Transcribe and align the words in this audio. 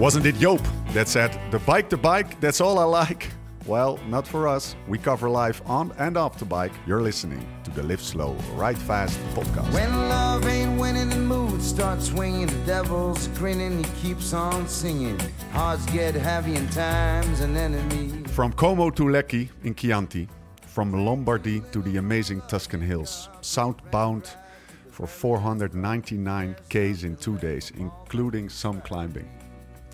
Wasn't 0.00 0.24
it 0.24 0.36
Joop 0.36 0.66
that 0.94 1.08
said, 1.08 1.38
the 1.50 1.58
bike, 1.58 1.90
the 1.90 1.96
bike, 1.98 2.40
that's 2.40 2.62
all 2.62 2.78
I 2.78 2.84
like? 2.84 3.28
Well, 3.66 3.98
not 4.08 4.26
for 4.26 4.48
us. 4.48 4.74
We 4.88 4.96
cover 4.96 5.28
life 5.28 5.60
on 5.66 5.92
and 5.98 6.16
off 6.16 6.38
the 6.38 6.46
bike. 6.46 6.72
You're 6.86 7.02
listening 7.02 7.46
to 7.64 7.70
the 7.72 7.82
Live 7.82 8.00
Slow, 8.00 8.32
Ride 8.54 8.78
Fast 8.78 9.20
podcast. 9.34 9.70
When 9.74 9.92
love 10.08 10.46
ain't 10.46 10.80
winning, 10.80 11.10
the 11.10 11.16
mood 11.16 11.60
starts 11.60 12.06
swinging. 12.06 12.46
The 12.46 12.64
devil's 12.64 13.28
grinning, 13.36 13.84
he 13.84 13.90
keeps 14.00 14.32
on 14.32 14.66
singing. 14.66 15.20
Hearts 15.52 15.84
get 15.92 16.14
heavy 16.14 16.56
and 16.56 16.72
time's 16.72 17.42
an 17.42 17.58
enemy. 17.58 18.24
From 18.28 18.54
Como 18.54 18.88
to 18.88 19.02
Lecchi 19.02 19.50
in 19.64 19.74
Chianti, 19.74 20.26
from 20.66 21.04
Lombardy 21.04 21.60
to 21.72 21.82
the 21.82 21.98
amazing 21.98 22.40
Tuscan 22.48 22.80
hills, 22.80 23.28
southbound 23.42 24.30
for 24.90 25.06
499 25.06 26.56
Ks 26.70 27.02
in 27.02 27.16
two 27.16 27.36
days, 27.36 27.70
including 27.76 28.48
some 28.48 28.80
climbing. 28.80 29.28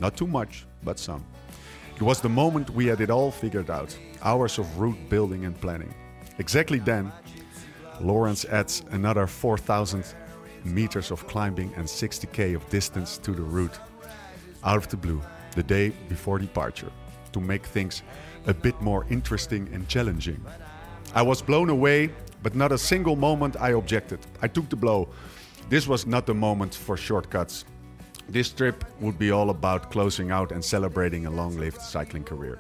Not 0.00 0.16
too 0.16 0.26
much, 0.26 0.66
but 0.82 0.98
some. 0.98 1.24
It 1.96 2.02
was 2.02 2.20
the 2.20 2.28
moment 2.28 2.70
we 2.70 2.86
had 2.86 3.00
it 3.00 3.10
all 3.10 3.30
figured 3.30 3.70
out 3.70 3.96
hours 4.22 4.58
of 4.58 4.78
route 4.78 4.98
building 5.08 5.44
and 5.44 5.58
planning. 5.60 5.94
Exactly 6.38 6.78
then, 6.78 7.12
Laurens 8.00 8.44
adds 8.44 8.82
another 8.90 9.26
4,000 9.26 10.04
meters 10.64 11.10
of 11.10 11.26
climbing 11.26 11.72
and 11.76 11.86
60k 11.86 12.54
of 12.54 12.68
distance 12.68 13.18
to 13.18 13.32
the 13.32 13.42
route. 13.42 13.78
Out 14.64 14.76
of 14.76 14.88
the 14.88 14.96
blue, 14.96 15.22
the 15.52 15.62
day 15.62 15.90
before 16.08 16.38
departure, 16.38 16.92
to 17.32 17.40
make 17.40 17.64
things 17.64 18.02
a 18.46 18.54
bit 18.54 18.80
more 18.80 19.06
interesting 19.08 19.68
and 19.72 19.88
challenging. 19.88 20.44
I 21.14 21.22
was 21.22 21.40
blown 21.40 21.70
away, 21.70 22.10
but 22.42 22.54
not 22.54 22.72
a 22.72 22.78
single 22.78 23.16
moment 23.16 23.56
I 23.58 23.70
objected. 23.70 24.18
I 24.42 24.48
took 24.48 24.68
the 24.68 24.76
blow. 24.76 25.08
This 25.68 25.86
was 25.86 26.06
not 26.06 26.26
the 26.26 26.34
moment 26.34 26.74
for 26.74 26.96
shortcuts. 26.96 27.64
This 28.28 28.50
trip 28.50 28.84
would 29.00 29.18
be 29.18 29.30
all 29.30 29.50
about 29.50 29.90
closing 29.90 30.30
out 30.32 30.50
and 30.50 30.64
celebrating 30.64 31.26
a 31.26 31.30
long 31.30 31.56
lived 31.56 31.80
cycling 31.80 32.24
career. 32.24 32.58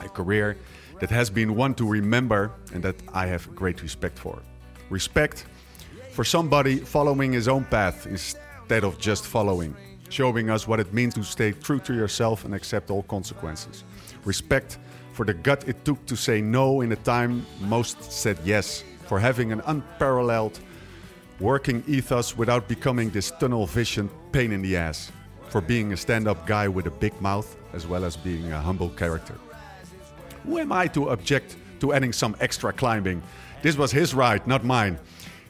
A 0.00 0.08
career 0.08 0.56
that 1.00 1.10
has 1.10 1.30
been 1.30 1.54
one 1.54 1.74
to 1.74 1.88
remember 1.88 2.52
and 2.72 2.82
that 2.84 2.96
I 3.12 3.26
have 3.26 3.54
great 3.54 3.82
respect 3.82 4.18
for. 4.18 4.38
Respect 4.90 5.46
for 6.10 6.24
somebody 6.24 6.76
following 6.76 7.32
his 7.32 7.48
own 7.48 7.64
path 7.64 8.06
instead 8.06 8.84
of 8.84 8.98
just 8.98 9.24
following, 9.24 9.74
showing 10.10 10.50
us 10.50 10.68
what 10.68 10.80
it 10.80 10.92
means 10.92 11.14
to 11.14 11.24
stay 11.24 11.52
true 11.52 11.80
to 11.80 11.94
yourself 11.94 12.44
and 12.44 12.54
accept 12.54 12.90
all 12.90 13.02
consequences. 13.04 13.84
Respect 14.24 14.78
for 15.12 15.24
the 15.24 15.34
gut 15.34 15.66
it 15.66 15.84
took 15.84 16.04
to 16.06 16.16
say 16.16 16.40
no 16.40 16.82
in 16.82 16.92
a 16.92 16.96
time 16.96 17.46
most 17.60 18.12
said 18.12 18.38
yes, 18.44 18.84
for 19.06 19.18
having 19.18 19.50
an 19.50 19.62
unparalleled 19.66 20.60
working 21.44 21.84
ethos 21.86 22.38
without 22.38 22.66
becoming 22.66 23.10
this 23.10 23.30
tunnel 23.32 23.66
vision 23.66 24.08
pain 24.32 24.50
in 24.50 24.62
the 24.62 24.74
ass, 24.74 25.12
for 25.50 25.60
being 25.60 25.92
a 25.92 25.96
stand 25.96 26.26
up 26.26 26.46
guy 26.46 26.66
with 26.66 26.86
a 26.86 26.90
big 26.90 27.12
mouth 27.20 27.54
as 27.74 27.86
well 27.86 28.02
as 28.02 28.16
being 28.16 28.50
a 28.50 28.58
humble 28.58 28.88
character. 28.88 29.34
Who 30.44 30.58
am 30.58 30.72
I 30.72 30.86
to 30.88 31.10
object 31.10 31.56
to 31.80 31.92
adding 31.92 32.14
some 32.14 32.34
extra 32.40 32.72
climbing? 32.72 33.22
This 33.60 33.76
was 33.76 33.92
his 33.92 34.14
ride, 34.14 34.46
not 34.46 34.64
mine. 34.64 34.98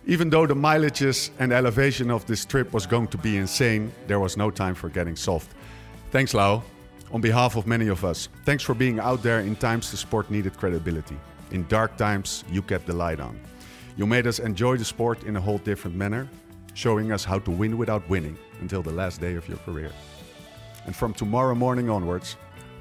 Even 0.05 0.31
though 0.31 0.47
the 0.49 0.55
mileages 0.57 1.31
and 1.39 1.53
elevation 1.53 2.11
of 2.11 2.27
this 2.27 2.45
trip 2.45 2.73
was 2.73 2.87
going 2.87 3.07
to 3.09 3.19
be 3.19 3.37
insane, 3.37 3.93
there 4.09 4.19
was 4.19 4.37
no 4.37 4.51
time 4.51 4.75
for 4.75 4.89
getting 4.89 5.15
soft. 5.15 5.53
Thanks, 6.11 6.35
Lau. 6.35 6.65
On 7.13 7.21
behalf 7.21 7.55
of 7.55 7.69
many 7.69 7.87
of 7.87 8.05
us, 8.05 8.29
thanks 8.45 8.65
for 8.65 8.75
being 8.75 8.99
out 8.99 9.23
there 9.23 9.41
in 9.41 9.55
times 9.55 9.93
the 9.93 9.97
sport 9.97 10.29
needed 10.29 10.57
credibility. 10.57 11.17
In 11.53 11.65
dark 11.69 11.97
times, 11.97 12.43
you 12.51 12.63
kept 12.63 12.87
the 12.87 12.95
light 12.95 13.21
on. 13.21 13.39
You 13.97 14.07
made 14.07 14.27
us 14.27 14.41
enjoy 14.41 14.77
the 14.77 14.85
sport 14.85 15.23
in 15.23 15.37
a 15.37 15.41
whole 15.41 15.59
different 15.59 15.97
manner, 15.97 16.29
showing 16.75 17.13
us 17.13 17.25
how 17.25 17.39
to 17.39 17.51
win 17.51 17.79
without 17.79 18.09
winning 18.09 18.37
until 18.61 18.83
the 18.83 18.93
last 18.93 19.21
day 19.21 19.35
of 19.35 19.49
your 19.49 19.59
career. 19.59 19.93
And 20.87 20.97
from 20.97 21.15
tomorrow 21.15 21.55
morning 21.55 21.89
onwards, 21.89 22.37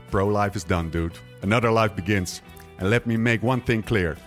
pro 0.09 0.27
life 0.27 0.55
is 0.55 0.63
done, 0.63 0.89
dude. 0.89 1.17
Another 1.43 1.71
life 1.71 1.95
begins. 1.95 2.41
And 2.79 2.89
let 2.89 3.05
me 3.05 3.15
make 3.15 3.43
one 3.43 3.61
thing 3.61 3.83
clear. 3.83 4.17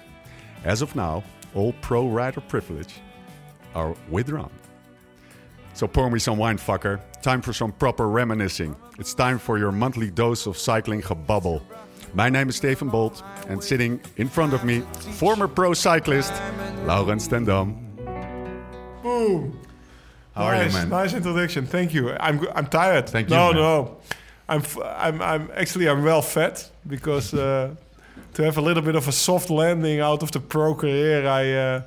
As 0.65 0.81
of 0.81 0.95
now, 0.95 1.25
all 1.55 1.73
pro 1.81 2.09
rider 2.09 2.41
privilege 2.41 2.95
are 3.75 3.97
withdrawn. 4.09 4.51
So 5.75 5.87
pour 5.87 6.09
me 6.09 6.19
some 6.21 6.39
wine, 6.39 6.57
fucker. 6.57 7.01
Time 7.21 7.43
for 7.43 7.53
some 7.53 7.73
proper 7.73 8.09
reminiscing. 8.09 8.77
It's 8.99 9.13
time 9.13 9.39
for 9.39 9.59
your 9.59 9.73
monthly 9.73 10.11
dose 10.11 10.47
of 10.47 10.57
cycling 10.57 11.03
gebubble. 11.03 11.63
My 12.17 12.31
name 12.31 12.49
is 12.49 12.57
Stefan 12.57 12.89
Bolt, 12.89 13.23
and 13.49 13.63
sitting 13.63 14.01
in 14.17 14.29
front 14.29 14.55
of 14.55 14.65
me, 14.65 14.81
former 15.21 15.47
pro 15.47 15.75
cyclist 15.75 16.33
Laurens 16.87 17.29
ten 17.29 17.45
Dam. 17.45 17.75
Boom. 19.03 19.59
How 20.35 20.49
nice, 20.51 20.61
are 20.61 20.67
you, 20.67 20.73
man? 20.73 20.89
Nice 20.89 21.15
introduction. 21.15 21.67
Thank 21.67 21.93
you. 21.93 22.11
I'm 22.19 22.41
I'm 22.55 22.67
tired. 22.67 23.09
Thank 23.11 23.29
you, 23.29 23.37
No, 23.37 23.53
man. 23.53 23.57
no. 23.63 23.97
I'm 24.49 24.61
f- 24.61 24.79
I'm 24.99 25.21
I'm 25.21 25.51
actually 25.55 25.89
I'm 25.89 26.03
well 26.05 26.23
fed 26.23 26.63
because 26.87 27.35
uh, 27.35 27.75
to 28.35 28.43
have 28.45 28.57
a 28.57 28.63
little 28.63 28.83
bit 28.83 28.95
of 28.97 29.09
a 29.09 29.13
soft 29.13 29.51
landing 29.51 30.01
out 30.01 30.23
of 30.23 30.31
the 30.31 30.41
pro 30.41 30.75
career, 30.75 31.27
I 31.29 31.53
uh, 31.53 31.83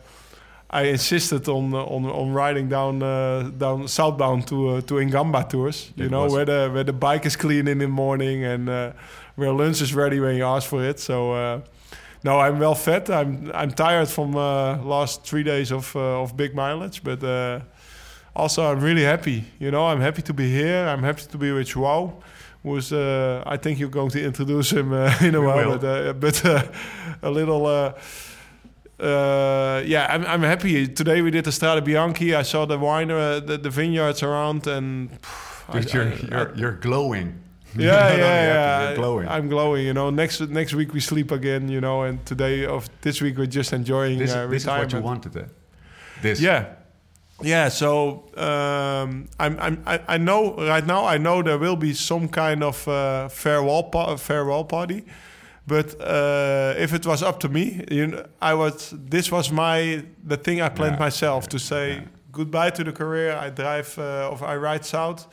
I 0.70 0.84
insisted 0.92 1.48
on 1.50 1.74
on 1.74 2.06
on 2.06 2.34
riding 2.34 2.70
down 2.70 3.02
uh, 3.02 3.50
down 3.58 3.88
southbound 3.88 4.46
to 4.48 4.56
uh, 4.70 4.82
to 4.82 4.96
Ingamba 4.96 5.44
tours. 5.50 5.92
You 5.96 6.06
It 6.06 6.12
know 6.12 6.24
was- 6.26 6.34
where 6.34 6.46
the 6.46 6.70
where 6.74 6.84
the 6.84 6.94
bike 6.94 7.26
is 7.26 7.36
clean 7.36 7.68
in 7.68 7.80
the 7.80 7.88
morning 7.88 8.44
and 8.46 8.70
uh, 8.70 8.92
where 9.40 9.52
lunch 9.54 9.82
is 9.82 9.94
ready 9.96 10.20
when 10.20 10.36
you 10.36 10.46
ask 10.46 10.68
for 10.70 10.84
it. 10.84 11.00
So. 11.00 11.32
Uh, 11.34 11.60
no, 12.22 12.38
I'm 12.38 12.60
well 12.60 12.76
fed. 12.76 13.10
I'm 13.10 13.50
I'm 13.54 13.72
tired 13.72 14.10
from 14.10 14.36
uh, 14.36 14.76
last 14.84 15.24
three 15.24 15.44
days 15.44 15.72
of 15.72 15.96
uh, 15.96 16.22
of 16.22 16.36
big 16.36 16.54
mileage, 16.54 17.02
but 17.02 17.24
uh, 17.24 17.60
also 18.36 18.62
I'm 18.70 18.82
really 18.82 19.04
happy. 19.06 19.46
You 19.58 19.72
know, 19.72 19.88
I'm 19.88 20.02
happy 20.02 20.22
to 20.24 20.34
be 20.34 20.52
here. 20.52 20.86
I'm 20.86 21.02
happy 21.04 21.24
to 21.32 21.38
be 21.38 21.54
with 21.54 21.68
Joao, 21.68 22.12
who's 22.62 22.92
uh, 22.92 23.42
I 23.46 23.56
think 23.58 23.80
you're 23.80 23.90
going 23.94 24.10
to 24.12 24.20
introduce 24.22 24.70
him 24.70 24.92
uh, 24.92 25.14
in 25.22 25.34
a 25.34 25.40
We 25.40 25.48
while, 25.48 25.70
will. 25.70 25.78
but 25.80 25.86
uh, 25.86 26.14
but 26.14 26.46
uh, 26.46 26.64
a 27.22 27.30
little. 27.32 27.66
Uh, 27.66 27.94
uh, 29.00 29.82
yeah, 29.86 30.08
I'm, 30.10 30.26
I'm 30.26 30.42
happy. 30.44 30.88
Today 30.88 31.22
we 31.22 31.32
did 31.32 31.46
the 31.46 31.52
Strade 31.52 31.86
Bianche. 31.86 32.36
I 32.36 32.44
saw 32.44 32.66
the 32.66 32.78
wine, 32.78 33.12
uh, 33.12 33.40
the, 33.40 33.58
the 33.58 33.70
vineyards 33.70 34.24
around, 34.24 34.68
and 34.68 35.10
pff, 35.22 35.76
I- 35.76 35.80
you're, 35.94 36.04
I- 36.14 36.42
you're, 36.44 36.56
you're 36.58 36.72
glowing. 36.82 37.40
yeah, 37.78 38.16
yeah, 38.16 38.18
yeah. 38.18 38.88
You're 38.90 38.96
glowing. 38.98 39.28
I'm 39.28 39.48
glowing. 39.50 39.86
You 39.86 39.94
know, 39.94 40.10
next 40.10 40.42
next 40.42 40.74
week 40.74 40.94
we 40.94 41.00
sleep 41.00 41.32
again. 41.32 41.70
You 41.70 41.82
know, 41.82 42.04
and 42.04 42.26
today 42.26 42.66
of 42.66 42.90
this 43.02 43.22
week 43.22 43.38
we're 43.38 43.46
just 43.46 43.74
enjoying 43.74 44.20
this, 44.20 44.32
uh, 44.34 44.48
this 44.48 44.64
is 44.64 44.68
what 44.68 44.74
retirement. 44.82 44.94
you 44.94 45.02
wanted, 45.02 45.38
eh? 45.38 45.46
This. 46.22 46.42
Yeah, 46.42 46.66
yeah. 47.42 47.70
So 47.70 48.26
um, 48.38 49.28
I'm, 49.40 49.58
I'm 49.60 49.84
I, 49.86 50.00
I 50.08 50.18
know 50.18 50.56
right 50.58 50.86
now. 50.86 51.06
I 51.06 51.18
know 51.18 51.42
there 51.44 51.58
will 51.58 51.76
be 51.78 51.94
some 51.94 52.28
kind 52.28 52.64
of 52.64 52.88
uh, 52.88 53.28
farewell 53.30 53.84
pa- 53.84 54.16
farewell 54.18 54.64
party. 54.66 55.06
But 55.68 56.02
uh, 56.02 56.74
if 56.78 56.94
it 56.94 57.06
was 57.06 57.22
up 57.22 57.40
to 57.42 57.50
me, 57.50 57.86
you 57.92 58.08
know, 58.08 58.26
I 58.42 58.56
was. 58.56 58.92
This 59.10 59.32
was 59.32 59.52
my 59.52 60.04
the 60.28 60.38
thing 60.38 60.62
I 60.62 60.70
planned 60.70 60.96
Yeah, 60.96 61.06
myself 61.06 61.44
yeah, 61.44 61.50
to 61.50 61.60
say 61.60 61.94
yeah. 61.94 62.02
goodbye 62.32 62.72
to 62.72 62.84
the 62.84 62.92
career. 62.92 63.38
I 63.38 63.52
drive 63.52 63.96
uh, 64.00 64.30
or 64.32 64.44
I 64.44 64.56
ride 64.58 64.84
south 64.84 65.28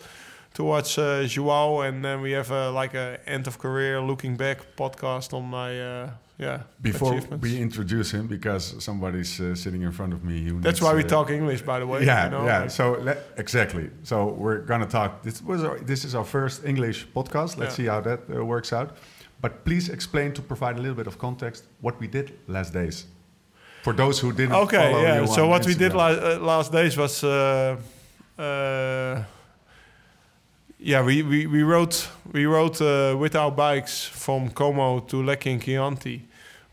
towards 0.56 0.98
uh, 0.98 1.24
Joao, 1.28 1.80
and 1.82 2.02
then 2.04 2.20
we 2.22 2.32
have 2.32 2.50
a, 2.50 2.70
like 2.70 2.94
a 2.94 3.18
end 3.26 3.46
of 3.46 3.58
career 3.58 4.00
looking 4.00 4.36
back 4.36 4.58
podcast 4.76 5.32
on 5.34 5.44
my 5.44 5.70
uh, 5.80 6.10
yeah 6.38 6.60
Before 6.80 7.20
we 7.40 7.50
introduce 7.60 8.10
him, 8.16 8.26
because 8.26 8.74
somebody's 8.84 9.40
uh, 9.40 9.54
sitting 9.54 9.82
in 9.82 9.92
front 9.92 10.12
of 10.14 10.20
me. 10.24 10.36
Who 10.48 10.60
That's 10.60 10.80
why 10.80 10.94
we 10.94 11.04
uh, 11.04 11.08
talk 11.08 11.30
English, 11.30 11.62
by 11.62 11.78
the 11.78 11.86
way. 11.86 12.04
yeah, 12.04 12.24
you 12.24 12.30
know, 12.30 12.44
yeah. 12.46 12.60
like- 12.60 12.70
So 12.70 12.84
let, 13.08 13.18
exactly. 13.36 13.90
So 14.02 14.16
we're 14.42 14.62
gonna 14.70 14.86
talk. 14.98 15.10
This 15.22 15.42
was 15.42 15.62
our, 15.62 15.78
this 15.86 16.04
is 16.04 16.14
our 16.14 16.24
first 16.24 16.64
English 16.64 17.06
podcast. 17.14 17.56
Let's 17.58 17.78
Yeah. 17.78 17.84
see 17.84 17.86
how 17.86 18.00
that 18.02 18.20
uh, 18.30 18.44
works 18.44 18.72
out. 18.72 18.88
But 19.42 19.52
please 19.64 19.92
explain 19.92 20.32
to 20.32 20.42
provide 20.42 20.76
a 20.78 20.80
little 20.80 20.96
bit 20.96 21.06
of 21.06 21.18
context 21.18 21.64
what 21.82 21.94
we 22.00 22.06
did 22.08 22.26
last 22.48 22.72
days 22.72 23.06
for 23.82 23.92
those 23.94 24.18
who 24.22 24.32
didn't. 24.32 24.54
Okay, 24.64 24.90
follow 24.92 25.02
yeah. 25.02 25.26
So 25.26 25.46
what 25.48 25.66
we 25.66 25.74
did 25.74 25.92
la- 25.92 26.18
uh, 26.32 26.38
last 26.40 26.72
days 26.72 26.96
was, 26.96 27.22
uh, 27.22 27.76
uh, 28.38 29.22
yeah, 30.86 31.03
we, 31.03 31.22
we, 31.24 31.47
we 31.48 31.65
rode 31.65 31.97
we 32.33 32.47
rode 32.47 32.80
uh, 32.80 33.16
with 33.18 33.34
our 33.34 33.50
bikes 33.50 34.04
from 34.04 34.50
Como 34.50 35.00
to 35.00 35.16
Lecchi 35.16 35.50
and 35.50 35.60
Chianti 35.60 36.22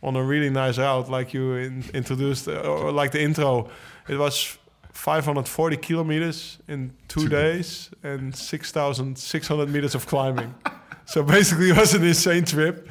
on 0.03 0.15
a 0.15 0.23
really 0.23 0.51
nice 0.51 0.77
route, 0.77 1.09
like 1.09 1.33
you 1.33 1.55
in, 1.55 1.83
introduced, 1.95 2.47
uh, 2.47 2.59
or 2.59 2.91
like 2.91 3.11
the 3.11 3.23
intro. 3.23 3.71
It 4.07 4.17
was 4.17 4.59
540 4.91 5.77
kilometers 5.77 6.59
in 6.67 6.91
two 7.07 7.21
Two 7.21 7.29
days 7.29 7.89
and 8.03 8.35
6,600 8.35 9.69
meters 9.69 9.95
of 9.95 10.05
climbing. 10.05 10.53
so 11.05 11.23
basically, 11.23 11.71
it 11.71 11.77
was 11.77 11.95
an 11.95 12.03
insane 12.03 12.45
trip. 12.45 12.87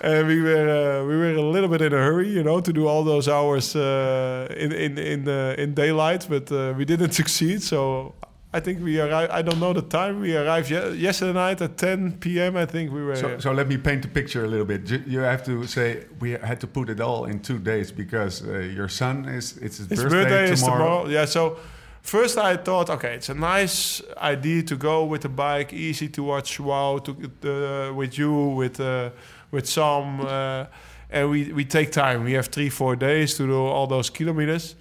And 0.00 0.26
we 0.26 0.40
were 0.40 0.68
uh, 0.68 1.06
we 1.06 1.16
were 1.16 1.34
a 1.34 1.42
little 1.42 1.68
bit 1.68 1.82
in 1.82 1.92
a 1.92 1.98
hurry, 1.98 2.28
you 2.28 2.42
know, 2.42 2.60
to 2.60 2.72
do 2.72 2.86
all 2.86 3.04
those 3.04 3.28
hours 3.28 3.76
uh, 3.76 4.46
in 4.56 4.72
in 4.72 4.98
in 4.98 5.28
uh, 5.28 5.54
in 5.58 5.74
daylight, 5.74 6.26
but 6.30 6.50
uh, 6.50 6.72
we 6.78 6.86
didn't 6.86 7.12
succeed. 7.20 7.62
So 7.62 8.14
I 8.56 8.60
think 8.60 8.82
we 8.82 8.98
arrived. 8.98 9.30
I 9.38 9.42
don't 9.42 9.60
know 9.60 9.74
the 9.74 9.82
time. 9.82 10.20
We 10.20 10.34
arrived 10.36 10.70
ye- 10.70 10.94
yesterday 11.06 11.34
night 11.34 11.60
at 11.60 11.76
10 11.76 12.18
p.m. 12.20 12.56
I 12.56 12.64
think 12.64 12.90
we 12.90 13.02
were. 13.04 13.16
So, 13.16 13.38
so 13.38 13.52
let 13.52 13.68
me 13.68 13.76
paint 13.76 14.00
the 14.02 14.08
picture 14.08 14.44
a 14.44 14.48
little 14.48 14.64
bit. 14.64 14.88
You 15.06 15.20
have 15.20 15.44
to 15.44 15.66
say 15.66 16.04
we 16.20 16.30
had 16.32 16.58
to 16.60 16.66
put 16.66 16.88
it 16.88 17.00
all 17.00 17.26
in 17.26 17.40
two 17.40 17.58
days 17.58 17.92
because 17.92 18.42
uh, 18.42 18.60
your 18.78 18.88
son 18.88 19.28
is 19.28 19.56
it's 19.58 19.76
his, 19.78 19.88
his 19.88 20.02
birthday, 20.02 20.24
birthday, 20.24 20.52
is 20.52 20.62
tomorrow. 20.62 20.78
tomorrow. 20.78 21.08
Yeah. 21.08 21.26
So 21.26 21.58
first 22.00 22.38
I 22.38 22.56
thought, 22.56 22.88
okay, 22.90 23.14
it's 23.14 23.28
a 23.28 23.34
nice 23.34 24.00
idea 24.16 24.62
to 24.62 24.76
go 24.76 25.04
with 25.04 25.20
the 25.20 25.28
bike, 25.28 25.72
easy 25.74 26.08
to 26.08 26.22
watch. 26.22 26.58
Wow, 26.58 26.98
to 26.98 27.12
uh, 27.12 27.92
with 27.92 28.16
you, 28.18 28.32
with 28.60 28.80
uh, 28.80 29.10
with 29.50 29.66
some, 29.68 30.20
uh, 30.26 30.64
and 31.10 31.30
we 31.30 31.52
we 31.52 31.64
take 31.64 31.90
time. 31.92 32.24
We 32.24 32.32
have 32.32 32.46
three 32.46 32.70
four 32.70 32.96
days 32.96 33.36
to 33.36 33.46
do 33.46 33.54
all 33.54 33.86
those 33.86 34.08
kilometers, 34.10 34.76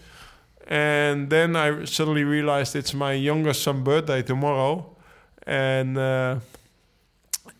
and 0.67 1.29
then 1.29 1.55
I 1.55 1.85
suddenly 1.85 2.23
realized 2.23 2.75
it's 2.75 2.93
my 2.93 3.13
youngest 3.13 3.63
son's 3.63 3.83
birthday 3.83 4.21
tomorrow, 4.21 4.95
and. 5.45 5.97
Uh, 5.97 6.39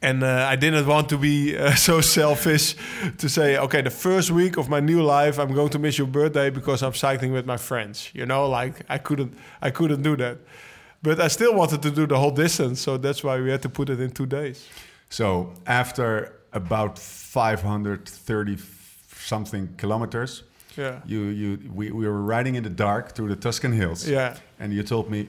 and 0.02 0.24
uh, 0.24 0.48
I 0.48 0.56
didn't 0.56 0.86
want 0.86 1.10
to 1.10 1.18
be 1.18 1.58
uh, 1.58 1.74
so 1.88 2.02
selfish 2.02 2.76
to 3.18 3.28
say, 3.28 3.58
okay, 3.58 3.82
the 3.82 3.90
first 3.90 4.30
week 4.30 4.58
of 4.58 4.70
my 4.70 4.80
new 4.80 5.02
life, 5.02 5.40
I'm 5.40 5.54
going 5.54 5.70
to 5.70 5.80
miss 5.80 5.98
your 5.98 6.08
birthday 6.08 6.50
because 6.52 6.84
I'm 6.84 6.94
cycling 6.94 7.32
with 7.32 7.46
my 7.46 7.58
friends. 7.58 8.12
You 8.14 8.26
know, 8.26 8.48
like 8.48 8.84
I 8.88 9.00
couldn't, 9.00 9.36
I 9.62 9.72
couldn't 9.72 10.04
do 10.04 10.16
that. 10.18 10.38
But 11.02 11.20
I 11.20 11.28
still 11.28 11.56
wanted 11.56 11.82
to 11.84 11.92
do 11.92 12.08
the 12.08 12.18
whole 12.18 12.32
distance, 12.32 12.82
so 12.82 12.98
that's 12.98 13.24
why 13.24 13.40
we 13.40 13.50
had 13.52 13.62
to 13.62 13.70
put 13.70 13.90
it 13.90 14.00
in 14.00 14.12
two 14.12 14.26
days. 14.26 14.68
So 15.10 15.54
after 15.66 16.34
about 16.52 17.00
530 17.00 18.58
something 19.12 19.74
kilometers, 19.78 20.44
Yeah. 20.78 21.00
you 21.06 21.22
you 21.42 21.60
we, 21.74 21.92
we 21.92 22.06
were 22.08 22.22
riding 22.22 22.56
in 22.56 22.64
the 22.64 22.70
dark 22.70 23.14
through 23.16 23.30
the 23.30 23.36
Tuscan 23.36 23.72
hills. 23.72 24.08
Yeah. 24.08 24.36
And 24.60 24.74
you 24.74 24.84
told 24.84 25.10
me, 25.10 25.28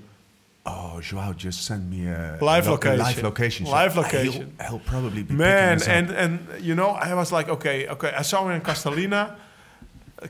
"Oh, 0.64 1.00
Joao, 1.00 1.32
just 1.32 1.64
send 1.64 1.88
me 1.90 2.08
a 2.08 2.38
Live 2.40 2.66
a 2.66 2.70
location. 2.72 2.98
live 2.98 3.22
location. 3.22 3.66
Live 3.66 3.92
So, 3.94 4.00
location. 4.02 4.56
He'll, 4.60 4.68
he'll 4.68 4.78
probably 4.92 5.22
be 5.22 5.34
Man, 5.34 5.78
picking 5.78 5.82
us 5.82 5.88
up. 5.88 5.94
and 5.94 6.10
and 6.10 6.64
you 6.64 6.74
know, 6.74 6.90
I 6.90 7.14
was 7.14 7.30
like, 7.32 7.48
okay, 7.48 7.86
okay. 7.88 8.12
I 8.20 8.22
saw 8.22 8.44
him 8.44 8.52
in 8.56 8.60
Castellina, 8.60 9.36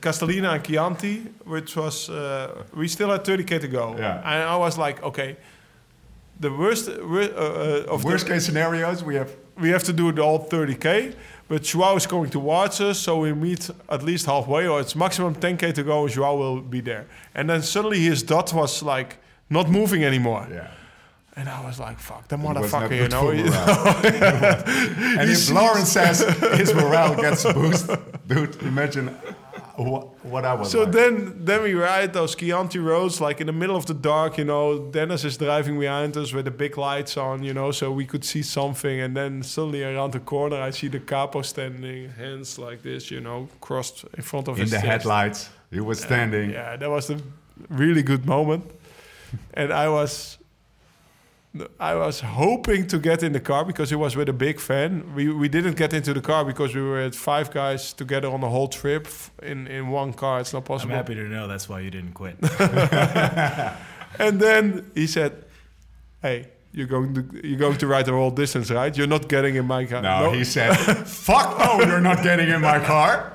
Castellina 0.01 0.51
and 0.55 0.63
Chianti, 0.65 1.17
which 1.45 1.77
was 1.77 2.09
uh, 2.11 2.65
we 2.75 2.89
still 2.89 3.11
had 3.11 3.25
30k 3.25 3.61
to 3.61 3.69
go. 3.69 3.95
Yeah. 3.99 4.19
And 4.25 4.43
I 4.55 4.57
was 4.57 4.77
like, 4.77 5.03
okay, 5.03 5.37
the 6.41 6.51
worst 6.51 6.89
wor- 6.89 7.35
uh, 7.37 7.85
uh, 7.89 7.95
of 7.95 8.05
worst 8.05 8.27
the, 8.27 8.33
case 8.35 8.45
scenarios, 8.47 9.03
we 9.03 9.15
have 9.17 9.31
we 9.61 9.71
have 9.71 9.83
to 9.85 9.93
do 9.93 10.13
the 10.13 10.23
all 10.23 10.47
30k. 10.47 11.15
But 11.49 11.63
Joao 11.63 11.95
is 11.95 12.07
going 12.07 12.31
to 12.31 12.41
watch 12.41 12.81
us, 12.81 12.99
so 12.99 13.21
we 13.21 13.33
meet 13.33 13.71
at 13.89 14.03
least 14.03 14.27
halfway, 14.27 14.67
or 14.67 14.81
it's 14.81 14.97
maximum 14.97 15.35
10k 15.35 15.75
to 15.75 15.85
go. 15.85 16.05
and 16.05 16.13
Joao 16.13 16.37
will 16.37 16.61
be 16.61 16.81
there, 16.81 17.07
and 17.35 17.49
then 17.49 17.63
suddenly 17.63 18.01
his 18.01 18.23
dot 18.25 18.53
was 18.53 18.83
like 18.83 19.19
not 19.49 19.71
moving 19.71 20.03
anymore, 20.03 20.49
yeah. 20.51 20.73
and 21.37 21.49
I 21.49 21.65
was 21.65 21.79
like, 21.79 22.01
"Fuck, 22.01 22.27
the 22.27 22.35
It 22.35 22.41
was 22.41 22.73
not 22.73 22.91
motherfucker!" 22.91 22.97
You 22.97 23.09
know, 23.09 23.31
and 25.21 25.31
if 25.31 25.49
Laurens 25.51 25.93
says 25.93 26.21
his 26.59 26.75
morale 26.75 27.15
gets 27.15 27.45
a 27.45 27.55
boost, 27.55 27.91
dude, 28.27 28.61
imagine 28.63 29.17
what, 29.93 30.25
what 30.25 30.45
I 30.45 30.55
was 30.55 30.71
So 30.71 30.83
like. 30.83 30.93
then, 30.93 31.45
then 31.45 31.63
we 31.63 31.75
ride 31.75 32.13
those 32.13 32.35
Chianti 32.35 32.79
roads, 32.79 33.21
like 33.21 33.41
in 33.41 33.47
the 33.47 33.53
middle 33.53 33.77
of 33.77 33.87
the 33.87 33.95
dark. 33.95 34.39
You 34.39 34.45
know, 34.45 34.79
Dennis 34.91 35.25
is 35.25 35.37
driving 35.37 35.79
behind 35.79 36.17
us 36.17 36.33
with 36.33 36.45
the 36.47 36.51
big 36.51 36.77
lights 36.79 37.17
on. 37.17 37.43
You 37.43 37.53
know, 37.55 37.71
so 37.73 37.91
we 37.93 38.07
could 38.07 38.25
see 38.25 38.43
something. 38.43 39.01
And 39.01 39.17
then 39.17 39.43
suddenly 39.43 39.83
around 39.85 40.13
the 40.13 40.21
corner, 40.21 40.61
I 40.61 40.71
see 40.71 40.89
the 40.89 41.01
capo 41.01 41.43
standing, 41.43 42.11
hands 42.11 42.59
like 42.59 42.83
this. 42.83 43.11
You 43.11 43.21
know, 43.21 43.49
crossed 43.61 44.05
in 44.17 44.23
front 44.23 44.49
of 44.49 44.57
in 44.57 44.63
his 44.63 44.71
the 44.71 44.77
chest. 44.77 44.87
headlights, 44.87 45.51
he 45.71 45.81
was 45.81 46.01
standing. 46.01 46.51
Yeah, 46.51 46.77
that 46.77 46.91
was 46.91 47.11
a 47.11 47.19
really 47.69 48.03
good 48.03 48.25
moment. 48.27 48.65
and 49.55 49.73
I 49.73 49.89
was, 49.89 50.39
I 51.79 51.95
was 51.95 52.21
hoping 52.21 52.87
to 52.89 52.99
get 52.99 53.23
in 53.23 53.33
the 53.33 53.41
car 53.41 53.65
because 53.65 53.91
he 53.91 53.97
was 53.97 54.17
with 54.17 54.29
a 54.29 54.33
big 54.33 54.61
fan. 54.61 55.15
We 55.15 55.33
we 55.33 55.49
didn't 55.49 55.77
get 55.77 55.93
into 55.93 56.13
the 56.15 56.21
car 56.21 56.45
because 56.45 56.75
we 56.75 56.83
were 56.83 57.01
at 57.01 57.15
five 57.15 57.51
guys 57.51 57.93
together 57.93 58.29
on 58.29 58.41
the 58.41 58.49
whole 58.49 58.69
trip 58.69 59.09
in 59.43 59.67
in 59.67 59.89
one 59.89 60.13
car. 60.13 60.41
It's 60.41 60.53
not 60.53 60.65
possible. 60.65 60.93
I'm 60.93 60.99
happy 60.99 61.15
to 61.15 61.25
know 61.25 61.47
that's 61.49 61.69
why 61.69 61.81
you 61.81 61.91
didn't 61.91 62.15
quit. 62.15 62.37
And 64.19 64.41
then 64.41 64.91
he 64.95 65.07
said, 65.07 65.45
"Hey, 66.23 66.49
you're 66.73 66.87
going 66.87 67.15
to 67.15 67.47
you're 67.47 67.59
going 67.59 67.77
to 67.79 67.87
ride 67.87 68.07
the 68.07 68.13
whole 68.13 68.31
distance, 68.31 68.71
right? 68.71 68.97
You're 68.97 69.07
not 69.07 69.29
getting 69.29 69.57
in 69.57 69.67
my 69.67 69.85
car." 69.85 70.03
No, 70.03 70.33
he 70.33 70.45
said, 70.45 70.75
"Fuck 71.07 71.59
no, 71.59 71.81
you're 71.85 72.01
not 72.01 72.23
getting 72.23 72.49
in 72.49 72.61
my 72.61 72.79
car." 72.85 73.35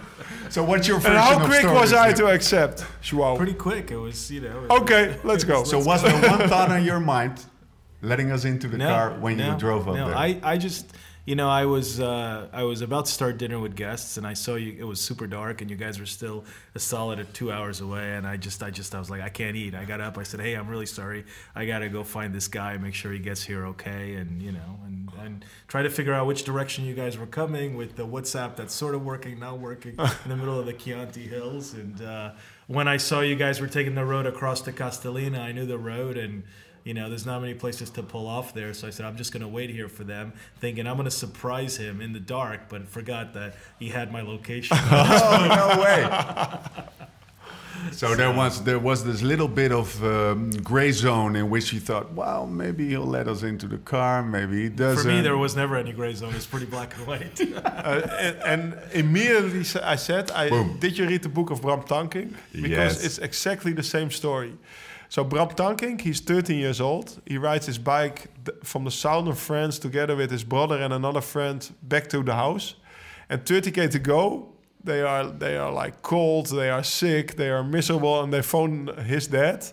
so 0.50 0.62
what's 0.62 0.86
your 0.86 0.98
version 0.98 1.16
And 1.16 1.20
how 1.20 1.46
quick 1.46 1.64
was 1.64 1.92
I 1.92 2.12
to 2.12 2.26
accept? 2.26 2.84
Joao. 3.02 3.36
Pretty 3.36 3.54
quick. 3.54 3.90
It 3.90 3.96
was, 3.96 4.30
you 4.30 4.42
know. 4.42 4.66
Okay, 4.70 5.18
let's 5.24 5.44
go. 5.44 5.64
So 5.64 5.78
was 5.78 6.02
there 6.02 6.12
one 6.28 6.48
thought 6.48 6.70
on 6.70 6.84
your 6.84 7.00
mind, 7.00 7.44
letting 8.02 8.30
us 8.32 8.44
into 8.44 8.68
the 8.68 8.78
No, 8.78 8.88
car 8.88 9.10
when 9.18 9.36
no, 9.36 9.52
you 9.52 9.58
drove 9.58 9.88
up 9.88 9.96
no. 9.96 10.08
there? 10.08 10.16
I, 10.16 10.40
I 10.42 10.56
just, 10.58 10.92
you 11.26 11.36
know, 11.36 11.48
I 11.48 11.66
was 11.66 12.00
uh, 12.00 12.48
I 12.52 12.64
was 12.64 12.80
about 12.80 13.06
to 13.06 13.12
start 13.12 13.36
dinner 13.38 13.58
with 13.58 13.76
guests, 13.76 14.16
and 14.16 14.26
I 14.26 14.32
saw 14.32 14.54
you. 14.54 14.74
It 14.78 14.84
was 14.84 15.00
super 15.00 15.26
dark, 15.26 15.60
and 15.60 15.70
you 15.70 15.76
guys 15.76 16.00
were 16.00 16.06
still 16.06 16.44
a 16.74 16.78
solid 16.78 17.18
at 17.18 17.32
two 17.34 17.52
hours 17.52 17.80
away. 17.80 18.14
And 18.14 18.26
I 18.26 18.36
just, 18.36 18.62
I 18.62 18.70
just, 18.70 18.94
I 18.94 18.98
was 18.98 19.10
like, 19.10 19.20
I 19.20 19.28
can't 19.28 19.54
eat. 19.54 19.74
I 19.74 19.84
got 19.84 20.00
up. 20.00 20.16
I 20.18 20.22
said, 20.22 20.40
Hey, 20.40 20.54
I'm 20.54 20.66
really 20.68 20.86
sorry. 20.86 21.24
I 21.54 21.66
got 21.66 21.80
to 21.80 21.88
go 21.88 22.04
find 22.04 22.34
this 22.34 22.48
guy, 22.48 22.76
make 22.78 22.94
sure 22.94 23.12
he 23.12 23.18
gets 23.18 23.42
here 23.42 23.66
okay, 23.66 24.14
and 24.14 24.42
you 24.42 24.52
know, 24.52 24.80
and 24.86 25.10
and 25.22 25.44
try 25.68 25.82
to 25.82 25.90
figure 25.90 26.14
out 26.14 26.26
which 26.26 26.44
direction 26.44 26.84
you 26.86 26.94
guys 26.94 27.18
were 27.18 27.26
coming 27.26 27.76
with 27.76 27.96
the 27.96 28.06
WhatsApp 28.06 28.56
that's 28.56 28.74
sort 28.74 28.94
of 28.94 29.04
working, 29.04 29.38
not 29.38 29.58
working, 29.58 29.94
in 29.98 30.30
the 30.30 30.36
middle 30.36 30.58
of 30.58 30.64
the 30.64 30.72
Chianti 30.72 31.28
Hills. 31.28 31.74
And 31.74 32.00
uh, 32.00 32.30
when 32.66 32.88
I 32.88 32.96
saw 32.96 33.20
you 33.20 33.36
guys 33.36 33.60
were 33.60 33.68
taking 33.68 33.94
the 33.94 34.04
road 34.06 34.24
across 34.26 34.62
to 34.62 34.72
Castellina, 34.72 35.38
I 35.38 35.52
knew 35.52 35.66
the 35.66 35.78
road 35.78 36.16
and 36.16 36.44
you 36.84 36.94
know, 36.94 37.08
there's 37.08 37.26
not 37.26 37.40
many 37.40 37.54
places 37.54 37.90
to 37.90 38.02
pull 38.02 38.26
off 38.26 38.54
there. 38.54 38.72
So 38.74 38.86
I 38.86 38.90
said, 38.90 39.06
I'm 39.06 39.16
just 39.16 39.32
going 39.32 39.42
to 39.42 39.48
wait 39.48 39.70
here 39.70 39.88
for 39.88 40.04
them, 40.04 40.32
thinking 40.60 40.86
I'm 40.86 40.96
going 40.96 41.04
to 41.04 41.10
surprise 41.10 41.76
him 41.76 42.00
in 42.00 42.12
the 42.12 42.20
dark, 42.20 42.68
but 42.68 42.88
forgot 42.88 43.34
that 43.34 43.54
he 43.78 43.88
had 43.88 44.12
my 44.12 44.22
location. 44.22 44.76
oh 44.80 45.74
no 45.76 45.82
way! 45.82 46.84
So 47.92 48.14
there 48.14 48.30
was 48.32 48.62
there 48.64 48.78
was 48.78 49.04
this 49.04 49.22
little 49.22 49.48
bit 49.48 49.72
of 49.72 50.02
um, 50.04 50.50
gray 50.62 50.92
zone 50.92 51.34
in 51.34 51.48
which 51.48 51.72
you 51.72 51.80
thought, 51.80 52.12
well, 52.12 52.46
maybe 52.46 52.88
he'll 52.88 53.06
let 53.06 53.26
us 53.26 53.42
into 53.42 53.66
the 53.66 53.78
car, 53.78 54.22
maybe 54.22 54.64
he 54.64 54.68
doesn't. 54.68 55.02
for 55.02 55.08
me, 55.08 55.22
there 55.22 55.38
was 55.38 55.56
never 55.56 55.76
any 55.76 55.92
gray 55.92 56.14
zone. 56.14 56.34
It's 56.34 56.46
pretty 56.46 56.66
black 56.66 56.94
and 56.98 57.06
white. 57.06 57.40
Uh, 57.80 58.06
and, 58.20 58.36
and 58.44 58.78
immediately 58.92 59.64
I 59.82 59.96
said, 59.96 60.30
I, 60.32 60.50
Boom. 60.50 60.76
"Did 60.78 60.98
you 60.98 61.06
read 61.06 61.22
the 61.22 61.28
book 61.30 61.50
of 61.50 61.62
Bram 61.62 61.80
Tankink? 61.82 62.34
Because 62.52 62.68
Yes. 62.96 63.04
it's 63.04 63.18
exactly 63.18 63.72
the 63.72 63.82
same 63.82 64.10
story." 64.10 64.52
So 65.10 65.24
Bram 65.24 65.48
Tankink, 65.48 66.02
he's 66.02 66.20
13 66.20 66.56
years 66.56 66.80
old. 66.80 67.20
He 67.26 67.36
rides 67.36 67.66
his 67.66 67.78
bike 67.78 68.28
from 68.62 68.84
the 68.84 68.92
south 68.92 69.26
of 69.26 69.40
France 69.40 69.80
together 69.80 70.14
with 70.14 70.30
his 70.30 70.44
brother 70.44 70.76
and 70.76 70.92
another 70.92 71.20
friend 71.20 71.68
back 71.82 72.08
to 72.10 72.22
the 72.22 72.34
house. 72.34 72.76
And 73.28 73.44
30k 73.44 73.90
to 73.90 73.98
go. 73.98 74.52
They 74.84 75.02
are 75.02 75.26
they 75.26 75.56
are 75.56 75.72
like 75.72 76.02
cold. 76.02 76.46
They 76.46 76.70
are 76.70 76.84
sick. 76.84 77.34
They 77.34 77.50
are 77.50 77.64
miserable. 77.64 78.22
And 78.22 78.32
they 78.32 78.40
phone 78.40 78.86
his 79.04 79.26
dad. 79.26 79.66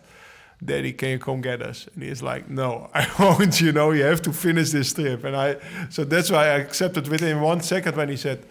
Daddy, 0.65 0.91
can 0.91 1.09
you 1.09 1.19
come 1.19 1.41
get 1.41 1.61
us? 1.61 1.87
And 1.93 2.01
he's 2.01 2.23
like, 2.23 2.49
No, 2.49 2.89
I 2.95 3.07
won't. 3.19 3.61
You 3.61 3.71
know, 3.71 3.91
you 3.91 4.05
have 4.05 4.23
to 4.23 4.33
finish 4.33 4.71
this 4.71 4.91
trip. 4.91 5.23
And 5.23 5.35
I, 5.35 5.57
so 5.91 6.03
that's 6.03 6.31
why 6.31 6.47
I 6.47 6.57
accepted 6.57 7.07
within 7.09 7.41
one 7.41 7.61
second 7.61 7.95
when 7.95 8.09
he 8.09 8.17
said, 8.17 8.43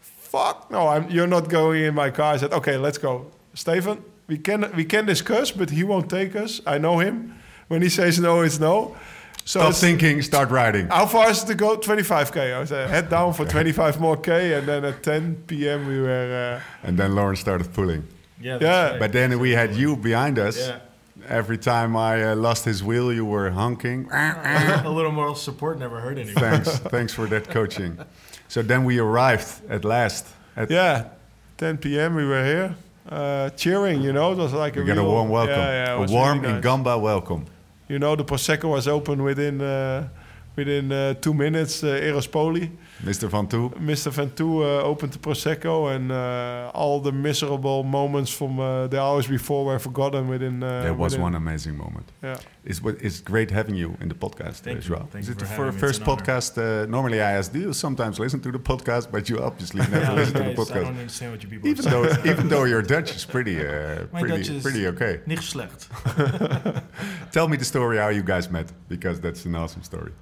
"Fuck, 0.00 0.68
no, 0.68 0.88
I'm, 0.88 1.08
you're 1.08 1.28
not 1.28 1.48
going 1.48 1.84
in 1.84 1.94
my 1.94 2.10
car." 2.10 2.34
I 2.34 2.38
said, 2.38 2.52
"Okay, 2.52 2.76
let's 2.76 2.98
go, 2.98 3.30
Stefan. 3.54 4.02
We 4.26 4.38
can 4.38 4.70
we 4.76 4.84
can 4.84 5.06
discuss, 5.06 5.50
but 5.50 5.70
he 5.70 5.84
won't 5.84 6.08
take 6.08 6.34
us. 6.36 6.60
I 6.66 6.78
know 6.78 6.98
him. 6.98 7.34
When 7.68 7.82
he 7.82 7.88
says 7.88 8.18
no, 8.18 8.42
it's 8.42 8.58
no. 8.58 8.96
So 9.46 9.60
Stop 9.60 9.68
it's- 9.70 9.80
thinking, 9.80 10.22
start 10.22 10.50
riding. 10.50 10.86
how 10.88 11.06
far 11.06 11.30
is 11.30 11.42
it 11.42 11.46
to 11.48 11.54
go? 11.54 11.76
25k. 11.76 12.54
I 12.62 12.64
said, 12.64 12.88
head 12.88 13.10
down 13.10 13.34
for 13.34 13.44
25 13.44 14.00
more 14.00 14.16
k, 14.16 14.54
and 14.54 14.66
then 14.66 14.84
at 14.86 15.02
10 15.02 15.34
p.m. 15.46 15.86
we 15.86 16.00
were. 16.00 16.60
Uh, 16.82 16.86
And 16.88 16.96
then 16.98 17.14
Laurens 17.14 17.40
started 17.40 17.70
pulling. 17.74 18.02
yeah, 18.40 18.58
Yeah. 18.60 18.90
right. 18.90 18.98
But 19.00 19.12
then 19.12 19.38
we 19.38 19.50
had 19.54 19.74
you 19.74 19.96
behind 19.96 20.38
us. 20.38 20.56
Yeah. 20.56 20.78
Every 21.28 21.58
time 21.58 21.94
I 21.96 22.22
uh, 22.32 22.36
lost 22.36 22.64
his 22.64 22.82
wheel, 22.82 23.12
you 23.12 23.24
were 23.26 23.50
honking. 23.50 24.08
a 24.12 24.88
little 24.88 25.12
moral 25.12 25.34
support 25.34 25.78
never 25.78 26.00
hurt 26.00 26.18
anyone. 26.18 26.40
thanks, 26.42 26.78
thanks 26.90 27.12
for 27.14 27.26
that 27.28 27.48
coaching. 27.50 27.98
So 28.48 28.62
then 28.62 28.84
we 28.84 28.98
arrived 28.98 29.46
at 29.68 29.84
last. 29.84 30.26
At, 30.56 30.70
yeah, 30.70 31.04
10 31.58 31.78
p.m. 31.78 32.14
we 32.14 32.24
were 32.24 32.44
here, 32.44 32.74
uh, 33.08 33.50
cheering. 33.50 34.02
You 34.02 34.12
know, 34.12 34.32
it 34.32 34.38
was 34.38 34.52
like 34.52 34.76
We 34.76 34.82
a 34.82 34.86
got 34.86 34.98
a 34.98 35.02
warm 35.04 35.28
welcome, 35.28 35.54
Yeah, 35.56 35.96
yeah, 35.98 36.04
a 36.04 36.06
warm 36.06 36.40
really 36.40 36.54
nice. 36.54 36.64
Ingamba 36.64 37.00
welcome. 37.00 37.44
You 37.88 37.98
know, 37.98 38.16
the 38.16 38.24
prosecco 38.24 38.70
was 38.70 38.88
open 38.88 39.22
within 39.22 39.60
uh, 39.60 40.08
within 40.56 40.90
uh, 40.92 41.14
two 41.20 41.34
minutes. 41.34 41.82
Uh, 41.84 41.88
Eros 42.02 42.26
Poli, 42.26 42.70
Mr. 43.04 43.28
Van 43.28 43.46
Toe. 43.46 43.70
Mr. 43.78 44.10
Ventoux 44.12 44.62
uh, 44.62 44.82
opened 44.90 45.12
the 45.12 45.18
prosecco, 45.18 45.94
and 45.94 46.10
uh, 46.10 46.70
all 46.74 47.00
the 47.00 47.12
miserable 47.12 47.82
moments 47.84 48.30
from 48.32 48.58
uh, 48.58 48.86
the 48.88 48.98
hours 49.00 49.26
before 49.26 49.64
were 49.66 49.78
forgotten 49.78 50.28
within. 50.28 50.62
Uh, 50.62 50.82
There 50.82 50.94
was 50.94 51.12
within- 51.12 51.22
one 51.22 51.34
amazing 51.34 51.76
moment. 51.76 52.06
Yeah. 52.22 52.36
It's, 52.66 52.80
it's 53.06 53.20
great 53.20 53.50
having 53.50 53.74
you 53.76 53.94
in 54.00 54.08
the 54.08 54.14
podcast 54.14 54.60
Thank 54.62 54.78
as 54.78 54.88
you. 54.88 54.94
well. 54.94 55.06
Thank 55.12 55.22
Is 55.24 55.28
you 55.28 55.34
it 55.34 55.40
for 55.46 55.66
the 55.66 55.72
fir- 55.72 55.86
first 55.86 56.02
podcast? 56.02 56.56
Uh, 56.56 56.86
normally 56.86 57.20
I 57.20 57.32
ask, 57.38 57.52
do 57.52 57.58
you 57.60 57.72
sometimes 57.74 58.18
listen 58.18 58.40
to 58.40 58.50
the 58.50 58.58
podcast? 58.58 59.10
But 59.12 59.28
you 59.28 59.38
obviously 59.38 59.80
never 59.84 60.00
Yeah, 60.00 60.12
listen 60.14 60.34
to 60.34 60.38
the 60.44 60.54
guys, 60.54 60.70
I 60.70 60.74
don't 60.74 60.84
podcast. 60.84 60.98
understand 61.00 61.32
what 61.32 61.42
you 61.42 61.48
people 61.50 61.68
Even 61.68 61.84
though, 61.90 62.06
even 62.24 62.48
though 62.48 62.64
your 62.64 62.80
Dutch 62.82 63.14
is 63.14 63.24
pretty, 63.26 63.56
uh, 63.66 64.06
pretty, 64.12 64.28
Dutch 64.28 64.48
is 64.48 64.62
pretty 64.62 64.86
okay. 64.86 65.20
Nicht 65.26 65.42
slecht. 65.42 65.88
Tell 67.32 67.48
me 67.48 67.56
the 67.58 67.64
story 67.64 67.98
how 67.98 68.08
you 68.08 68.22
guys 68.22 68.50
met, 68.50 68.72
because 68.88 69.20
that's 69.20 69.44
an 69.44 69.54
awesome 69.54 69.82
story. 69.82 70.12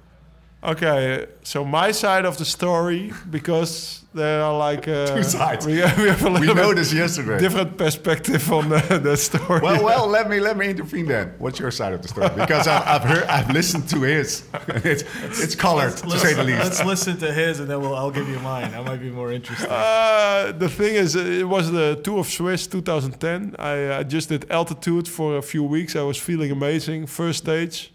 Okay, 0.63 1.25
so 1.43 1.65
my 1.65 1.91
side 1.91 2.23
of 2.23 2.37
the 2.37 2.45
story, 2.45 3.11
because 3.29 4.03
there 4.13 4.41
are 4.41 4.57
like 4.57 4.87
uh, 4.87 5.07
Two 5.13 5.23
sides. 5.23 5.65
We, 5.65 5.73
we 5.73 5.79
have 5.79 6.23
a 6.23 6.29
little 6.29 6.39
We 6.39 6.53
know 6.53 6.69
bit 6.69 6.77
this 6.77 6.93
yesterday. 6.93 7.37
different 7.37 7.77
perspective 7.77 8.49
on 8.49 8.69
the, 8.69 8.99
the 9.03 9.17
story. 9.17 9.59
Well, 9.59 9.83
well, 9.83 10.07
let 10.07 10.29
me 10.29 10.39
let 10.39 10.55
me 10.55 10.69
intervene 10.69 11.07
then. 11.07 11.33
What's 11.37 11.59
your 11.59 11.71
side 11.71 11.91
of 11.93 12.01
the 12.01 12.07
story? 12.07 12.29
Because 12.29 12.65
I've, 12.67 12.87
I've 12.87 13.01
heard, 13.09 13.23
I've 13.23 13.49
listened 13.51 13.89
to 13.89 14.01
his. 14.03 14.43
It's 14.85 15.03
it's 15.43 15.55
colored 15.55 15.97
to 15.97 16.17
say 16.17 16.33
the 16.33 16.43
least. 16.43 16.63
Let's 16.63 16.83
listen 16.85 17.17
to 17.17 17.33
his, 17.33 17.59
and 17.59 17.69
then 17.69 17.81
we'll, 17.81 17.95
I'll 17.95 18.11
give 18.11 18.29
you 18.29 18.39
mine. 18.39 18.71
That 18.71 18.85
might 18.85 19.01
be 19.01 19.09
more 19.11 19.31
interesting. 19.33 19.69
Uh, 19.69 20.53
the 20.57 20.69
thing 20.69 20.95
is, 20.95 21.15
uh, 21.15 21.19
it 21.19 21.47
was 21.47 21.71
the 21.71 21.99
Tour 22.03 22.19
of 22.19 22.27
Swiss 22.27 22.67
2010. 22.67 23.55
I, 23.59 23.99
I 23.99 24.03
just 24.03 24.29
did 24.29 24.49
altitude 24.49 25.07
for 25.09 25.37
a 25.37 25.41
few 25.41 25.63
weeks. 25.63 25.95
I 25.95 26.03
was 26.03 26.17
feeling 26.17 26.51
amazing. 26.51 27.07
First 27.07 27.39
stage. 27.39 27.92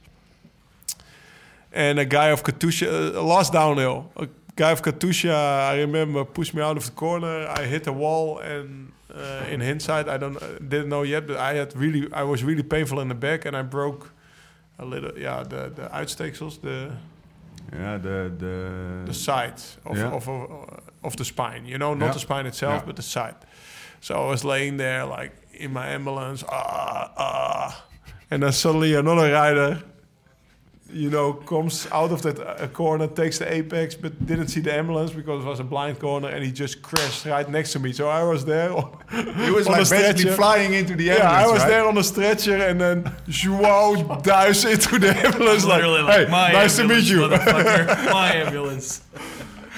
And 1.73 1.99
a 1.99 2.05
guy 2.05 2.29
of 2.33 2.43
Katusha, 2.43 3.15
uh, 3.15 3.23
last 3.23 3.53
downhill, 3.53 4.11
a 4.17 4.29
guy 4.57 4.71
of 4.73 4.83
Katusha, 4.83 5.33
I 5.71 5.77
remember, 5.81 6.25
pushed 6.25 6.55
me 6.55 6.63
out 6.63 6.77
of 6.77 6.85
the 6.87 6.93
corner. 6.93 7.47
I 7.49 7.65
hit 7.65 7.87
a 7.87 7.93
wall, 7.93 8.39
and 8.39 8.93
uh, 9.15 9.45
in 9.51 9.61
hindsight, 9.61 10.09
I 10.09 10.17
don't 10.19 10.37
uh, 10.43 10.47
didn't 10.59 10.89
know 10.89 11.03
yet, 11.03 11.27
but 11.27 11.37
I 11.37 11.55
had 11.55 11.77
really, 11.77 12.09
I 12.13 12.23
was 12.23 12.43
really 12.43 12.63
painful 12.63 13.01
in 13.01 13.09
the 13.09 13.15
back, 13.15 13.45
and 13.47 13.57
I 13.57 13.63
broke 13.63 14.11
a 14.79 14.85
little, 14.85 15.13
yeah, 15.19 15.43
the 15.43 15.71
the 15.75 15.89
uitsteeksels, 15.93 16.61
the 16.61 16.93
Yeah, 17.73 17.99
the 18.03 18.31
the 18.39 19.03
the 19.07 19.15
side 19.15 19.61
of, 19.85 19.97
Yeah. 19.97 20.17
of, 20.17 20.29
of, 20.29 20.41
of 21.03 21.17
the 21.17 21.25
spine. 21.25 21.67
You 21.67 21.77
know, 21.79 21.95
not 21.95 22.07
Yeah. 22.07 22.13
the 22.15 22.19
spine 22.21 22.47
itself, 22.49 22.73
Yeah. 22.75 22.87
but 22.87 22.97
the 22.97 23.03
side. 23.03 23.35
So 24.01 24.15
I 24.15 24.31
was 24.31 24.43
laying 24.45 24.79
there, 24.79 25.05
like 25.05 25.33
in 25.53 25.73
my 25.73 25.87
ambulance, 25.95 26.45
ah, 26.49 27.11
ah, 27.17 27.85
and 28.31 28.43
then 28.43 28.53
suddenly 28.53 28.95
another 28.95 29.31
rider, 29.33 29.83
you 30.91 31.11
know, 31.11 31.35
comes 31.35 31.87
out 31.93 32.13
of 32.13 32.23
that 32.23 32.39
uh, 32.41 32.67
corner, 32.69 33.07
takes 33.07 33.39
the 33.39 33.53
apex, 33.53 33.95
but 33.95 34.25
didn't 34.25 34.49
see 34.49 34.61
the 34.61 34.73
ambulance 34.73 35.11
because 35.11 35.45
it 35.45 35.49
was 35.49 35.61
a 35.61 35.65
blind 35.65 35.99
corner, 35.99 36.29
and 36.29 36.43
he 36.43 36.51
just 36.51 36.81
crashed 36.81 37.27
right 37.27 37.49
next 37.49 37.73
to 37.73 37.79
me. 37.79 37.93
So 37.93 38.09
I 38.09 38.23
was 38.23 38.45
there. 38.45 38.71
It 39.13 39.53
was 39.53 39.67
on 39.67 39.73
like 39.73 39.91
basically 39.91 40.21
stretcher. 40.21 40.37
flying 40.37 40.73
into 40.73 40.97
the 40.97 41.11
ambulance. 41.11 41.33
Yeah, 41.33 41.45
I 41.45 41.47
was 41.47 41.61
right? 41.61 41.69
there 41.69 41.87
on 41.87 41.95
the 41.95 42.05
stretcher, 42.05 42.57
and 42.57 42.81
then 42.81 43.13
Joao 43.29 44.21
dives 44.23 44.65
into 44.65 44.99
the 44.99 45.15
ambulance 45.27 45.65
like, 45.65 45.83
Literally 45.83 46.03
like, 46.03 46.27
"Hey, 46.27 46.31
my 46.31 46.53
nice 46.53 46.77
to 46.77 46.85
meet 46.85 47.05
you." 47.05 47.19
motherfucker. 47.19 48.05
my 48.13 48.33
ambulance. 48.35 49.03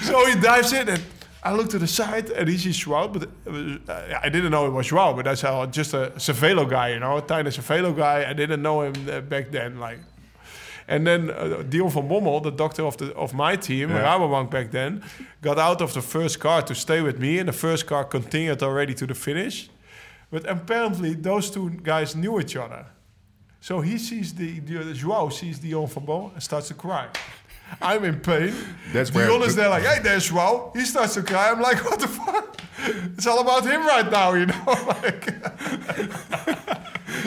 So 0.03 0.25
he 0.27 0.39
dives 0.39 0.71
in, 0.71 0.87
and 0.87 1.03
I 1.43 1.53
look 1.53 1.69
to 1.71 1.79
the 1.79 1.87
side, 1.87 2.29
and 2.29 2.47
he 2.47 2.57
sees 2.57 2.77
Joao. 2.77 3.09
But 3.09 3.29
uh, 3.45 4.19
I 4.23 4.29
didn't 4.29 4.51
know 4.51 4.65
it 4.65 4.69
was 4.71 4.87
Joao, 4.87 5.13
but 5.13 5.27
I 5.27 5.33
saw 5.33 5.65
just 5.65 5.93
a 5.93 6.13
Cervelo 6.15 6.69
guy, 6.69 6.93
you 6.93 6.99
know, 6.99 7.17
a 7.17 7.21
tiny 7.21 7.49
Cervelo 7.49 7.95
guy. 7.95 8.29
I 8.29 8.33
didn't 8.33 8.61
know 8.61 8.83
him 8.83 8.93
uh, 9.09 9.19
back 9.19 9.51
then, 9.51 9.77
like. 9.77 9.99
And 10.91 11.05
then 11.05 11.29
uh, 11.29 11.63
Dion 11.69 11.89
van 11.89 12.07
Bommel, 12.09 12.41
the 12.43 12.51
doctor 12.51 12.83
of 12.85 12.95
the 12.97 13.05
of 13.15 13.33
my 13.33 13.55
team, 13.57 13.89
Yeah. 13.89 14.03
Rabobank 14.03 14.49
back 14.49 14.71
then, 14.71 15.01
got 15.41 15.57
out 15.57 15.81
of 15.81 15.93
the 15.93 16.01
first 16.01 16.39
car 16.39 16.61
to 16.63 16.73
stay 16.75 17.01
with 17.01 17.17
me, 17.19 17.39
and 17.39 17.47
the 17.47 17.53
first 17.67 17.85
car 17.87 18.03
continued 18.05 18.61
already 18.63 18.93
to 18.93 19.05
the 19.07 19.15
finish. 19.15 19.69
But 20.31 20.45
apparently, 20.49 21.15
those 21.15 21.49
two 21.51 21.69
guys 21.83 22.15
knew 22.15 22.39
each 22.39 22.55
other. 22.55 22.85
So 23.61 23.81
he 23.81 23.97
sees 23.97 24.33
the, 24.33 24.59
the 24.59 24.93
Joao 24.93 25.29
sees 25.29 25.59
Dion 25.59 25.87
van 25.87 26.05
Bommel 26.05 26.31
and 26.33 26.41
starts 26.43 26.67
to 26.67 26.73
cry. 26.73 27.07
I'm 27.81 28.03
in 28.03 28.19
pain. 28.19 28.53
That's 28.93 29.13
where 29.13 29.27
Dion 29.27 29.41
is 29.43 29.55
the- 29.55 29.61
there 29.61 29.69
like, 29.69 29.83
hey, 29.83 29.99
there's 30.01 30.27
Joao. 30.29 30.71
He 30.75 30.85
starts 30.85 31.13
to 31.13 31.23
cry. 31.23 31.51
I'm 31.51 31.61
like, 31.61 31.83
what 31.85 31.99
the 31.99 32.07
fuck? 32.07 32.59
It's 32.83 33.27
all 33.27 33.39
about 33.41 33.63
him 33.65 33.85
right 33.85 34.09
now, 34.09 34.33
you 34.33 34.47
know? 34.47 34.63
like, 34.87 35.29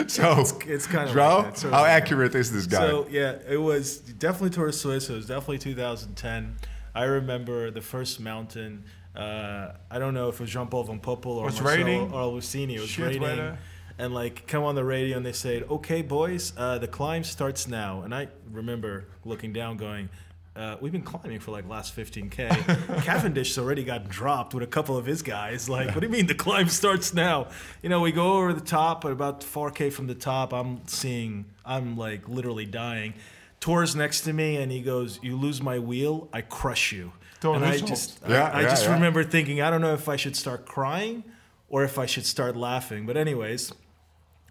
So, 0.09 0.43
It's 0.67 0.87
kind 0.87 1.07
of 1.09 1.15
Joao, 1.15 1.37
like 1.37 1.45
that, 1.53 1.57
sort 1.59 1.73
how 1.73 1.81
of. 1.83 1.87
accurate 1.89 2.35
is 2.35 2.51
this 2.51 2.67
guy? 2.67 2.87
So 2.87 3.07
yeah, 3.09 3.37
it 3.47 3.57
was 3.57 3.99
definitely 3.99 4.49
Tour 4.51 4.67
of 4.67 4.75
Swiss. 4.75 5.09
It 5.09 5.13
was 5.13 5.25
definitely 5.27 5.59
2010. 5.59 6.55
I 6.93 7.03
remember 7.03 7.71
the 7.71 7.81
first 7.81 8.19
mountain. 8.19 8.83
Uh, 9.15 9.71
I 9.89 9.99
don't 9.99 10.13
know 10.13 10.27
if 10.29 10.35
it 10.35 10.41
was 10.41 10.49
Jean 10.49 10.67
Paul 10.67 10.83
Van 10.83 10.99
Poppel 10.99 11.27
or 11.37 11.45
Was 11.45 11.61
Marcel 11.61 11.83
raining. 11.85 12.11
or 12.11 12.23
Lucini. 12.33 12.75
It 12.75 12.81
was 12.81 12.89
Shit 12.89 13.05
raining. 13.05 13.21
weather. 13.21 13.57
And 13.97 14.13
like 14.13 14.45
come 14.47 14.63
on 14.65 14.75
the 14.75 14.83
radio 14.83 15.15
and 15.15 15.25
they 15.25 15.31
said, 15.31 15.63
"Okay, 15.69 16.01
boys, 16.01 16.51
uh, 16.57 16.77
the 16.79 16.87
climb 16.87 17.23
starts 17.23 17.65
now." 17.67 18.01
And 18.01 18.13
I 18.13 18.27
remember 18.51 19.05
looking 19.23 19.53
down, 19.53 19.77
going, 19.77 20.09
uh, 20.55 20.77
"We've 20.81 20.91
been 20.91 21.01
climbing 21.01 21.39
for 21.39 21.51
like 21.51 21.67
last 21.67 21.95
15k. 21.95 23.01
Cavendish's 23.03 23.57
already 23.57 23.83
got 23.83 24.07
dropped 24.07 24.53
with 24.53 24.63
a 24.63 24.67
couple 24.67 24.97
of 24.97 25.05
his 25.05 25.21
guys. 25.21 25.67
Like, 25.69 25.87
what 25.89 25.99
do 26.01 26.07
you 26.07 26.11
mean 26.11 26.27
the 26.27 26.35
climb 26.35 26.69
starts 26.69 27.13
now? 27.13 27.47
You 27.81 27.89
know, 27.89 27.99
we 28.01 28.11
go 28.11 28.33
over 28.37 28.53
the 28.53 28.61
top, 28.61 29.03
at 29.05 29.11
about 29.11 29.41
4k 29.41 29.91
from 29.91 30.07
the 30.07 30.15
top. 30.15 30.53
I'm 30.53 30.85
seeing, 30.87 31.45
I'm 31.65 31.97
like 31.97 32.27
literally 32.29 32.65
dying. 32.65 33.13
Thor's 33.61 33.95
next 33.95 34.21
to 34.21 34.33
me, 34.33 34.57
and 34.57 34.71
he 34.71 34.81
goes, 34.81 35.19
"You 35.23 35.35
lose 35.37 35.61
my 35.61 35.79
wheel, 35.79 36.29
I 36.31 36.41
crush 36.41 36.91
you." 36.91 37.11
Thor 37.41 37.55
and 37.55 37.65
I 37.65 37.77
Hushovd. 37.77 37.87
just, 37.87 38.19
I- 38.25 38.29
Yeah, 38.29 38.43
I, 38.53 38.61
yeah, 38.61 38.69
just 38.69 38.85
yeah. 38.85 38.93
remember 38.93 39.23
thinking, 39.23 39.61
I 39.61 39.69
don't 39.69 39.81
know 39.81 39.93
if 39.93 40.07
I 40.07 40.15
should 40.15 40.35
start 40.35 40.65
crying 40.65 41.23
or 41.67 41.83
if 41.83 41.97
I 41.99 42.05
should 42.05 42.25
start 42.25 42.55
laughing. 42.55 43.05
But 43.05 43.17
anyways, 43.17 43.73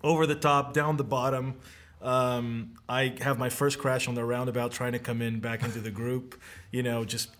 over 0.02 0.26
the 0.26 0.34
top, 0.34 0.75
down 0.75 0.96
the 0.99 1.04
bottom. 1.04 1.54
Um, 2.04 2.75
I 2.88 3.14
have 3.23 3.38
my 3.38 3.49
first 3.49 3.78
crash 3.78 4.06
on 4.06 4.14
the 4.14 4.25
roundabout 4.25 4.73
trying 4.73 4.92
to 4.92 4.99
come 4.99 5.23
in 5.23 5.40
back 5.40 5.62
into 5.62 5.80
the 5.80 5.90
group. 5.90 6.40
You 6.70 6.82
know, 6.82 7.04
just 7.04 7.30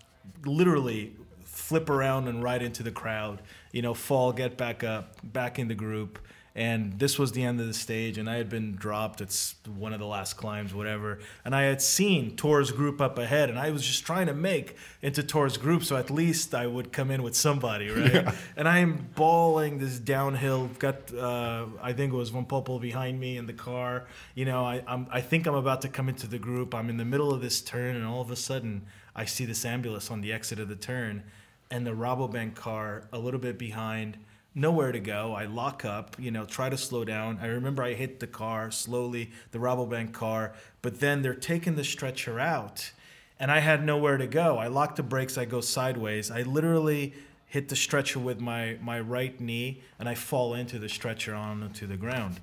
literally 0.43 1.15
flip 1.43 1.89
around 1.89 2.27
and 2.27 2.43
right 2.43 2.61
into 2.61 2.83
the 2.83 2.91
crowd. 2.91 3.41
You 3.71 3.83
know, 3.83 3.93
fall, 3.93 4.33
get 4.33 4.57
back 4.57 4.83
up, 4.83 5.17
back 5.23 5.59
in 5.59 5.67
the 5.67 5.75
group. 5.75 6.19
And 6.57 6.97
this 6.97 7.19
was 7.19 7.33
the 7.33 7.43
end 7.43 7.59
of 7.59 7.67
the 7.67 7.73
stage, 7.73 8.17
and 8.17 8.29
I 8.29 8.37
had 8.37 8.47
been 8.49 8.75
dropped. 8.75 9.19
It's 9.19 9.55
one 9.75 9.91
of 9.91 9.99
the 9.99 10.05
last 10.05 10.37
climbs, 10.37 10.73
whatever. 10.73 11.19
And 11.43 11.53
I 11.53 11.63
had 11.63 11.81
seen 11.81 12.37
Thor's 12.37 12.71
group 12.71 13.01
up 13.01 13.17
ahead, 13.19 13.49
and 13.49 13.59
I 13.59 13.71
was 13.71 13.85
just 13.85 14.05
trying 14.05 14.27
to 14.27 14.33
make 14.33 14.77
into 15.01 15.21
Thor's 15.21 15.57
group, 15.57 15.83
so 15.83 15.97
at 15.97 16.09
least 16.09 16.55
I 16.55 16.65
would 16.65 16.93
come 16.93 17.11
in 17.11 17.23
with 17.23 17.35
somebody, 17.35 17.89
right? 17.89 18.33
And 18.55 18.69
I'm 18.69 19.09
bawling 19.15 19.79
this 19.79 19.99
downhill. 19.99 20.69
Got, 20.79 21.13
uh, 21.13 21.65
I 21.81 21.91
think 21.91 22.13
it 22.13 22.15
was 22.15 22.29
Van 22.29 22.45
Poppel 22.45 22.79
behind 22.79 23.19
me 23.19 23.35
in 23.35 23.47
the 23.47 23.53
car. 23.53 24.05
You 24.33 24.45
know, 24.45 24.63
I, 24.63 24.81
I'm, 24.87 25.07
I 25.11 25.19
think 25.19 25.47
I'm 25.47 25.55
about 25.55 25.81
to 25.81 25.89
come 25.89 26.07
into 26.07 26.25
the 26.25 26.39
group. 26.39 26.73
I'm 26.73 26.89
in 26.89 26.95
the 26.95 27.03
middle 27.03 27.33
of 27.33 27.41
this 27.41 27.59
turn, 27.59 27.97
and 27.97 28.05
all 28.05 28.21
of 28.21 28.31
a 28.31 28.37
sudden, 28.37 28.85
I 29.13 29.25
see 29.25 29.43
this 29.43 29.65
ambulance 29.65 30.09
on 30.09 30.21
the 30.21 30.31
exit 30.31 30.59
of 30.59 30.69
the 30.69 30.77
turn, 30.77 31.23
and 31.69 31.85
the 31.85 31.91
Rabobank 31.91 32.55
car 32.55 33.09
a 33.11 33.19
little 33.19 33.41
bit 33.41 33.57
behind 33.57 34.19
nowhere 34.55 34.93
to 34.93 34.99
go. 34.99 35.33
I 35.33 35.45
lock 35.45 35.83
up, 35.83 36.15
you 36.17 36.31
know, 36.31 36.45
try 36.45 36.69
to 36.69 36.77
slow 36.77 37.03
down. 37.03 37.39
I 37.41 37.47
remember 37.47 37.83
I 37.83 37.93
hit 37.93 38.21
the 38.21 38.27
car 38.27 38.71
slowly, 38.71 39.31
the 39.51 39.59
Rabobank 39.59 40.13
car, 40.13 40.53
but 40.81 41.01
then 41.01 41.21
they're 41.21 41.35
taking 41.35 41.75
the 41.75 41.83
stretcher 41.83 42.39
out 42.39 42.91
and 43.37 43.51
I 43.51 43.59
had 43.59 43.85
nowhere 43.85 44.17
to 44.17 44.27
go. 44.27 44.57
I 44.57 44.67
lock 44.67 44.95
the 44.95 45.03
brakes, 45.03 45.37
I 45.37 45.45
go 45.45 45.59
sideways. 45.59 46.31
I 46.31 46.43
literally 46.43 47.13
hit 47.47 47.67
the 47.69 47.75
stretcher 47.75 48.19
with 48.19 48.39
my, 48.39 48.77
my 48.81 48.99
right 48.99 49.39
knee 49.39 49.81
and 49.99 50.07
I 50.07 50.15
fall 50.15 50.53
into 50.53 50.79
the 50.79 50.89
stretcher 50.89 51.35
onto 51.35 51.85
the 51.85 51.97
ground. 51.97 52.39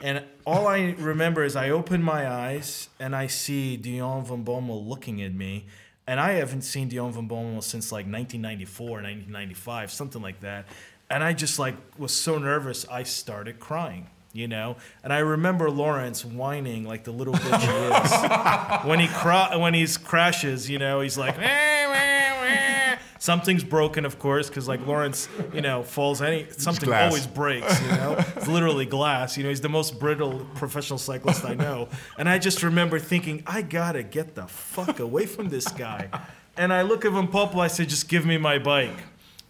And 0.00 0.24
all 0.46 0.66
I 0.66 0.94
remember 0.98 1.44
is 1.44 1.56
I 1.56 1.70
open 1.70 2.02
my 2.02 2.28
eyes 2.28 2.88
and 3.00 3.16
I 3.16 3.26
see 3.26 3.76
Dion 3.76 4.24
van 4.24 4.44
Bommel 4.44 4.86
looking 4.86 5.22
at 5.22 5.34
me. 5.34 5.66
And 6.06 6.20
I 6.20 6.34
haven't 6.34 6.62
seen 6.62 6.88
Dion 6.88 7.12
van 7.12 7.28
Bommel 7.28 7.62
since 7.62 7.92
like 7.92 8.06
1994, 8.06 8.86
1995, 8.86 9.90
something 9.90 10.22
like 10.22 10.40
that. 10.40 10.66
And 11.10 11.24
I 11.24 11.32
just 11.32 11.58
like 11.58 11.74
was 11.96 12.12
so 12.12 12.38
nervous, 12.38 12.86
I 12.88 13.02
started 13.02 13.58
crying, 13.60 14.08
you 14.32 14.46
know. 14.46 14.76
And 15.02 15.12
I 15.12 15.18
remember 15.18 15.70
Laurens 15.70 16.24
whining 16.24 16.84
like 16.84 17.04
the 17.04 17.12
little 17.12 17.34
bitch 17.34 17.60
he 17.60 18.82
is 18.82 18.86
when 18.88 19.00
he 19.00 19.06
when 19.58 19.74
he's 19.74 19.96
crashes, 19.96 20.68
you 20.68 20.78
know. 20.78 21.00
He's 21.00 21.16
like, 21.16 21.36
"Wah, 21.38 21.42
wah, 21.42 21.92
wah." 21.92 22.28
something's 23.18 23.64
broken, 23.64 24.04
of 24.04 24.18
course, 24.18 24.48
because 24.48 24.68
like 24.68 24.86
Laurens, 24.86 25.28
you 25.52 25.60
know, 25.60 25.82
falls 25.82 26.22
any 26.22 26.46
something 26.50 26.92
always 26.92 27.26
breaks, 27.26 27.80
you 27.82 27.88
know. 27.88 28.16
It's 28.36 28.48
literally 28.48 28.86
glass. 28.86 29.36
You 29.36 29.42
know, 29.42 29.48
he's 29.50 29.60
the 29.60 29.68
most 29.68 29.98
brittle 29.98 30.46
professional 30.54 30.98
cyclist 30.98 31.44
I 31.44 31.54
know. 31.54 31.88
And 32.16 32.28
I 32.28 32.38
just 32.38 32.62
remember 32.62 32.98
thinking, 32.98 33.42
I 33.46 33.62
gotta 33.62 34.02
get 34.02 34.34
the 34.34 34.46
fuck 34.46 34.98
away 35.00 35.26
from 35.26 35.48
this 35.48 35.68
guy. 35.68 36.08
And 36.56 36.72
I 36.72 36.82
look 36.82 37.04
at 37.04 37.12
Van 37.12 37.28
Poppel, 37.28 37.60
I 37.60 37.68
say, 37.68 37.84
just 37.84 38.08
give 38.08 38.24
me 38.26 38.38
my 38.38 38.58
bike. 38.58 38.96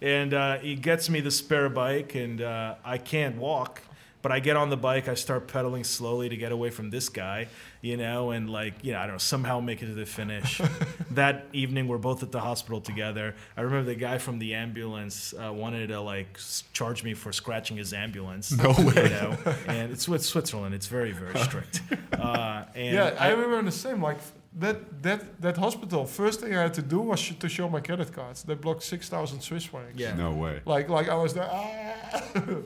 And 0.00 0.32
uh, 0.32 0.58
he 0.58 0.74
gets 0.74 1.10
me 1.10 1.20
the 1.20 1.30
spare 1.30 1.68
bike, 1.68 2.14
and 2.14 2.40
uh, 2.40 2.76
I 2.84 2.98
can't 2.98 3.36
walk. 3.36 3.82
But 4.20 4.32
I 4.32 4.40
get 4.40 4.56
on 4.56 4.68
the 4.68 4.76
bike, 4.76 5.06
I 5.06 5.14
start 5.14 5.46
pedaling 5.46 5.84
slowly 5.84 6.28
to 6.28 6.36
get 6.36 6.50
away 6.50 6.70
from 6.70 6.90
this 6.90 7.08
guy, 7.08 7.46
you 7.80 7.96
know, 7.96 8.32
and 8.32 8.50
like, 8.50 8.74
you 8.82 8.92
know, 8.92 8.98
I 8.98 9.02
don't 9.02 9.12
know, 9.12 9.18
somehow 9.18 9.60
make 9.60 9.80
it 9.80 9.86
to 9.86 9.94
the 9.94 10.06
finish. 10.06 10.60
that 11.12 11.46
evening, 11.52 11.86
we're 11.86 11.98
both 11.98 12.24
at 12.24 12.32
the 12.32 12.40
hospital 12.40 12.80
together. 12.80 13.36
I 13.56 13.60
remember 13.60 13.86
the 13.86 13.94
guy 13.94 14.18
from 14.18 14.40
the 14.40 14.54
ambulance 14.54 15.34
uh, 15.34 15.52
wanted 15.52 15.86
to 15.88 16.00
like 16.00 16.30
s- 16.34 16.64
charge 16.72 17.04
me 17.04 17.14
for 17.14 17.30
scratching 17.30 17.76
his 17.76 17.92
ambulance. 17.92 18.50
No 18.50 18.70
way. 18.70 19.04
You 19.04 19.08
know? 19.08 19.36
And 19.68 19.92
it's 19.92 20.08
with 20.08 20.24
Switzerland, 20.24 20.74
it's 20.74 20.88
very, 20.88 21.12
very 21.12 21.38
strict. 21.38 21.82
Uh, 22.18 22.64
and 22.74 22.94
yeah, 22.94 23.14
I, 23.18 23.30
remember 23.30 23.62
the 23.62 23.70
same. 23.70 24.02
Like 24.02 24.18
that, 24.56 25.02
that, 25.02 25.40
that 25.40 25.56
hospital. 25.56 26.04
First 26.06 26.40
thing 26.40 26.54
I 26.56 26.62
had 26.62 26.74
to 26.74 26.82
do 26.82 27.00
was 27.00 27.20
sh- 27.20 27.34
to 27.38 27.48
show 27.48 27.68
my 27.68 27.80
credit 27.80 28.12
cards. 28.12 28.42
They 28.42 28.54
blocked 28.54 28.82
six 28.82 29.08
thousand 29.08 29.40
Swiss 29.40 29.64
francs. 29.64 29.94
Yeah. 29.96 30.14
no 30.14 30.32
way. 30.32 30.60
Like, 30.64 30.88
like 30.88 31.08
I 31.08 31.14
was 31.14 31.34
there. 31.34 31.48
Ah. 31.50 32.22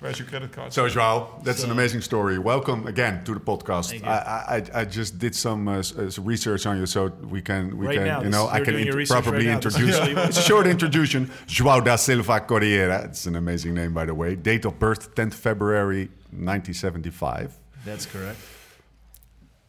Where's 0.00 0.18
your 0.18 0.26
credit 0.26 0.50
card? 0.50 0.72
So, 0.72 0.88
Joao, 0.88 1.40
that's 1.44 1.62
an 1.62 1.70
amazing 1.70 2.00
story. 2.00 2.36
Welcome 2.36 2.88
again 2.88 3.22
to 3.24 3.34
the 3.34 3.38
podcast. 3.40 3.90
Thank 3.90 4.02
you. 4.02 4.08
I, 4.08 4.56
I, 4.74 4.80
I 4.80 4.84
just 4.84 5.16
did 5.20 5.32
some 5.32 5.68
uh, 5.68 5.78
s- 5.78 5.96
uh, 5.96 6.10
research 6.22 6.66
on 6.66 6.76
you, 6.78 6.86
so 6.86 7.06
we 7.30 7.40
can, 7.40 7.78
we 7.78 7.86
Right 7.86 7.98
can, 7.98 8.06
now, 8.08 8.22
you 8.22 8.28
know, 8.30 8.48
I 8.48 8.58
can 8.62 8.74
int- 8.74 9.08
probably 9.08 9.46
right 9.46 9.52
now. 9.54 9.60
This 9.60 9.76
is 9.76 9.80
introduce. 9.80 10.00
really- 10.08 10.22
it's 10.28 10.38
a 10.38 10.42
short 10.42 10.66
introduction. 10.66 11.30
Joao 11.46 11.78
da 11.80 11.94
Silva 11.94 12.40
Correia. 12.40 13.04
It's 13.04 13.26
an 13.26 13.36
amazing 13.36 13.74
name, 13.74 13.94
by 13.94 14.06
the 14.06 14.14
way. 14.14 14.34
Date 14.34 14.64
of 14.64 14.76
birth: 14.80 15.14
10th 15.14 15.34
February 15.34 16.06
1975. 16.32 17.56
That's 17.84 18.04
correct. 18.06 18.38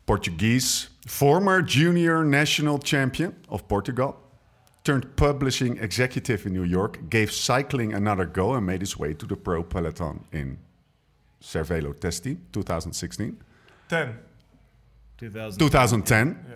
Portuguese, 0.05 0.89
former 1.07 1.61
junior 1.61 2.23
national 2.23 2.79
champion 2.79 3.35
of 3.49 3.67
Portugal, 3.67 4.19
turned 4.83 5.15
publishing 5.15 5.77
executive 5.77 6.45
in 6.45 6.53
New 6.53 6.63
York, 6.63 7.09
gave 7.09 7.31
cycling 7.31 7.93
another 7.93 8.25
go, 8.25 8.53
and 8.53 8.65
made 8.65 8.81
his 8.81 8.97
way 8.97 9.13
to 9.13 9.25
the 9.25 9.35
pro 9.35 9.63
peloton 9.63 10.25
in 10.31 10.57
Cervelo 11.41 11.93
Testi, 11.93 12.37
2016, 12.51 13.37
10. 13.89 14.19
2000. 15.17 15.59
2010. 15.59 16.45
Yeah. 16.49 16.55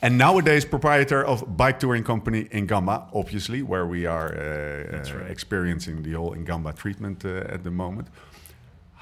And 0.00 0.18
nowadays, 0.18 0.64
proprietor 0.64 1.24
of 1.24 1.56
bike 1.56 1.78
touring 1.78 2.02
company 2.02 2.44
Ingamba, 2.46 3.08
obviously, 3.14 3.62
where 3.62 3.86
we 3.86 4.04
are 4.06 4.32
uh, 4.32 4.90
That's 4.90 5.10
uh, 5.10 5.18
right. 5.18 5.30
experiencing 5.30 6.02
the 6.02 6.12
whole 6.12 6.34
Ingamba 6.34 6.74
treatment 6.74 7.24
uh, 7.24 7.44
at 7.48 7.62
the 7.62 7.70
moment. 7.70 8.08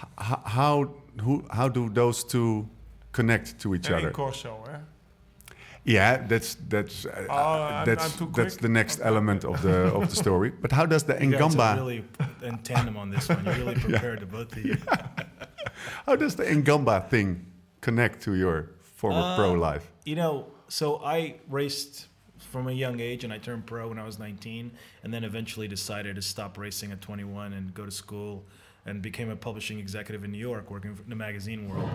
H- 0.02 0.38
how, 0.44 0.94
who, 1.22 1.44
how 1.50 1.68
do 1.68 1.88
those 1.88 2.22
two 2.22 2.68
connect 3.12 3.58
to 3.60 3.74
each 3.74 3.86
And 3.88 3.96
other? 3.96 4.08
in 4.08 4.14
Corso, 4.14 4.64
eh? 4.68 4.78
Yeah, 5.84 6.26
that's 6.28 6.56
that's 6.68 7.06
uh, 7.06 7.26
Oh, 7.30 7.34
I'm- 7.34 7.86
that's 7.86 8.04
I'm 8.04 8.18
too 8.18 8.32
that's 8.36 8.56
the 8.56 8.68
next 8.68 9.00
Okay. 9.00 9.08
element 9.08 9.44
of 9.44 9.62
the 9.62 9.76
of 9.94 10.10
the 10.10 10.16
story. 10.16 10.50
But 10.62 10.72
how 10.72 10.86
does 10.86 11.04
the 11.04 11.14
You 11.14 11.30
guys 11.32 11.56
are 11.56 11.76
really 11.76 12.04
in 12.42 12.58
tandem 12.58 12.96
on 12.96 13.10
this 13.10 13.28
one. 13.28 13.44
You're 13.44 13.54
really 13.64 13.74
prepared 13.86 14.20
to 14.20 14.26
both 14.26 14.52
of 14.56 14.64
you. 14.64 14.76
how 16.06 16.16
does 16.16 16.34
the 16.36 16.44
Ingamba 16.44 17.08
thing 17.08 17.46
connect 17.80 18.22
to 18.24 18.34
your 18.34 18.70
former 18.96 19.34
pro 19.36 19.54
Uh, 19.54 19.70
life? 19.70 19.90
You 20.04 20.16
know, 20.16 20.46
so 20.68 21.00
I 21.02 21.36
raced 21.48 22.08
from 22.52 22.68
a 22.68 22.72
young 22.72 23.00
age, 23.00 23.24
and 23.24 23.32
I 23.32 23.38
turned 23.38 23.64
pro 23.66 23.88
when 23.88 23.98
I 23.98 24.04
was 24.04 24.18
19, 24.18 24.70
and 25.02 25.14
then 25.14 25.24
eventually 25.24 25.68
decided 25.68 26.16
to 26.16 26.22
stop 26.22 26.58
racing 26.58 26.90
at 26.92 27.00
21 27.00 27.52
and 27.52 27.72
go 27.74 27.84
to 27.84 27.90
school, 27.90 28.44
and 28.86 29.00
became 29.02 29.30
a 29.30 29.36
publishing 29.36 29.78
executive 29.78 30.24
in 30.24 30.32
New 30.32 30.38
York, 30.50 30.70
working 30.70 30.90
in 31.04 31.08
the 31.10 31.16
magazine 31.16 31.68
world. 31.68 31.90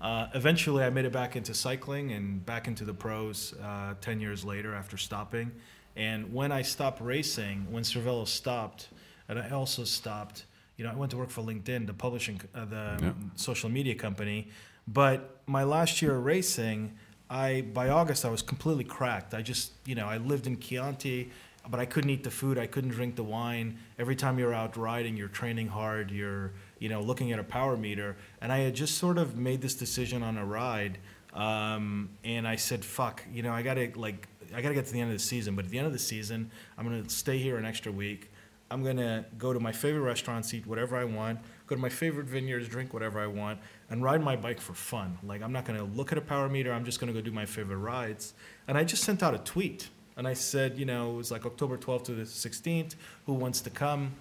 Uh, 0.00 0.26
eventually, 0.34 0.84
I 0.84 0.90
made 0.90 1.04
it 1.06 1.12
back 1.12 1.36
into 1.36 1.54
cycling 1.54 2.12
and 2.12 2.44
back 2.44 2.68
into 2.68 2.84
the 2.84 2.92
pros 2.94 3.54
uh, 3.62 3.94
10 4.00 4.20
years 4.20 4.44
later 4.44 4.74
after 4.74 4.96
stopping. 4.96 5.50
And 5.96 6.32
when 6.34 6.52
I 6.52 6.62
stopped 6.62 7.00
racing, 7.00 7.66
when 7.70 7.82
Cervelo 7.82 8.26
stopped, 8.28 8.88
and 9.28 9.38
I 9.38 9.50
also 9.50 9.84
stopped, 9.84 10.44
you 10.76 10.84
know, 10.84 10.92
I 10.92 10.94
went 10.94 11.10
to 11.12 11.16
work 11.16 11.30
for 11.30 11.42
LinkedIn, 11.42 11.86
the 11.86 11.94
publishing, 11.94 12.40
uh, 12.54 12.66
the 12.66 12.98
Yeah. 13.02 13.12
social 13.36 13.70
media 13.70 13.94
company. 13.94 14.48
But 14.86 15.40
my 15.46 15.64
last 15.64 16.02
year 16.02 16.16
of 16.16 16.24
racing, 16.24 16.96
I 17.30 17.62
by 17.62 17.88
August 17.88 18.24
I 18.24 18.28
was 18.28 18.42
completely 18.42 18.84
cracked. 18.84 19.32
I 19.34 19.40
just, 19.42 19.72
you 19.86 19.94
know, 19.94 20.06
I 20.06 20.18
lived 20.18 20.46
in 20.46 20.58
Chianti, 20.60 21.30
but 21.68 21.80
I 21.80 21.86
couldn't 21.86 22.10
eat 22.10 22.22
the 22.22 22.30
food, 22.30 22.58
I 22.58 22.66
couldn't 22.68 22.90
drink 22.90 23.16
the 23.16 23.24
wine. 23.24 23.78
Every 23.98 24.14
time 24.14 24.38
you're 24.38 24.54
out 24.54 24.76
riding, 24.76 25.16
you're 25.16 25.28
training 25.28 25.68
hard, 25.68 26.10
you're, 26.12 26.52
you 26.78 26.88
know, 26.88 27.00
looking 27.00 27.32
at 27.32 27.38
a 27.38 27.44
power 27.44 27.76
meter. 27.76 28.16
And 28.40 28.52
I 28.52 28.58
had 28.58 28.74
just 28.74 28.98
sort 28.98 29.18
of 29.18 29.36
made 29.36 29.60
this 29.62 29.74
decision 29.74 30.22
on 30.22 30.36
a 30.36 30.44
ride, 30.44 30.98
um, 31.32 32.10
and 32.24 32.46
I 32.46 32.56
said, 32.56 32.84
"Fuck," 32.84 33.24
you 33.32 33.42
know, 33.42 33.52
I 33.52 33.62
gotta 33.62 33.90
like, 33.94 34.28
I 34.54 34.62
gotta 34.62 34.74
get 34.74 34.86
to 34.86 34.92
the 34.92 35.00
end 35.00 35.10
of 35.10 35.18
the 35.18 35.24
season. 35.24 35.54
But 35.54 35.66
at 35.66 35.70
the 35.70 35.78
end 35.78 35.86
of 35.86 35.92
the 35.92 35.98
season, 35.98 36.50
I'm 36.78 36.84
gonna 36.84 37.08
stay 37.08 37.38
here 37.38 37.56
an 37.56 37.64
extra 37.64 37.92
week. 37.92 38.30
I'm 38.70 38.82
gonna 38.82 39.24
go 39.38 39.52
to 39.52 39.60
my 39.60 39.72
favorite 39.72 40.00
restaurant, 40.00 40.52
eat 40.52 40.66
whatever 40.66 40.96
I 40.96 41.04
want, 41.04 41.38
go 41.66 41.76
to 41.76 41.80
my 41.80 41.88
favorite 41.88 42.26
vineyards, 42.26 42.68
drink 42.68 42.92
whatever 42.92 43.20
I 43.20 43.26
want, 43.26 43.60
and 43.90 44.02
ride 44.02 44.22
my 44.22 44.34
bike 44.34 44.60
for 44.60 44.74
fun. 44.74 45.18
Like 45.22 45.42
I'm 45.42 45.52
not 45.52 45.64
gonna 45.64 45.84
look 45.84 46.10
at 46.10 46.18
a 46.18 46.22
power 46.22 46.48
meter. 46.48 46.72
I'm 46.72 46.84
just 46.84 46.98
gonna 46.98 47.12
go 47.12 47.20
do 47.20 47.30
my 47.30 47.46
favorite 47.46 47.78
rides. 47.78 48.34
And 48.66 48.76
I 48.76 48.84
just 48.84 49.04
sent 49.04 49.22
out 49.22 49.34
a 49.34 49.38
tweet, 49.38 49.88
and 50.16 50.26
I 50.26 50.32
said, 50.32 50.78
you 50.78 50.86
know, 50.86 51.12
it 51.12 51.16
was 51.16 51.30
like 51.30 51.46
October 51.46 51.76
12th 51.76 52.04
to 52.04 52.14
the 52.14 52.22
16th. 52.22 52.96
Who 53.26 53.34
wants 53.34 53.60
to 53.60 53.70
come? 53.70 54.14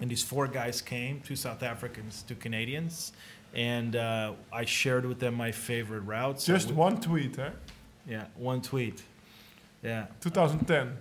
And 0.00 0.10
these 0.10 0.22
four 0.22 0.46
guys 0.46 0.80
came, 0.80 1.20
two 1.20 1.36
South 1.36 1.62
Africans, 1.62 2.24
two 2.26 2.36
Canadians, 2.36 3.12
and 3.54 3.96
uh, 3.96 4.34
I 4.52 4.64
shared 4.64 5.06
with 5.06 5.18
them 5.18 5.34
my 5.34 5.50
favorite 5.50 6.00
routes. 6.00 6.44
Just 6.44 6.68
I 6.68 6.70
w- 6.70 6.78
one 6.78 7.00
tweet, 7.00 7.38
eh? 7.38 7.50
Yeah, 8.06 8.26
one 8.36 8.62
tweet. 8.62 9.02
Yeah. 9.82 10.06
2010. 10.20 10.96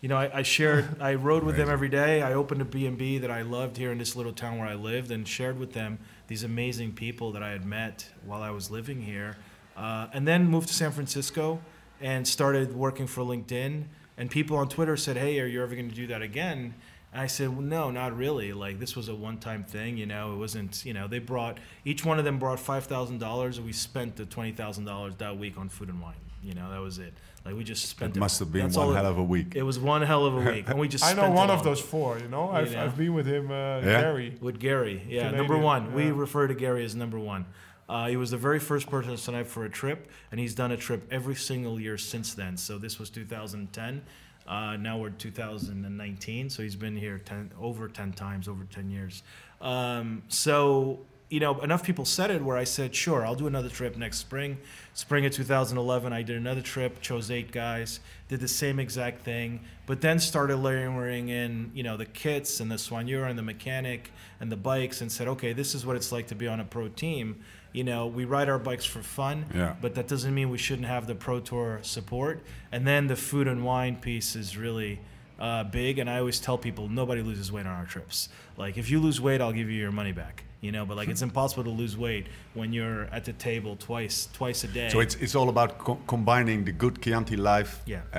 You 0.00 0.08
know, 0.08 0.16
I, 0.16 0.38
I 0.38 0.42
shared, 0.42 0.96
I 1.00 1.14
rode 1.14 1.44
with 1.44 1.56
them 1.56 1.68
every 1.68 1.88
day. 1.88 2.22
I 2.22 2.34
opened 2.34 2.60
a 2.60 2.64
B&B 2.64 3.18
that 3.18 3.30
I 3.30 3.42
loved 3.42 3.76
here 3.76 3.92
in 3.92 3.98
this 3.98 4.16
little 4.16 4.32
town 4.32 4.58
where 4.58 4.68
I 4.68 4.74
lived 4.74 5.10
and 5.10 5.26
shared 5.26 5.58
with 5.58 5.72
them 5.72 5.98
these 6.28 6.44
amazing 6.44 6.92
people 6.92 7.32
that 7.32 7.42
I 7.42 7.50
had 7.50 7.64
met 7.64 8.08
while 8.24 8.42
I 8.42 8.50
was 8.50 8.70
living 8.70 9.00
here. 9.00 9.36
Uh, 9.76 10.08
and 10.12 10.26
then 10.26 10.46
moved 10.46 10.68
to 10.68 10.74
San 10.74 10.90
Francisco 10.92 11.60
and 12.00 12.26
started 12.26 12.74
working 12.74 13.06
for 13.06 13.22
LinkedIn. 13.22 13.84
And 14.18 14.30
people 14.30 14.56
on 14.56 14.68
Twitter 14.68 14.96
said, 14.96 15.16
hey, 15.16 15.40
are 15.40 15.46
you 15.46 15.62
ever 15.62 15.74
going 15.74 15.88
to 15.88 15.94
do 15.94 16.06
that 16.08 16.20
again? 16.20 16.74
And 17.12 17.20
I 17.20 17.26
said, 17.26 17.50
well, 17.50 17.60
no, 17.60 17.90
not 17.90 18.16
really. 18.16 18.52
Like, 18.54 18.78
this 18.78 18.96
was 18.96 19.08
a 19.08 19.14
one 19.14 19.36
time 19.38 19.64
thing, 19.64 19.96
you 19.98 20.06
know, 20.06 20.32
it 20.32 20.36
wasn't, 20.36 20.84
you 20.86 20.94
know, 20.94 21.06
they 21.08 21.18
brought, 21.18 21.58
each 21.84 22.04
one 22.06 22.18
of 22.18 22.24
them 22.24 22.38
brought 22.38 22.58
$5,000. 22.58 23.58
We 23.60 23.72
spent 23.72 24.16
the 24.16 24.24
$20,000 24.24 25.18
that 25.18 25.36
week 25.38 25.58
on 25.58 25.68
food 25.68 25.88
and 25.90 26.00
wine. 26.00 26.14
You 26.42 26.54
know, 26.54 26.70
that 26.72 26.80
was 26.80 26.98
it. 26.98 27.12
Like, 27.44 27.54
we 27.54 27.64
just 27.64 27.84
spent 27.86 28.16
It 28.16 28.20
must 28.20 28.38
have 28.40 28.50
been 28.50 28.62
That's 28.62 28.76
one 28.76 28.86
all 28.86 28.92
it- 28.92 28.96
hell 28.96 29.06
of 29.06 29.18
a 29.18 29.22
week. 29.22 29.54
it 29.54 29.62
was 29.62 29.78
one 29.78 30.00
hell 30.02 30.24
of 30.26 30.34
a 30.34 30.50
week, 30.52 30.68
and 30.68 30.78
we 30.78 30.88
just. 30.88 31.04
I 31.08 31.12
know 31.12 31.30
one 31.30 31.50
it 31.50 31.52
of 31.52 31.58
all. 31.58 31.64
those 31.64 31.80
four, 31.80 32.18
you 32.18 32.28
know? 32.28 32.48
I've, 32.50 32.72
know? 32.72 32.84
I've 32.84 32.96
been 32.96 33.12
with 33.14 33.26
him, 33.26 33.50
uh, 33.50 33.78
Yeah? 33.80 33.82
Gary. 34.00 34.34
with 34.40 34.58
Gary. 34.58 35.02
Yeah, 35.06 35.24
Canadian, 35.24 35.36
number 35.36 35.58
one. 35.58 35.92
We 35.94 36.10
refer 36.10 36.46
to 36.48 36.54
Gary 36.54 36.84
as 36.84 36.94
number 36.96 37.18
one. 37.18 37.44
Uh, 37.88 38.06
he 38.08 38.16
was 38.16 38.30
the 38.30 38.36
very 38.38 38.58
first 38.58 38.88
person 38.88 39.10
to 39.10 39.18
sign 39.18 39.34
up 39.34 39.46
for 39.46 39.64
a 39.64 39.68
trip, 39.70 40.08
and 40.30 40.40
he's 40.40 40.54
done 40.54 40.72
a 40.72 40.76
trip 40.76 41.06
every 41.10 41.34
single 41.34 41.78
year 41.78 41.98
since 41.98 42.32
then. 42.34 42.56
So 42.56 42.78
this 42.78 42.98
was 42.98 43.10
2010. 43.10 44.02
Uh, 44.46 44.76
now 44.76 44.98
we're 44.98 45.10
2019. 45.10 46.50
So 46.50 46.62
he's 46.62 46.76
been 46.76 46.96
here 46.96 47.18
10, 47.18 47.52
over 47.60 47.88
10 47.88 48.12
times, 48.12 48.48
over 48.48 48.64
10 48.64 48.90
years. 48.90 49.22
Um, 49.60 50.22
so 50.28 51.00
you 51.32 51.40
know, 51.40 51.58
enough 51.60 51.82
people 51.82 52.04
said 52.04 52.30
it 52.30 52.44
where 52.44 52.58
I 52.58 52.64
said, 52.64 52.94
sure, 52.94 53.24
I'll 53.24 53.34
do 53.34 53.46
another 53.46 53.70
trip 53.70 53.96
next 53.96 54.18
spring. 54.18 54.58
Spring 54.92 55.24
of 55.24 55.32
2011, 55.32 56.12
I 56.12 56.20
did 56.20 56.36
another 56.36 56.60
trip, 56.60 57.00
chose 57.00 57.30
eight 57.30 57.50
guys, 57.50 58.00
did 58.28 58.40
the 58.40 58.48
same 58.48 58.78
exact 58.78 59.22
thing, 59.22 59.60
but 59.86 60.02
then 60.02 60.18
started 60.20 60.58
layering 60.58 61.30
in, 61.30 61.70
you 61.72 61.84
know, 61.84 61.96
the 61.96 62.04
kits 62.04 62.60
and 62.60 62.70
the 62.70 62.74
soigneur 62.74 63.30
and 63.30 63.38
the 63.38 63.42
mechanic 63.42 64.12
and 64.40 64.52
the 64.52 64.58
bikes 64.58 65.00
and 65.00 65.10
said, 65.10 65.26
okay, 65.26 65.54
this 65.54 65.74
is 65.74 65.86
what 65.86 65.96
it's 65.96 66.12
like 66.12 66.26
to 66.26 66.34
be 66.34 66.46
on 66.46 66.60
a 66.60 66.66
pro 66.66 66.88
team. 66.88 67.42
You 67.72 67.84
know, 67.84 68.06
we 68.06 68.24
ride 68.24 68.48
our 68.48 68.58
bikes 68.58 68.84
for 68.84 69.02
fun, 69.02 69.46
Yeah. 69.54 69.74
but 69.80 69.94
that 69.94 70.06
doesn't 70.08 70.34
mean 70.34 70.50
we 70.50 70.58
shouldn't 70.58 70.88
have 70.88 71.06
the 71.06 71.14
pro 71.14 71.40
tour 71.40 71.78
support. 71.82 72.42
And 72.70 72.86
then 72.86 73.06
the 73.06 73.16
food 73.16 73.48
and 73.48 73.64
wine 73.64 73.96
piece 73.96 74.36
is 74.36 74.56
really 74.56 75.00
uh, 75.38 75.64
big. 75.64 75.98
And 75.98 76.08
I 76.10 76.18
always 76.18 76.38
tell 76.38 76.58
people 76.58 76.88
nobody 76.88 77.22
loses 77.22 77.50
weight 77.50 77.66
on 77.66 77.74
our 77.74 77.86
trips. 77.86 78.28
Like 78.58 78.76
if 78.78 78.90
you 78.90 79.00
lose 79.00 79.20
weight, 79.20 79.40
I'll 79.40 79.52
give 79.52 79.70
you 79.70 79.78
your 79.80 79.92
money 79.92 80.12
back. 80.12 80.44
You 80.60 80.70
know, 80.70 80.84
but 80.86 80.96
like 80.96 81.08
it's 81.08 81.22
impossible 81.22 81.64
to 81.64 81.70
lose 81.70 81.96
weight 81.96 82.26
when 82.54 82.72
you're 82.72 83.04
at 83.10 83.24
the 83.24 83.32
table 83.32 83.74
twice 83.74 84.28
twice 84.32 84.62
a 84.62 84.68
day. 84.68 84.90
So 84.90 85.00
it's 85.00 85.16
it's 85.16 85.34
all 85.34 85.48
about 85.48 85.78
co- 85.78 85.98
combining 86.06 86.64
the 86.64 86.70
good 86.72 87.02
Chianti 87.02 87.34
life 87.36 87.80
Yeah. 87.84 88.02
uh, 88.14 88.18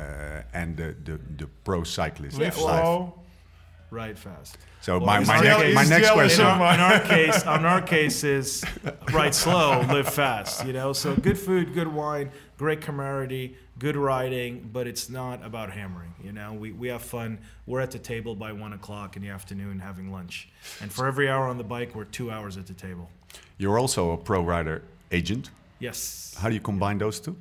uh, 0.00 0.42
and 0.54 0.76
the, 0.76 0.94
the, 1.04 1.18
the 1.36 1.46
pro 1.64 1.82
cyclist 1.82 2.38
Live 2.38 2.56
life. 2.58 2.84
slow. 2.84 3.14
Ride 3.90 4.18
fast. 4.18 4.58
So 4.80 4.98
Well, 4.98 5.06
my, 5.06 5.24
my, 5.24 5.40
next 5.40 5.74
my 5.74 5.84
next 5.84 6.10
question. 6.10 6.46
In 6.46 6.46
our, 6.46 6.74
in 6.74 6.80
our 6.80 7.00
case, 7.00 7.42
in 7.42 7.48
our 7.48 7.82
case 7.82 8.24
is 8.24 8.64
ride 9.12 9.34
slow, 9.34 9.80
live 9.88 10.12
fast. 10.12 10.64
You 10.66 10.72
know, 10.72 10.92
so 10.92 11.14
good 11.16 11.38
food, 11.38 11.74
good 11.74 11.88
wine, 11.88 12.30
great 12.56 12.80
camaraderie, 12.80 13.56
good 13.78 13.96
riding, 13.96 14.70
but 14.72 14.86
it's 14.86 15.08
not 15.08 15.44
about 15.44 15.70
hammering. 15.70 16.14
You 16.22 16.32
know, 16.32 16.52
we, 16.52 16.72
we 16.72 16.88
have 16.88 17.02
fun. 17.02 17.38
We're 17.66 17.80
at 17.80 17.90
the 17.90 17.98
table 17.98 18.34
by 18.34 18.52
one 18.52 18.72
o'clock 18.72 19.16
in 19.16 19.22
the 19.22 19.28
afternoon 19.28 19.78
having 19.80 20.12
lunch, 20.12 20.48
and 20.80 20.92
for 20.92 21.06
every 21.06 21.28
hour 21.28 21.46
on 21.48 21.58
the 21.58 21.64
bike, 21.64 21.94
we're 21.94 22.04
two 22.04 22.30
hours 22.30 22.56
at 22.56 22.66
the 22.66 22.74
table. 22.74 23.10
You're 23.58 23.78
also 23.78 24.12
a 24.12 24.16
pro 24.16 24.42
rider 24.42 24.82
agent. 25.10 25.50
Yes. 25.80 26.34
How 26.38 26.48
do 26.48 26.54
you 26.54 26.60
combine 26.60 26.98
those 26.98 27.20
two? 27.20 27.36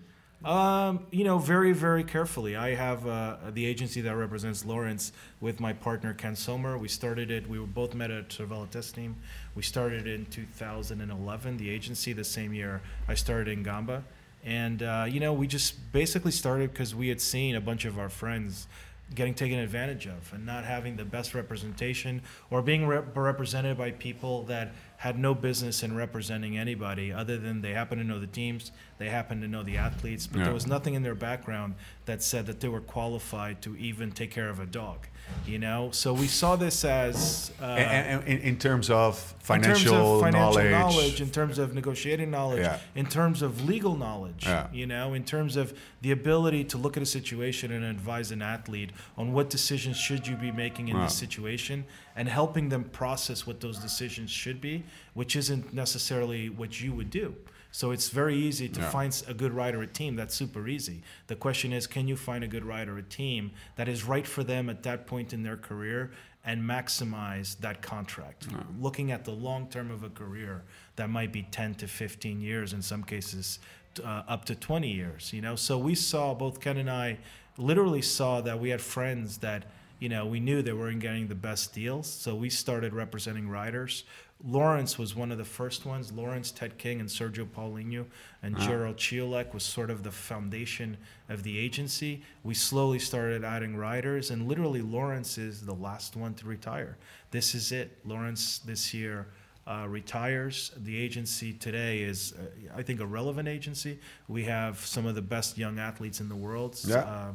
Um, 0.45 1.07
you 1.11 1.23
know, 1.23 1.39
very, 1.39 1.73
very 1.73 2.03
carefully. 2.03 2.55
I 2.55 2.75
have 2.75 3.07
uh, 3.07 3.37
the 3.53 3.65
agency 3.65 4.01
that 4.01 4.15
represents 4.15 4.65
Laurens 4.65 5.11
with 5.41 5.59
my 5.59 5.73
partner 5.73 6.13
Ken 6.13 6.35
Sommer. 6.35 6.77
We 6.77 6.87
started 6.87 7.31
it. 7.31 7.49
We 7.49 7.59
were 7.59 7.65
both 7.65 7.95
met 7.95 8.11
at 8.11 8.29
Cervelo 8.29 8.69
Test 8.69 8.93
Team. 8.93 9.15
We 9.55 9.63
started 9.63 10.05
in 10.05 10.27
2011. 10.27 11.57
The 11.57 11.69
agency 11.69 12.13
the 12.13 12.23
same 12.23 12.53
year 12.53 12.81
I 13.07 13.15
started 13.15 13.57
Ingamba, 13.57 14.03
and 14.45 14.83
uh, 14.83 15.05
you 15.09 15.19
know, 15.19 15.33
we 15.33 15.47
just 15.47 15.91
basically 15.91 16.31
started 16.31 16.71
because 16.71 16.93
we 16.93 17.09
had 17.09 17.19
seen 17.19 17.55
a 17.55 17.61
bunch 17.61 17.85
of 17.85 17.97
our 17.97 18.09
friends 18.09 18.67
getting 19.15 19.33
taken 19.33 19.57
advantage 19.59 20.05
of 20.05 20.31
and 20.33 20.45
not 20.45 20.65
having 20.65 20.97
the 20.97 21.05
best 21.05 21.33
representation 21.33 22.21
or 22.49 22.61
being 22.61 22.85
rep- 22.85 23.15
represented 23.15 23.77
by 23.77 23.91
people 23.91 24.43
that 24.43 24.73
had 24.97 25.17
no 25.17 25.33
business 25.33 25.81
in 25.83 25.95
representing 25.95 26.57
anybody 26.57 27.11
other 27.13 27.37
than 27.37 27.61
they 27.61 27.71
happen 27.71 27.97
to 27.97 28.03
know 28.03 28.19
the 28.19 28.27
teams, 28.27 28.71
they 28.97 29.09
happen 29.09 29.39
to 29.41 29.47
know 29.47 29.63
the 29.63 29.77
athletes, 29.77 30.27
but 30.27 30.39
Yeah. 30.39 30.43
there 30.45 30.53
was 30.53 30.67
nothing 30.67 30.93
in 30.93 31.03
their 31.03 31.15
background 31.15 31.75
that 32.05 32.21
said 32.21 32.45
that 32.47 32.59
they 32.59 32.67
were 32.67 32.81
qualified 32.81 33.61
to 33.61 33.75
even 33.77 34.11
take 34.11 34.31
care 34.31 34.49
of 34.49 34.59
a 34.59 34.65
dog. 34.65 35.07
You 35.45 35.59
know, 35.59 35.91
so 35.91 36.13
we 36.13 36.27
saw 36.27 36.57
this 36.57 36.83
as 36.83 37.51
uh, 37.61 37.65
and, 37.65 38.19
and- 38.19 38.27
in, 38.27 38.37
in 38.39 38.57
terms 38.59 38.89
of 38.89 39.33
in 39.39 39.45
financial, 39.45 39.93
terms 39.93 40.05
of 40.07 40.21
financial 40.21 40.69
knowledge, 40.71 41.21
in 41.21 41.29
terms 41.29 41.57
of 41.57 41.73
negotiating 41.73 42.29
knowledge, 42.29 42.59
Yeah. 42.59 42.79
in 42.95 43.05
terms 43.05 43.41
of 43.41 43.63
legal 43.65 43.95
knowledge, 43.95 44.45
Yeah. 44.45 44.67
you 44.73 44.85
know, 44.85 45.13
in 45.13 45.23
terms 45.23 45.55
of 45.55 45.73
the 46.01 46.11
ability 46.11 46.65
to 46.65 46.77
look 46.77 46.97
at 46.97 47.03
a 47.03 47.05
situation 47.05 47.71
and 47.71 47.85
advise 47.85 48.31
an 48.31 48.41
athlete 48.41 48.89
on 49.17 49.31
what 49.31 49.49
decisions 49.49 49.95
should 49.95 50.27
you 50.27 50.35
be 50.35 50.51
making 50.51 50.89
in 50.89 50.97
Yeah. 50.97 51.03
this 51.03 51.15
situation 51.15 51.85
and 52.17 52.27
helping 52.27 52.67
them 52.67 52.83
process 52.83 53.47
what 53.47 53.61
those 53.61 53.77
decisions 53.79 54.29
should 54.29 54.59
be, 54.59 54.83
which 55.13 55.37
isn't 55.37 55.73
necessarily 55.73 56.49
what 56.49 56.81
you 56.81 56.91
would 56.91 57.09
do. 57.09 57.35
So 57.71 57.91
it's 57.91 58.09
very 58.09 58.35
easy 58.35 58.69
to 58.69 58.79
Yeah. 58.81 58.89
find 58.89 59.23
a 59.27 59.33
good 59.33 59.51
rider 59.53 59.81
a 59.81 59.87
team. 59.87 60.15
That's 60.15 60.33
super 60.33 60.67
easy. 60.67 61.03
The 61.27 61.35
question 61.35 61.73
is, 61.73 61.85
can 61.87 62.07
you 62.07 62.15
find 62.15 62.43
a 62.43 62.47
good 62.47 62.65
rider 62.65 62.97
a 62.97 63.03
team 63.03 63.51
that 63.75 63.87
is 63.87 64.03
right 64.03 64.25
for 64.25 64.43
them 64.43 64.69
at 64.69 64.83
that 64.83 65.05
point 65.07 65.33
in 65.33 65.43
their 65.43 65.57
career 65.57 66.11
and 66.45 66.61
maximize 66.63 67.57
that 67.59 67.81
contract? 67.81 68.47
Looking 68.79 69.11
at 69.11 69.25
the 69.25 69.31
long 69.31 69.67
term 69.69 69.91
of 69.91 70.03
a 70.03 70.09
career, 70.09 70.63
that 70.95 71.09
might 71.09 71.31
be 71.31 71.43
10 71.43 71.75
to 71.75 71.87
15 71.87 72.41
years, 72.41 72.73
in 72.73 72.81
some 72.81 73.03
cases, 73.03 73.59
uh, 74.03 74.23
up 74.27 74.45
to 74.45 74.55
20 74.55 74.91
years. 74.91 75.33
You 75.33 75.41
know, 75.41 75.55
so 75.55 75.77
we 75.77 75.93
saw 75.95 76.33
both 76.33 76.59
Ken 76.59 76.77
and 76.77 76.89
I 76.89 77.17
literally 77.57 78.01
saw 78.01 78.39
that 78.41 78.59
we 78.59 78.69
had 78.69 78.81
friends 78.81 79.37
that 79.39 79.65
you 79.99 80.09
know 80.09 80.27
we 80.27 80.39
knew 80.39 80.61
they 80.61 80.73
weren't 80.73 80.99
getting 80.99 81.27
the 81.27 81.35
best 81.35 81.73
deals, 81.73 82.07
so 82.07 82.35
we 82.35 82.49
started 82.51 82.93
representing 82.93 83.49
riders. 83.49 84.03
Laurens 84.43 84.97
was 84.97 85.15
one 85.15 85.31
of 85.31 85.37
the 85.37 85.45
first 85.45 85.85
ones. 85.85 86.11
Laurens, 86.11 86.51
Ted 86.51 86.77
King, 86.77 86.99
and 86.99 87.09
Sergio 87.09 87.45
Paulinho, 87.45 88.05
and 88.43 88.57
Gerald 88.59 88.97
Ciolek 88.97 89.53
was 89.53 89.63
sort 89.63 89.89
of 89.89 90.03
the 90.03 90.11
foundation 90.11 90.97
of 91.27 91.41
the 91.41 91.57
agency. 91.57 92.21
We 92.43 92.53
slowly 92.53 92.99
started 92.99 93.43
adding 93.43 93.75
riders, 93.75 94.29
and 94.29 94.47
literally 94.47 94.81
Laurens 94.81 95.39
is 95.39 95.65
the 95.65 95.73
last 95.73 96.15
one 96.15 96.35
to 96.35 96.45
retire. 96.45 96.97
This 97.31 97.55
is 97.55 97.71
it. 97.71 97.97
Laurens 98.05 98.59
this 98.59 98.93
year 98.93 99.27
uh, 99.65 99.85
retires. 99.89 100.71
The 100.77 100.95
agency 100.95 101.53
today 101.53 102.01
is, 102.01 102.33
uh, 102.33 102.77
I 102.77 102.83
think, 102.83 103.01
a 103.01 103.05
relevant 103.05 103.47
agency. 103.47 103.99
We 104.27 104.43
have 104.43 104.79
some 104.79 105.07
of 105.07 105.15
the 105.15 105.21
best 105.21 105.57
young 105.57 105.79
athletes 105.79 106.21
in 106.21 106.29
the 106.29 106.35
world. 106.35 106.79
Yeah. 106.85 106.99
Uh, 106.99 107.33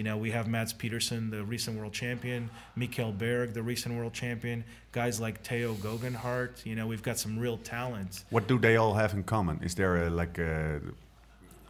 you 0.00 0.04
know, 0.04 0.16
we 0.16 0.30
have 0.30 0.48
Mads 0.48 0.72
Pedersen, 0.72 1.28
the 1.28 1.44
recent 1.44 1.78
world 1.78 1.92
champion, 1.92 2.48
Mikkel 2.74 3.14
Bjerg, 3.14 3.52
the 3.52 3.62
recent 3.62 3.94
world 3.94 4.14
champion, 4.14 4.64
guys 4.92 5.20
like 5.20 5.42
Tao 5.42 5.74
Geoghegan 5.74 6.14
Hart. 6.14 6.62
You 6.64 6.74
know, 6.74 6.86
we've 6.86 7.02
got 7.02 7.18
some 7.18 7.38
real 7.38 7.58
talent. 7.58 8.24
what 8.30 8.48
do 8.48 8.58
they 8.58 8.76
all 8.76 8.94
have 8.94 9.12
in 9.12 9.24
common? 9.24 9.62
Is 9.62 9.74
there 9.74 10.06
a, 10.06 10.08
like 10.08 10.38
a 10.38 10.80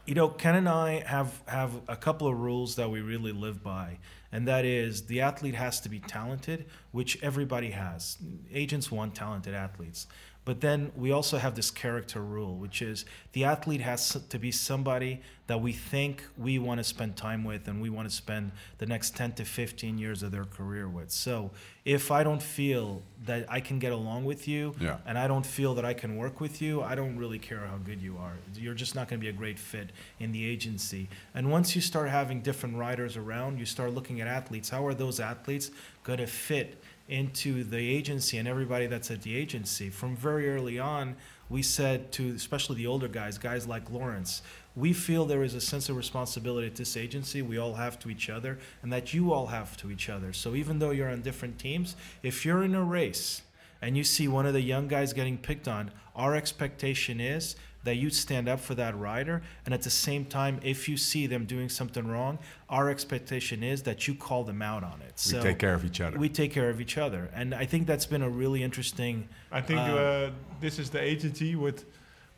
You 0.07 0.15
know, 0.15 0.29
Ken 0.29 0.55
and 0.55 0.69
I 0.69 1.01
have 1.01 1.43
have 1.47 1.73
a 1.89 1.97
couple 1.97 2.29
of 2.29 2.39
rules 2.39 2.77
that 2.77 2.89
we 2.89 3.01
really 3.01 3.33
live 3.33 3.65
by, 3.65 3.99
and 4.31 4.47
that 4.47 4.65
is 4.65 5.07
the 5.07 5.23
athlete 5.23 5.57
has 5.57 5.81
to 5.81 5.89
be 5.89 5.99
talented, 5.99 6.67
which 6.93 7.21
everybody 7.25 7.73
has. 7.73 8.17
Agents 8.53 8.93
want 8.93 9.17
talented 9.17 9.55
athletes. 9.55 10.07
But 10.51 10.61
then 10.61 10.91
we 10.97 11.13
also 11.13 11.39
have 11.39 11.55
this 11.55 11.71
character 11.71 12.21
rule, 12.25 12.57
which 12.57 12.83
is 12.83 13.05
the 13.35 13.45
athlete 13.45 13.83
has 13.83 14.19
to 14.31 14.37
be 14.37 14.51
somebody 14.51 15.21
that 15.47 15.61
we 15.61 15.73
think 15.73 16.25
we 16.37 16.59
want 16.59 16.79
to 16.79 16.85
spend 16.85 17.17
time 17.17 17.45
with 17.45 17.69
and 17.69 17.81
we 17.81 17.89
want 17.89 18.11
to 18.11 18.15
spend 18.15 18.51
the 18.79 18.87
next 18.87 19.15
10 19.17 19.35
to 19.35 19.45
15 19.45 19.97
years 19.97 20.25
of 20.25 20.33
their 20.33 20.45
career 20.45 20.89
with. 20.89 21.13
So 21.13 21.53
if 21.85 22.11
I 22.11 22.25
don't 22.25 22.43
feel 22.43 23.03
that 23.27 23.47
I 23.49 23.61
can 23.61 23.79
get 23.79 23.93
along 23.93 24.25
with 24.25 24.49
you 24.49 24.75
Yeah. 24.81 24.97
and 25.07 25.17
I 25.17 25.29
don't 25.29 25.47
feel 25.47 25.75
that 25.75 25.85
I 25.85 25.95
can 25.95 26.17
work 26.17 26.41
with 26.41 26.61
you, 26.61 26.83
I 26.83 26.97
don't 26.97 27.17
really 27.17 27.39
care 27.39 27.61
how 27.61 27.77
good 27.77 28.03
you 28.03 28.17
are. 28.19 28.33
You're 28.55 28.75
just 28.75 28.97
not 28.97 29.09
going 29.09 29.21
to 29.21 29.25
be 29.25 29.29
a 29.31 29.33
great 29.33 29.59
fit 29.59 29.91
in 30.19 30.33
the 30.33 30.45
agency. 30.45 31.09
And 31.33 31.49
once 31.53 31.77
you 31.77 31.81
start 31.81 32.09
having 32.11 32.41
different 32.43 32.77
riders 32.77 33.17
around, 33.17 33.61
you 33.61 33.67
start 33.67 33.95
looking 33.95 34.21
at 34.21 34.27
athletes. 34.27 34.69
How 34.69 34.85
are 34.85 34.95
those 34.95 35.21
athletes 35.21 35.71
going 36.03 36.19
to 36.19 36.27
fit 36.27 36.83
into 37.11 37.65
the 37.65 37.77
agency 37.77 38.39
and 38.39 38.47
everybody 38.49 38.87
that's 38.87 39.11
at 39.11 39.23
the 39.23 39.37
agency? 39.37 39.91
From 39.91 40.17
very 40.17 40.49
early 40.49 40.79
on, 40.79 41.17
we 41.49 41.63
said 41.63 42.13
to 42.13 42.33
especially 42.35 42.77
the 42.77 42.87
older 42.87 43.09
guys, 43.09 43.37
guys 43.37 43.67
like 43.67 43.91
Laurens, 43.91 44.43
we 44.77 44.93
feel 44.93 45.25
there 45.25 45.43
is 45.43 45.55
a 45.55 45.61
sense 45.61 45.89
of 45.89 45.97
responsibility 45.97 46.67
at 46.67 46.77
this 46.77 46.97
agency. 46.97 47.43
We 47.43 47.59
all 47.59 47.75
have 47.75 47.99
to 48.01 48.11
each 48.11 48.31
other, 48.31 48.59
and 48.83 48.93
that 48.93 49.13
you 49.13 49.33
all 49.33 49.49
have 49.49 49.77
to 49.79 49.91
each 49.91 50.09
other. 50.09 50.33
So 50.33 50.55
even 50.55 50.79
though 50.79 50.93
you're 50.93 51.11
on 51.11 51.23
different 51.23 51.59
teams, 51.59 51.97
if 52.23 52.47
you're 52.47 52.63
in 52.63 52.75
a 52.75 52.85
race 52.85 53.43
and 53.83 53.97
you 53.97 54.05
see 54.05 54.29
one 54.29 54.47
of 54.47 54.53
the 54.53 54.61
young 54.61 54.87
guys 54.87 55.13
getting 55.13 55.39
picked 55.39 55.67
on, 55.67 55.91
our 56.15 56.37
expectation 56.37 57.21
is 57.21 57.57
that 57.85 57.97
you 57.97 58.11
stand 58.11 58.49
up 58.49 58.61
for 58.61 58.75
that 58.75 58.97
rider. 58.99 59.43
And 59.65 59.73
at 59.73 59.83
the 59.83 59.91
same 59.91 60.25
time, 60.25 60.61
if 60.63 60.89
you 60.89 60.97
see 60.97 61.27
them 61.27 61.45
doing 61.47 61.69
something 61.69 62.07
wrong, 62.07 62.39
our 62.69 62.91
expectation 62.91 63.63
is 63.63 63.83
that 63.83 64.07
you 64.07 64.15
call 64.15 64.45
them 64.45 64.61
out 64.63 64.85
on 64.85 65.01
it. 65.01 65.23
we 65.33 65.41
take 65.41 65.59
care 65.59 65.75
of 65.75 65.85
each 65.85 66.01
other? 66.01 66.19
We 66.19 66.29
take 66.29 66.53
care 66.53 66.69
of 66.71 66.81
each 66.81 66.99
other. 66.99 67.31
And 67.35 67.55
I 67.55 67.65
think 67.65 67.87
that's 67.87 68.07
been 68.07 68.23
a 68.23 68.29
really 68.29 68.63
interesting. 68.63 69.29
I 69.51 69.61
think 69.63 69.81
Uh, 69.81 69.95
uh, 69.95 70.31
this 70.61 70.79
is 70.79 70.91
the 70.91 71.01
agency 71.01 71.57
with, 71.57 71.85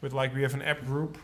with 0.00 0.12
like 0.12 0.34
we 0.34 0.42
have 0.42 0.54
an 0.54 0.62
app 0.62 0.84
group. 0.86 1.18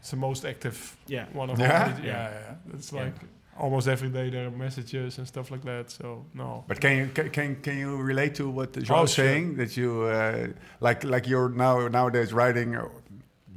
It's 0.00 0.10
the 0.10 0.16
most 0.16 0.44
active 0.44 0.96
Yeah. 1.06 1.26
one 1.32 1.50
of 1.50 1.58
Yeah? 1.58 1.66
all. 1.82 1.88
Yeah, 1.90 1.96
Yeah. 1.98 2.04
yeah, 2.04 2.30
yeah. 2.40 2.74
It's 2.74 2.92
Yeah. 2.92 3.02
like 3.04 3.14
almost 3.58 3.88
every 3.88 4.08
day 4.08 4.30
there 4.30 4.46
are 4.46 4.50
messages 4.52 5.18
and 5.18 5.26
stuff 5.26 5.50
like 5.50 5.64
that. 5.64 5.90
So 5.90 6.24
no. 6.32 6.64
But 6.68 6.80
can 6.80 6.96
you 6.96 7.06
can, 7.12 7.30
can 7.30 7.56
can 7.56 7.76
you 7.78 7.96
relate 7.96 8.34
to 8.36 8.48
what 8.48 8.72
Jean 8.72 8.86
Oh, 8.96 9.02
was 9.02 9.12
sure. 9.14 9.24
saying 9.26 9.56
that 9.56 9.76
you 9.76 10.02
uh, 10.04 10.46
like 10.80 11.02
like 11.04 11.26
you're 11.28 11.50
now 11.50 11.88
nowadays 11.88 12.32
riding 12.32 12.76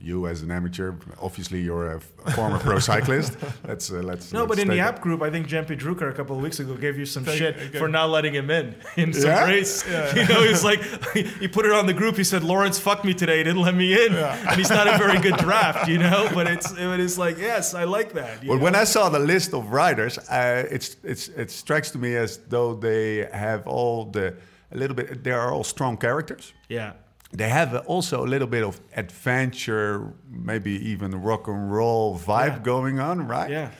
you 0.04 0.28
as 0.28 0.42
an 0.42 0.52
amateur 0.52 0.94
obviously 1.22 1.62
you're 1.62 1.92
a 1.94 2.00
former 2.32 2.58
pro 2.60 2.80
cyclist 2.92 3.38
let's 3.68 3.92
uh, 3.92 3.96
let's 3.96 4.34
No, 4.34 4.40
let's 4.42 4.50
but 4.50 4.60
in 4.60 4.68
the 4.68 4.74
take- 4.76 4.84
app 4.84 5.02
group, 5.02 5.22
I 5.22 5.30
think 5.30 5.48
Jempy 5.48 5.78
Drucker 5.80 6.10
a 6.10 6.14
couple 6.14 6.36
of 6.36 6.42
weeks 6.42 6.60
ago 6.60 6.74
gave 6.76 6.98
you 6.98 7.06
some 7.06 7.24
Thank- 7.24 7.38
shit 7.38 7.56
okay. 7.56 7.78
for 7.80 7.88
not 7.88 8.10
letting 8.10 8.34
him 8.34 8.50
in 8.50 8.76
in 8.98 9.14
some 9.14 9.30
Yeah? 9.30 9.46
race. 9.46 9.84
You 10.16 10.26
know, 10.28 10.44
he's 10.44 10.64
like, 10.64 10.82
he 11.14 11.48
put 11.48 11.66
it 11.66 11.72
on 11.72 11.86
the 11.86 11.94
group. 11.94 12.16
He 12.18 12.24
said, 12.24 12.44
Laurens 12.44 12.80
fucked 12.80 13.06
me 13.06 13.14
today. 13.14 13.38
He 13.38 13.44
didn't 13.44 13.62
let 13.62 13.76
me 13.76 13.94
in. 14.06 14.14
And 14.16 14.56
he's 14.58 14.70
not 14.70 14.88
a 14.88 14.98
very 14.98 15.20
good 15.20 15.38
draft, 15.38 15.88
you 15.88 15.98
know? 15.98 16.30
But 16.34 16.48
it's, 16.48 16.72
it 16.72 17.00
is 17.00 17.18
like, 17.18 17.38
yes, 17.38 17.74
I 17.74 17.84
like 17.86 18.14
that. 18.14 18.44
you 18.44 18.50
Well, 18.50 18.58
know? 18.58 18.64
when 18.66 18.76
I 18.76 18.86
saw 18.86 19.10
the 19.10 19.20
list 19.20 19.54
of 19.54 19.72
riders, 19.72 20.18
uh, 20.30 20.66
it's 20.70 20.98
it's 21.04 21.30
it 21.30 21.50
strikes 21.52 21.92
to 21.92 21.98
me 21.98 22.16
as 22.16 22.40
though 22.50 22.74
they 22.76 23.28
have 23.32 23.68
all 23.68 24.06
the 24.06 24.36
a 24.72 24.78
little 24.78 24.96
bit. 24.96 25.24
They 25.24 25.32
are 25.32 25.52
all 25.54 25.64
strong 25.64 25.98
characters. 25.98 26.54
yeah. 26.70 26.94
They 27.34 27.50
have 27.50 27.76
also 27.88 28.26
a 28.26 28.28
little 28.28 28.48
bit 28.48 28.64
of 28.64 28.80
adventure, 28.96 30.14
maybe 30.30 30.72
even 30.90 31.22
rock 31.22 31.48
and 31.48 31.72
roll 31.72 32.18
vibe 32.20 32.48
Yeah. 32.58 32.60
going 32.60 33.00
on, 33.00 33.28
right? 33.28 33.50
Yeah. 33.50 33.72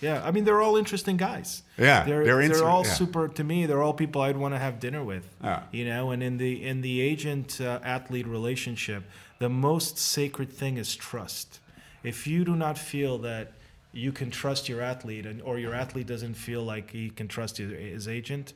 Yeah. 0.00 0.22
I 0.24 0.30
mean, 0.30 0.44
they're 0.44 0.60
all 0.62 0.76
interesting 0.76 1.16
guys. 1.16 1.62
Yeah, 1.78 2.04
They're, 2.04 2.24
they're 2.24 2.48
they're, 2.48 2.68
all 2.68 2.84
yeah. 2.84 2.92
super, 2.92 3.28
to 3.28 3.44
me, 3.44 3.66
they're 3.66 3.82
all 3.82 3.94
people 3.94 4.20
I'd 4.22 4.36
want 4.36 4.54
to 4.54 4.58
have 4.58 4.80
dinner 4.80 5.02
with. 5.04 5.26
Yeah. 5.42 5.62
You 5.72 5.84
know, 5.86 6.10
and 6.10 6.22
in 6.22 6.36
the, 6.38 6.62
in 6.66 6.80
the 6.82 7.00
agent 7.00 7.60
uh, 7.60 7.80
athlete 7.82 8.26
relationship, 8.26 9.04
the 9.38 9.48
most 9.48 9.98
sacred 9.98 10.50
thing 10.52 10.76
is 10.78 10.94
trust. 10.96 11.60
If 12.02 12.26
you 12.26 12.44
do 12.44 12.54
not 12.56 12.78
feel 12.78 13.18
that 13.18 13.52
you 13.92 14.12
can 14.12 14.30
trust 14.30 14.68
your 14.68 14.80
athlete 14.82 15.26
and, 15.26 15.42
or 15.42 15.58
your 15.58 15.74
athlete 15.74 16.06
doesn't 16.06 16.34
feel 16.34 16.62
like 16.62 16.90
he 16.92 17.10
can 17.10 17.28
trust 17.28 17.56
his, 17.58 17.70
his 17.72 18.08
agent, 18.08 18.52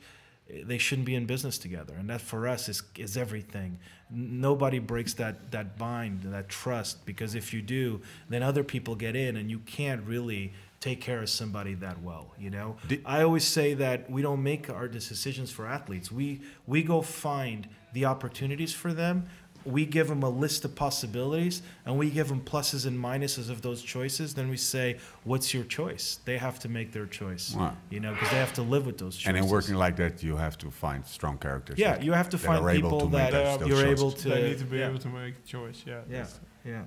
they 0.62 0.79
shouldn't 0.79 1.07
be 1.07 1.14
in 1.14 1.27
business 1.27 1.59
together. 1.59 1.95
And 1.99 2.09
that 2.11 2.21
for 2.21 2.47
us 2.47 2.69
is, 2.69 2.83
is 2.97 3.17
everything. 3.17 3.79
Nobody 4.11 4.79
breaks 4.79 5.14
that, 5.14 5.51
that 5.51 5.79
bind, 5.79 6.23
that 6.25 6.49
trust, 6.49 7.05
because 7.07 7.35
if 7.35 7.53
you 7.53 7.62
do, 7.62 8.01
then 8.29 8.43
other 8.43 8.62
people 8.62 8.95
get 8.95 9.17
in 9.17 9.37
and 9.37 9.51
you 9.51 9.59
can't 9.61 10.03
really 10.07 10.53
take 10.81 11.01
care 11.01 11.23
of 11.23 11.31
somebody 11.31 11.73
that 11.75 12.03
well, 12.03 12.35
you 12.38 12.51
know? 12.51 12.77
Did- 12.87 13.03
I 13.07 13.23
always 13.23 13.45
say 13.45 13.75
that 13.75 14.11
we 14.11 14.21
don't 14.21 14.43
make 14.43 14.69
our 14.69 14.87
decisions 14.87 15.51
for 15.51 15.67
athletes. 15.67 16.12
We, 16.12 16.43
we 16.67 16.83
go 16.83 17.01
find 17.01 17.67
the 17.95 18.05
opportunities 18.05 18.75
for 18.75 18.93
them. 18.93 19.27
We 19.64 19.87
give 19.87 20.09
them 20.09 20.22
a 20.22 20.29
list 20.29 20.64
of 20.66 20.74
possibilities 20.74 21.62
and 21.87 21.96
we 21.98 22.11
give 22.11 22.29
them 22.29 22.40
pluses 22.40 22.87
and 22.87 22.98
minuses 22.98 23.48
of 23.50 23.62
those 23.62 23.81
choices. 23.83 24.35
Then 24.35 24.48
we 24.50 24.57
say, 24.59 24.98
what's 25.24 25.55
your 25.55 25.64
choice? 25.64 26.18
They 26.24 26.37
have 26.38 26.59
to 26.61 26.68
make 26.68 26.92
their 26.92 27.07
choice, 27.07 27.55
Wow. 27.55 27.74
you 27.90 28.00
know, 28.00 28.12
because 28.12 28.31
they 28.31 28.37
have 28.37 28.53
to 28.55 28.62
live 28.62 28.85
with 28.87 28.98
those 28.98 29.16
choices. 29.16 29.29
And 29.29 29.37
in 29.38 29.48
working 29.48 29.77
like 29.77 29.96
that, 29.96 30.22
you 30.22 30.37
have 30.37 30.59
to 30.59 30.70
find 30.70 31.07
strong 31.07 31.38
characters. 31.38 31.79
Yeah, 31.79 31.92
that- 31.94 32.03
you 32.03 32.12
have 32.12 32.29
to 32.31 32.37
that 32.37 32.46
find 32.46 32.62
are 32.64 32.70
able 32.70 32.90
people 32.90 33.00
to 33.00 33.09
make 33.16 33.31
that 33.31 33.33
those- 33.33 33.59
those 33.61 33.68
you're 33.68 33.83
choices. 33.83 34.00
able 34.00 34.12
to. 34.12 34.29
they 34.29 34.42
need 34.50 34.59
to 34.59 34.64
be 34.64 34.79
yeah, 34.79 34.88
able 34.88 34.98
to 34.98 35.09
make 35.09 35.35
a 35.38 35.48
choice. 35.48 35.83
Yeah. 35.87 36.00
Yeah, 36.11 36.27
yeah, 36.64 36.83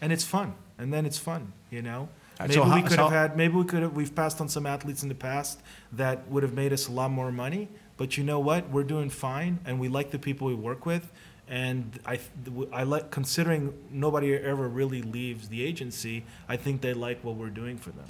and 0.00 0.12
it's 0.12 0.24
fun, 0.24 0.54
and 0.78 0.92
then 0.92 1.04
it's 1.06 1.18
fun, 1.18 1.52
you 1.70 1.82
know. 1.82 2.08
And 2.40 2.48
Maybe 2.48 2.54
so 2.54 2.64
how- 2.64 2.74
we 2.76 2.82
could 2.82 2.92
so- 2.92 3.08
have 3.08 3.12
had. 3.12 3.36
Maybe 3.36 3.54
we 3.54 3.64
could 3.64 3.82
have. 3.82 3.92
We've 3.92 4.14
passed 4.14 4.40
on 4.40 4.48
some 4.48 4.66
athletes 4.66 5.02
in 5.02 5.08
the 5.08 5.14
past 5.14 5.60
that 5.92 6.26
would 6.28 6.42
have 6.42 6.54
made 6.54 6.72
us 6.72 6.88
a 6.88 6.92
lot 6.92 7.10
more 7.10 7.30
money. 7.30 7.68
But 7.96 8.16
you 8.18 8.24
know 8.24 8.40
what? 8.40 8.70
We're 8.70 8.82
doing 8.82 9.08
fine, 9.10 9.60
and 9.64 9.78
we 9.78 9.88
like 9.88 10.10
the 10.10 10.18
people 10.18 10.48
we 10.48 10.54
work 10.54 10.84
with. 10.86 11.12
And 11.48 11.98
I, 12.06 12.18
I 12.72 12.84
like 12.84 13.10
considering 13.10 13.74
nobody 13.90 14.34
ever 14.34 14.66
really 14.68 15.02
leaves 15.02 15.48
the 15.48 15.62
agency. 15.62 16.24
I 16.48 16.56
think 16.56 16.80
they 16.80 16.94
like 16.94 17.22
what 17.22 17.36
we're 17.36 17.50
doing 17.50 17.76
for 17.76 17.90
them. 17.90 18.06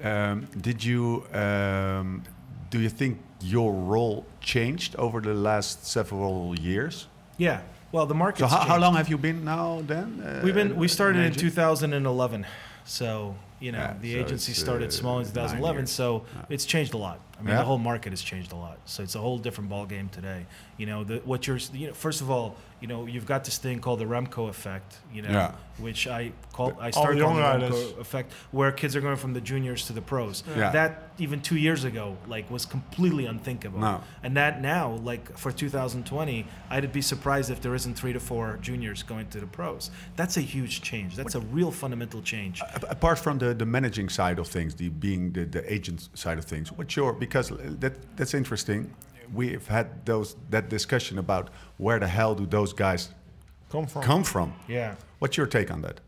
Um, 0.00 0.46
did 0.60 0.84
you 0.84 1.24
um, 1.34 2.22
do 2.70 2.78
you 2.78 2.88
think 2.88 3.18
your 3.40 3.72
role 3.72 4.24
changed 4.40 4.94
over 4.96 5.20
the 5.20 5.34
last 5.34 5.84
several 5.86 6.54
years? 6.58 7.08
Yeah, 7.38 7.60
Well, 7.92 8.06
the 8.06 8.14
market. 8.14 8.40
So 8.40 8.46
how, 8.46 8.60
how 8.60 8.78
long 8.78 8.94
have 8.94 9.08
you 9.08 9.18
been 9.18 9.44
now 9.44 9.82
then? 9.86 10.20
Uh, 10.20 10.40
We've 10.44 10.54
been. 10.54 10.76
We 10.76 10.86
started 10.88 11.24
in 11.24 11.32
2011. 11.32 12.46
So 12.84 13.34
you 13.60 13.72
know, 13.72 13.78
Yeah, 13.78 13.94
the 14.00 14.12
so 14.14 14.18
agency 14.20 14.52
started 14.52 14.88
uh, 14.88 14.92
small 14.92 15.18
in 15.18 15.24
2011. 15.26 15.80
years. 15.80 15.90
So 15.90 16.24
it's 16.48 16.64
changed 16.64 16.94
a 16.94 16.98
lot. 16.98 17.18
I 17.38 17.42
mean, 17.42 17.50
Yeah? 17.50 17.58
the 17.58 17.64
whole 17.64 17.78
market 17.78 18.10
has 18.10 18.20
changed 18.22 18.50
a 18.52 18.56
lot. 18.56 18.78
So 18.84 19.02
it's 19.02 19.14
a 19.14 19.20
whole 19.20 19.38
different 19.38 19.70
ball 19.70 19.86
game 19.86 20.08
today. 20.08 20.46
You 20.76 20.86
know, 20.86 21.04
the, 21.04 21.18
what 21.24 21.46
you're. 21.46 21.58
You 21.72 21.88
know, 21.88 21.94
first 21.94 22.20
of 22.20 22.30
all, 22.30 22.56
you 22.80 22.86
know, 22.88 23.06
you've 23.06 23.26
got 23.26 23.44
this 23.44 23.58
thing 23.58 23.80
called 23.80 24.00
the 24.00 24.04
Remco 24.04 24.48
effect. 24.48 24.98
You 25.12 25.22
know, 25.22 25.30
Yeah. 25.30 25.52
which 25.78 26.08
I 26.08 26.32
call. 26.52 26.76
I 26.80 26.90
started 26.90 27.18
the 27.18 27.22
calling 27.24 27.36
the 27.36 27.42
riders. 27.42 27.74
Remco 27.74 27.98
effect, 28.00 28.32
where 28.50 28.72
kids 28.72 28.96
are 28.96 29.00
going 29.00 29.16
from 29.16 29.32
the 29.34 29.40
juniors 29.40 29.86
to 29.86 29.92
the 29.92 30.02
pros. 30.02 30.42
Yeah. 30.56 30.70
That 30.70 31.02
even 31.18 31.40
two 31.40 31.56
years 31.56 31.84
ago, 31.84 32.16
like, 32.28 32.48
was 32.50 32.64
completely 32.66 33.26
unthinkable. 33.26 33.80
No. 33.80 34.02
And 34.22 34.36
that 34.36 34.60
now, 34.60 34.92
like 35.02 35.36
for 35.36 35.50
2020, 35.50 36.46
I'd 36.70 36.92
be 36.92 37.02
surprised 37.02 37.50
if 37.50 37.60
there 37.60 37.74
isn't 37.74 37.94
three 37.94 38.12
to 38.12 38.20
four 38.20 38.58
juniors 38.60 39.02
going 39.02 39.28
to 39.30 39.40
the 39.40 39.46
pros. 39.46 39.90
That's 40.16 40.36
a 40.36 40.40
huge 40.40 40.82
change. 40.82 41.16
That's 41.16 41.34
a 41.34 41.40
real 41.40 41.70
fundamental 41.72 42.22
change. 42.22 42.62
Apart 42.88 43.18
from 43.18 43.38
the, 43.38 43.54
the 43.54 43.66
managing 43.66 44.08
side 44.08 44.38
of 44.38 44.46
things, 44.48 44.74
the 44.76 44.88
being 44.88 45.32
the, 45.32 45.44
the 45.44 45.72
agent 45.72 46.08
side 46.14 46.38
of 46.38 46.44
things, 46.44 46.70
what's 46.72 46.94
your 46.96 47.12
because 47.28 47.50
that 47.80 47.94
that's 48.16 48.34
interesting. 48.34 48.92
We've 49.32 49.66
had 49.66 50.04
those 50.06 50.36
that 50.50 50.68
discussion 50.68 51.18
about 51.18 51.50
where 51.76 51.98
the 51.98 52.08
hell 52.08 52.34
do 52.34 52.46
those 52.46 52.72
guys 52.72 53.10
Come 53.70 53.86
from. 53.86 54.02
come 54.02 54.24
from? 54.24 54.52
Yeah. 54.66 54.94
What's 55.18 55.36
your 55.36 55.46
take 55.46 55.70
on 55.70 55.82
that? 55.82 56.00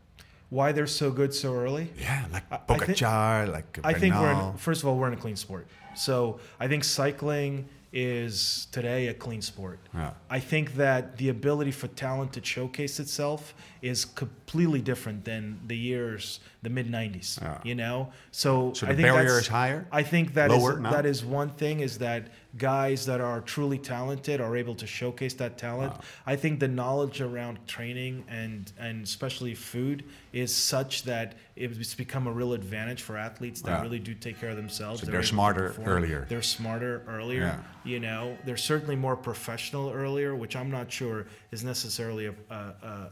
Why 0.49 0.71
they're 0.73 0.87
so 0.87 1.11
good 1.11 1.33
so 1.33 1.53
early? 1.53 1.91
Yeah, 1.99 2.25
like 2.33 2.43
I- 2.51 2.55
I 2.55 2.77
thi- 2.77 2.93
Pogacar, 2.93 3.51
like 3.53 3.79
I 3.83 3.93
think 3.93 4.15
we're 4.15 4.31
in, 4.31 4.57
first 4.57 4.81
of 4.81 4.87
all 4.89 4.97
we're 4.97 5.07
in 5.07 5.13
a 5.13 5.21
clean 5.21 5.35
sport. 5.37 5.67
So 5.95 6.39
I 6.59 6.67
think 6.67 6.83
cycling 6.83 7.67
is 7.93 8.67
today 8.71 9.07
a 9.07 9.13
clean 9.13 9.41
sport. 9.41 9.79
Yeah. 9.93 10.11
I 10.29 10.39
think 10.39 10.75
that 10.75 11.17
the 11.17 11.29
ability 11.29 11.71
for 11.71 11.87
talent 11.87 12.33
to 12.33 12.43
showcase 12.43 12.99
itself 12.99 13.53
is 13.81 14.05
completely 14.05 14.81
different 14.81 15.25
than 15.25 15.59
the 15.67 15.75
years 15.77 16.39
the 16.61 16.69
mid 16.69 16.87
'90s. 16.91 17.41
Yeah. 17.41 17.57
You 17.63 17.75
know, 17.75 18.11
so, 18.31 18.73
So 18.73 18.85
I 18.85 18.91
the 18.91 18.95
think 18.97 19.07
barrier 19.07 19.23
that's- 19.23 19.41
is 19.43 19.47
higher? 19.47 19.87
I 19.91 20.03
think 20.03 20.33
that 20.35 20.51
is 20.51 20.61
Lower 20.61 20.79
now? 20.79 20.91
that 20.91 21.05
is 21.05 21.25
one 21.25 21.49
thing 21.49 21.79
is 21.79 21.97
that 21.97 22.27
guys 22.57 23.05
that 23.05 23.21
are 23.21 23.39
truly 23.41 23.77
talented 23.79 24.41
are 24.41 24.55
able 24.57 24.75
to 24.75 24.85
showcase 24.85 25.33
that 25.35 25.57
talent. 25.57 25.93
Ah. 25.95 26.01
I 26.27 26.35
think 26.35 26.59
the 26.59 26.67
knowledge 26.67 27.21
around 27.21 27.57
training 27.65 28.23
and 28.29 28.71
and 28.77 29.03
especially 29.03 29.55
food 29.55 30.03
is 30.33 30.53
such 30.53 31.03
that 31.03 31.33
it's 31.55 31.95
become 31.95 32.27
a 32.27 32.31
real 32.31 32.53
advantage 32.53 33.01
for 33.01 33.17
athletes 33.17 33.61
that 33.61 33.71
Yeah. 33.71 33.81
really 33.81 33.99
do 33.99 34.13
take 34.13 34.39
care 34.39 34.49
of 34.49 34.55
themselves. 34.57 34.99
So 34.99 35.05
They're 35.05 35.13
they're 35.13 35.23
smarter 35.23 35.75
earlier. 35.85 36.25
They're 36.29 36.41
smarter 36.41 37.01
earlier. 37.07 37.41
Yeah. 37.41 37.59
You 37.83 37.99
know, 37.99 38.37
they're 38.45 38.57
certainly 38.57 38.95
more 38.95 39.15
professional 39.15 39.91
earlier, 39.91 40.35
which 40.35 40.55
I'm 40.55 40.69
not 40.69 40.91
sure 40.91 41.25
is 41.51 41.63
necessarily 41.63 42.27
a, 42.27 42.33
a, 42.51 42.55
a, 42.55 43.11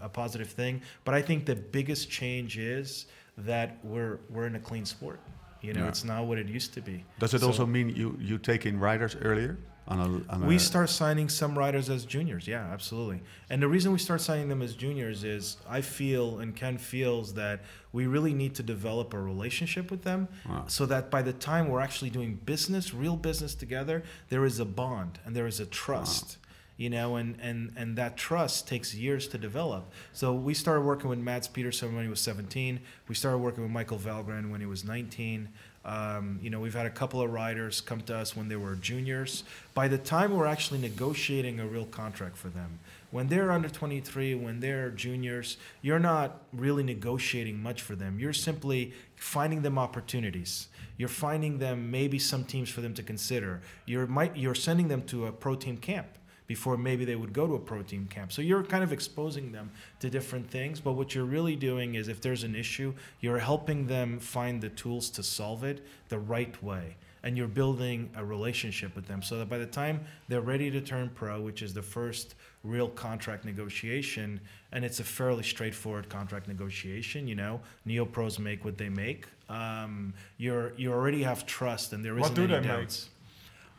a 0.01 0.09
positive 0.09 0.49
thing. 0.49 0.81
But 1.05 1.13
I 1.13 1.21
think 1.21 1.45
the 1.45 1.55
biggest 1.55 2.09
change 2.09 2.57
is 2.57 3.05
that 3.37 3.77
we're 3.83 4.19
we're 4.29 4.47
in 4.47 4.55
a 4.55 4.59
clean 4.59 4.85
sport. 4.85 5.19
You 5.61 5.73
know, 5.73 5.81
Yeah. 5.83 5.89
it's 5.89 6.03
not 6.03 6.25
what 6.25 6.37
it 6.39 6.47
used 6.47 6.73
to 6.73 6.81
be. 6.81 7.05
Does 7.19 7.33
it 7.33 7.41
So 7.41 7.47
also 7.47 7.65
mean 7.65 7.89
you 7.89 8.17
you 8.19 8.37
take 8.37 8.65
in 8.65 8.79
riders 8.79 9.15
earlier 9.21 9.57
on 9.87 9.99
a? 9.99 10.33
On 10.33 10.45
we 10.47 10.55
a, 10.55 10.59
start 10.59 10.89
signing 10.89 11.29
some 11.29 11.55
riders 11.57 11.87
as 11.89 12.03
juniors? 12.05 12.47
Yeah, 12.47 12.65
absolutely. 12.73 13.21
And 13.49 13.61
the 13.61 13.67
reason 13.67 13.91
we 13.91 13.99
start 13.99 14.21
signing 14.21 14.49
them 14.49 14.61
as 14.63 14.73
juniors 14.73 15.23
is 15.23 15.57
I 15.69 15.81
feel 15.81 16.39
and 16.39 16.55
Ken 16.55 16.77
feels 16.79 17.33
that 17.35 17.59
we 17.93 18.07
really 18.07 18.33
need 18.33 18.55
to 18.55 18.63
develop 18.63 19.13
a 19.13 19.19
relationship 19.19 19.91
with 19.91 20.01
them, 20.03 20.27
Wow. 20.49 20.63
so 20.67 20.85
that 20.87 21.11
by 21.11 21.21
the 21.21 21.33
time 21.33 21.67
we're 21.69 21.81
actually 21.81 22.09
doing 22.09 22.39
business, 22.45 22.91
real 22.93 23.15
business 23.15 23.53
together, 23.53 24.01
there 24.29 24.45
is 24.45 24.59
a 24.59 24.65
bond 24.65 25.19
and 25.25 25.35
there 25.35 25.45
is 25.47 25.59
a 25.59 25.65
trust. 25.67 26.37
You 26.81 26.89
know, 26.89 27.17
and, 27.17 27.37
and, 27.39 27.73
and 27.77 27.95
that 27.97 28.17
trust 28.17 28.67
takes 28.67 28.95
years 28.95 29.27
to 29.27 29.37
develop. 29.37 29.91
So 30.13 30.33
we 30.33 30.55
started 30.55 30.81
working 30.81 31.11
with 31.11 31.19
Mads 31.19 31.47
Pedersen 31.47 31.93
when 31.93 32.03
he 32.03 32.09
was 32.09 32.19
17. 32.21 32.79
We 33.07 33.13
started 33.13 33.37
working 33.37 33.61
with 33.61 33.71
Michael 33.71 33.99
Valgren 33.99 34.49
when 34.49 34.61
he 34.61 34.65
was 34.65 34.83
19. 34.83 35.47
Um, 35.85 36.39
you 36.41 36.49
know, 36.49 36.59
we've 36.59 36.73
had 36.73 36.87
a 36.87 36.89
couple 36.89 37.21
of 37.21 37.31
riders 37.31 37.81
come 37.81 38.01
to 38.01 38.15
us 38.15 38.35
when 38.35 38.47
they 38.47 38.55
were 38.55 38.73
juniors. 38.73 39.43
By 39.75 39.89
the 39.89 39.99
time 39.99 40.35
we're 40.35 40.47
actually 40.47 40.79
negotiating 40.79 41.59
a 41.59 41.67
real 41.67 41.85
contract 41.85 42.35
for 42.35 42.49
them, 42.49 42.79
when 43.11 43.27
they're 43.27 43.51
under 43.51 43.69
23, 43.69 44.33
when 44.33 44.59
they're 44.59 44.89
juniors, 44.89 45.57
you're 45.83 45.99
not 45.99 46.41
really 46.51 46.81
negotiating 46.81 47.61
much 47.61 47.83
for 47.83 47.95
them. 47.95 48.19
You're 48.19 48.33
simply 48.33 48.93
finding 49.15 49.61
them 49.61 49.77
opportunities. 49.77 50.67
You're 50.97 51.09
finding 51.09 51.59
them 51.59 51.91
maybe 51.91 52.17
some 52.17 52.43
teams 52.43 52.69
for 52.69 52.81
them 52.81 52.95
to 52.95 53.03
consider. 53.03 53.61
You're 53.85 54.07
might 54.07 54.35
you're 54.35 54.55
sending 54.55 54.87
them 54.87 55.03
to 55.03 55.27
a 55.27 55.31
pro 55.31 55.53
team 55.53 55.77
camp 55.77 56.07
before 56.55 56.75
maybe 56.75 57.05
they 57.05 57.15
would 57.15 57.31
go 57.31 57.47
to 57.47 57.55
a 57.55 57.59
pro 57.69 57.81
team 57.81 58.05
camp. 58.15 58.29
So 58.33 58.41
you're 58.41 58.65
kind 58.73 58.83
of 58.83 58.91
exposing 58.91 59.53
them 59.53 59.71
to 60.01 60.09
different 60.09 60.49
things, 60.57 60.81
but 60.81 60.93
what 60.99 61.15
you're 61.15 61.31
really 61.37 61.55
doing 61.55 61.95
is 61.95 62.09
if 62.09 62.19
there's 62.19 62.43
an 62.43 62.55
issue, 62.55 62.93
you're 63.21 63.39
helping 63.39 63.87
them 63.87 64.19
find 64.19 64.59
the 64.59 64.67
tools 64.83 65.09
to 65.11 65.23
solve 65.23 65.63
it 65.63 65.77
the 66.09 66.19
right 66.19 66.55
way. 66.61 66.97
And 67.23 67.37
you're 67.37 67.55
building 67.61 68.09
a 68.21 68.25
relationship 68.25 68.91
with 68.97 69.05
them 69.07 69.21
so 69.21 69.37
that 69.39 69.47
by 69.47 69.59
the 69.59 69.71
time 69.81 70.01
they're 70.27 70.47
ready 70.53 70.69
to 70.71 70.81
turn 70.81 71.09
pro, 71.15 71.39
which 71.39 71.61
is 71.61 71.73
the 71.73 71.81
first 71.97 72.35
real 72.65 72.89
contract 72.89 73.45
negotiation, 73.45 74.41
and 74.73 74.83
it's 74.83 74.99
a 74.99 75.05
fairly 75.05 75.43
straightforward 75.43 76.09
contract 76.09 76.49
negotiation, 76.49 77.29
you 77.29 77.35
know, 77.35 77.61
neo 77.85 78.05
pros 78.05 78.39
make 78.39 78.65
what 78.65 78.77
they 78.77 78.89
make. 78.89 79.25
Um, 79.47 80.13
you're 80.37 80.73
you 80.81 80.91
already 80.91 81.23
have 81.23 81.45
trust, 81.45 81.93
and 81.93 82.03
there 82.03 82.15
What 82.15 82.23
isn't 82.23 82.35
do 82.35 82.43
any 82.43 82.53
they 82.53 82.59
make? 82.59 82.79
doubts. 82.79 83.09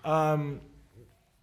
Um, 0.05 0.61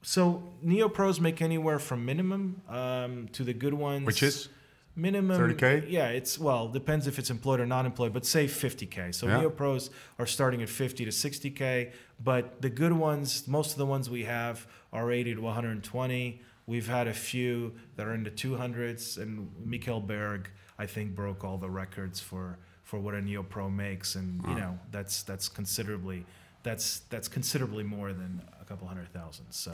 so 0.02 0.44
neo 0.62 0.90
pros 0.90 1.20
make 1.20 1.42
anywhere 1.42 1.80
from 1.80 2.06
minimum 2.06 2.62
um, 2.70 3.28
to 3.34 3.44
the 3.44 3.54
good 3.54 3.74
ones, 3.74 4.06
which 4.06 4.24
is 4.24 4.50
minimum 4.96 5.38
30K? 5.56 5.90
Yeah, 5.90 6.10
it's 6.10 6.38
well 6.40 6.68
depends 6.68 7.08
if 7.08 7.20
it's 7.20 7.30
employed 7.30 7.60
or 7.60 7.66
not 7.66 7.86
employed, 7.86 8.14
but 8.14 8.26
say 8.26 8.46
50k. 8.46 9.14
So 9.14 9.28
Yeah. 9.28 9.40
neo 9.40 9.50
pros 9.50 9.90
are 10.18 10.26
starting 10.26 10.62
at 10.62 10.70
50 10.70 11.06
to 11.06 11.12
60k, 11.12 11.92
but 12.24 12.62
the 12.62 12.70
good 12.70 12.94
ones, 12.94 13.48
most 13.48 13.72
of 13.72 13.78
the 13.78 13.86
ones 13.86 14.10
we 14.10 14.24
have 14.26 14.68
are 14.94 15.12
80 15.12 15.36
to 15.36 15.42
120. 15.42 16.42
We've 16.66 16.88
had 16.88 17.08
a 17.08 17.14
few 17.14 17.74
that 17.96 18.08
are 18.08 18.14
in 18.14 18.24
the 18.24 18.32
200s, 18.32 19.18
and 19.18 19.50
Mikkel 19.68 20.06
Bjerg, 20.06 20.46
I 20.78 20.86
think, 20.86 21.16
broke 21.16 21.44
all 21.44 21.58
the 21.58 21.70
records 21.70 22.20
for 22.20 22.58
for 22.84 23.00
what 23.00 23.14
a 23.14 23.22
neo 23.22 23.44
pro 23.44 23.70
makes, 23.70 24.16
and 24.16 24.44
you 24.48 24.56
know 24.56 24.80
that's 24.92 25.22
that's 25.24 25.48
considerably 25.48 26.26
that's 26.64 27.02
that's 27.12 27.28
considerably 27.28 27.84
more 27.84 28.14
than 28.14 28.42
couple 28.70 28.88
hundred 28.88 29.12
thousand. 29.14 29.46
So. 29.50 29.72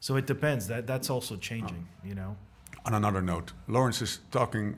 So 0.00 0.16
it 0.16 0.26
depends. 0.26 0.66
That 0.68 0.86
that's 0.86 1.10
also 1.10 1.36
changing, 1.36 1.88
you 2.04 2.14
know. 2.14 2.36
On 2.84 2.94
another 2.94 3.20
note, 3.22 3.52
Laurens 3.66 4.00
is 4.00 4.20
talking 4.30 4.76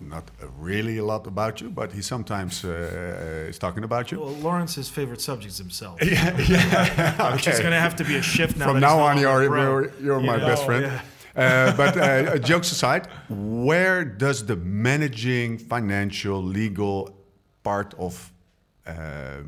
not 0.00 0.30
really 0.58 0.98
a 0.98 1.04
lot 1.04 1.26
about 1.26 1.60
you, 1.60 1.70
but 1.70 1.92
he 1.92 2.02
sometimes 2.02 2.64
uh, 2.64 3.48
is 3.48 3.58
talking 3.58 3.84
about 3.84 4.10
you. 4.12 4.20
Well, 4.20 4.34
Laurens's 4.42 4.88
favorite 4.88 5.20
subject's 5.20 5.58
himself. 5.58 5.98
yeah, 6.04 6.38
yeah. 6.38 7.32
Which 7.34 7.48
is 7.48 7.58
going 7.58 7.72
to 7.72 7.80
have 7.80 7.96
to 7.96 8.04
be 8.04 8.16
a 8.16 8.22
shift 8.22 8.56
now. 8.56 8.66
From 8.66 8.80
now 8.80 8.98
on, 9.00 9.18
you're, 9.18 9.42
you're, 9.44 9.92
you're 10.02 10.20
my 10.20 10.36
You 10.36 10.46
best 10.46 10.64
friend. 10.64 10.84
yeah. 10.84 11.00
Uh, 11.36 11.76
but 11.76 11.96
uh, 11.96 12.38
jokes 12.38 12.70
aside, 12.72 13.08
where 13.28 14.04
does 14.04 14.44
the 14.46 14.56
managing, 14.56 15.58
financial, 15.58 16.42
legal 16.42 17.14
part 17.62 17.94
of 17.98 18.32
uh, 18.86 18.92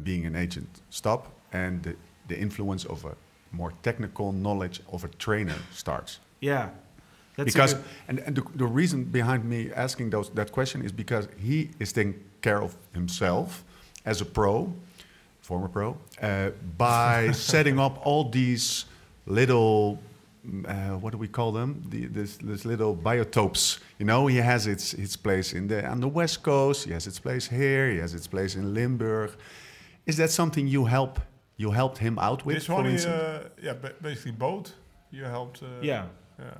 being 0.02 0.26
an 0.26 0.36
agent 0.36 0.68
stop 0.90 1.26
and 1.52 1.82
the, 1.82 1.94
the 2.28 2.38
influence 2.38 2.84
of 2.84 3.04
a 3.04 3.14
more 3.52 3.72
technical 3.82 4.32
knowledge 4.32 4.80
of 4.92 5.04
a 5.04 5.08
trainer 5.08 5.56
starts? 5.72 6.18
Yeah. 6.40 6.70
That's 7.36 7.52
because 7.52 7.74
good- 7.74 7.84
and, 8.08 8.18
and 8.20 8.36
the, 8.36 8.42
the 8.54 8.66
reason 8.66 9.04
behind 9.04 9.44
me 9.44 9.70
asking 9.74 10.10
those 10.10 10.30
that 10.30 10.52
question 10.52 10.84
is 10.84 10.92
because 10.92 11.28
he 11.38 11.70
is 11.78 11.92
taking 11.92 12.14
care 12.42 12.62
of 12.62 12.76
himself 12.92 13.64
as 14.04 14.20
a 14.20 14.24
pro, 14.24 14.72
former 15.40 15.68
pro, 15.68 15.96
uh, 16.20 16.50
by 16.76 17.30
setting 17.32 17.78
up 17.78 18.04
all 18.06 18.28
these 18.28 18.84
little 19.26 19.98
mm, 20.46 20.68
uh, 20.68 20.98
what 20.98 21.12
do 21.12 21.18
we 21.18 21.28
call 21.28 21.52
them? 21.52 21.82
The, 21.88 22.06
this, 22.06 22.36
this 22.36 22.64
little 22.64 22.94
biotopes. 22.94 23.78
You 23.98 24.04
know, 24.06 24.26
he 24.26 24.36
has 24.38 24.66
its 24.66 24.92
its 24.94 25.16
place 25.16 25.52
in 25.52 25.68
the 25.68 25.86
on 25.88 26.00
the 26.00 26.08
west 26.08 26.42
coast. 26.42 26.84
He 26.84 26.92
has 26.92 27.06
its 27.06 27.18
place 27.18 27.46
here. 27.48 27.90
He 27.90 27.98
has 27.98 28.12
its 28.14 28.26
place 28.26 28.56
in 28.56 28.74
Limburg. 28.74 29.30
Is 30.04 30.16
that 30.16 30.30
something 30.30 30.66
you 30.66 30.84
help 30.84 31.20
you 31.62 31.70
helped 31.70 31.98
him 31.98 32.18
out 32.18 32.44
with? 32.44 32.56
This 32.56 32.66
for 32.66 32.74
one, 32.74 32.86
he, 32.86 33.06
uh, 33.06 33.44
yeah, 33.62 33.74
basically 34.02 34.32
both. 34.32 34.74
You 35.10 35.24
helped. 35.24 35.62
Uh, 35.62 35.80
yeah. 35.80 36.06
yeah. 36.38 36.54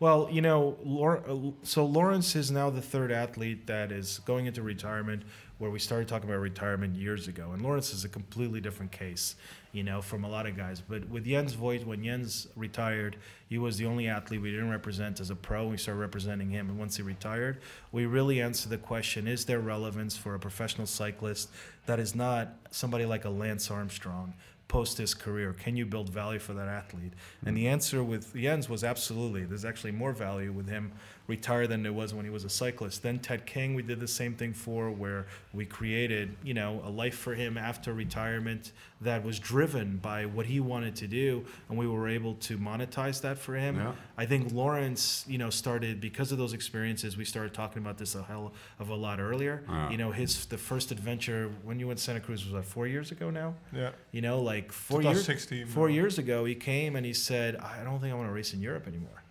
Well, 0.00 0.28
you 0.30 0.42
know, 0.42 0.76
Laur- 0.84 1.24
uh, 1.28 1.50
so 1.62 1.84
Laurens 1.84 2.34
is 2.36 2.50
now 2.50 2.70
the 2.70 2.82
third 2.82 3.10
athlete 3.12 3.66
that 3.66 3.92
is 3.92 4.20
going 4.20 4.46
into 4.46 4.62
retirement, 4.62 5.22
where 5.58 5.70
we 5.70 5.78
started 5.78 6.08
talking 6.08 6.28
about 6.28 6.40
retirement 6.40 6.96
years 6.96 7.28
ago. 7.28 7.52
And 7.52 7.62
Laurens 7.62 7.92
is 7.92 8.04
a 8.04 8.08
completely 8.08 8.60
different 8.60 8.90
case, 8.90 9.36
you 9.72 9.84
know, 9.84 10.02
from 10.02 10.24
a 10.24 10.28
lot 10.28 10.46
of 10.46 10.56
guys. 10.56 10.80
But 10.80 11.08
with 11.08 11.24
Jens 11.24 11.52
Voigt, 11.52 11.86
when 11.86 12.02
Jens 12.02 12.48
retired, 12.56 13.16
he 13.48 13.58
was 13.58 13.78
the 13.78 13.86
only 13.86 14.08
athlete 14.08 14.42
we 14.42 14.50
didn't 14.50 14.70
represent 14.70 15.20
as 15.20 15.30
a 15.30 15.36
pro. 15.36 15.68
We 15.68 15.76
started 15.76 16.00
representing 16.00 16.50
him. 16.50 16.68
And 16.70 16.78
once 16.78 16.96
he 16.96 17.02
retired, 17.02 17.60
we 17.92 18.04
really 18.06 18.40
answered 18.40 18.70
the 18.70 18.78
question 18.78 19.28
is 19.28 19.44
there 19.44 19.60
relevance 19.60 20.16
for 20.16 20.34
a 20.34 20.40
professional 20.40 20.88
cyclist 20.88 21.50
that 21.86 22.00
is 22.00 22.16
not 22.16 22.56
somebody 22.70 23.06
like 23.06 23.24
a 23.24 23.30
Lance 23.30 23.70
Armstrong, 23.70 24.34
post 24.66 24.98
his 24.98 25.14
career? 25.14 25.52
Can 25.52 25.76
you 25.76 25.86
build 25.86 26.08
value 26.08 26.40
for 26.40 26.52
that 26.54 26.66
athlete? 26.66 27.12
And 27.46 27.56
the 27.56 27.68
answer 27.68 28.02
with 28.02 28.34
Jens 28.34 28.68
was 28.68 28.82
absolutely. 28.82 29.44
There's 29.44 29.64
actually 29.64 29.92
more 29.92 30.12
value 30.12 30.50
with 30.50 30.68
him 30.68 30.92
retired 31.26 31.68
than 31.68 31.82
there 31.82 31.92
was 31.92 32.12
when 32.12 32.24
he 32.24 32.30
was 32.30 32.44
a 32.44 32.50
cyclist. 32.50 33.02
Then 33.02 33.18
Ted 33.18 33.46
King, 33.46 33.74
we 33.74 33.82
did 33.82 33.98
the 33.98 34.08
same 34.08 34.34
thing 34.34 34.52
for, 34.52 34.90
where 34.90 35.26
we 35.52 35.64
created, 35.64 36.36
you 36.42 36.52
know, 36.52 36.82
a 36.84 36.90
life 36.90 37.16
for 37.16 37.34
him 37.34 37.56
after 37.56 37.94
retirement 37.94 38.72
that 39.00 39.24
was 39.24 39.38
driven 39.38 39.96
by 39.98 40.26
what 40.26 40.46
he 40.46 40.60
wanted 40.60 40.96
to 40.96 41.06
do, 41.06 41.44
and 41.68 41.78
we 41.78 41.86
were 41.86 42.08
able 42.08 42.34
to 42.34 42.58
monetize 42.58 43.20
that 43.22 43.38
for 43.38 43.54
him. 43.54 43.76
Yeah. 43.76 43.92
I 44.16 44.26
think 44.26 44.52
Laurens, 44.52 45.24
you 45.26 45.38
know, 45.38 45.50
started 45.50 46.00
because 46.00 46.32
of 46.32 46.38
those 46.38 46.52
experiences. 46.52 47.16
We 47.16 47.24
started 47.24 47.54
talking 47.54 47.82
about 47.82 47.98
this 47.98 48.14
a 48.14 48.22
hell 48.22 48.52
of 48.78 48.90
a 48.90 48.94
lot 48.94 49.20
earlier. 49.20 49.62
Yeah. 49.68 49.90
You 49.90 49.98
know, 49.98 50.10
his 50.10 50.46
the 50.46 50.58
first 50.58 50.90
adventure 50.90 51.50
when 51.62 51.78
you 51.78 51.86
went 51.86 51.98
to 51.98 52.04
Santa 52.04 52.20
Cruz 52.20 52.44
was 52.44 52.52
like 52.52 52.64
four 52.64 52.86
years 52.86 53.10
ago 53.10 53.30
now. 53.30 53.54
Yeah. 53.72 53.90
You 54.12 54.22
know, 54.22 54.40
like 54.40 54.72
four 54.72 55.02
years 55.02 55.26
2016, 55.26 55.66
four 55.66 55.88
years 55.88 56.18
ago, 56.18 56.44
he 56.44 56.54
came 56.54 56.96
and 56.96 57.04
he 57.04 57.14
said, 57.14 57.56
"I 57.56 57.82
don't 57.84 58.00
think 58.00 58.12
I 58.12 58.16
want 58.16 58.28
to 58.28 58.32
race 58.32 58.54
in 58.54 58.60
Europe 58.60 58.86
anymore." 58.86 59.23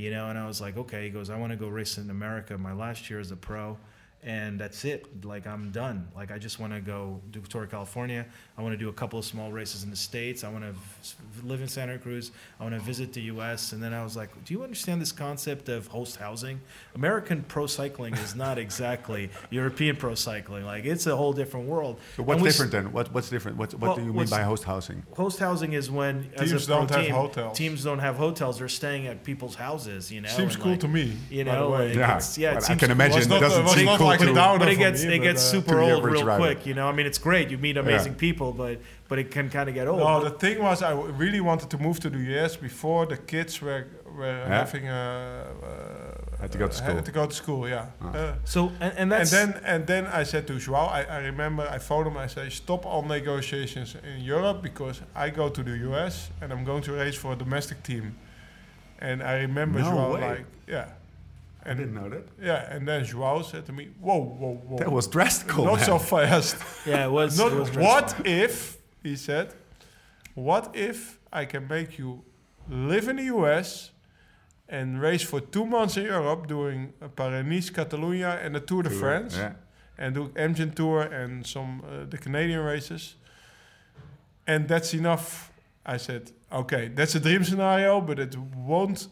You 0.00 0.10
know, 0.10 0.30
and 0.30 0.38
I 0.38 0.46
was 0.46 0.62
like, 0.62 0.78
"Okay." 0.78 1.04
He 1.04 1.10
goes, 1.10 1.28
"I 1.28 1.36
want 1.36 1.50
to 1.52 1.56
go 1.56 1.68
race 1.68 1.98
in 1.98 2.08
America." 2.08 2.56
My 2.56 2.72
last 2.72 3.10
year 3.10 3.20
as 3.20 3.30
a 3.30 3.36
pro, 3.36 3.76
and 4.22 4.60
that's 4.60 4.84
it. 4.84 5.24
Like 5.24 5.46
I'm 5.46 5.70
done. 5.70 6.06
Like 6.14 6.30
I 6.30 6.38
just 6.38 6.60
want 6.60 6.74
to 6.74 6.80
go 6.80 7.20
do 7.30 7.40
Tour 7.48 7.64
of 7.64 7.70
California. 7.70 8.26
I 8.58 8.62
want 8.62 8.74
to 8.74 8.76
do 8.78 8.90
a 8.90 8.92
couple 8.92 9.18
of 9.18 9.24
small 9.24 9.50
races 9.50 9.82
in 9.84 9.90
the 9.90 9.96
states. 9.96 10.44
I 10.44 10.50
want 10.50 10.64
to 10.64 10.72
v- 10.72 11.48
live 11.48 11.62
in 11.62 11.68
Santa 11.68 11.96
Cruz. 11.98 12.30
I 12.58 12.62
want 12.64 12.74
to 12.74 12.80
visit 12.80 13.14
the 13.14 13.22
U.S. 13.22 13.72
And 13.72 13.82
then 13.82 13.94
I 13.94 14.04
was 14.04 14.16
like, 14.16 14.28
"Do 14.44 14.52
you 14.52 14.62
understand 14.62 15.00
this 15.00 15.12
concept 15.12 15.70
of 15.70 15.86
host 15.86 16.16
housing? 16.16 16.60
American 16.94 17.42
pro 17.44 17.66
cycling 17.66 18.12
is 18.14 18.34
not 18.34 18.58
exactly 18.66 19.30
European 19.48 19.96
pro 19.96 20.14
cycling. 20.14 20.66
Like 20.66 20.84
it's 20.84 21.06
a 21.06 21.16
whole 21.16 21.32
different 21.32 21.66
world." 21.66 21.98
So 22.16 22.22
what's 22.22 22.42
we 22.42 22.48
s- 22.48 22.54
different 22.54 22.72
then? 22.72 22.92
What, 22.92 23.12
what's 23.14 23.30
different? 23.30 23.56
What, 23.56 23.72
what 23.74 23.80
Well, 23.80 23.96
do 23.96 24.04
you 24.04 24.12
mean 24.12 24.26
by 24.28 24.42
host 24.42 24.64
housing? 24.64 25.02
Host 25.16 25.38
housing 25.38 25.72
is 25.72 25.90
when 25.90 26.30
as 26.36 26.50
Teams 26.50 26.64
a 26.64 26.68
don't 26.68 26.90
have 26.90 27.04
team, 27.06 27.14
hotels. 27.14 27.56
Teams 27.56 27.82
don't 27.84 27.98
have 28.00 28.16
hotels. 28.16 28.58
They're 28.58 28.68
staying 28.68 29.06
at 29.06 29.24
people's 29.24 29.54
houses. 29.54 30.12
You 30.12 30.20
know, 30.20 30.28
Seems 30.28 30.54
and 30.54 30.62
cool 30.62 30.72
like, 30.72 30.80
to 30.80 30.88
me. 30.88 31.16
You 31.30 31.44
by 31.46 31.52
the 31.54 31.58
know, 31.60 31.70
way. 31.70 31.88
like, 31.88 31.96
Yeah, 31.96 32.04
it's- 32.10 32.36
yeah. 32.36 32.50
Well, 32.50 32.58
it 32.58 32.64
I 32.64 32.66
can 32.74 32.78
cool. 32.78 32.90
imagine 32.90 33.16
Was 33.16 33.26
it 33.26 33.30
not- 33.30 33.40
doesn't 33.40 33.64
was 33.64 33.72
seem 33.74 33.84
not 33.86 33.98
cool 33.98 34.09
like 34.10 34.20
a 34.20 34.26
to, 34.26 34.58
But 34.58 34.68
it 34.68 34.76
gets 34.78 35.04
me, 35.04 35.14
it 35.14 35.18
but, 35.18 35.24
gets 35.24 35.42
uh, 35.42 35.50
super 35.52 35.80
old 35.80 36.04
real 36.04 36.24
rider. 36.24 36.42
quick. 36.42 36.66
You 36.66 36.74
know, 36.74 36.86
I 36.88 36.92
mean, 36.92 37.06
it's 37.06 37.18
great. 37.18 37.50
You 37.50 37.58
meet 37.58 37.76
amazing 37.76 38.14
people, 38.14 38.52
but 38.52 38.78
but 39.08 39.18
it 39.18 39.30
can 39.30 39.50
kind 39.50 39.68
of 39.68 39.74
get 39.74 39.86
old. 39.88 39.98
No, 40.00 40.22
the 40.22 40.30
thing 40.30 40.62
was, 40.62 40.82
I 40.82 40.90
w- 40.90 41.12
really 41.24 41.40
wanted 41.40 41.68
to 41.70 41.78
move 41.78 41.98
to 42.00 42.10
the 42.10 42.18
US 42.36 42.56
before 42.56 43.06
the 43.06 43.16
kids 43.16 43.60
were 43.62 43.84
were 44.16 44.26
Yeah. 44.26 44.58
having 44.60 44.88
a. 44.88 45.46
Uh, 45.62 46.40
Had 46.42 46.52
to 46.52 46.58
go 46.58 46.66
to 46.66 46.72
uh, 46.72 46.76
school. 46.76 46.94
Had 46.94 47.04
to 47.04 47.12
go 47.12 47.26
to 47.26 47.34
school, 47.34 47.68
yeah. 47.68 47.86
Ah. 48.02 48.16
Uh, 48.18 48.34
so 48.44 48.60
and, 48.80 48.92
and 49.00 49.12
and 49.12 49.28
then 49.36 49.48
and 49.72 49.86
then 49.86 50.04
I 50.20 50.24
said 50.24 50.46
to 50.46 50.54
Joao, 50.64 50.86
I, 50.98 51.02
I 51.02 51.18
remember 51.30 51.62
I 51.76 51.78
phoned 51.78 52.06
him. 52.08 52.16
I 52.16 52.28
say, 52.28 52.48
stop 52.50 52.86
all 52.86 53.02
negotiations 53.02 53.96
in 54.14 54.20
Europe 54.34 54.58
because 54.62 55.02
I 55.24 55.30
go 55.30 55.48
to 55.50 55.62
the 55.62 55.76
US 55.90 56.30
and 56.40 56.52
I'm 56.52 56.64
going 56.64 56.82
to 56.84 56.92
race 56.92 57.18
for 57.18 57.32
a 57.32 57.36
domestic 57.36 57.82
team. 57.82 58.04
And 59.02 59.22
I 59.22 59.34
remember 59.46 59.78
No 59.80 59.90
Joao 59.90 60.14
way. 60.14 60.20
like, 60.28 60.46
yeah. 60.68 60.86
I 61.64 61.70
And 61.70 61.78
didn't 61.78 61.94
know 61.94 62.08
that. 62.08 62.24
yeah, 62.40 62.74
and 62.74 62.86
then 62.88 63.04
Joao 63.04 63.42
said 63.42 63.66
to 63.66 63.72
me, 63.72 63.88
"Whoa, 64.00 64.18
whoa, 64.40 64.54
whoa! 64.66 64.78
That 64.78 64.90
was 64.90 65.06
drastical. 65.08 65.64
not 65.64 65.76
man. 65.76 65.84
so 65.84 65.98
fast." 65.98 66.56
yeah, 66.86 67.04
it 67.06 67.10
was. 67.10 67.38
Not 67.38 67.52
it 67.52 67.58
was 67.58 67.70
what 67.76 68.14
if 68.26 68.78
he 69.02 69.14
said, 69.16 69.52
what 70.34 70.74
if 70.74 71.18
I 71.32 71.44
can 71.44 71.68
make 71.68 71.98
you 71.98 72.22
live 72.68 73.08
in 73.08 73.16
the 73.16 73.24
US 73.36 73.90
and 74.68 75.00
race 75.00 75.22
for 75.22 75.40
two 75.40 75.66
months 75.66 75.96
in 75.96 76.04
Europe 76.04 76.46
doing 76.46 76.92
a 77.00 77.08
Paris 77.08 77.70
Catalonia 77.70 78.38
and 78.42 78.54
the 78.54 78.60
Tour 78.60 78.82
de 78.82 78.88
Tour, 78.88 78.98
France 78.98 79.36
Yeah. 79.36 79.52
and 79.98 80.14
do 80.14 80.28
Amgen 80.36 80.74
Tour 80.74 81.02
and 81.02 81.46
some 81.46 81.82
uh, 81.84 82.04
the 82.08 82.16
Canadian 82.18 82.60
races, 82.60 83.16
and 84.46 84.68
that's 84.68 84.94
enough. 84.94 85.50
I 85.84 85.96
said, 85.98 86.30
okay, 86.52 86.88
that's 86.88 87.14
a 87.14 87.20
dream 87.20 87.42
scenario, 87.44 88.00
but 88.00 88.18
it 88.18 88.36
won't. 88.36 89.08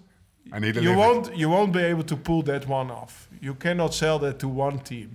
I 0.52 0.58
need 0.58 0.74
to 0.74 0.82
You 0.82 0.94
won't. 0.96 1.36
You 1.36 1.48
won't 1.50 1.72
be 1.72 1.80
able 1.82 2.04
to 2.04 2.16
pull 2.16 2.42
that 2.42 2.66
one 2.66 2.90
off. 2.90 3.28
You 3.40 3.54
cannot 3.54 3.94
sell 3.94 4.18
that 4.20 4.38
to 4.40 4.48
one 4.48 4.78
team. 4.78 5.10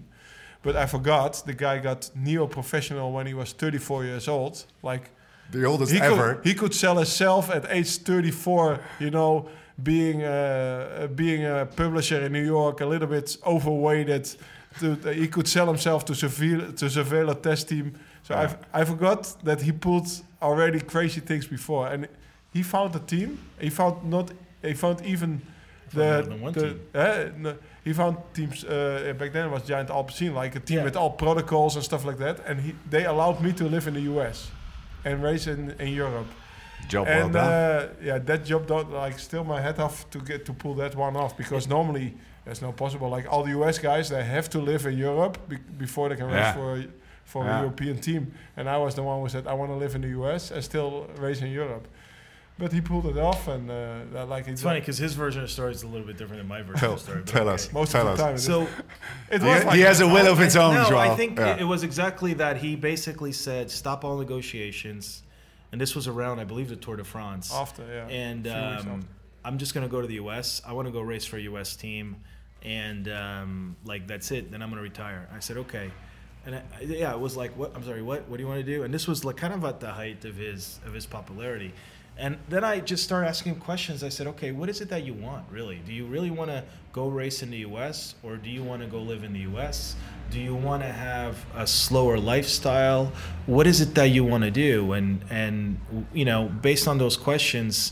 But 0.62 0.76
I 0.76 0.86
forgot 0.86 1.44
the 1.46 1.54
guy 1.54 1.80
got 1.80 2.10
neo 2.16 2.48
professional 2.48 3.12
when 3.12 3.28
he 3.28 3.34
was 3.34 3.52
34 3.54 4.06
years 4.06 4.28
old. 4.28 4.66
Like 4.82 5.10
The 5.52 5.66
oldest 5.66 5.92
he 5.92 6.00
ever. 6.00 6.36
could 6.36 6.46
he 6.48 6.54
could 6.54 6.74
sell 6.74 6.96
himself 6.96 7.50
at 7.50 7.66
age 7.70 7.98
34. 7.98 8.80
You 9.00 9.10
know, 9.12 9.50
being 9.82 10.22
a, 10.24 11.10
being 11.16 11.46
a 11.46 11.66
publisher 11.66 12.22
in 12.26 12.32
New 12.32 12.46
York, 12.46 12.82
a 12.82 12.86
little 12.86 13.08
bit 13.08 13.38
overweighted. 13.46 14.36
To, 14.80 14.92
uh, 15.06 15.12
he 15.14 15.28
could 15.28 15.48
sell 15.48 15.68
himself 15.68 16.04
to 16.06 16.14
Cervélo 16.14 16.76
to 16.78 16.86
Cervélo 16.86 17.34
test 17.42 17.68
team. 17.70 17.94
So 18.24 18.34
Yeah. 18.34 18.56
I 18.74 18.82
I 18.82 18.86
forgot 18.86 19.36
that 19.44 19.62
he 19.62 19.72
pulled 19.72 20.08
already 20.42 20.80
crazy 20.80 21.22
things 21.22 21.48
before, 21.48 21.94
and 21.94 22.08
he 22.54 22.64
found 22.64 22.96
a 22.96 23.00
team. 23.00 23.38
He 23.60 23.70
found 23.70 23.96
not. 24.04 24.32
He 24.64 24.74
found 24.74 25.02
even 25.06 25.42
found 25.90 26.26
the, 26.26 26.52
the 26.52 26.62
team. 26.62 26.80
eh, 27.46 27.54
he 27.84 27.94
found 27.94 28.18
teams 28.34 28.64
uh, 28.64 29.14
back 29.20 29.32
then 29.34 29.48
it 29.48 29.52
was 29.52 29.64
Giant 29.64 29.90
Alpecin, 29.90 30.34
like 30.34 30.56
a 30.56 30.60
team 30.60 30.78
Yeah. 30.78 30.84
with 30.86 30.96
all 30.96 31.12
protocols 31.12 31.76
and 31.76 31.84
stuff 31.84 32.06
like 32.06 32.18
that. 32.18 32.40
And 32.48 32.60
he, 32.62 32.74
they 32.90 33.06
allowed 33.06 33.42
me 33.42 33.52
to 33.54 33.66
live 33.66 33.88
in 33.88 33.94
the 33.94 34.02
US 34.14 34.50
and 35.06 35.22
race 35.24 35.48
in, 35.48 35.72
in 35.80 35.90
Europe. 35.94 36.28
Job 36.90 37.08
well 37.08 37.24
and 37.26 37.34
done. 37.34 37.46
uh, 37.52 37.88
yeah, 38.02 38.18
that 38.20 38.44
job 38.46 38.68
don't 38.68 38.92
like 38.92 39.18
still 39.20 39.44
my 39.44 39.62
head 39.62 39.80
off 39.80 40.10
to 40.12 40.20
get 40.20 40.46
to 40.46 40.54
pull 40.54 40.74
that 40.76 40.96
one 40.96 41.16
off 41.16 41.38
because 41.38 41.68
normally 41.70 42.14
that's 42.46 42.62
not 42.62 42.76
possible. 42.76 43.10
Like 43.10 43.26
all 43.32 43.44
the 43.44 43.52
US 43.62 43.80
guys, 43.80 44.10
they 44.10 44.24
have 44.24 44.50
to 44.50 44.60
live 44.60 44.86
in 44.86 44.98
Europe 44.98 45.38
be- 45.48 45.58
before 45.78 46.10
they 46.10 46.16
can 46.16 46.26
race 46.28 46.36
Yeah. 46.36 46.54
for 46.54 46.84
for 47.26 47.46
Yeah. 47.46 47.58
a 47.60 47.62
European 47.62 48.00
team. 48.00 48.34
And 48.58 48.68
I 48.68 48.78
was 48.78 48.96
the 48.96 49.04
one 49.04 49.22
who 49.22 49.30
said 49.30 49.48
I 49.48 49.54
want 49.54 49.72
to 49.72 49.78
live 49.78 49.96
in 49.96 50.02
the 50.02 50.10
US 50.22 50.52
and 50.52 50.62
still 50.64 51.08
race 51.20 51.42
in 51.42 51.52
Europe. 51.52 51.88
But 52.60 52.72
he 52.72 52.82
pulled 52.82 53.08
it 53.08 53.18
off, 53.18 53.48
and 53.48 53.70
uh, 53.72 54.26
like 54.28 54.48
It's 54.48 54.62
funny 54.62 54.80
because 54.80 54.98
his 55.00 55.14
version 55.16 55.42
of 55.42 55.48
the 55.48 55.54
story 55.54 55.72
is 55.72 55.82
a 55.84 55.88
little 55.88 56.06
bit 56.06 56.18
different 56.18 56.40
than 56.42 56.48
my 56.48 56.62
version 56.62 56.80
tell 56.80 56.94
of 56.94 57.00
the 57.00 57.04
story. 57.04 57.20
but 57.22 57.28
tell 57.28 57.42
okay. 57.48 57.54
us. 57.56 57.74
most 57.74 57.92
tell 57.92 58.08
of 58.08 58.16
the 58.18 58.24
us. 58.24 58.28
time. 58.28 58.36
it- 58.36 58.40
So 58.40 58.62
it 59.32 59.42
He, 59.42 59.48
was 59.48 59.60
he 59.64 59.68
like 59.68 59.80
has 59.80 60.02
a 60.02 60.08
will 60.08 60.28
of 60.32 60.38
his 60.38 60.56
own, 60.56 60.76
no, 60.76 60.98
I 60.98 61.16
think 61.16 61.40
Yeah. 61.40 61.56
it, 61.56 61.62
it 61.62 61.66
was 61.66 61.82
exactly 61.84 62.36
that. 62.36 62.58
He 62.58 62.76
basically 62.76 63.32
said, 63.32 63.72
"Stop 63.72 64.06
all 64.06 64.18
negotiations," 64.18 65.24
and 65.72 65.82
this 65.82 65.96
was 65.96 66.08
around, 66.08 66.40
I 66.40 66.44
believe, 66.44 66.70
the 66.70 66.76
Tour 66.76 66.96
de 66.98 67.04
France. 67.04 67.52
after, 67.52 67.84
yeah. 67.88 68.08
and 68.08 68.46
a 68.46 68.52
few 68.52 68.70
weeks 68.72 68.84
um, 68.84 68.90
after. 69.00 69.08
I'm 69.46 69.58
just 69.58 69.74
gonna 69.74 69.88
go 69.90 70.00
to 70.02 70.08
the 70.08 70.16
U.S. 70.16 70.62
I 70.66 70.74
want 70.74 70.88
to 70.88 70.92
go 70.92 71.02
race 71.02 71.26
for 71.26 71.38
a 71.38 71.42
U.S. 71.42 71.76
team, 71.76 72.18
and 72.62 73.08
um, 73.10 73.76
like 73.84 74.06
that's 74.08 74.32
it. 74.32 74.52
Then 74.52 74.62
I'm 74.62 74.70
gonna 74.70 74.84
retire. 74.84 75.28
I 75.36 75.40
said 75.40 75.58
okay, 75.58 75.90
and 76.46 76.56
I, 76.56 76.62
I- 76.80 76.84
yeah, 76.84 77.12
it 77.14 77.20
was 77.20 77.36
like 77.36 77.58
what? 77.58 77.76
I'm 77.76 77.84
sorry, 77.84 78.04
what? 78.04 78.30
What 78.30 78.38
do 78.38 78.44
you 78.44 78.48
want 78.48 78.60
to 78.64 78.72
do? 78.76 78.84
And 78.84 78.94
this 78.94 79.08
was 79.08 79.26
like 79.26 79.38
kind 79.38 79.54
of 79.56 79.66
at 79.66 79.80
the 79.80 79.92
height 79.92 80.24
of 80.24 80.36
his 80.36 80.80
of 80.86 80.94
his 80.94 81.08
popularity. 81.08 81.74
And 82.18 82.38
then 82.48 82.64
I 82.64 82.80
just 82.80 83.04
started 83.04 83.28
asking 83.28 83.54
him 83.54 83.60
questions. 83.60 84.04
I 84.04 84.10
said, 84.10 84.28
okay, 84.28 84.52
what 84.52 84.70
is 84.70 84.82
it 84.82 84.90
that 84.90 85.04
you 85.04 85.14
want, 85.14 85.46
really? 85.50 85.82
Do 85.86 85.92
you 85.92 86.06
really 86.06 86.30
want 86.30 86.52
to 86.52 86.64
go 86.92 87.08
race 87.08 87.42
in 87.42 87.50
the 87.50 87.58
U.S. 87.58 88.14
or 88.22 88.38
do 88.38 88.52
you 88.52 88.62
want 88.62 88.84
to 88.84 88.88
go 88.88 89.02
live 89.02 89.24
in 89.24 89.34
the 89.34 89.40
U.S.? 89.40 89.96
Do 90.30 90.40
you 90.40 90.54
want 90.54 90.84
to 90.84 90.92
have 90.92 91.44
a 91.56 91.66
slower 91.66 92.20
lifestyle? 92.20 93.12
What 93.48 93.66
is 93.66 93.82
it 93.82 93.96
that 93.96 94.10
you 94.10 94.24
want 94.24 94.44
to 94.44 94.52
do? 94.52 94.94
And 94.94 95.24
and 95.30 95.80
you 96.14 96.26
know, 96.26 96.50
based 96.50 96.88
on 96.88 97.00
those 97.00 97.18
questions, 97.18 97.92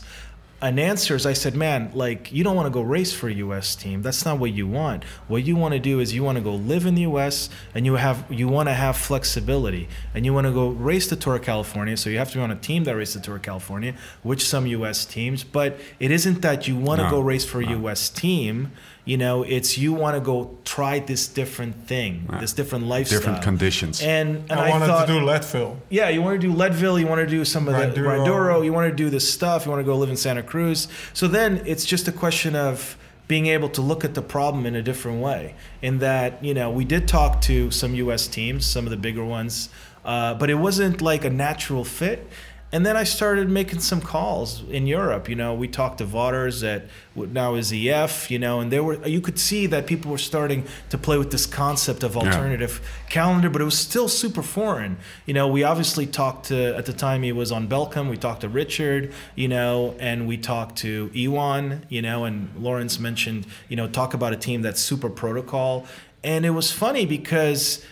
and 0.62 0.78
answers, 0.78 1.26
I 1.26 1.32
said, 1.32 1.56
man, 1.56 1.90
like 1.92 2.32
you 2.32 2.44
don't 2.44 2.54
want 2.54 2.66
to 2.66 2.70
go 2.70 2.80
race 2.82 3.12
for 3.12 3.28
a 3.28 3.32
U.S. 3.34 3.74
team. 3.74 4.00
That's 4.02 4.24
not 4.24 4.38
what 4.38 4.52
you 4.52 4.66
want. 4.66 5.02
What 5.26 5.44
you 5.44 5.56
want 5.56 5.74
to 5.74 5.80
do 5.80 5.98
is 5.98 6.14
you 6.14 6.22
want 6.22 6.38
to 6.38 6.44
go 6.44 6.54
live 6.54 6.86
in 6.86 6.94
the 6.94 7.02
U.S. 7.02 7.50
and 7.74 7.84
you 7.84 7.94
have 7.94 8.24
you 8.30 8.46
want 8.48 8.68
to 8.68 8.72
have 8.72 8.96
flexibility 8.96 9.88
and 10.14 10.24
you 10.24 10.32
want 10.32 10.46
to 10.46 10.52
go 10.52 10.68
race 10.68 11.08
the 11.08 11.16
Tour 11.16 11.36
of 11.36 11.42
California. 11.42 11.96
So 11.96 12.08
you 12.10 12.18
have 12.18 12.30
to 12.30 12.38
be 12.38 12.42
on 12.42 12.50
a 12.52 12.56
team 12.56 12.84
that 12.84 12.96
races 12.96 13.14
the 13.14 13.20
Tour 13.20 13.36
of 13.36 13.42
California, 13.42 13.94
which 14.22 14.46
some 14.46 14.66
U.S. 14.66 15.04
teams. 15.04 15.42
But 15.44 15.78
it 15.98 16.10
isn't 16.10 16.42
that 16.42 16.68
you 16.68 16.76
want 16.76 17.00
to 17.00 17.04
No, 17.04 17.10
go 17.10 17.20
race 17.20 17.44
for 17.44 17.60
a 17.60 17.66
no. 17.66 17.78
U.S. 17.78 18.08
team. 18.08 18.70
You 19.04 19.16
know, 19.16 19.42
it's 19.42 19.76
you 19.76 19.92
want 19.92 20.14
to 20.16 20.20
go 20.20 20.56
try 20.64 21.00
this 21.00 21.26
different 21.26 21.88
thing, 21.88 22.28
Yeah. 22.30 22.38
this 22.38 22.52
different 22.52 22.86
lifestyle, 22.86 23.18
Different 23.18 23.42
conditions. 23.42 24.00
And 24.00 24.44
and 24.48 24.52
I, 24.60 24.68
I, 24.68 24.70
wanted 24.70 24.86
thought, 24.86 25.06
to 25.08 25.12
do 25.14 25.24
Leadville. 25.24 25.76
yeah, 25.90 26.08
you 26.08 26.22
want 26.22 26.40
to 26.40 26.46
do 26.46 26.52
Leadville, 26.54 26.98
you 27.00 27.08
want 27.08 27.20
to 27.20 27.26
do 27.26 27.44
some 27.44 27.66
of 27.66 27.74
the 27.74 28.00
Grinduro. 28.00 28.24
Grinduro, 28.24 28.64
you 28.64 28.72
want 28.72 28.88
to 28.90 28.94
do 28.94 29.10
this 29.10 29.28
stuff, 29.32 29.64
you 29.64 29.72
want 29.72 29.80
to 29.80 29.84
go 29.84 29.96
live 29.96 30.08
in 30.10 30.16
Santa 30.16 30.42
Cruz. 30.42 30.86
So 31.14 31.26
then 31.26 31.62
it's 31.66 31.84
just 31.84 32.06
a 32.06 32.12
question 32.12 32.54
of 32.54 32.96
being 33.26 33.46
able 33.46 33.68
to 33.70 33.80
look 33.80 34.04
at 34.04 34.14
the 34.14 34.22
problem 34.22 34.66
in 34.66 34.74
a 34.76 34.82
different 34.82 35.20
way. 35.20 35.54
In 35.80 35.98
that, 35.98 36.44
you 36.44 36.54
know, 36.54 36.70
we 36.70 36.84
did 36.84 37.08
talk 37.08 37.40
to 37.42 37.70
some 37.70 37.94
U.S. 37.96 38.26
teams, 38.28 38.66
some 38.66 38.84
of 38.84 38.90
the 38.90 38.96
bigger 38.96 39.24
ones, 39.24 39.68
uh, 40.04 40.34
but 40.34 40.48
it 40.50 40.56
wasn't 40.56 41.00
like 41.00 41.24
a 41.24 41.30
natural 41.30 41.84
fit. 41.84 42.26
And 42.74 42.86
then 42.86 42.96
I 42.96 43.04
started 43.04 43.50
making 43.50 43.80
some 43.80 44.00
calls 44.00 44.62
in 44.70 44.86
Europe. 44.86 45.28
You 45.28 45.34
know, 45.34 45.52
we 45.52 45.68
talked 45.68 45.98
to 45.98 46.06
Vaughters 46.06 46.64
at 46.64 46.86
what 47.12 47.28
now 47.28 47.54
is 47.54 47.70
EF. 47.70 48.30
You 48.30 48.38
know, 48.38 48.60
and 48.60 48.72
there 48.72 48.82
were 48.82 49.06
you 49.06 49.20
could 49.20 49.38
see 49.38 49.66
that 49.66 49.86
people 49.86 50.10
were 50.10 50.16
starting 50.16 50.64
to 50.88 50.96
play 50.96 51.18
with 51.18 51.30
this 51.30 51.44
concept 51.44 52.02
of 52.02 52.16
alternative 52.16 52.80
calendar, 53.10 53.50
but 53.50 53.60
it 53.60 53.66
was 53.66 53.76
still 53.76 54.08
super 54.08 54.42
foreign. 54.42 54.96
You 55.26 55.34
know, 55.34 55.48
we 55.48 55.62
obviously 55.64 56.06
talked 56.06 56.46
to 56.46 56.74
at 56.74 56.86
the 56.86 56.94
time 56.94 57.22
he 57.22 57.32
was 57.32 57.52
on 57.52 57.68
Belkin. 57.68 58.08
We 58.08 58.16
talked 58.16 58.40
to 58.40 58.48
Richard. 58.48 59.12
You 59.34 59.48
know, 59.48 59.94
and 60.00 60.26
we 60.26 60.38
talked 60.38 60.78
to 60.78 61.10
Iwan. 61.14 61.84
You 61.90 62.00
know, 62.00 62.24
and 62.24 62.50
Laurens 62.56 62.98
mentioned 62.98 63.46
you 63.68 63.76
know 63.76 63.86
talk 63.86 64.14
about 64.14 64.32
a 64.32 64.36
team 64.36 64.62
that's 64.62 64.80
super 64.80 65.10
protocol. 65.10 65.86
And 66.24 66.46
it 66.46 66.50
was 66.50 66.72
funny 66.72 67.04
because 67.04 67.84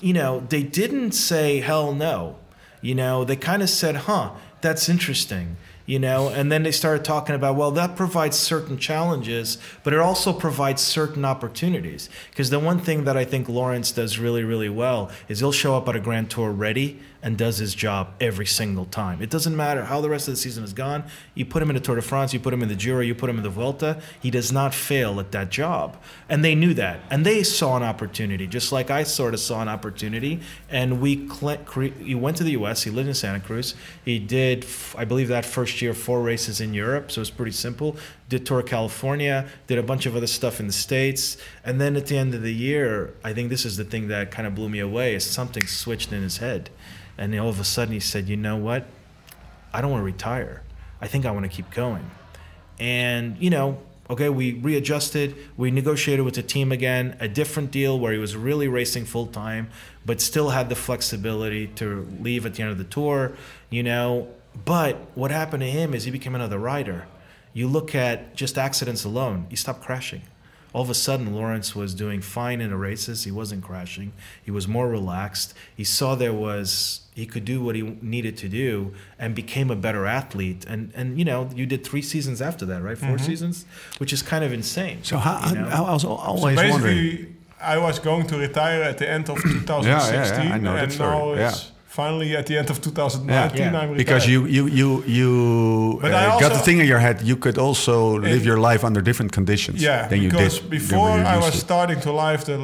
you 0.00 0.12
know 0.12 0.46
they 0.48 0.62
didn't 0.62 1.12
say 1.12 1.58
hell 1.58 1.92
no 1.92 2.36
You 2.80 2.94
know, 2.94 3.24
they 3.24 3.36
kind 3.36 3.62
of 3.62 3.70
said, 3.70 3.96
"Huh, 3.96 4.30
that's 4.60 4.88
interesting." 4.88 5.56
You 5.86 5.98
know, 5.98 6.28
and 6.28 6.52
then 6.52 6.62
they 6.62 6.70
started 6.70 7.04
talking 7.04 7.34
about, 7.34 7.56
well, 7.56 7.72
that 7.72 7.96
provides 7.96 8.38
certain 8.38 8.78
challenges, 8.78 9.58
but 9.82 9.92
it 9.92 9.98
also 9.98 10.32
provides 10.32 10.80
certain 10.80 11.24
opportunities. 11.24 12.08
Because 12.30 12.50
the 12.50 12.60
one 12.60 12.78
thing 12.78 13.02
that 13.04 13.16
I 13.16 13.24
think 13.24 13.48
Laurens 13.48 13.90
does 13.90 14.16
really, 14.16 14.44
really 14.44 14.68
well 14.68 15.10
is 15.26 15.40
he'll 15.40 15.50
show 15.50 15.76
up 15.76 15.88
at 15.88 15.96
a 15.96 16.00
Grand 16.00 16.30
Tour 16.30 16.52
ready 16.52 17.00
and 17.22 17.36
does 17.36 17.58
his 17.58 17.74
job 17.74 18.12
every 18.20 18.46
single 18.46 18.86
time. 18.86 19.20
It 19.20 19.30
doesn't 19.30 19.56
matter 19.56 19.84
how 19.84 20.00
the 20.00 20.08
rest 20.08 20.28
of 20.28 20.34
the 20.34 20.40
season 20.40 20.62
has 20.62 20.72
gone. 20.72 21.04
You 21.34 21.44
put 21.44 21.62
him 21.62 21.70
in 21.70 21.74
the 21.74 21.80
Tour 21.80 21.96
de 21.96 22.02
France, 22.02 22.32
you 22.32 22.40
put 22.40 22.54
him 22.54 22.62
in 22.62 22.68
the 22.68 22.74
Giro, 22.74 23.00
you 23.00 23.14
put 23.14 23.28
him 23.28 23.36
in 23.36 23.42
the 23.42 23.50
Vuelta. 23.50 24.00
He 24.20 24.30
does 24.30 24.52
not 24.52 24.74
fail 24.74 25.20
at 25.20 25.32
that 25.32 25.50
job, 25.50 25.96
and 26.28 26.44
they 26.44 26.54
knew 26.54 26.74
that, 26.74 27.00
and 27.10 27.26
they 27.26 27.42
saw 27.42 27.76
an 27.76 27.82
opportunity, 27.82 28.46
just 28.46 28.72
like 28.72 28.90
I 28.90 29.02
sort 29.02 29.34
of 29.34 29.40
saw 29.40 29.60
an 29.62 29.68
opportunity. 29.68 30.40
And 30.68 31.00
we 31.00 31.28
cl- 31.28 31.58
cre- 31.58 31.98
he 32.02 32.14
went 32.14 32.36
to 32.38 32.44
the 32.44 32.52
U.S. 32.52 32.82
He 32.82 32.90
lived 32.90 33.08
in 33.08 33.14
Santa 33.14 33.40
Cruz. 33.40 33.74
He 34.04 34.18
did, 34.18 34.66
I 34.96 35.04
believe, 35.04 35.28
that 35.28 35.44
first 35.44 35.82
year 35.82 35.94
four 35.94 36.22
races 36.22 36.60
in 36.60 36.74
Europe, 36.74 37.10
so 37.10 37.20
it's 37.20 37.30
pretty 37.30 37.52
simple. 37.52 37.96
Did 38.30 38.46
Tour 38.46 38.62
California, 38.62 39.46
did 39.66 39.76
a 39.76 39.82
bunch 39.82 40.06
of 40.06 40.16
other 40.16 40.26
stuff 40.26 40.58
in 40.58 40.66
the 40.66 40.72
states, 40.72 41.36
and 41.62 41.78
then 41.78 41.96
at 41.96 42.06
the 42.06 42.16
end 42.16 42.34
of 42.34 42.40
the 42.40 42.54
year, 42.54 43.12
I 43.22 43.34
think 43.34 43.50
this 43.50 43.66
is 43.66 43.76
the 43.76 43.84
thing 43.84 44.08
that 44.08 44.30
kind 44.30 44.48
of 44.48 44.54
blew 44.54 44.70
me 44.70 44.78
away: 44.78 45.14
is 45.14 45.24
something 45.24 45.66
switched 45.66 46.10
in 46.10 46.22
his 46.22 46.38
head 46.38 46.70
and 47.20 47.38
all 47.38 47.50
of 47.50 47.60
a 47.60 47.64
sudden 47.64 47.92
he 47.92 48.00
said, 48.00 48.28
You 48.28 48.36
know 48.36 48.56
what? 48.56 48.86
I 49.72 49.82
don't 49.82 49.90
want 49.90 50.00
to 50.00 50.06
retire. 50.06 50.62
I 51.02 51.06
think 51.06 51.26
I 51.26 51.30
want 51.30 51.44
to 51.44 51.54
keep 51.54 51.70
going. 51.70 52.10
And, 52.78 53.36
you 53.38 53.50
know, 53.50 53.78
okay, 54.08 54.30
we 54.30 54.54
readjusted, 54.54 55.36
we 55.56 55.70
negotiated 55.70 56.24
with 56.24 56.34
the 56.34 56.42
team 56.42 56.72
again, 56.72 57.16
a 57.20 57.28
different 57.28 57.70
deal 57.70 58.00
where 58.00 58.12
he 58.12 58.18
was 58.18 58.34
really 58.34 58.68
racing 58.68 59.04
full 59.04 59.26
time, 59.26 59.68
but 60.04 60.20
still 60.20 60.48
had 60.48 60.70
the 60.70 60.74
flexibility 60.74 61.66
to 61.66 62.08
leave 62.20 62.46
at 62.46 62.54
the 62.54 62.62
end 62.62 62.72
of 62.72 62.78
the 62.78 62.84
tour, 62.84 63.32
you 63.68 63.82
know. 63.82 64.28
But 64.64 64.96
what 65.14 65.30
happened 65.30 65.60
to 65.60 65.70
him 65.70 65.92
is 65.92 66.04
he 66.04 66.10
became 66.10 66.34
another 66.34 66.58
rider. 66.58 67.06
You 67.52 67.66
look 67.68 67.94
at 67.94 68.34
just 68.36 68.56
accidents 68.58 69.04
alone, 69.04 69.46
he 69.50 69.56
stopped 69.56 69.82
crashing 69.82 70.22
all 70.72 70.82
of 70.82 70.90
a 70.90 70.94
sudden 70.94 71.34
Laurens 71.34 71.74
was 71.74 71.94
doing 71.94 72.20
fine 72.20 72.60
in 72.60 72.70
the 72.70 72.76
races. 72.76 73.24
He 73.24 73.30
wasn't 73.32 73.64
crashing. 73.64 74.12
He 74.44 74.50
was 74.50 74.68
more 74.68 74.88
relaxed. 74.88 75.52
He 75.76 75.82
saw 75.84 76.14
there 76.14 76.32
was 76.32 77.00
he 77.14 77.26
could 77.26 77.44
do 77.44 77.60
what 77.60 77.74
he 77.74 77.82
needed 78.00 78.36
to 78.38 78.48
do 78.48 78.94
and 79.18 79.34
became 79.34 79.70
a 79.70 79.76
better 79.76 80.06
athlete. 80.06 80.64
And 80.68 80.92
and 80.94 81.18
you 81.18 81.24
know 81.24 81.50
you 81.54 81.66
did 81.66 81.84
three 81.84 82.02
seasons 82.02 82.40
after 82.40 82.64
that, 82.66 82.82
right? 82.82 82.96
4 82.96 83.08
Mm-hmm. 83.08 83.24
seasons, 83.24 83.64
which 83.98 84.12
is 84.12 84.22
kind 84.22 84.44
of 84.44 84.52
insane. 84.52 85.02
So 85.02 85.16
how, 85.18 85.48
you 85.48 85.56
know? 85.56 85.68
I, 85.68 85.78
I 85.82 85.92
was 85.92 86.04
al- 86.04 86.12
always 86.12 86.56
Basically, 86.56 86.70
wondering. 86.70 87.36
I 87.60 87.76
was 87.78 87.98
going 87.98 88.26
to 88.28 88.38
retire 88.38 88.82
at 88.82 88.98
the 88.98 89.08
end 89.10 89.28
of 89.28 89.36
2016, 89.42 90.46
yeah, 90.46 90.54
I 90.54 90.58
know 90.58 90.74
that 90.74 90.84
and 90.84 90.92
story, 90.92 91.10
now 91.10 91.32
it's 91.32 91.64
yeah. 91.66 91.70
Finally 91.94 92.36
at 92.36 92.46
the 92.46 92.56
end 92.58 92.70
of 92.70 92.80
2019. 92.80 93.58
Yeah. 93.58 93.66
I'm 93.66 93.90
retired. 93.90 93.96
Because 93.96 94.26
you 94.32 94.46
you 94.46 94.66
you 94.80 94.88
you 95.18 95.98
But 96.00 96.12
I 96.14 96.26
uh, 96.26 96.40
got 96.40 96.52
the 96.52 96.58
thing 96.66 96.78
in 96.80 96.86
your 96.86 97.00
head. 97.00 97.16
You 97.22 97.36
could 97.36 97.58
also 97.58 98.18
live 98.20 98.44
your 98.50 98.58
life 98.70 98.86
under 98.86 99.02
different 99.02 99.32
conditions. 99.32 99.82
yeah, 99.82 100.08
than 100.08 100.18
you 100.22 100.30
because 100.30 100.60
did 100.60 100.70
before 100.70 101.10
I 101.34 101.36
was 101.36 101.50
to. 101.52 101.58
starting 101.58 102.00
to 102.00 102.12
live 102.12 102.44
the 102.44 102.56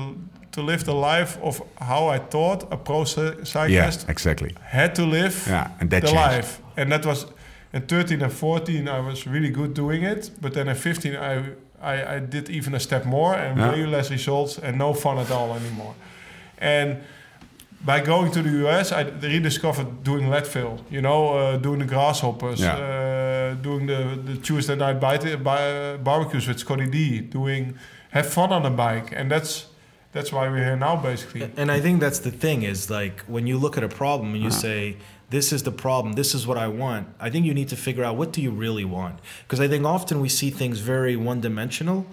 to 0.52 0.62
live 0.62 0.82
the 0.84 0.94
life 0.94 1.32
of 1.42 1.54
how 1.90 2.02
I 2.16 2.18
thought 2.18 2.60
a 2.70 2.76
pro 2.76 3.04
cy- 3.04 3.22
Yeah, 3.22 3.44
cyclist 3.44 4.08
exactly. 4.08 4.50
had 4.62 4.94
to 4.94 5.02
live 5.04 5.34
Yeah, 5.48 5.80
and 5.80 5.90
that 5.90 6.02
the 6.02 6.08
changed. 6.08 6.32
life, 6.34 6.50
and 6.76 6.90
that 6.92 7.04
was 7.04 7.26
in 7.74 7.82
13 7.82 8.22
and 8.22 8.32
14. 8.32 8.88
I 8.88 9.00
was 9.00 9.26
really 9.26 9.50
good 9.50 9.74
doing 9.74 10.02
it, 10.04 10.30
but 10.40 10.52
then 10.54 10.68
in 10.68 10.74
15 10.76 11.14
I 11.16 11.42
I, 11.82 12.16
I 12.16 12.18
did 12.30 12.48
even 12.48 12.74
a 12.74 12.78
step 12.80 13.04
more 13.04 13.34
and 13.34 13.58
Yeah. 13.58 13.72
way 13.72 13.86
less 13.86 14.10
results 14.10 14.58
and 14.62 14.76
no 14.78 14.94
fun 14.94 15.18
at 15.18 15.30
all 15.30 15.50
anymore. 15.54 15.94
And 16.58 16.88
by 17.86 18.00
going 18.00 18.30
to 18.32 18.42
the 18.42 18.54
US, 18.68 18.86
I 18.92 19.02
rediscovered 19.02 20.02
doing 20.02 20.28
Leadville, 20.28 20.76
you 20.90 21.00
know, 21.00 21.20
uh, 21.38 21.56
doing 21.66 21.78
the 21.78 21.86
grasshoppers, 21.94 22.60
Yeah. 22.60 22.76
uh, 22.76 23.54
doing 23.68 23.86
the, 23.86 24.00
the 24.28 24.36
Tuesday 24.48 24.74
night 24.84 24.98
bite, 25.00 25.24
bi- 25.48 25.96
barbecues 26.08 26.46
with 26.48 26.58
Scotty 26.58 26.86
D, 26.96 27.20
doing 27.20 27.62
have 28.10 28.26
fun 28.26 28.50
on 28.52 28.62
the 28.62 28.70
bike, 28.70 29.08
and 29.18 29.30
that's 29.30 29.66
that's 30.12 30.32
why 30.32 30.48
we're 30.48 30.64
here 30.64 30.76
now, 30.88 30.96
basically. 30.96 31.42
And 31.60 31.70
I 31.70 31.78
think 31.84 32.00
that's 32.00 32.20
the 32.20 32.30
thing 32.30 32.62
is 32.62 32.88
like 32.90 33.16
when 33.34 33.46
you 33.46 33.58
look 33.64 33.76
at 33.76 33.84
a 33.84 33.88
problem 34.02 34.28
and 34.34 34.42
you 34.42 34.48
Uh-huh. 34.48 34.68
say, 34.68 34.96
this 35.36 35.52
is 35.52 35.62
the 35.62 35.72
problem, 35.72 36.14
this 36.14 36.34
is 36.34 36.46
what 36.46 36.56
I 36.66 36.68
want, 36.68 37.04
I 37.26 37.28
think 37.30 37.44
you 37.48 37.52
need 37.60 37.68
to 37.68 37.76
figure 37.76 38.04
out 38.06 38.16
what 38.16 38.32
do 38.36 38.40
you 38.40 38.50
really 38.64 38.84
want? 38.98 39.16
Because 39.42 39.60
I 39.64 39.68
think 39.68 39.84
often 39.84 40.16
we 40.26 40.28
see 40.40 40.50
things 40.50 40.78
very 40.94 41.16
one 41.16 41.40
dimensional. 41.40 42.06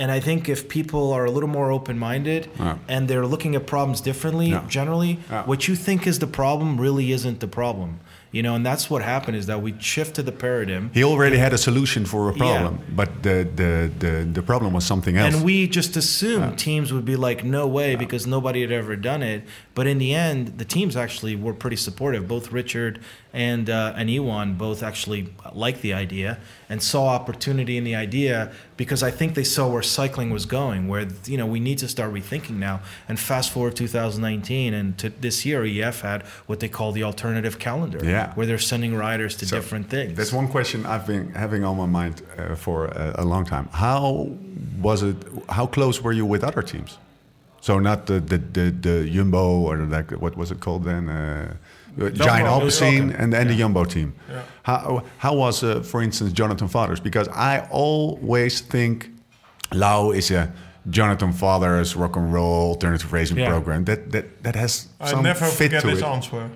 And 0.00 0.10
I 0.10 0.18
think 0.18 0.48
if 0.48 0.66
people 0.66 1.12
are 1.12 1.26
a 1.26 1.30
little 1.30 1.48
more 1.58 1.70
open 1.70 1.98
minded 1.98 2.48
Yeah. 2.58 2.76
and 2.88 3.06
they're 3.06 3.26
looking 3.26 3.54
at 3.54 3.66
problems 3.66 4.00
differently, 4.00 4.48
Yeah. 4.48 4.62
generally, 4.66 5.18
Yeah. 5.30 5.44
what 5.44 5.68
you 5.68 5.74
think 5.76 6.06
is 6.06 6.18
the 6.20 6.26
problem 6.26 6.80
really 6.80 7.12
isn't 7.12 7.40
the 7.40 7.46
problem. 7.46 7.90
You 8.32 8.42
know, 8.44 8.54
and 8.54 8.64
that's 8.64 8.88
what 8.88 9.02
happened 9.02 9.36
is 9.36 9.46
that 9.46 9.60
we 9.60 9.74
shifted 9.80 10.24
the 10.24 10.32
paradigm. 10.32 10.90
He 10.94 11.02
already 11.02 11.36
had 11.36 11.52
a 11.52 11.58
solution 11.58 12.04
for 12.06 12.30
a 12.30 12.32
problem, 12.32 12.78
but 13.00 13.08
the, 13.24 13.36
the, 13.60 13.90
the, 14.04 14.12
the 14.36 14.42
problem 14.42 14.72
was 14.72 14.84
something 14.86 15.16
else. 15.16 15.34
And 15.34 15.44
we 15.44 15.66
just 15.66 15.96
assumed 15.96 16.56
teams 16.56 16.92
would 16.92 17.04
be 17.04 17.16
like, 17.16 17.44
no 17.44 17.66
way, 17.66 17.96
because 17.96 18.28
nobody 18.28 18.60
had 18.62 18.70
ever 18.72 18.94
done 18.94 19.22
it. 19.24 19.42
But 19.74 19.86
in 19.88 19.98
the 19.98 20.14
end, 20.14 20.40
the 20.58 20.64
teams 20.64 20.94
actually 20.96 21.34
were 21.34 21.52
pretty 21.52 21.76
supportive. 21.76 22.28
Both 22.28 22.52
Richard 22.52 23.00
and 23.32 23.70
uh, 23.70 23.92
and 23.96 24.10
Iwan 24.10 24.54
both 24.54 24.82
actually 24.82 25.28
liked 25.54 25.82
the 25.82 25.92
idea 25.94 26.38
and 26.68 26.82
saw 26.82 27.08
opportunity 27.08 27.76
in 27.76 27.84
the 27.84 27.94
idea 27.94 28.50
because 28.76 29.02
I 29.02 29.10
think 29.10 29.34
they 29.34 29.44
saw 29.44 29.68
where 29.68 29.82
cycling 29.82 30.30
was 30.30 30.46
going. 30.46 30.88
Where 30.88 31.06
you 31.26 31.36
know 31.36 31.46
we 31.46 31.60
need 31.60 31.78
to 31.78 31.88
start 31.88 32.12
rethinking 32.12 32.58
now. 32.58 32.80
And 33.08 33.18
fast 33.18 33.50
forward 33.52 33.76
2019 33.76 34.74
and 34.74 34.98
to 34.98 35.10
this 35.10 35.44
year, 35.46 35.64
EF 35.64 36.00
had 36.00 36.22
what 36.46 36.58
they 36.60 36.68
call 36.68 36.92
the 36.92 37.02
alternative 37.04 37.58
calendar, 37.58 38.00
Yeah. 38.04 38.34
where 38.34 38.46
they're 38.46 38.58
sending 38.72 38.94
riders 38.96 39.36
to 39.36 39.46
So, 39.46 39.56
different 39.56 39.88
things. 39.90 40.16
That's 40.16 40.32
one 40.32 40.48
question 40.48 40.84
I've 40.86 41.06
been 41.06 41.32
having 41.34 41.64
on 41.64 41.76
my 41.76 41.86
mind 41.86 42.22
uh, 42.36 42.54
for 42.56 42.86
a, 42.86 43.14
a 43.18 43.24
long 43.24 43.44
time. 43.44 43.68
How 43.72 44.28
was 44.80 45.02
it? 45.02 45.16
How 45.48 45.66
close 45.66 46.00
were 46.02 46.12
you 46.12 46.26
with 46.26 46.42
other 46.42 46.62
teams? 46.62 46.98
So 47.60 47.78
not 47.78 48.06
the 48.06 48.20
the, 48.20 48.38
the, 48.38 48.70
the 48.70 49.10
Jumbo 49.10 49.60
or 49.68 49.76
like 49.76 50.10
what 50.12 50.36
was 50.36 50.50
it 50.50 50.60
called 50.60 50.84
then? 50.84 51.08
Uh, 51.08 51.54
Giant 51.98 52.16
Jumbo, 52.16 52.66
Alpecin 52.66 53.08
okay. 53.10 53.22
and, 53.22 53.34
and 53.34 53.50
the 53.50 53.56
Jumbo 53.56 53.84
team. 53.84 54.14
Yeah. 54.28 54.42
How 54.62 55.02
how 55.18 55.34
was 55.34 55.62
uh, 55.62 55.80
for 55.82 56.02
instance 56.02 56.32
Jonathan 56.32 56.68
Vaughters? 56.68 57.00
Because 57.00 57.28
I 57.28 57.66
always 57.70 58.60
think 58.60 59.08
Lau 59.72 60.10
is 60.12 60.30
a 60.30 60.52
Jonathan 60.88 61.32
Vaughters 61.32 61.94
rock 61.96 62.16
and 62.16 62.32
roll 62.32 62.70
alternative 62.72 63.12
racing 63.12 63.38
Yeah. 63.38 63.48
program 63.48 63.84
that 63.84 64.12
that 64.12 64.42
that 64.42 64.54
has 64.56 64.88
I 65.00 65.10
some 65.10 65.22
never 65.22 65.44
fit 65.44 65.68
forget 65.70 65.82
to 65.82 65.88
his 65.88 65.98
it. 66.00 66.04
answer. 66.04 66.50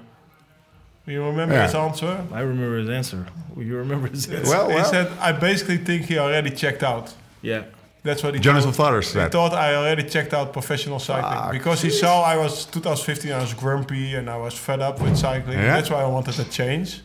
You 1.07 1.25
remember 1.27 1.55
Yeah. 1.55 1.67
his 1.67 1.75
answer? 1.75 2.25
I 2.33 2.41
remember 2.41 2.79
his 2.79 2.89
answer. 2.89 3.27
You 3.57 3.77
remember 3.77 4.09
his 4.09 4.27
answer? 4.29 4.51
Well, 4.51 4.69
well. 4.69 4.79
he 4.79 4.85
said, 4.85 5.07
"I 5.21 5.33
basically 5.33 5.77
think 5.79 6.07
he 6.07 6.19
already 6.19 6.51
checked 6.51 6.83
out." 6.83 7.13
yeah. 7.43 7.63
That's 8.05 8.23
what 8.23 8.35
he 8.35 8.41
Jonathan 8.41 8.65
told- 8.73 8.77
Vaughters 8.77 9.13
He 9.15 9.21
thought 9.29 9.55
I 9.55 9.75
already 9.77 10.05
checked 10.05 10.35
out 10.35 10.53
professional 10.53 10.99
cycling 10.99 11.39
Ah, 11.47 11.51
because 11.51 11.81
he 11.83 11.91
saw 11.91 12.23
I 12.23 12.37
was 12.37 12.67
2015. 12.67 13.33
I 13.33 13.41
was 13.41 13.55
grumpy 13.55 14.15
and 14.15 14.29
I 14.29 14.37
was 14.37 14.55
fed 14.55 14.81
up 14.81 15.01
with 15.01 15.17
cycling. 15.17 15.59
Yeah. 15.59 15.75
That's 15.77 15.91
why 15.91 16.03
I 16.03 16.07
wanted 16.07 16.35
to 16.35 16.45
change. 16.45 17.01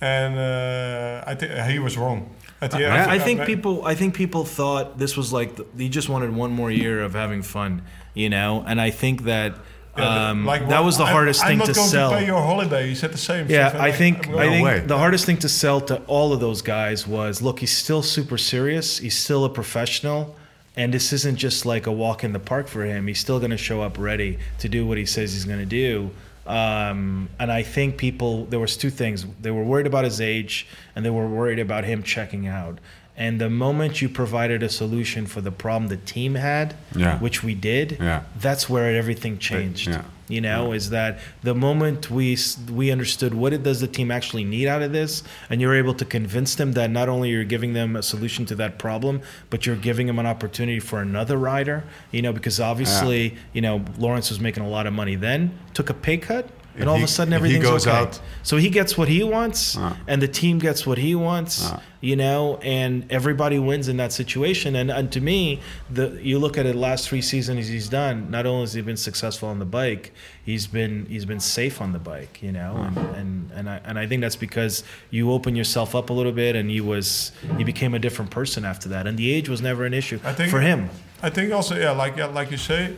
And 0.00 0.38
uh, 0.38 1.24
I 1.26 1.34
think 1.34 1.52
he 1.72 1.78
was 1.80 1.96
wrong. 1.98 2.30
At 2.60 2.70
the 2.70 2.80
Yeah. 2.80 2.94
end, 3.02 3.10
I 3.10 3.18
think 3.18 3.44
people. 3.44 3.84
I 3.84 3.94
think 3.96 4.14
people 4.14 4.44
thought 4.44 4.98
this 4.98 5.16
was 5.16 5.32
like 5.32 5.56
the, 5.56 5.64
he 5.76 5.88
just 5.88 6.08
wanted 6.08 6.30
one 6.34 6.52
more 6.52 6.70
year 6.70 7.02
of 7.02 7.14
having 7.14 7.42
fun, 7.42 7.82
you 8.14 8.28
know. 8.28 8.64
And 8.66 8.80
I 8.80 8.90
think 8.90 9.24
that 9.24 9.52
Yeah, 9.52 9.58
um, 10.02 10.44
like, 10.46 10.68
that 10.68 10.84
was 10.84 10.96
the 10.98 11.04
I'm- 11.04 11.12
hardest 11.12 11.42
I'm 11.42 11.48
thing 11.48 11.58
not 11.58 11.66
to 11.68 11.72
going 11.74 11.88
sell. 11.88 12.10
To 12.10 12.16
pay 12.18 12.26
your 12.26 12.40
holiday. 12.42 12.88
He 12.88 12.94
said 12.94 13.12
the 13.12 13.18
same. 13.18 13.46
yeah, 13.48 13.76
I 13.78 13.92
think 13.92 14.28
I'm 14.28 14.38
I 14.38 14.48
think 14.48 14.88
the 14.88 14.98
hardest 14.98 15.26
thing 15.26 15.38
to 15.38 15.48
sell 15.48 15.80
to 15.82 16.02
all 16.06 16.32
of 16.32 16.40
those 16.40 16.62
guys 16.62 17.06
was 17.06 17.42
look, 17.42 17.60
he's 17.60 17.76
still 17.76 18.02
super 18.02 18.38
serious. 18.38 18.98
He's 18.98 19.16
still 19.16 19.44
a 19.44 19.50
professional. 19.50 20.36
And 20.76 20.94
this 20.94 21.12
isn't 21.12 21.36
just 21.36 21.66
like 21.66 21.86
a 21.88 21.92
walk 21.92 22.22
in 22.22 22.32
the 22.32 22.38
park 22.38 22.68
for 22.68 22.84
him. 22.84 23.08
He's 23.08 23.18
still 23.18 23.40
going 23.40 23.50
to 23.50 23.56
show 23.56 23.80
up 23.82 23.98
ready 23.98 24.38
to 24.60 24.68
do 24.68 24.86
what 24.86 24.96
he 24.96 25.06
says 25.06 25.32
he's 25.32 25.44
going 25.44 25.58
to 25.58 25.66
do. 25.66 26.10
Um, 26.46 27.28
and 27.40 27.50
I 27.52 27.62
think 27.62 27.96
people 27.98 28.46
there 28.46 28.60
was 28.60 28.76
two 28.76 28.90
things. 28.90 29.26
They 29.40 29.50
were 29.50 29.64
worried 29.64 29.86
about 29.86 30.04
his 30.04 30.20
age, 30.20 30.66
and 30.94 31.04
they 31.04 31.10
were 31.10 31.28
worried 31.28 31.58
about 31.58 31.84
him 31.84 32.02
checking 32.02 32.46
out. 32.46 32.78
And 33.20 33.40
the 33.40 33.50
moment 33.50 34.00
you 34.00 34.08
provided 34.08 34.62
a 34.62 34.68
solution 34.68 35.26
for 35.26 35.40
the 35.40 35.50
problem 35.50 35.88
the 35.88 35.96
team 35.96 36.36
had, 36.36 36.74
Yeah. 36.94 37.18
which 37.18 37.42
we 37.42 37.52
did, 37.52 37.98
Yeah. 38.00 38.20
that's 38.40 38.70
where 38.70 38.94
everything 38.96 39.38
changed. 39.38 39.88
yeah. 39.88 40.02
You 40.28 40.40
know, 40.42 40.72
is 40.72 40.90
that 40.90 41.18
the 41.42 41.54
moment 41.54 42.10
we 42.10 42.36
we 42.70 42.92
understood 42.92 43.32
what 43.34 43.52
it 43.54 43.62
does 43.64 43.80
the 43.80 43.86
team 43.88 44.10
actually 44.10 44.44
need 44.44 44.68
out 44.68 44.82
of 44.82 44.92
this, 44.92 45.22
and 45.50 45.58
you're 45.60 45.74
able 45.74 45.94
to 45.94 46.04
convince 46.04 46.54
them 46.54 46.72
that 46.72 46.90
not 46.90 47.08
only 47.08 47.30
you're 47.30 47.44
giving 47.56 47.72
them 47.72 47.96
a 47.96 48.02
solution 48.02 48.44
to 48.46 48.54
that 48.56 48.78
problem, 48.78 49.22
but 49.50 49.64
you're 49.66 49.74
giving 49.90 50.06
them 50.06 50.18
an 50.18 50.26
opportunity 50.26 50.80
for 50.80 51.00
another 51.00 51.38
rider. 51.38 51.82
You 52.12 52.20
know, 52.22 52.32
because 52.32 52.60
obviously, 52.60 53.34
you 53.54 53.62
know, 53.62 53.82
Laurens 53.98 54.28
was 54.28 54.38
making 54.38 54.62
a 54.62 54.68
lot 54.68 54.86
of 54.86 54.92
money 54.92 55.16
then, 55.16 55.50
took 55.74 55.88
a 55.90 55.94
pay 55.94 56.18
cut, 56.18 56.46
and 56.80 56.88
all 56.88 56.96
he- 56.96 57.02
of 57.02 57.08
a 57.08 57.12
sudden 57.12 57.32
if 57.32 57.38
everything's 57.38 57.64
goes 57.64 57.86
okay. 57.86 57.96
out- 57.96 58.20
so 58.42 58.56
he 58.56 58.70
gets 58.70 58.96
what 58.96 59.08
he 59.08 59.22
wants, 59.22 59.76
Ah. 59.78 59.96
and 60.06 60.22
the 60.22 60.28
team 60.28 60.58
gets 60.58 60.86
what 60.86 60.98
he 60.98 61.14
wants. 61.14 61.70
Ah. 61.70 61.80
You 62.00 62.14
know, 62.14 62.60
and 62.62 63.04
everybody 63.10 63.58
wins 63.58 63.88
in 63.88 63.96
that 63.96 64.12
situation. 64.12 64.76
And, 64.76 64.88
and 64.88 65.10
to 65.10 65.20
me, 65.20 65.60
the 65.90 66.16
you 66.22 66.38
look 66.38 66.56
at 66.56 66.64
it 66.64 66.76
last 66.76 67.08
three 67.08 67.20
seasons 67.20 67.66
he's 67.66 67.88
done. 67.88 68.30
Not 68.30 68.46
only 68.46 68.60
has 68.60 68.72
he 68.74 68.82
been 68.82 68.96
successful 68.96 69.48
on 69.48 69.58
the 69.58 69.64
bike, 69.64 70.12
he's 70.44 70.68
been 70.68 71.06
he's 71.08 71.24
been 71.24 71.40
safe 71.40 71.80
on 71.82 71.92
the 71.92 71.98
bike. 71.98 72.38
You 72.40 72.52
know, 72.52 72.76
and 72.86 72.96
and 73.16 73.50
and 73.52 73.68
I 73.68 73.80
and 73.84 73.98
I 73.98 74.06
think 74.06 74.20
that's 74.22 74.36
because 74.36 74.84
you 75.10 75.32
open 75.32 75.56
yourself 75.56 75.96
up 75.96 76.08
a 76.08 76.12
little 76.12 76.30
bit, 76.30 76.54
and 76.54 76.70
he 76.70 76.80
was 76.80 77.32
he 77.56 77.64
became 77.64 77.94
a 77.94 77.98
different 77.98 78.30
person 78.30 78.64
after 78.64 78.88
that. 78.90 79.08
And 79.08 79.18
the 79.18 79.32
age 79.32 79.48
was 79.48 79.60
never 79.60 79.84
an 79.84 79.92
issue 79.92 80.20
I 80.24 80.32
think- 80.34 80.50
for 80.50 80.60
him. 80.60 80.90
I 81.20 81.30
think 81.30 81.52
also, 81.52 81.76
yeah, 81.76 81.90
like 81.90 82.16
yeah, 82.16 82.26
like 82.26 82.52
you 82.52 82.58
say, 82.58 82.92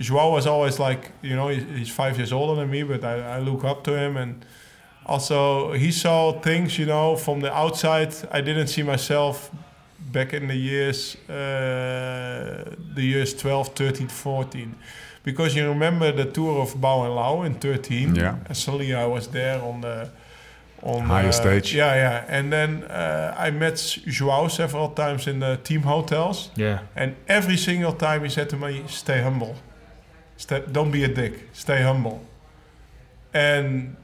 Joao 0.00 0.32
was 0.32 0.46
always 0.46 0.78
like, 0.78 1.12
you 1.22 1.36
know, 1.36 1.48
he's, 1.48 1.64
he's 1.78 1.90
five 1.90 2.16
years 2.16 2.32
older 2.32 2.60
than 2.60 2.70
me, 2.70 2.82
but 2.82 3.04
I, 3.04 3.36
I 3.36 3.38
look 3.38 3.64
up 3.64 3.84
to 3.84 3.96
him, 3.96 4.16
and 4.16 4.44
also 5.04 5.72
he 5.72 5.92
saw 5.92 6.40
things, 6.40 6.78
you 6.78 6.86
know, 6.86 7.16
from 7.16 7.40
the 7.40 7.52
outside. 7.52 8.14
I 8.32 8.40
didn't 8.40 8.68
see 8.68 8.82
myself 8.82 9.50
back 10.12 10.32
in 10.32 10.48
the 10.48 10.56
years, 10.56 11.16
uh, 11.28 12.74
the 12.94 13.02
years 13.02 13.34
12, 13.34 13.68
13, 13.68 14.08
14. 14.08 14.74
Because 15.22 15.54
you 15.54 15.68
remember 15.68 16.10
the 16.12 16.24
tour 16.24 16.62
of 16.62 16.80
Bau 16.80 17.04
and 17.04 17.14
Lau 17.14 17.42
in 17.42 17.54
13. 17.54 18.14
Yeah. 18.14 18.36
And 18.46 18.56
suddenly 18.56 18.94
I 18.94 19.04
was 19.04 19.28
there 19.28 19.62
on 19.62 19.82
the 19.82 20.10
on 20.82 21.02
Highest 21.02 21.40
uh, 21.40 21.42
stage. 21.42 21.74
Yeah, 21.74 21.94
yeah. 21.94 22.24
And 22.26 22.50
then 22.50 22.84
uh, 22.84 23.34
I 23.36 23.50
met 23.50 23.76
Joao 24.06 24.48
several 24.48 24.88
times 24.88 25.26
in 25.26 25.40
the 25.40 25.58
team 25.62 25.82
hotels. 25.82 26.50
Yeah. 26.56 26.80
And 26.96 27.16
every 27.28 27.58
single 27.58 27.92
time 27.92 28.24
he 28.24 28.30
said 28.30 28.48
to 28.50 28.56
me, 28.56 28.84
"Stay 28.88 29.20
humble. 29.20 29.56
Stay, 30.44 30.62
don't 30.76 30.90
be 30.90 31.02
a 31.04 31.12
dick. 31.20 31.34
Stay 31.52 31.80
humble." 31.82 32.16
And 33.34 33.96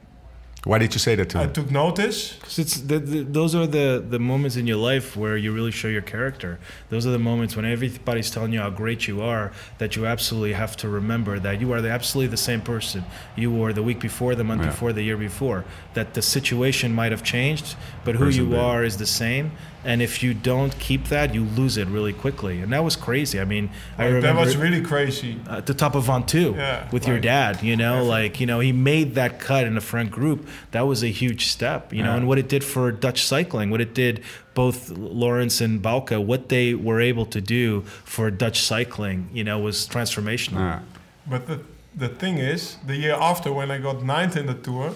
Why 0.63 0.77
did 0.79 0.93
you 0.95 0.99
say 0.99 1.15
that 1.15 1.29
to 1.29 1.37
him? 1.37 1.41
I 1.41 1.45
him? 1.47 1.53
took 1.53 1.71
notice. 1.71 2.19
'Cause 2.41 2.59
it's 2.63 2.75
the, 2.91 2.99
the, 2.99 3.19
those 3.39 3.53
are 3.59 3.67
the, 3.79 4.03
the 4.15 4.19
moments 4.19 4.55
in 4.57 4.65
your 4.67 4.77
life 4.91 5.07
where 5.21 5.37
you 5.37 5.49
really 5.53 5.71
show 5.71 5.87
your 5.97 6.01
character. 6.15 6.59
Those 6.89 7.05
are 7.07 7.11
the 7.11 7.19
moments 7.31 7.55
when 7.55 7.65
everybody's 7.65 8.29
telling 8.35 8.51
you 8.53 8.59
how 8.65 8.69
great 8.83 9.07
you 9.07 9.21
are 9.21 9.51
that 9.77 9.95
you 9.95 10.05
absolutely 10.05 10.53
have 10.53 10.75
to 10.77 10.89
remember 10.89 11.39
that 11.39 11.55
you 11.61 11.71
are 11.73 11.81
the, 11.81 11.89
absolutely 11.89 12.31
the 12.31 12.43
same 12.51 12.61
person 12.61 13.03
you 13.35 13.49
were 13.51 13.71
the 13.73 13.83
week 13.83 13.99
before, 13.99 14.35
the 14.35 14.43
month 14.43 14.61
Yeah. 14.63 14.69
before, 14.71 14.91
the 14.93 15.03
year 15.03 15.17
before. 15.17 15.63
That 15.93 16.13
the 16.15 16.21
situation 16.21 16.89
might 16.93 17.11
have 17.15 17.23
changed, 17.23 17.75
but 18.05 18.15
who 18.15 18.25
Person 18.25 18.43
you 18.43 18.49
did. 18.51 18.59
are 18.59 18.83
is 18.83 18.95
the 18.97 19.05
same. 19.23 19.45
And 19.85 20.01
if 20.01 20.21
you 20.21 20.33
don't 20.33 20.77
keep 20.79 21.05
that, 21.05 21.33
you 21.33 21.43
lose 21.43 21.77
it 21.77 21.87
really 21.87 22.11
quickly. 22.11 22.59
And 22.59 22.73
that 22.73 22.83
was 22.83 22.95
crazy. 22.95 23.39
I 23.39 23.45
mean, 23.45 23.69
I 23.97 24.05
remember 24.05 24.27
that 24.27 24.35
was 24.35 24.57
really 24.57 24.81
crazy. 24.81 25.39
at 25.47 25.65
the 25.65 25.73
top 25.73 25.95
of 25.95 26.05
Ventoux 26.05 26.55
Yeah, 26.55 26.89
with 26.91 27.07
your 27.07 27.19
dad, 27.19 27.63
you 27.63 27.75
know, 27.77 28.03
like, 28.03 28.39
you 28.39 28.47
know, 28.47 28.59
he 28.59 28.71
made 28.71 29.15
that 29.15 29.39
cut 29.39 29.65
in 29.65 29.75
the 29.75 29.81
front 29.81 30.11
group. 30.11 30.47
That 30.71 30.81
was 30.81 31.03
a 31.03 31.07
huge 31.07 31.47
step, 31.47 31.93
you 31.93 32.03
know, 32.03 32.15
and 32.15 32.27
what 32.27 32.37
it 32.37 32.49
did 32.49 32.63
for 32.63 32.91
Dutch 32.91 33.23
cycling, 33.23 33.69
what 33.69 33.81
it 33.81 33.93
did 33.93 34.23
both 34.53 34.89
Laurens 34.89 35.61
and 35.61 35.83
Bauke, 35.83 36.17
what 36.25 36.49
they 36.49 36.73
were 36.73 36.99
able 36.99 37.27
to 37.27 37.39
do 37.39 37.81
for 38.03 38.31
Dutch 38.31 38.59
cycling, 38.61 39.29
you 39.31 39.43
know, 39.43 39.59
was 39.59 39.87
transformational. 39.87 40.57
Ah, 40.59 40.81
But 41.27 41.45
the 41.47 41.59
the 41.95 42.09
thing 42.09 42.37
is, 42.37 42.77
the 42.85 42.95
year 42.95 43.15
after 43.19 43.51
when 43.51 43.71
I 43.71 43.79
got 43.79 44.03
ninth 44.03 44.35
in 44.37 44.45
the 44.45 44.53
tour, 44.53 44.93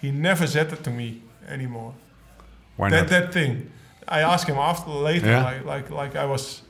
he 0.00 0.10
never 0.10 0.46
said 0.46 0.72
it 0.72 0.84
to 0.84 0.90
me 0.90 1.22
anymore. 1.48 1.94
why 2.76 2.90
that 2.90 3.02
not? 3.02 3.08
that 3.10 3.32
thing. 3.32 3.70
I 4.08 4.20
asked 4.20 4.48
him 4.48 4.56
after 4.58 4.90
later, 4.90 5.26
Yeah. 5.26 5.44
like 5.44 5.64
like 5.64 5.90
like 5.90 6.16
I 6.16 6.24
was 6.24 6.62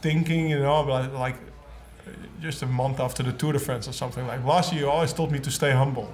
thinking, 0.00 0.48
you 0.50 0.58
know, 0.60 0.80
like, 0.82 1.12
like 1.12 1.36
just 2.40 2.62
a 2.62 2.66
month 2.66 3.00
after 3.00 3.22
the 3.24 3.32
Tour 3.32 3.52
de 3.52 3.58
France 3.58 3.88
or 3.88 3.92
something. 3.92 4.26
Like 4.26 4.44
last 4.44 4.72
year, 4.72 4.82
he 4.82 4.88
always 4.88 5.12
told 5.12 5.32
me 5.32 5.38
to 5.40 5.50
stay 5.50 5.72
humble, 5.72 6.08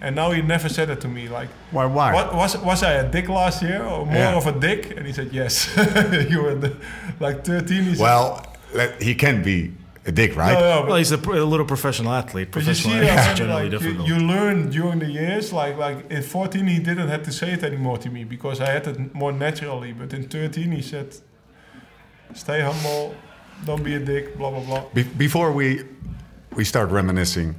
and 0.00 0.14
now 0.14 0.30
he 0.32 0.42
never 0.42 0.68
said 0.68 0.90
it 0.90 1.00
to 1.00 1.08
me. 1.08 1.28
Like, 1.28 1.48
why? 1.70 1.86
Why? 1.86 2.12
what 2.14 2.34
was 2.34 2.56
was 2.58 2.82
I 2.82 2.92
a 2.92 3.10
dick 3.10 3.28
last 3.28 3.62
year 3.62 3.82
or 3.82 4.04
more 4.06 4.14
Yeah. 4.14 4.36
of 4.36 4.46
a 4.46 4.52
dick? 4.52 4.96
And 4.96 5.06
he 5.06 5.12
said 5.12 5.32
yes. 5.32 5.68
you 6.30 6.42
were 6.42 6.54
the, 6.54 6.76
like 7.20 7.44
13. 7.44 7.82
He 7.84 7.94
said, 7.94 8.02
Well, 8.02 8.44
let, 8.74 9.02
he 9.02 9.14
can 9.14 9.42
be 9.42 9.72
a 10.04 10.12
dick, 10.12 10.34
right? 10.36 10.54
no, 10.54 10.80
no, 10.82 10.86
Well, 10.88 10.96
he's 10.96 11.12
a, 11.12 11.16
a 11.16 11.44
little 11.52 11.66
professional 11.66 12.12
athlete. 12.12 12.48
But 12.52 12.64
you 12.66 12.74
see, 12.74 12.88
Professional 12.90 13.08
athletes 13.08 13.26
are 13.28 13.32
uh, 13.32 13.34
generally 13.36 13.62
like 13.70 13.72
you, 13.72 13.78
difficult. 13.78 14.08
you 14.08 14.16
learn 14.34 14.70
during 14.70 14.98
the 14.98 15.10
years. 15.10 15.52
Like 15.52 15.76
like 15.76 16.10
in 16.10 16.22
14, 16.22 16.66
he 16.66 16.78
didn't 16.78 17.08
have 17.08 17.22
to 17.24 17.32
say 17.32 17.52
it 17.52 17.62
anymore 17.62 17.98
to 17.98 18.10
me 18.10 18.24
because 18.24 18.60
I 18.60 18.70
had 18.72 18.86
it 18.86 19.14
more 19.14 19.32
naturally. 19.32 19.92
But 19.92 20.12
in 20.12 20.22
13, 20.28 20.72
he 20.72 20.82
said, 20.82 21.14
"Stay 22.34 22.60
humble, 22.60 23.14
don't 23.64 23.82
be 23.84 23.94
a 23.94 24.00
dick." 24.00 24.36
Blah 24.36 24.50
blah 24.50 24.60
blah. 24.64 24.84
Be- 24.94 25.02
before 25.26 25.52
we 25.52 25.82
we 26.54 26.64
start 26.64 26.90
reminiscing, 26.90 27.54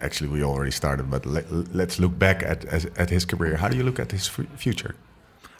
actually 0.00 0.28
we 0.30 0.42
already 0.42 0.70
started, 0.72 1.10
but 1.10 1.24
let, 1.26 1.44
let's 1.74 1.98
look 1.98 2.18
back 2.18 2.42
at, 2.42 2.64
at 2.66 2.86
at 2.98 3.10
his 3.10 3.24
career. 3.24 3.56
How 3.56 3.68
do 3.68 3.76
you 3.76 3.84
look 3.84 3.98
at 3.98 4.10
his 4.12 4.26
fu- 4.28 4.46
future? 4.56 4.94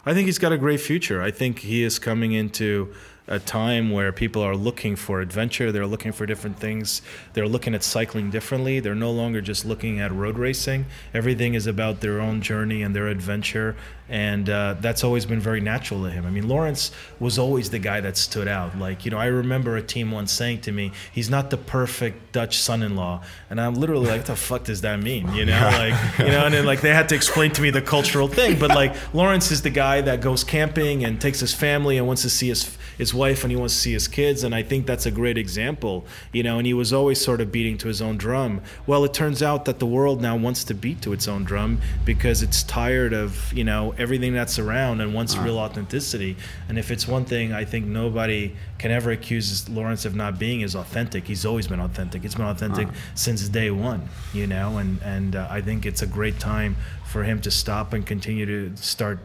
I 0.07 0.13
think 0.13 0.25
he's 0.27 0.39
got 0.39 0.51
a 0.51 0.57
great 0.57 0.79
future. 0.81 1.21
I 1.27 1.31
think 1.31 1.59
he 1.59 1.83
is 1.83 1.97
coming 1.99 2.33
into 2.33 2.93
a 3.27 3.39
time 3.39 3.89
where 3.89 4.11
people 4.11 4.41
are 4.43 4.55
looking 4.55 4.95
for 4.95 5.19
adventure. 5.19 5.71
They're 5.71 5.87
looking 5.87 6.11
for 6.11 6.25
different 6.25 6.59
things. 6.59 7.01
They're 7.33 7.47
looking 7.47 7.73
at 7.73 7.83
cycling 7.83 8.29
differently. 8.29 8.79
They're 8.79 8.93
no 8.93 9.11
longer 9.11 9.41
just 9.41 9.65
looking 9.65 9.99
at 9.99 10.11
road 10.11 10.37
racing. 10.37 10.85
Everything 11.13 11.55
is 11.55 11.65
about 11.65 12.01
their 12.01 12.19
own 12.21 12.41
journey 12.41 12.83
and 12.83 12.95
their 12.95 13.07
adventure. 13.07 13.75
And 14.07 14.47
uh, 14.47 14.75
that's 14.79 15.03
always 15.03 15.25
been 15.25 15.39
very 15.39 15.61
natural 15.61 16.03
to 16.03 16.11
him. 16.11 16.27
I 16.27 16.29
mean, 16.29 16.47
Laurens 16.47 16.91
was 17.19 17.39
always 17.39 17.71
the 17.71 17.79
guy 17.79 18.01
that 18.01 18.17
stood 18.17 18.47
out. 18.47 18.77
Like, 18.77 19.03
you 19.03 19.09
know, 19.09 19.17
I 19.17 19.25
remember 19.25 19.75
a 19.77 19.81
team 19.81 20.11
once 20.11 20.31
saying 20.31 20.61
to 20.61 20.71
me, 20.71 20.91
he's 21.11 21.27
not 21.27 21.49
the 21.49 21.57
perfect 21.57 22.31
Dutch 22.31 22.59
son 22.59 22.83
in 22.83 22.95
law. 22.95 23.23
And 23.49 23.59
I'm 23.59 23.73
literally 23.73 24.05
like, 24.05 24.19
what 24.19 24.27
the 24.27 24.35
fuck 24.35 24.65
does 24.65 24.81
that 24.81 25.01
mean? 25.01 25.33
You 25.33 25.47
know, 25.47 25.59
like, 25.73 26.19
you 26.19 26.25
know, 26.25 26.45
and 26.45 26.53
then 26.53 26.65
like 26.65 26.81
they 26.81 26.93
had 26.93 27.09
to 27.09 27.15
explain 27.15 27.49
to 27.53 27.61
me 27.63 27.71
the 27.71 27.81
cultural 27.81 28.27
thing. 28.27 28.59
But 28.59 28.69
like, 28.69 28.93
Laurens 29.15 29.49
is 29.49 29.63
the 29.63 29.71
guy 29.71 30.01
that 30.01 30.21
goes 30.21 30.43
camping 30.43 31.03
and 31.03 31.19
takes 31.19 31.39
his 31.39 31.55
family 31.55 31.97
and 31.97 32.05
wants 32.05 32.21
to 32.21 32.29
see 32.29 32.49
his 32.49 32.77
his 32.97 33.13
wife 33.13 33.43
and 33.43 33.51
he 33.51 33.57
wants 33.57 33.73
to 33.75 33.79
see 33.79 33.93
his 33.93 34.07
kids 34.07 34.43
and 34.43 34.53
I 34.53 34.63
think 34.63 34.85
that's 34.85 35.05
a 35.05 35.11
great 35.11 35.37
example 35.37 36.05
you 36.31 36.43
know 36.43 36.57
and 36.57 36.67
he 36.67 36.73
was 36.73 36.93
always 36.93 37.19
sort 37.19 37.41
of 37.41 37.51
beating 37.51 37.77
to 37.79 37.87
his 37.87 38.01
own 38.01 38.17
drum. 38.17 38.61
Well 38.87 39.03
it 39.03 39.13
turns 39.13 39.41
out 39.41 39.65
that 39.65 39.79
the 39.79 39.85
world 39.85 40.21
now 40.21 40.35
wants 40.35 40.63
to 40.65 40.73
beat 40.73 41.01
to 41.03 41.13
its 41.13 41.27
own 41.27 41.43
drum 41.43 41.81
because 42.03 42.41
it's 42.41 42.63
tired 42.63 43.13
of 43.13 43.51
you 43.53 43.63
know 43.63 43.93
everything 43.97 44.33
that's 44.33 44.59
around 44.59 45.01
and 45.01 45.13
wants 45.13 45.37
real 45.37 45.57
authenticity. 45.57 46.37
And 46.69 46.77
if 46.77 46.91
it's 46.91 47.07
one 47.07 47.25
thing 47.25 47.53
I 47.53 47.65
think 47.65 47.85
nobody 47.85 48.55
can 48.77 48.91
ever 48.91 49.11
accuse 49.11 49.67
Laurens 49.69 50.05
of 50.05 50.15
not 50.15 50.37
being 50.37 50.61
is 50.61 50.75
authentic. 50.75 51.25
He's 51.25 51.45
always 51.45 51.67
been 51.67 51.79
authentic. 51.79 52.25
It's 52.25 52.35
been 52.35 52.45
authentic 52.45 52.87
since 53.13 53.47
day 53.49 53.71
one 53.71 54.07
you 54.33 54.47
know 54.47 54.77
and 54.77 55.01
and 55.01 55.35
uh, 55.35 55.47
I 55.49 55.61
think 55.61 55.85
it's 55.85 56.01
a 56.01 56.07
great 56.07 56.39
time 56.39 56.75
for 57.05 57.23
him 57.23 57.39
to 57.41 57.51
stop 57.51 57.93
and 57.93 58.05
continue 58.05 58.45
to 58.45 58.75
start 58.75 59.19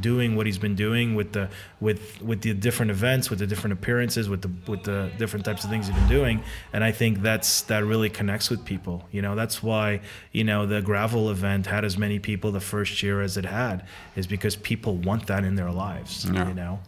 doing 0.00 0.36
what 0.36 0.46
he's 0.46 0.58
been 0.58 0.74
doing 0.76 1.14
with 1.14 1.32
the 1.32 1.48
with 1.80 2.00
with 2.22 2.40
the 2.42 2.52
different 2.54 2.90
events 2.90 3.30
with 3.30 3.38
the 3.38 3.46
different 3.46 3.72
appearances 3.72 4.28
with 4.28 4.40
the 4.42 4.50
with 4.70 4.82
the 4.84 5.10
different 5.18 5.44
types 5.44 5.64
of 5.64 5.70
things 5.70 5.86
he's 5.88 5.96
been 5.96 6.08
doing 6.08 6.42
and 6.72 6.84
i 6.84 6.92
think 6.92 7.22
that's 7.22 7.62
that 7.62 7.84
really 7.84 8.08
connects 8.10 8.50
with 8.50 8.64
people 8.64 9.02
you 9.12 9.22
know 9.22 9.34
that's 9.36 9.62
why 9.62 10.00
you 10.32 10.44
know 10.44 10.66
the 10.66 10.80
gravel 10.82 11.30
event 11.30 11.66
had 11.66 11.84
as 11.84 11.96
many 11.96 12.18
people 12.18 12.50
the 12.52 12.60
first 12.60 13.02
year 13.02 13.20
as 13.22 13.36
it 13.36 13.44
had 13.44 13.82
is 14.16 14.26
because 14.26 14.56
people 14.56 14.96
want 14.96 15.26
that 15.26 15.44
in 15.44 15.54
their 15.56 15.70
lives 15.70 16.24
Yeah. 16.32 16.48
you 16.48 16.54
know 16.54 16.78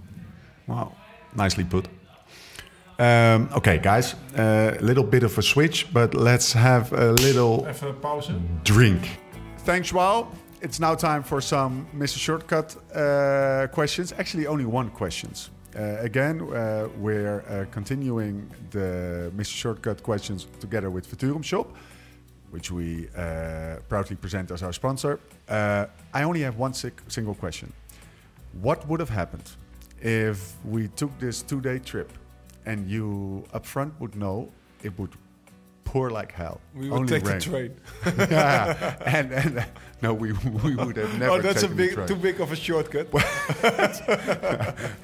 Wow, 0.67 0.93
nicely 1.35 1.65
put. 1.65 1.89
Um, 2.99 3.49
okay, 3.57 3.79
guys, 3.79 4.15
a 4.37 4.77
little 4.81 5.03
bit 5.05 5.23
of 5.25 5.37
a 5.39 5.43
switch, 5.43 5.87
but 5.93 6.15
let's 6.15 6.53
have 6.53 6.93
a 6.93 7.13
little 7.13 7.67
Even 7.69 7.89
een 7.89 7.99
pauze. 8.01 8.31
drink. 8.63 9.19
Thanks, 9.65 9.89
Joao. 9.91 10.27
It's 10.63 10.79
now 10.79 10.95
time 10.95 11.25
for 11.25 11.41
some 11.41 11.89
Mr. 11.93 12.19
Shortcut 12.19 12.77
uh, 12.95 13.67
questions. 13.73 14.13
Actually, 14.17 14.47
only 14.47 14.65
one 14.65 14.91
questions. 14.91 15.51
Uh, 15.77 15.97
again, 15.99 16.41
uh, 16.41 16.89
we're 16.99 17.41
uh, 17.41 17.65
continuing 17.73 18.49
the 18.71 19.33
Mr. 19.37 19.57
Shortcut 19.57 20.05
questions 20.05 20.47
together 20.61 20.89
with 20.89 21.05
Futurum 21.05 21.43
Shop, 21.43 21.67
which 22.53 22.71
we 22.71 23.09
uh, 23.17 23.79
proudly 23.89 24.15
present 24.15 24.53
as 24.53 24.63
our 24.63 24.73
sponsor. 24.73 25.19
Uh, 25.49 25.87
I 26.15 26.23
only 26.23 26.43
have 26.43 26.59
one 26.59 26.75
sick, 26.75 27.03
single 27.09 27.35
question. 27.35 27.73
What 28.61 28.87
would 28.87 29.01
have 29.01 29.11
happened 29.11 29.51
if 30.01 30.55
we 30.65 30.87
took 30.87 31.19
this 31.19 31.43
two-day 31.43 31.81
trip 31.81 32.13
and 32.67 32.89
you 32.89 33.45
up 33.53 33.67
front 33.67 34.01
would 34.01 34.15
know 34.15 34.49
it 34.85 34.97
would 34.97 35.11
pour 35.85 36.11
like 36.11 36.33
hell? 36.33 36.61
We 36.75 36.89
would 36.89 36.99
Only 37.01 37.09
take 37.21 37.27
rain. 37.27 37.39
the 37.39 37.45
train. 37.45 37.71
yeah, 38.31 38.97
and 39.07 39.33
and 39.33 39.59
uh, 39.59 39.65
no, 40.03 40.15
we 40.15 40.33
we 40.65 40.75
would 40.77 40.97
have 40.97 41.19
never. 41.19 41.33
oh, 41.33 41.41
that's 41.43 41.63
a 41.63 41.69
big, 41.69 42.07
too 42.07 42.17
big 42.17 42.41
of 42.41 42.51
a 42.53 42.57
shortcut. 42.57 43.13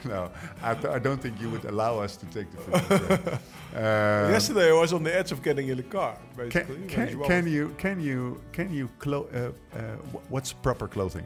no, 0.04 0.30
I, 0.62 0.70
I 0.70 0.98
don't 0.98 1.20
think 1.20 1.40
you 1.40 1.50
would 1.50 1.64
allow 1.64 1.98
us 1.98 2.16
to 2.16 2.26
take 2.26 2.46
the 2.50 2.58
train. 2.78 3.38
Uh, 3.76 4.30
Yesterday, 4.32 4.70
I 4.70 4.72
was 4.72 4.92
on 4.94 5.02
the 5.04 5.14
edge 5.14 5.30
of 5.30 5.42
getting 5.42 5.68
in 5.68 5.76
the 5.76 5.82
car. 5.82 6.16
Basically, 6.36 6.76
can, 6.88 7.06
can, 7.08 7.22
can 7.24 7.46
you 7.46 7.74
can 7.76 8.00
you 8.00 8.40
can 8.50 8.72
you 8.72 8.88
clo- 8.98 9.28
uh, 9.34 9.38
uh, 9.76 9.80
what's 10.30 10.54
proper 10.54 10.88
clothing 10.88 11.24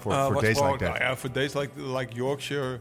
for, 0.00 0.12
Uh, 0.12 0.28
for 0.30 0.42
days 0.42 0.60
wrong- 0.60 0.72
like 0.72 0.80
that? 0.80 1.00
ja, 1.00 1.14
for 1.14 1.28
days 1.30 1.54
like 1.54 1.70
like 1.76 2.14
Yorkshire, 2.14 2.80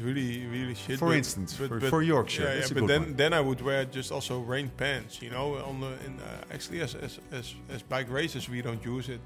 really 0.00 0.46
really 0.46 0.74
shit. 0.74 0.98
For 0.98 1.08
but- 1.08 1.16
instance, 1.16 1.56
but- 1.58 1.68
for, 1.68 1.80
but- 1.80 1.90
for 1.90 2.02
Yorkshire, 2.02 2.42
Yeah, 2.42 2.60
yeah, 2.60 2.66
but 2.74 2.86
then 2.86 3.02
one. 3.02 3.16
then 3.16 3.32
I 3.32 3.40
would 3.40 3.60
wear 3.60 3.84
just 3.84 4.12
also 4.12 4.40
rain 4.40 4.70
pants, 4.76 5.20
you 5.22 5.30
know. 5.30 5.56
On 5.56 5.80
the 5.80 5.92
in, 6.06 6.18
uh, 6.20 6.54
actually 6.54 6.80
as, 6.80 6.94
as 6.94 7.18
as 7.32 7.54
as 7.74 7.82
bike 7.82 8.10
races 8.10 8.48
we 8.48 8.62
don't 8.62 8.84
use 8.84 9.08
it, 9.08 9.20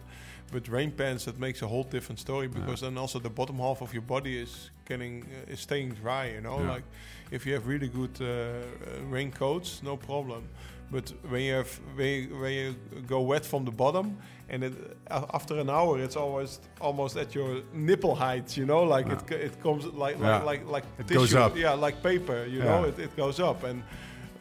but 0.53 0.69
rain 0.69 0.91
pants 0.91 1.25
that 1.25 1.39
makes 1.39 1.63
a 1.63 1.67
whole 1.67 1.85
different 1.85 2.19
story 2.19 2.49
because 2.49 2.81
then 2.81 2.99
also 2.99 3.19
the 3.19 3.31
bottom 3.31 3.59
half 3.59 3.81
of 3.83 3.93
your 3.93 4.03
body 4.03 4.39
is 4.39 4.71
getting 4.85 5.25
uh, 5.25 5.53
is 5.53 5.61
staying 5.61 5.95
dry, 5.95 6.27
you 6.35 6.41
know. 6.41 6.59
Yeah. 6.61 6.73
Like 6.75 6.85
if 7.31 7.47
you 7.47 7.55
have 7.55 7.67
really 7.67 7.89
good 7.89 8.21
uh, 8.21 8.27
uh, 8.27 9.05
raincoats, 9.11 9.83
no 9.83 9.97
problem. 9.97 10.43
But 10.91 11.13
when 11.31 11.41
you 11.43 11.55
have 11.55 11.81
when 11.97 12.07
you, 12.09 12.39
when 12.41 12.53
you 12.53 12.75
go 13.07 13.21
wet 13.23 13.47
from 13.47 13.65
the 13.65 13.71
bottom, 13.71 14.19
and 14.51 14.65
it, 14.65 14.73
after 15.11 15.59
an 15.59 15.71
hour, 15.71 15.99
it's 15.99 16.17
always 16.17 16.61
almost 16.81 17.17
at 17.17 17.35
your 17.35 17.63
nipple 17.73 18.15
height, 18.15 18.57
you 18.59 18.67
know, 18.67 18.83
like 18.83 19.07
it 19.07 19.13
Yeah. 19.13 19.29
co- 19.29 19.45
it 19.47 19.63
comes 19.63 19.85
like 19.87 20.19
Yeah. 20.21 20.43
like 20.43 20.45
like 20.45 20.67
like 20.75 20.85
It 20.99 21.07
tissue, 21.07 21.19
goes 21.21 21.35
up. 21.35 21.57
yeah, 21.57 21.73
like 21.87 22.03
paper, 22.03 22.45
you 22.47 22.59
Yeah. 22.59 22.65
know, 22.71 22.85
it, 22.89 22.99
it 22.99 23.17
goes 23.17 23.41
up, 23.41 23.65
and 23.65 23.83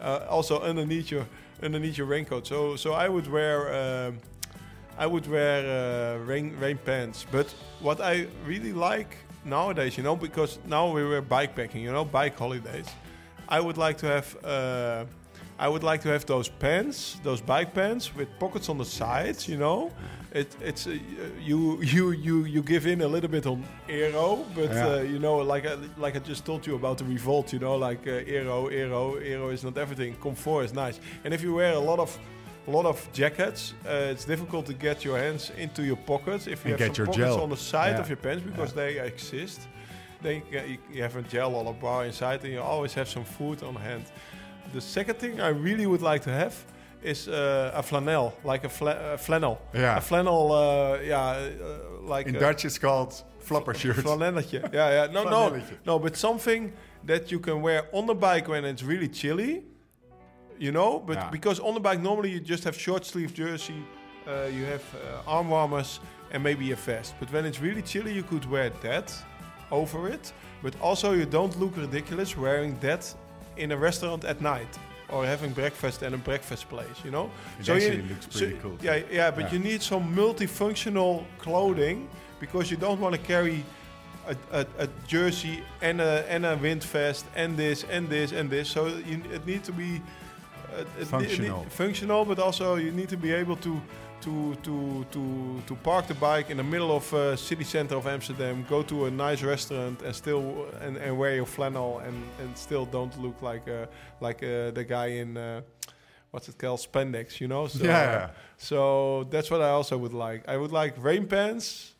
uh, 0.01 0.25
also 0.29 0.59
underneath 0.59 1.09
your 1.11 1.25
underneath 1.63 1.97
your 1.97 2.07
raincoat. 2.07 2.47
So 2.47 2.75
so 2.75 2.91
I 2.93 3.07
would 3.07 3.27
wear 3.27 3.57
um, 3.73 4.17
I 4.97 5.05
would 5.07 5.27
wear 5.27 5.63
uh, 5.63 6.17
rain 6.31 6.55
rain 6.61 6.77
pants. 6.85 7.25
But 7.31 7.55
what 7.79 7.99
I 8.01 8.27
really 8.45 8.73
like 8.73 9.15
nowadays, 9.45 9.95
you 9.97 10.03
know, 10.03 10.15
because 10.17 10.59
now 10.65 10.91
we 10.95 11.03
were 11.05 11.21
bikepacking, 11.21 11.81
you 11.81 11.91
know, 11.91 12.03
bike 12.05 12.35
holidays. 12.37 12.87
I 13.47 13.59
would 13.61 13.77
like 13.77 13.97
to 13.99 14.07
have. 14.07 14.35
I 15.61 15.67
would 15.67 15.83
like 15.83 16.01
to 16.01 16.09
have 16.09 16.25
those 16.25 16.49
pants, 16.49 17.19
those 17.23 17.39
bike 17.39 17.71
pants 17.73 18.15
with 18.15 18.27
pockets 18.39 18.67
on 18.69 18.77
the 18.79 18.85
sides. 18.85 19.47
You 19.47 19.57
know, 19.57 19.91
it, 20.33 20.55
it's 20.59 20.87
uh, 20.87 20.97
you 21.39 21.79
you 21.83 22.11
you 22.11 22.45
you 22.45 22.63
give 22.63 22.87
in 22.87 23.01
a 23.01 23.07
little 23.07 23.29
bit 23.29 23.45
on 23.45 23.63
aero, 23.87 24.43
but 24.55 24.71
Yeah. 24.71 24.87
uh, 24.87 25.01
you 25.13 25.19
know, 25.19 25.37
like 25.53 25.67
I, 25.67 25.75
like 25.97 26.15
I 26.15 26.19
just 26.29 26.45
told 26.45 26.65
you 26.65 26.75
about 26.75 26.97
the 26.97 27.05
revolt. 27.05 27.53
You 27.53 27.59
know, 27.59 27.75
like 27.89 28.07
uh, 28.07 28.35
aero, 28.35 28.67
aero, 28.69 29.15
aero 29.15 29.49
is 29.51 29.63
not 29.63 29.77
everything. 29.77 30.15
Comfort 30.15 30.63
is 30.65 30.73
nice, 30.73 30.99
and 31.23 31.33
if 31.33 31.43
you 31.43 31.53
wear 31.53 31.73
a 31.73 31.79
lot 31.79 31.99
of 31.99 32.17
a 32.67 32.71
lot 32.71 32.85
of 32.85 32.97
jackets, 33.13 33.73
uh, 33.85 34.11
it's 34.13 34.25
difficult 34.25 34.65
to 34.65 34.73
get 34.73 35.03
your 35.05 35.17
hands 35.19 35.51
into 35.57 35.83
your 35.83 35.97
pockets 35.97 36.47
if 36.47 36.65
you 36.65 36.71
And 36.73 36.79
have 36.81 36.95
some 36.95 37.05
pockets 37.05 37.17
gel. 37.35 37.41
on 37.43 37.49
the 37.49 37.57
side 37.57 37.93
Yeah. 37.95 38.01
of 38.01 38.07
your 38.09 38.17
pants 38.17 38.43
because 38.43 38.73
they 38.73 38.99
exist. 38.99 39.61
Then 40.23 40.41
you, 40.51 40.77
you 40.93 41.01
have 41.03 41.15
a 41.17 41.23
gel 41.23 41.55
or 41.55 41.69
a 41.69 41.73
bar 41.73 42.05
inside, 42.05 42.43
and 42.45 42.53
you 42.53 42.61
always 42.61 42.93
have 42.95 43.07
some 43.09 43.25
food 43.25 43.63
on 43.63 43.75
hand. 43.75 44.03
The 44.73 44.81
second 44.81 45.15
thing 45.19 45.39
I 45.41 45.49
really 45.49 45.85
would 45.85 46.01
like 46.01 46.23
to 46.23 46.29
have 46.31 46.53
is 47.03 47.27
uh, 47.27 47.71
a 47.75 47.81
flannel, 47.83 48.33
like 48.43 48.63
a, 48.63 48.69
fla- 48.69 49.13
a 49.13 49.17
flannel. 49.17 49.59
Yeah. 49.73 49.97
A 49.97 50.01
flannel, 50.01 50.51
uh, 50.51 50.99
yeah, 51.03 51.19
uh, 51.19 52.01
like 52.03 52.27
In 52.27 52.35
uh, 52.35 52.39
Dutch, 52.39 52.63
it's 52.65 52.77
called 52.77 53.13
flapper 53.39 53.73
shirt. 53.73 53.97
Flanelletje. 53.97 54.71
Yeah, 54.73 54.89
yeah. 55.05 55.11
No, 55.11 55.23
no, 55.23 55.61
no. 55.85 55.99
But 55.99 56.15
something 56.15 56.71
that 57.05 57.31
you 57.31 57.39
can 57.39 57.61
wear 57.61 57.87
on 57.91 58.05
the 58.05 58.13
bike 58.15 58.47
when 58.47 58.65
it's 58.65 58.83
really 58.83 59.07
chilly. 59.09 59.63
You 60.59 60.71
know, 60.71 60.99
but 60.99 61.15
Yeah. 61.17 61.29
because 61.31 61.59
on 61.59 61.73
the 61.73 61.79
bike 61.79 62.01
normally 62.01 62.29
you 62.29 62.39
just 62.39 62.63
have 62.65 62.77
short 62.79 63.03
sleeve 63.03 63.33
jersey, 63.33 63.83
uh, 64.27 64.45
you 64.57 64.63
have 64.65 64.83
uh, 64.93 65.27
arm 65.35 65.49
warmers 65.49 65.99
and 66.31 66.43
maybe 66.43 66.71
a 66.71 66.75
vest. 66.75 67.15
But 67.19 67.31
when 67.33 67.45
it's 67.45 67.59
really 67.59 67.81
chilly, 67.81 68.13
you 68.13 68.21
could 68.21 68.45
wear 68.45 68.69
that 68.83 69.11
over 69.71 70.07
it. 70.07 70.31
But 70.61 70.75
also 70.79 71.13
you 71.13 71.25
don't 71.25 71.59
look 71.59 71.75
ridiculous 71.77 72.37
wearing 72.37 72.77
that 72.81 73.11
in 73.57 73.71
a 73.71 73.77
restaurant 73.77 74.23
at 74.25 74.41
night 74.41 74.77
or 75.09 75.25
having 75.25 75.51
breakfast 75.53 76.03
at 76.03 76.13
a 76.13 76.17
breakfast 76.17 76.69
place. 76.69 77.03
You 77.03 77.11
know, 77.11 77.29
It 77.59 77.67
you- 77.67 77.73
actually 77.75 78.01
looks 78.03 78.25
pretty 78.27 78.57
cool. 78.61 78.77
Yeah, 78.81 79.01
yeah, 79.11 79.31
but 79.31 79.45
Yeah. 79.45 79.51
you 79.53 79.59
need 79.59 79.81
some 79.81 80.15
multifunctional 80.15 81.23
clothing 81.37 82.07
because 82.39 82.71
you 82.71 82.77
don't 82.77 82.99
want 82.99 83.13
to 83.15 83.21
carry 83.21 83.63
a, 84.27 84.35
a, 84.61 84.65
a 84.79 84.87
jersey 85.07 85.63
and 85.81 85.99
a 86.01 86.23
and 86.29 86.45
a 86.45 86.55
wind 86.55 86.83
vest 86.83 87.25
and 87.35 87.57
this 87.57 87.83
and 87.91 88.07
this 88.09 88.31
and 88.31 88.49
this. 88.49 88.69
So 88.69 88.85
you, 88.87 89.21
it 89.33 89.45
needs 89.45 89.65
to 89.67 89.73
be 89.73 90.01
uh, 90.73 90.81
it 90.81 90.87
it 91.01 91.07
Functional. 91.07 91.65
functional, 91.69 92.25
but 92.25 92.39
also 92.39 92.75
you 92.77 92.91
need 92.91 93.09
to 93.09 93.17
be 93.17 93.33
able 93.33 93.57
to 93.57 93.81
to 94.21 94.55
to 94.63 95.05
to 95.11 95.61
to 95.67 95.75
park 95.83 96.07
the 96.07 96.13
bike 96.15 96.49
in 96.51 96.57
the 96.57 96.63
middle 96.63 96.91
of 96.95 97.13
uh, 97.13 97.35
city 97.35 97.63
center 97.63 97.95
of 97.95 98.05
Amsterdam, 98.07 98.65
go 98.69 98.83
to 98.83 99.05
a 99.05 99.11
nice 99.11 99.41
restaurant 99.43 100.01
and 100.01 100.15
still 100.15 100.65
and, 100.81 100.97
and 100.97 101.17
wear 101.17 101.35
your 101.35 101.45
flannel 101.47 101.99
and, 101.99 102.15
and 102.39 102.57
still 102.57 102.85
don't 102.85 103.15
look 103.21 103.41
like 103.41 103.67
uh, 103.67 103.85
like 104.19 104.43
uh, 104.43 104.71
the 104.71 104.83
guy 104.87 105.07
in. 105.21 105.37
Uh, 105.37 105.61
What's 106.33 106.47
it 106.47 106.57
called? 106.57 106.79
Spandex, 106.79 107.41
you 107.41 107.47
know. 107.49 107.67
So, 107.67 107.83
Yeah. 107.83 108.29
so 108.57 109.25
that's 109.29 109.51
what 109.51 109.59
I 109.61 109.71
also 109.71 109.97
would 109.97 110.13
like. 110.13 110.47
I 110.47 110.55
would 110.55 110.71
like 110.71 110.93
rain 111.03 111.27
pants, 111.27 111.93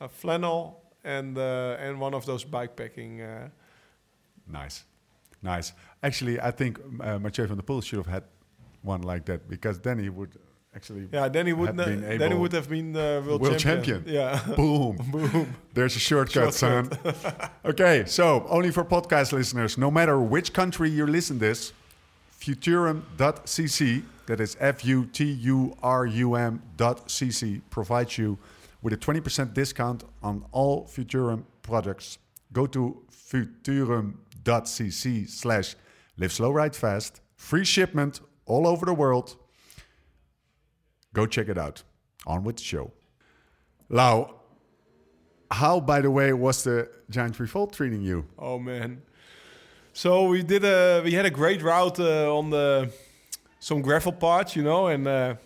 a 0.00 0.08
flannel, 0.08 0.80
and 1.04 1.36
uh, 1.36 1.76
and 1.78 2.00
one 2.00 2.14
of 2.16 2.24
those 2.24 2.42
bikepacking. 2.46 3.20
Uh, 3.20 3.48
Nice, 4.48 4.84
nice. 5.42 5.72
Actually, 6.02 6.40
I 6.40 6.52
think 6.52 6.78
uh, 7.00 7.18
Mathieu 7.18 7.46
van 7.46 7.56
der 7.56 7.62
Poel 7.64 7.82
should 7.82 7.98
have 7.98 8.06
had 8.06 8.22
one 8.82 9.02
like 9.02 9.24
that 9.26 9.46
because 9.48 9.78
then 9.80 9.98
he 9.98 10.08
would 10.08 10.38
actually 10.76 11.08
yeah, 11.10 11.28
then 11.28 11.46
he 11.46 11.52
would 11.52 11.76
been 11.76 12.18
then 12.18 12.30
he 12.30 12.36
would 12.36 12.52
have 12.52 12.68
been 12.68 12.94
uh, 12.94 13.22
world, 13.26 13.40
World 13.40 13.58
champion. 13.58 14.04
champion. 14.04 14.14
Yeah. 14.14 14.54
boom, 14.56 14.96
boom. 15.10 15.54
There's 15.72 15.96
a 15.96 15.98
shortcut, 15.98 16.54
son. 16.54 16.90
okay, 17.64 18.04
so 18.06 18.46
only 18.48 18.70
for 18.70 18.84
podcast 18.84 19.32
listeners, 19.32 19.78
no 19.78 19.90
matter 19.90 20.20
which 20.20 20.52
country 20.52 20.90
you 20.90 21.06
listen 21.06 21.38
this, 21.38 21.72
futurum.cc, 22.38 24.02
that 24.26 24.40
is 24.40 24.56
F-U-T-U-R-U-M 24.60 26.62
dot 26.76 27.08
cc, 27.08 27.60
provides 27.70 28.18
you 28.18 28.38
with 28.82 28.92
a 28.92 28.96
20% 28.96 29.54
discount 29.54 30.04
on 30.22 30.44
all 30.52 30.86
Futurum 30.86 31.44
products. 31.62 32.18
Go 32.52 32.66
to 32.66 33.02
futurum.cc 33.10 35.28
slash 35.28 35.74
live 36.18 36.32
slow, 36.32 36.50
ride 36.50 36.76
fast. 36.76 37.20
Free 37.36 37.64
shipment 37.64 38.20
all 38.44 38.66
over 38.66 38.84
the 38.86 38.94
world. 38.94 39.36
Go 41.16 41.24
check 41.24 41.48
it 41.48 41.56
out. 41.56 41.82
On 42.26 42.44
with 42.44 42.56
the 42.56 42.62
show. 42.62 42.92
Lau, 43.88 44.34
how, 45.50 45.80
by 45.80 46.02
the 46.02 46.10
way, 46.10 46.34
was 46.34 46.62
the 46.62 46.90
Giant 47.08 47.40
Revolt 47.40 47.72
treating 47.72 48.02
you? 48.02 48.26
Oh 48.38 48.58
man. 48.58 49.00
So 49.94 50.28
we 50.28 50.42
did 50.42 50.62
a 50.64 51.00
we 51.02 51.12
had 51.12 51.24
a 51.24 51.30
great 51.30 51.62
route 51.62 51.98
uh, 52.00 52.38
on 52.38 52.50
the 52.50 52.90
some 53.60 53.80
gravel 53.80 54.12
parts, 54.12 54.54
you 54.56 54.62
know, 54.62 54.88
and 54.88 55.08
uh, 55.08 55.36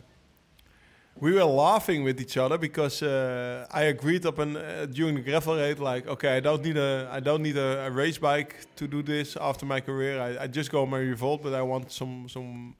we 1.20 1.30
were 1.34 1.44
laughing 1.44 2.02
with 2.02 2.20
each 2.20 2.36
other 2.36 2.58
because 2.58 3.00
uh, 3.00 3.66
I 3.70 3.82
agreed 3.94 4.26
up 4.26 4.40
and 4.40 4.56
uh, 4.56 4.86
during 4.86 5.14
the 5.14 5.20
gravel 5.20 5.54
raid, 5.54 5.78
like, 5.78 6.08
okay, 6.08 6.36
I 6.38 6.40
don't 6.40 6.64
need 6.64 6.78
a 6.78 7.08
I 7.12 7.20
don't 7.20 7.42
need 7.42 7.56
a, 7.56 7.86
a 7.86 7.90
race 7.92 8.18
bike 8.18 8.56
to 8.74 8.88
do 8.88 9.02
this 9.02 9.36
after 9.36 9.66
my 9.66 9.80
career. 9.80 10.20
I, 10.20 10.44
I 10.44 10.46
just 10.48 10.72
go 10.72 10.82
on 10.82 10.90
my 10.90 10.98
revolt, 10.98 11.44
but 11.44 11.54
I 11.54 11.62
want 11.62 11.92
some 11.92 12.28
some 12.28 12.74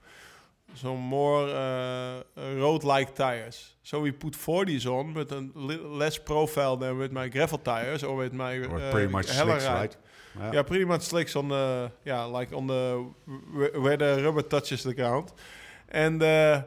some 0.75 0.99
more 0.99 1.47
uh, 1.47 2.23
road-like 2.59 3.13
tires. 3.15 3.73
So 3.83 3.99
we 3.99 4.11
put 4.11 4.33
40s 4.33 4.85
on, 4.85 5.13
but 5.13 5.31
a 5.31 5.39
less 5.55 6.17
profile 6.17 6.77
than 6.77 6.97
with 6.97 7.11
my 7.11 7.29
gravel 7.29 7.57
tires 7.57 8.03
or 8.03 8.15
with 8.15 8.33
my 8.33 8.57
Or 8.59 8.79
uh, 8.79 8.91
pretty 8.91 9.11
much 9.11 9.25
slicks, 9.27 9.65
ride. 9.65 9.73
right? 9.81 9.97
Yeah. 10.39 10.51
Yeah, 10.53 10.63
pretty 10.63 10.85
much 10.85 11.01
slicks 11.01 11.35
on 11.35 11.49
the 11.49 11.91
yeah, 12.05 12.23
like 12.23 12.53
on 12.55 12.67
the 12.67 13.05
wh- 13.27 13.81
where 13.83 13.97
the 13.97 14.21
rubber 14.23 14.41
touches 14.43 14.81
the 14.83 14.93
ground, 14.93 15.31
and 15.89 16.23
uh, 16.23 16.61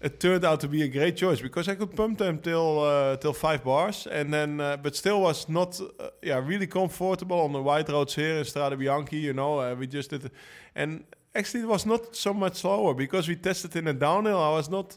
it 0.00 0.18
turned 0.18 0.44
out 0.44 0.58
to 0.60 0.68
be 0.68 0.82
a 0.82 0.88
great 0.88 1.16
choice 1.16 1.40
because 1.40 1.68
I 1.68 1.76
could 1.76 1.94
pump 1.94 2.18
them 2.18 2.38
till 2.38 2.80
uh, 2.80 3.16
till 3.18 3.32
five 3.32 3.62
bars, 3.62 4.08
and 4.10 4.32
then 4.32 4.60
uh, 4.60 4.76
but 4.82 4.96
still 4.96 5.20
was 5.20 5.48
not 5.48 5.80
uh, 5.80 6.08
yeah 6.22 6.40
really 6.44 6.66
comfortable 6.66 7.38
on 7.40 7.52
the 7.52 7.62
white 7.62 7.88
roads 7.88 8.14
here 8.16 8.38
in 8.38 8.44
Strade 8.44 8.76
Bianchi. 8.78 9.18
You 9.18 9.32
know, 9.32 9.60
uh, 9.60 9.76
we 9.78 9.86
just 9.86 10.10
did, 10.10 10.24
it. 10.24 10.32
and 10.74 11.04
actually 11.34 11.62
it 11.62 11.68
was 11.68 11.84
not 11.86 12.14
so 12.16 12.32
much 12.34 12.54
slower 12.56 12.94
because 12.94 13.28
we 13.28 13.36
tested 13.36 13.74
in 13.76 13.86
a 13.88 13.92
downhill. 13.92 14.40
I 14.40 14.50
was 14.50 14.68
not. 14.68 14.96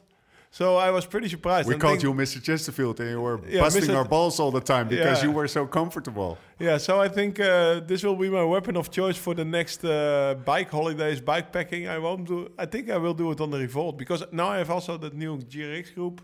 So 0.49 0.77
I 0.77 0.89
was 0.91 1.05
pretty 1.05 1.27
surprised. 1.29 1.67
We 1.67 1.73
and 1.73 1.81
called 1.81 2.01
you 2.01 2.13
Mr. 2.13 2.41
Chesterfield 2.41 2.99
and 3.01 3.09
you 3.09 3.21
were 3.21 3.39
Yeah, 3.47 3.59
busting 3.61 3.91
our 3.95 4.05
balls 4.05 4.39
all 4.39 4.49
the 4.51 4.61
time 4.61 4.88
because 4.88 5.19
Yeah. 5.21 5.27
you 5.29 5.31
were 5.35 5.47
so 5.47 5.67
comfortable. 5.67 6.38
Yeah, 6.59 6.77
so 6.79 7.01
I 7.01 7.09
think 7.09 7.39
uh, 7.39 7.81
this 7.85 8.01
will 8.03 8.15
be 8.15 8.29
my 8.29 8.43
weapon 8.45 8.77
of 8.77 8.89
choice 8.89 9.17
for 9.17 9.35
the 9.35 9.43
next 9.45 9.83
uh, 9.83 10.35
bike 10.45 10.71
holidays, 10.71 11.19
bike 11.21 11.51
packing. 11.51 11.88
I 11.89 11.97
won't 11.99 12.25
do. 12.27 12.47
I 12.57 12.65
think 12.65 12.89
I 12.89 12.97
will 12.97 13.13
do 13.13 13.31
it 13.31 13.41
on 13.41 13.49
the 13.51 13.57
Revolt 13.59 13.97
because 13.97 14.23
now 14.31 14.47
I 14.47 14.57
have 14.59 14.71
also 14.71 14.97
that 14.97 15.13
new 15.13 15.38
GRX 15.38 15.93
group. 15.93 16.21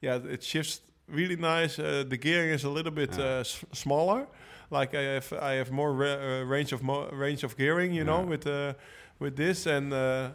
Yeah, 0.00 0.18
it 0.34 0.42
shifts 0.42 0.80
really 1.06 1.36
nice. 1.36 1.78
Uh, 1.78 2.04
the 2.08 2.16
gearing 2.16 2.50
is 2.50 2.64
a 2.64 2.70
little 2.70 2.92
bit 2.92 3.18
uh, 3.18 3.40
s- 3.40 3.64
smaller. 3.72 4.26
Like 4.70 4.94
I 4.94 5.02
have, 5.02 5.32
I 5.32 5.52
have 5.58 5.70
more 5.70 5.92
uh, 6.04 6.42
range 6.44 6.72
of 6.72 6.82
mo- 6.82 7.08
range 7.12 7.44
of 7.44 7.56
gearing. 7.56 7.92
You 7.92 8.04
know, 8.04 8.22
with 8.22 8.46
uh, 8.46 8.72
with 9.24 9.36
this 9.36 9.66
and. 9.66 9.92
Uh, 9.92 10.28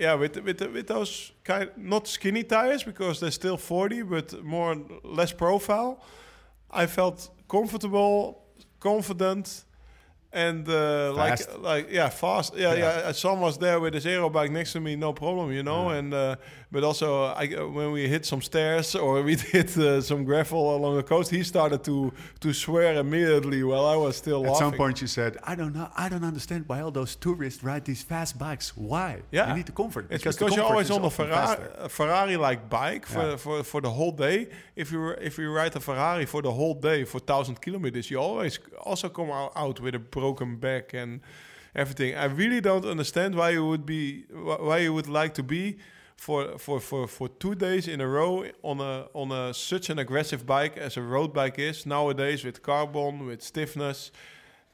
yeah, 0.00 0.18
with 0.18 0.36
with 0.42 0.60
with 0.60 0.86
those 0.86 1.32
kind 1.44 1.70
not 1.76 2.08
skinny 2.08 2.42
tires 2.42 2.82
because 2.84 3.20
they're 3.20 3.30
still 3.30 3.56
40, 3.56 4.02
but 4.02 4.42
more 4.42 4.76
less 5.04 5.32
profile. 5.32 5.98
I 6.82 6.86
felt 6.86 7.30
comfortable, 7.46 8.42
confident, 8.80 9.64
and 10.32 10.68
uh, 10.68 11.12
like 11.14 11.38
like 11.62 11.92
yeah 11.92 12.10
fast 12.10 12.54
yeah 12.56 12.74
Yeah. 12.74 12.98
yeah, 13.06 13.12
Sam 13.12 13.40
was 13.40 13.56
there 13.58 13.78
with 13.80 13.94
his 13.94 14.04
aero 14.06 14.28
bike 14.30 14.50
next 14.52 14.72
to 14.72 14.80
me 14.80 14.96
no 14.96 15.12
problem 15.12 15.52
you 15.52 15.62
know 15.62 15.90
Yeah. 15.90 15.98
and 15.98 16.12
uh, 16.14 16.34
but 16.74 16.82
also 16.82 17.06
I, 17.42 17.46
when 17.78 17.88
we 17.92 18.02
hit 18.14 18.26
some 18.26 18.42
stairs 18.50 18.94
or 19.04 19.22
we 19.22 19.34
hit 19.56 19.70
uh, 19.78 20.00
some 20.10 20.24
gravel 20.24 20.62
along 20.78 20.96
the 20.96 21.06
coast 21.14 21.28
he 21.30 21.42
started 21.54 21.80
to 21.90 22.12
to 22.40 22.48
swear 22.52 22.88
immediately 23.04 23.60
while 23.70 23.86
I 23.94 23.96
was 24.06 24.14
still 24.24 24.40
At 24.44 24.50
laughing 24.50 24.70
some 24.70 24.76
point, 24.82 24.96
you 25.02 25.08
said, 25.18 25.32
"I 25.52 25.54
don't 25.60 25.74
know. 25.78 25.88
I 26.04 26.06
don't 26.12 26.26
understand 26.32 26.60
why 26.70 26.78
all 26.84 26.94
those 27.00 27.12
tourists 27.24 27.60
ride 27.70 27.84
these 27.90 28.02
fast 28.12 28.32
bikes. 28.44 28.66
Why? 28.92 29.10
Yeah. 29.36 29.48
you 29.48 29.54
need 29.58 29.66
the 29.72 29.76
comfort. 29.82 30.04
It's 30.10 30.24
the 30.24 30.30
because, 30.30 30.56
you're 30.56 30.70
always 30.72 30.90
on 30.90 31.02
a 31.04 31.10
Ferrari, 31.18 31.58
Ferrari-like 31.98 32.60
bike 32.68 33.04
for, 33.14 33.26
Yeah. 33.26 33.36
for, 33.44 33.56
for 33.70 33.80
the 33.86 33.92
whole 33.98 34.14
day. 34.28 34.38
If 34.82 34.86
you 34.92 35.00
if 35.28 35.34
you 35.40 35.46
ride 35.60 35.74
a 35.80 35.80
Ferrari 35.88 36.26
for 36.26 36.40
the 36.42 36.54
whole 36.60 36.76
day 36.90 37.00
for 37.10 37.18
thousand 37.32 37.56
kilometers, 37.64 38.06
you 38.10 38.18
always 38.28 38.54
also 38.90 39.08
come 39.08 39.30
out 39.64 39.76
with 39.84 39.94
a 39.94 40.02
broken 40.18 40.50
back 40.66 40.94
and 40.94 41.20
everything. 41.82 42.10
I 42.24 42.26
really 42.42 42.60
don't 42.60 42.84
understand 42.94 43.30
why 43.40 43.50
you 43.56 43.64
would 43.70 43.84
be 43.96 44.04
wh- 44.46 44.60
why 44.68 44.78
you 44.86 44.92
would 44.96 45.08
like 45.20 45.32
to 45.34 45.42
be 45.42 45.64
for 46.24 46.58
for 46.58 46.80
for 46.80 47.06
for 47.06 47.28
two 47.28 47.54
days 47.54 47.86
in 47.86 48.00
a 48.00 48.08
row 48.08 48.44
on 48.62 48.80
a 48.80 49.06
on 49.12 49.30
a 49.30 49.52
such 49.52 49.90
an 49.90 49.98
aggressive 49.98 50.46
bike 50.46 50.74
as 50.78 50.96
a 50.96 51.02
road 51.02 51.34
bike 51.34 51.58
is 51.58 51.84
nowadays 51.84 52.44
with 52.44 52.62
carbon 52.62 53.26
with 53.26 53.42
stiffness 53.42 54.10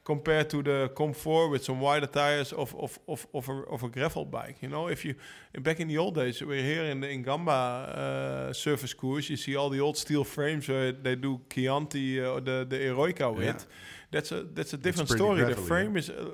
compared 0.03 0.49
to 0.49 0.63
the 0.63 0.89
comfort 0.95 1.49
with 1.49 1.63
some 1.63 1.81
wider 1.81 2.07
tires 2.07 2.53
of 2.53 2.73
of 2.75 2.99
of 3.07 3.27
of 3.33 3.49
a, 3.49 3.53
of 3.73 3.83
a 3.83 3.89
gravel 3.89 4.25
bike. 4.25 4.57
You 4.61 4.69
know, 4.69 4.87
if 4.87 5.03
you 5.05 5.15
back 5.59 5.79
in 5.79 5.87
the 5.89 5.97
old 5.97 6.15
days, 6.15 6.41
we're 6.41 6.63
here 6.63 6.85
in 6.85 7.01
the 7.01 7.07
Ingamba 7.07 7.49
uh, 7.49 8.53
surface 8.53 8.93
course. 8.93 9.29
You 9.29 9.37
see 9.37 9.57
all 9.57 9.69
the 9.69 9.81
old 9.81 9.97
steel 9.97 10.23
frames 10.23 10.67
where 10.69 10.93
they 10.93 11.15
do 11.15 11.41
Chianti 11.49 12.21
uh, 12.21 12.33
or 12.33 12.41
the 12.41 12.65
the 12.69 12.77
Eroica 12.77 13.29
with. 13.35 13.67
That's 14.11 14.31
a 14.31 14.43
that's 14.43 14.73
a 14.73 14.77
different 14.77 15.09
story. 15.09 15.39
The 15.39 15.45
gravelly, 15.45 15.67
frame 15.67 15.97
is 15.97 16.09
uh, 16.09 16.31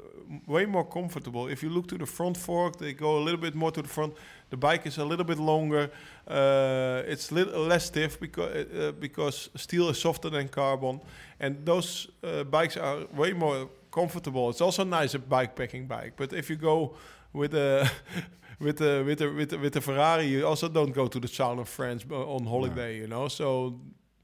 way 0.48 0.66
more 0.66 0.86
comfortable. 0.86 1.48
If 1.48 1.62
you 1.62 1.70
look 1.70 1.88
to 1.88 1.98
the 1.98 2.06
front 2.08 2.38
fork, 2.38 2.78
they 2.78 2.94
go 2.94 3.18
a 3.18 3.24
little 3.24 3.40
bit 3.40 3.56
more 3.56 3.72
to 3.72 3.82
the 3.82 3.88
front. 3.88 4.14
The 4.50 4.58
bike 4.58 4.86
is 4.86 4.98
a 4.98 5.06
little 5.06 5.26
bit 5.26 5.40
longer. 5.40 5.92
Uh, 6.28 7.04
it's 7.06 7.32
less 7.32 7.86
stiff 7.86 8.20
because 8.20 8.52
uh, 8.56 8.92
because 9.00 9.50
steel 9.56 9.90
is 9.90 10.00
softer 10.00 10.30
than 10.30 10.48
carbon, 10.48 11.02
and 11.40 11.66
those 11.66 12.08
uh, 12.24 12.44
bikes 12.44 12.78
are 12.78 13.06
way 13.14 13.34
more 13.34 13.70
comfortable. 13.92 14.50
It's 14.50 14.62
also 14.62 14.84
a 14.84 14.86
nice 14.86 15.16
bikepacking 15.16 15.88
bike. 15.88 16.14
But 16.16 16.34
if 16.34 16.50
you 16.50 16.56
go 16.56 16.96
with 17.34 17.54
a 17.54 17.90
with 18.60 18.78
the 18.78 19.04
with 19.06 19.20
the 19.20 19.32
with 19.34 19.50
the, 19.50 19.58
with 19.58 19.74
the 19.74 19.82
Ferrari, 19.82 20.26
you 20.28 20.48
also 20.48 20.70
don't 20.70 20.94
go 20.94 21.08
to 21.08 21.20
the 21.20 21.28
south 21.28 21.60
of 21.60 21.70
France 21.70 22.06
uh, 22.10 22.36
on 22.36 22.46
holiday. 22.46 22.98
You 22.98 23.08
know, 23.08 23.28
so 23.28 23.80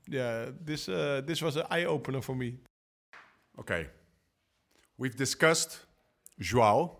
yeah, 0.09 0.51
this 0.65 0.87
uh, 0.89 1.21
this 1.25 1.41
was 1.41 1.57
an 1.57 1.65
eye 1.69 1.85
opener 1.85 2.21
for 2.21 2.35
me. 2.35 2.57
Okay, 3.59 3.87
we've 4.97 5.15
discussed 5.15 5.79
Joao. 6.39 6.97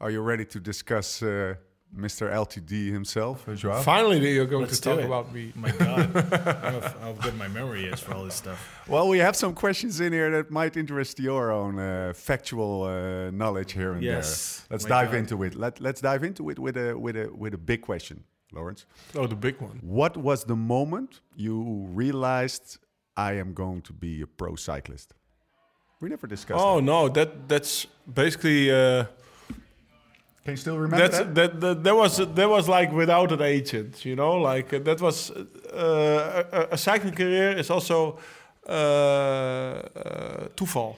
Are 0.00 0.10
you 0.10 0.20
ready 0.22 0.44
to 0.44 0.60
discuss 0.60 1.22
uh, 1.22 1.54
Mr. 1.96 2.32
LTD 2.32 2.90
himself, 2.92 3.48
uh, 3.48 3.54
Joao? 3.54 3.80
Finally, 3.82 4.18
you're 4.34 4.46
going 4.46 4.64
Let's 4.66 4.80
to 4.80 4.88
talk 4.90 4.98
it. 4.98 5.04
about 5.06 5.32
me. 5.32 5.52
My 5.54 5.70
God, 5.70 6.10
how, 6.62 6.80
how 7.00 7.12
good 7.20 7.36
my 7.38 7.48
memory 7.48 7.84
is 7.86 8.00
for 8.00 8.14
all 8.14 8.24
this 8.24 8.34
stuff. 8.34 8.58
Well, 8.88 9.08
we 9.08 9.18
have 9.18 9.36
some 9.36 9.54
questions 9.54 10.00
in 10.00 10.12
here 10.12 10.30
that 10.32 10.50
might 10.50 10.76
interest 10.76 11.20
your 11.20 11.52
own 11.52 11.78
uh, 11.78 12.12
factual 12.14 12.82
uh, 12.84 13.30
knowledge 13.30 13.72
here 13.72 13.92
and 13.92 14.02
Yes, 14.02 14.60
there. 14.68 14.74
Let's 14.74 14.84
my 14.84 14.88
dive 14.90 15.10
God. 15.12 15.18
into 15.18 15.42
it. 15.44 15.54
Let, 15.54 15.80
let's 15.80 16.00
dive 16.00 16.24
into 16.24 16.50
it 16.50 16.58
with 16.58 16.76
a 16.76 16.94
with 16.98 17.16
a 17.16 17.30
with 17.32 17.54
a 17.54 17.58
big 17.58 17.80
question, 17.82 18.24
Laurens. 18.52 18.86
Oh, 19.14 19.26
the 19.26 19.36
big 19.36 19.60
one. 19.60 19.78
What 19.82 20.16
was 20.16 20.44
the 20.44 20.56
moment 20.56 21.20
you 21.36 21.86
realized 21.92 22.78
I 23.16 23.34
am 23.34 23.52
going 23.54 23.82
to 23.82 23.92
be 23.92 24.20
a 24.22 24.26
pro 24.26 24.56
cyclist? 24.56 25.14
We 26.00 26.08
never 26.08 26.26
discussed. 26.26 26.60
Oh 26.62 26.76
that. 26.76 26.82
no, 26.82 27.08
that 27.08 27.48
that's 27.48 27.86
basically 28.12 28.70
uh, 28.70 29.04
Can 30.44 30.52
you 30.52 30.56
still 30.58 30.76
remember 30.78 31.08
that's 31.08 31.18
that? 31.18 31.34
that, 31.34 31.60
that 31.60 31.84
that 31.84 31.96
was 31.96 32.16
that 32.18 32.48
was 32.48 32.68
like 32.68 32.92
without 32.92 33.32
an 33.32 33.40
agent, 33.40 34.04
you 34.04 34.14
know, 34.14 34.34
like 34.52 34.72
uh, 34.74 34.78
that 34.80 35.00
was 35.00 35.30
uh, 35.30 36.42
a, 36.52 36.68
a 36.74 36.76
cycling 36.76 37.14
career 37.14 37.52
is 37.58 37.70
also 37.70 38.18
uh, 38.68 38.72
uh, 38.72 40.48
toeval, 40.56 40.96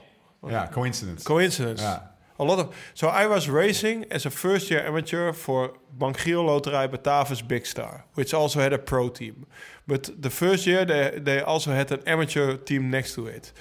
Yeah, 0.48 0.66
coincidence. 0.66 1.22
coincidence. 1.24 1.80
Yeah. 1.80 2.00
A 2.38 2.44
lot 2.44 2.58
of 2.58 2.74
so 2.94 3.06
I 3.08 3.26
was 3.26 3.48
racing 3.48 4.04
as 4.10 4.26
a 4.26 4.30
first 4.30 4.70
year 4.70 4.84
amateur 4.86 5.32
for 5.32 5.72
BankGiro 5.98 6.44
Loterij 6.44 6.88
Batavus 6.90 7.40
Big 7.46 7.64
Star, 7.66 8.04
which 8.14 8.34
also 8.34 8.60
had 8.60 8.72
a 8.72 8.78
pro 8.78 9.08
team. 9.08 9.46
But 9.86 10.10
the 10.22 10.30
first 10.30 10.66
year 10.66 10.84
they 10.84 11.18
they 11.18 11.40
also 11.40 11.70
had 11.70 11.90
an 11.92 12.00
amateur 12.06 12.56
team 12.56 12.90
next 12.90 13.14
to 13.14 13.26
it. 13.26 13.52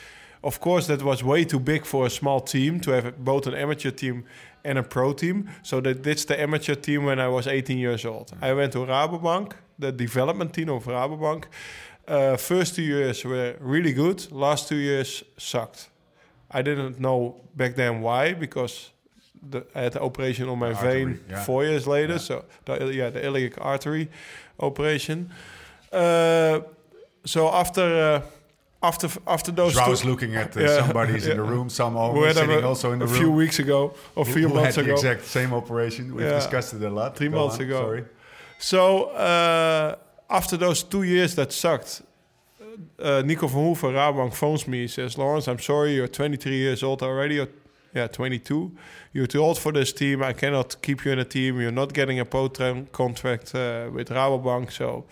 Of 0.43 0.59
course, 0.59 0.87
that 0.87 1.01
was 1.01 1.23
way 1.23 1.45
too 1.45 1.59
big 1.59 1.85
for 1.85 2.05
a 2.05 2.09
small 2.09 2.39
team 2.41 2.79
to 2.81 2.91
have 2.91 3.17
both 3.17 3.47
an 3.47 3.53
amateur 3.55 3.91
team 3.91 4.23
and 4.65 4.77
a 4.77 4.83
pro 4.83 5.13
team. 5.13 5.49
So 5.63 5.79
they 5.79 5.93
ditched 5.93 6.27
the 6.27 6.41
amateur 6.41 6.75
team 6.75 7.05
when 7.05 7.19
I 7.19 7.27
was 7.27 7.47
18 7.47 7.77
years 7.77 8.05
old. 8.05 8.33
I 8.41 8.53
went 8.53 8.73
to 8.73 8.79
Rabobank, 8.79 9.53
the 9.79 9.91
development 9.91 10.53
team 10.53 10.69
of 10.69 10.85
Rabobank. 10.85 11.45
Uh, 12.07 12.37
first 12.37 12.75
two 12.75 12.83
years 12.83 13.23
were 13.23 13.55
really 13.59 13.93
good. 13.93 14.31
Last 14.31 14.67
two 14.67 14.75
years 14.77 15.23
sucked. 15.37 15.89
I 16.51 16.61
didn't 16.61 16.99
know 16.99 17.41
back 17.55 17.75
then 17.75 18.01
why 18.01 18.33
because 18.33 18.91
the, 19.51 19.65
I 19.75 19.81
had 19.81 19.93
the 19.93 20.01
operation 20.01 20.49
on 20.49 20.59
my 20.59 20.69
The 20.69 20.75
artery, 20.75 21.03
vein 21.05 21.19
yeah. 21.29 21.43
four 21.43 21.63
years 21.63 21.87
later. 21.87 22.13
Yeah. 22.13 22.19
So 22.19 22.45
the, 22.65 22.93
yeah, 22.93 23.09
the 23.09 23.25
iliac 23.25 23.53
artery 23.59 24.09
operation. 24.59 25.31
Uh, 25.91 26.61
so 27.25 27.49
after 27.49 27.81
uh, 27.81 28.21
after 28.89 29.07
after 29.27 29.51
those 29.51 29.73
Joao's 29.75 30.01
two, 30.01 30.09
looking 30.11 30.35
at 30.35 30.55
uh, 30.57 30.61
Yeah, 30.61 30.85
somebody's 30.85 31.27
in 31.27 31.37
the 31.37 31.43
room, 31.53 31.69
some 31.69 31.93
who 31.93 31.99
almost 31.99 32.27
had 32.27 32.35
sitting 32.47 32.63
a, 32.63 32.67
also 32.67 32.91
in 32.93 32.99
the 32.99 33.05
a 33.05 33.07
room. 33.07 33.17
few 33.21 33.31
weeks 33.41 33.59
ago 33.59 33.93
or 34.15 34.21
a 34.23 34.25
few 34.37 34.47
who 34.47 34.55
months 34.55 34.75
had 34.75 34.85
ago. 34.85 34.93
the 34.95 34.99
exact 35.09 35.25
same 35.25 35.51
operation. 35.53 36.03
We've 36.15 36.25
Yeah. 36.27 36.39
discussed 36.41 36.73
it 36.73 36.81
a 36.83 36.89
lot. 36.89 37.15
Three 37.17 37.29
Go 37.29 37.37
months 37.39 37.55
on, 37.55 37.61
ago. 37.65 37.79
Sorry. 37.85 38.03
So 38.57 39.05
uh, 39.29 39.95
after 40.29 40.57
those 40.57 40.83
two 40.83 41.03
years 41.03 41.35
that 41.35 41.51
sucked, 41.51 42.01
uh, 42.99 43.21
Nico 43.25 43.47
Verhoeven, 43.47 43.93
Rabobank 43.93 44.33
phones 44.33 44.67
me. 44.67 44.79
He 44.81 44.87
says, 44.87 45.17
Laurens, 45.17 45.47
I'm 45.47 45.59
sorry, 45.59 45.95
you're 45.95 46.07
23 46.07 46.55
years 46.55 46.83
old 46.83 47.01
already. 47.01 47.39
Or, 47.39 47.47
yeah, 47.93 48.07
22. 48.07 48.71
You're 49.13 49.27
too 49.27 49.39
old 49.39 49.57
for 49.57 49.71
this 49.71 49.93
team. 49.93 50.21
I 50.21 50.33
cannot 50.33 50.75
keep 50.81 51.05
you 51.05 51.11
in 51.13 51.19
a 51.19 51.23
team. 51.25 51.61
You're 51.61 51.71
not 51.71 51.93
getting 51.93 52.19
a 52.19 52.25
pro 52.25 52.49
contract 52.91 53.55
uh, 53.55 53.89
with 53.93 54.09
Rabobank. 54.09 54.71
So, 54.71 55.05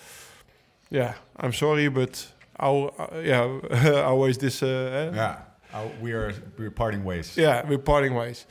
yeah, 0.89 1.13
I'm 1.37 1.53
sorry, 1.53 1.87
but 1.89 2.32
Uh, 2.59 2.87
yeah, 3.23 4.03
always 4.05 4.37
this. 4.37 4.61
Uh? 4.63 5.11
Yeah, 5.15 5.37
Uh, 5.73 5.87
we 6.01 6.11
are 6.13 6.33
we're 6.57 6.71
parting 6.71 7.03
ways. 7.03 7.35
Yeah, 7.37 7.67
we're 7.67 7.77
parting 7.83 8.13
ways. 8.15 8.45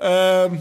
Um, 0.00 0.60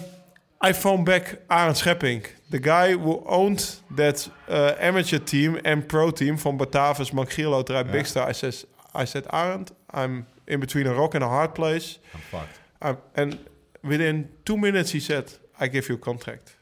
I 0.60 0.74
phoned 0.74 1.06
back 1.06 1.36
Arend 1.50 1.76
Schepping, 1.78 2.26
the 2.50 2.60
guy 2.60 2.94
who 2.98 3.24
owned 3.28 3.76
that 3.96 4.28
uh, 4.50 4.74
amateur 4.80 5.20
team 5.20 5.60
and 5.64 5.88
pro 5.88 6.10
team 6.12 6.38
from 6.38 6.58
Batavus, 6.58 7.12
Mangiel 7.12 7.52
Loterij, 7.52 7.86
Yeah. 7.86 7.92
Big 7.92 8.06
Star. 8.08 8.28
I 8.30 8.34
says, 8.34 8.66
I 8.96 9.06
said, 9.06 9.26
Arend, 9.32 9.72
I'm 9.92 10.26
in 10.48 10.60
between 10.60 10.88
a 10.88 10.94
rock 10.94 11.14
and 11.16 11.24
a 11.24 11.28
hard 11.28 11.54
place. 11.54 12.00
I'm 12.16 12.22
fucked. 12.32 12.60
Um, 12.82 12.98
and 13.16 13.38
within 13.84 14.30
two 14.46 14.58
minutes, 14.58 14.92
he 14.92 15.00
said, 15.00 15.32
I 15.60 15.68
give 15.68 15.88
you 15.90 15.96
a 15.96 16.00
contract. 16.00 16.56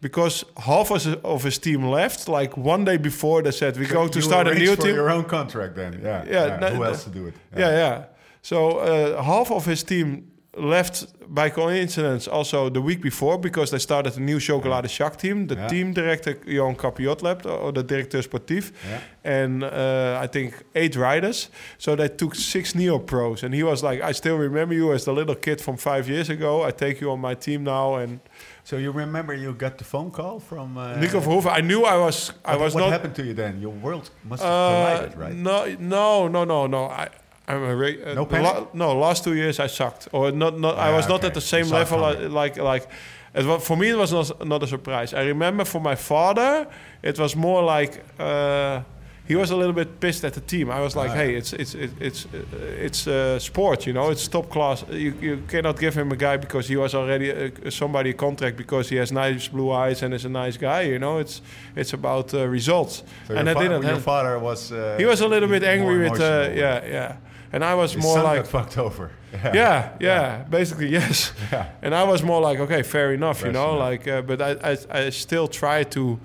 Because 0.00 0.44
half 0.56 0.90
of 0.90 1.04
his, 1.04 1.14
of 1.16 1.42
his 1.42 1.58
team 1.58 1.84
left, 1.84 2.26
like 2.26 2.56
one 2.56 2.84
day 2.84 2.96
before, 2.96 3.42
they 3.42 3.50
said, 3.50 3.76
we 3.76 3.86
go 3.86 4.08
to 4.08 4.22
start 4.22 4.48
a 4.48 4.54
new 4.54 4.74
for 4.74 4.82
team. 4.82 4.94
your 4.94 5.10
own 5.10 5.24
contract 5.24 5.74
then. 5.76 6.00
Yeah. 6.02 6.24
Yeah, 6.26 6.56
no, 6.58 6.68
Who 6.70 6.84
else 6.84 7.04
to 7.04 7.10
do 7.10 7.26
it? 7.26 7.34
Yeah, 7.56 7.70
yeah. 7.70 8.04
So 8.40 8.78
uh, 8.78 9.22
half 9.22 9.50
of 9.50 9.66
his 9.66 9.82
team 9.82 10.29
left 10.56 11.06
by 11.32 11.48
coincidence 11.48 12.26
also 12.26 12.68
the 12.68 12.80
week 12.80 13.00
before 13.00 13.38
because 13.38 13.70
they 13.70 13.78
started 13.78 14.16
a 14.16 14.20
new 14.20 14.40
Chocolade 14.40 14.90
Shack 14.90 15.16
team. 15.16 15.46
The 15.46 15.54
Yeah. 15.54 15.68
team 15.68 15.92
director 15.92 16.36
Johan 16.46 16.74
Capiot 16.74 17.22
left, 17.22 17.46
or 17.46 17.72
the 17.72 17.82
directeur 17.84 18.22
sportief, 18.22 18.72
Yeah. 18.88 19.00
and 19.24 19.62
uh, 19.62 20.18
I 20.24 20.26
think 20.26 20.54
eight 20.74 20.96
riders. 20.96 21.48
So 21.78 21.94
they 21.94 22.08
took 22.08 22.34
six 22.34 22.74
neo 22.74 22.98
pros, 22.98 23.44
and 23.44 23.54
he 23.54 23.62
was 23.62 23.82
like, 23.82 24.02
"I 24.02 24.12
still 24.12 24.36
remember 24.38 24.74
you 24.74 24.92
as 24.92 25.04
the 25.04 25.12
little 25.12 25.36
kid 25.36 25.60
from 25.60 25.76
five 25.76 26.08
years 26.08 26.28
ago. 26.30 26.64
I 26.68 26.72
take 26.72 27.00
you 27.00 27.12
on 27.12 27.20
my 27.20 27.34
team 27.36 27.62
now." 27.64 27.94
And 27.96 28.20
So 28.64 28.76
you 28.76 28.92
remember 28.92 29.34
you 29.34 29.52
got 29.52 29.78
the 29.78 29.84
phone 29.84 30.10
call 30.10 30.38
from 30.40 30.76
uh, 30.76 30.96
Nico 30.96 31.20
Verhoeven, 31.20 31.58
I 31.58 31.60
knew 31.60 31.82
I 31.84 31.96
was, 31.96 32.32
I 32.44 32.52
What, 32.52 32.60
was 32.64 32.74
what 32.74 32.80
not. 32.82 32.92
happened 32.92 33.14
to 33.16 33.22
you 33.22 33.34
then? 33.34 33.60
Your 33.60 33.72
world 33.82 34.10
must 34.24 34.42
have 34.42 34.52
Uh, 34.52 34.96
collided, 34.98 35.18
right? 35.18 35.34
No, 35.34 35.64
no, 35.78 36.28
no, 36.28 36.44
no, 36.44 36.66
no. 36.66 36.84
I, 36.86 37.08
I'm 37.54 37.62
a 37.62 37.76
ra- 37.76 38.10
uh, 38.10 38.14
No 38.14 38.26
panic? 38.26 38.74
no, 38.74 38.98
last 38.98 39.24
two 39.24 39.34
years 39.34 39.58
I 39.58 39.68
sucked, 39.68 40.08
or 40.12 40.32
not. 40.32 40.58
Not 40.58 40.74
I 40.78 40.90
Ah, 40.90 40.96
was 40.96 41.08
not 41.08 41.24
at 41.24 41.32
the 41.34 41.40
same 41.40 41.68
level. 41.68 42.04
uh, 42.04 42.28
Like, 42.42 42.56
like, 42.74 42.86
it 43.34 43.44
was, 43.46 43.62
for 43.66 43.76
me 43.76 43.86
it 43.90 43.96
was 43.98 44.12
not, 44.12 44.46
not 44.46 44.62
a 44.62 44.66
surprise. 44.66 45.14
I 45.14 45.22
remember 45.24 45.64
for 45.64 45.80
my 45.80 45.94
father, 45.96 46.66
it 47.02 47.18
was 47.18 47.34
more 47.36 47.62
like 47.62 48.02
uh, 48.18 48.80
he 49.28 49.36
was 49.36 49.50
a 49.50 49.56
little 49.56 49.72
bit 49.74 50.00
pissed 50.00 50.24
at 50.24 50.32
the 50.32 50.40
team. 50.40 50.70
I 50.70 50.80
was 50.80 50.94
like, 50.96 51.10
Ah, 51.12 51.14
hey, 51.22 51.36
it's 51.36 51.52
it's 51.52 51.74
it- 51.74 52.00
it's 52.00 52.24
uh, 52.26 52.86
it's 52.86 53.06
uh, 53.06 53.38
sport, 53.38 53.86
you 53.86 53.92
know, 53.92 54.10
it's 54.10 54.28
top 54.28 54.48
class. 54.50 54.84
You, 54.90 55.12
you 55.20 55.42
cannot 55.48 55.78
give 55.78 55.94
him 56.00 56.10
a 56.12 56.16
guy 56.16 56.36
because 56.38 56.66
he 56.72 56.76
was 56.76 56.94
already 56.94 57.30
uh, 57.30 57.70
somebody 57.70 58.10
a 58.10 58.14
contract 58.14 58.56
because 58.56 58.88
he 58.94 58.98
has 58.98 59.10
nice 59.12 59.48
blue 59.48 59.70
eyes 59.70 60.02
and 60.02 60.12
is 60.14 60.24
a 60.24 60.28
nice 60.28 60.56
guy. 60.58 60.82
You 60.92 60.98
know, 60.98 61.20
it's 61.20 61.42
it's 61.76 61.92
about 61.94 62.34
uh, 62.34 62.48
results. 62.52 63.04
So 63.28 63.34
and 63.34 63.46
your, 63.48 63.56
I 63.56 63.62
didn't. 63.62 63.82
your 63.86 64.00
father 64.00 64.38
was. 64.38 64.72
Uh, 64.72 64.96
he 64.98 65.06
was 65.06 65.20
a 65.20 65.28
little 65.28 65.48
bit 65.48 65.62
angry 65.62 65.98
with, 66.10 66.20
uh, 66.20 66.50
yeah, 66.54 66.84
yeah. 66.86 67.16
And 67.52 67.64
I 67.64 67.74
was 67.74 67.94
His 67.94 68.02
more 68.04 68.22
like, 68.22 68.46
fucked 68.46 68.78
over. 68.78 69.10
yeah, 69.32 69.90
yeah, 70.00 70.42
basically 70.50 70.88
yes. 70.98 71.32
Yeah. 71.52 71.66
And 71.82 71.94
I 71.94 72.04
was 72.04 72.22
more 72.22 72.40
like, 72.40 72.58
okay, 72.60 72.82
fair 72.82 73.12
enough, 73.12 73.42
you 73.44 73.52
know, 73.52 73.74
like, 73.76 74.06
uh, 74.06 74.22
but 74.22 74.40
I, 74.40 74.72
I, 74.72 74.76
I 75.06 75.10
still 75.10 75.48
try 75.48 75.82
to, 75.84 76.18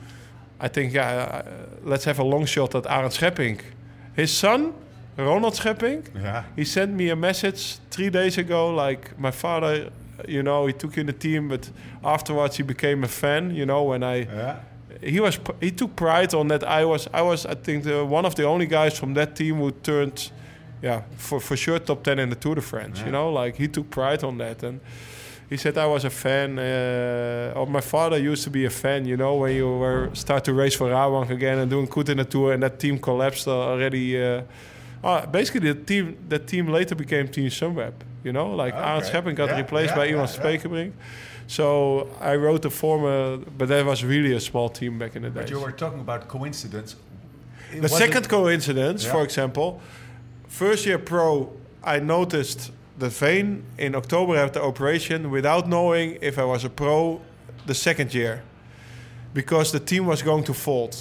I 0.60 0.68
think, 0.68 0.94
yeah, 0.94 1.10
uh, 1.10 1.44
let's 1.84 2.06
have 2.06 2.20
a 2.20 2.24
long 2.24 2.46
shot 2.46 2.76
at 2.76 2.84
Arend 2.86 3.12
Scheppink. 3.12 3.62
His 4.16 4.32
son, 4.32 4.74
Ronald 5.18 5.54
Scheppink, 5.56 6.14
Yeah. 6.16 6.44
he 6.56 6.64
sent 6.66 6.94
me 6.94 7.10
a 7.10 7.16
message 7.16 7.78
three 7.90 8.10
days 8.10 8.38
ago, 8.38 8.70
like, 8.74 9.18
my 9.20 9.32
father, 9.32 9.90
you 10.28 10.44
know, 10.44 10.66
he 10.68 10.74
took 10.74 10.96
you 10.96 11.02
in 11.02 11.08
the 11.08 11.14
team, 11.14 11.50
but 11.50 11.70
afterwards 12.04 12.58
he 12.58 12.64
became 12.64 13.04
a 13.04 13.08
fan, 13.08 13.52
you 13.56 13.66
know, 13.66 13.84
when 13.84 14.04
I, 14.04 14.16
Yeah. 14.26 14.56
he 15.02 15.20
was, 15.20 15.40
he 15.60 15.72
took 15.72 15.96
pride 15.96 16.34
on 16.34 16.48
that 16.50 16.64
I 16.64 16.86
was, 16.86 17.08
I 17.14 17.22
was, 17.22 17.46
I 17.46 17.56
think, 17.56 17.84
the, 17.84 18.06
one 18.06 18.26
of 18.26 18.36
the 18.36 18.44
only 18.46 18.66
guys 18.68 18.98
from 19.00 19.14
that 19.16 19.36
team 19.36 19.56
who 19.58 19.72
turned, 19.72 20.32
yeah, 20.82 21.02
for, 21.18 21.40
for 21.40 21.56
sure 21.58 21.80
top 21.80 22.04
10 22.04 22.20
in 22.20 22.30
the 22.30 22.36
Tour 22.36 22.56
de 22.56 22.62
France, 22.62 23.02
you 23.06 23.12
know, 23.12 23.32
like, 23.32 23.56
he 23.56 23.68
took 23.68 23.90
pride 23.90 24.24
on 24.24 24.38
that, 24.38 24.64
and 24.64 24.80
he 25.50 25.58
said 25.58 25.78
I 25.78 25.86
was 25.86 26.04
a 26.06 26.10
fan. 26.10 26.58
Uh, 26.60 27.54
or 27.56 27.68
my 27.68 27.82
father 27.82 28.18
used 28.18 28.44
to 28.46 28.50
be 28.50 28.66
a 28.66 28.70
fan. 28.70 29.06
You 29.06 29.16
know, 29.18 29.36
when 29.36 29.56
you 29.56 29.68
were 29.78 30.10
start 30.14 30.44
to 30.46 30.54
race 30.54 30.76
for 30.76 30.90
Rabobank 30.90 31.30
again 31.30 31.60
and 31.60 31.70
doing 31.70 31.86
good 31.86 32.10
in 32.10 32.18
the 32.18 32.26
tour, 32.26 32.54
and 32.54 32.64
that 32.64 32.80
team 32.80 32.98
collapsed 33.00 33.48
already. 33.48 34.22
Uh, 34.22 34.42
uh, 35.04 35.26
basically, 35.28 35.72
the 35.72 35.76
team 35.76 36.18
that 36.30 36.48
team 36.48 36.68
later 36.68 36.96
became 36.96 37.28
Team 37.28 37.50
Sunweb. 37.50 37.94
You 38.24 38.34
know, 38.34 38.56
like 38.56 38.74
Okay. 38.74 38.84
Arend 38.84 39.04
Scheppink 39.06 39.36
got 39.36 39.50
Yeah, 39.50 39.58
replaced 39.58 39.92
yeah, 39.92 39.98
by 39.98 40.04
Ivan 40.06 40.16
yeah, 40.16 40.22
yeah. 40.34 40.58
Spekerbrink. 40.58 40.92
So 41.48 42.10
I 42.20 42.36
wrote 42.36 42.64
the 42.64 42.72
former, 42.72 43.38
but 43.38 43.68
that 43.68 43.86
was 43.86 44.04
really 44.04 44.34
a 44.34 44.40
small 44.40 44.68
team 44.70 44.98
back 44.98 45.16
in 45.16 45.22
the 45.22 45.30
day. 45.30 45.36
But 45.36 45.42
days. 45.42 45.52
you 45.52 45.60
were 45.60 45.72
talking 45.72 46.00
about 46.00 46.28
coincidence. 46.28 46.96
The 47.82 47.88
second 47.90 48.28
coincidence, 48.28 49.06
Yeah. 49.06 49.12
for 49.12 49.24
example, 49.24 49.80
first 50.56 50.86
year 50.86 50.98
pro, 50.98 51.52
I 51.84 52.00
noticed 52.00 52.72
the 52.98 53.10
vein 53.10 53.66
in 53.78 53.94
October 53.94 54.38
after 54.38 54.60
the 54.60 54.66
operation 54.66 55.30
without 55.30 55.68
knowing 55.68 56.18
if 56.22 56.40
I 56.40 56.46
was 56.46 56.64
a 56.64 56.70
pro 56.70 57.20
the 57.66 57.74
second 57.74 58.14
year 58.14 58.42
because 59.34 59.74
the 59.74 59.82
team 59.82 60.06
was 60.06 60.22
going 60.22 60.46
to 60.46 60.54
fold. 60.54 60.96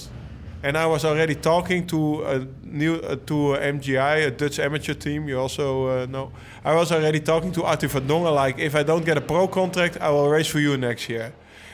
And 0.64 0.76
I 0.76 0.86
was 0.86 1.04
already 1.04 1.36
talking 1.36 1.86
to 1.86 2.24
a 2.24 2.46
new 2.64 2.94
uh, 2.96 3.16
to 3.26 3.54
a 3.54 3.58
MGI, 3.58 4.26
a 4.26 4.30
Dutch 4.30 4.58
amateur 4.58 4.94
team. 4.94 5.28
You 5.28 5.38
also 5.38 5.66
uh, 5.86 6.06
know. 6.06 6.32
I 6.64 6.74
was 6.74 6.90
already 6.90 7.20
talking 7.20 7.52
to 7.52 7.62
Arthur 7.64 7.88
van 7.88 8.08
Dongen, 8.08 8.34
like 8.34 8.58
if 8.58 8.74
I 8.74 8.82
don't 8.82 9.04
get 9.04 9.16
a 9.18 9.20
pro 9.20 9.46
contract, 9.46 9.98
I 10.00 10.10
will 10.10 10.28
race 10.28 10.48
for 10.48 10.60
you 10.60 10.76
next 10.76 11.08
year. 11.08 11.32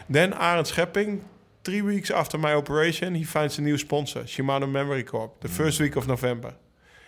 Then 0.08 0.32
Arend 0.34 0.66
Scheppink, 0.66 1.22
three 1.64 1.82
weeks 1.82 2.10
after 2.10 2.36
my 2.36 2.52
operation, 2.52 3.14
he 3.14 3.24
finds 3.24 3.58
a 3.58 3.62
new 3.62 3.78
sponsor, 3.78 4.24
Shimano 4.24 4.68
Memory 4.68 5.04
Corp, 5.04 5.40
the 5.40 5.48
first 5.48 5.80
week 5.80 5.96
of 5.96 6.06
November. 6.08 6.52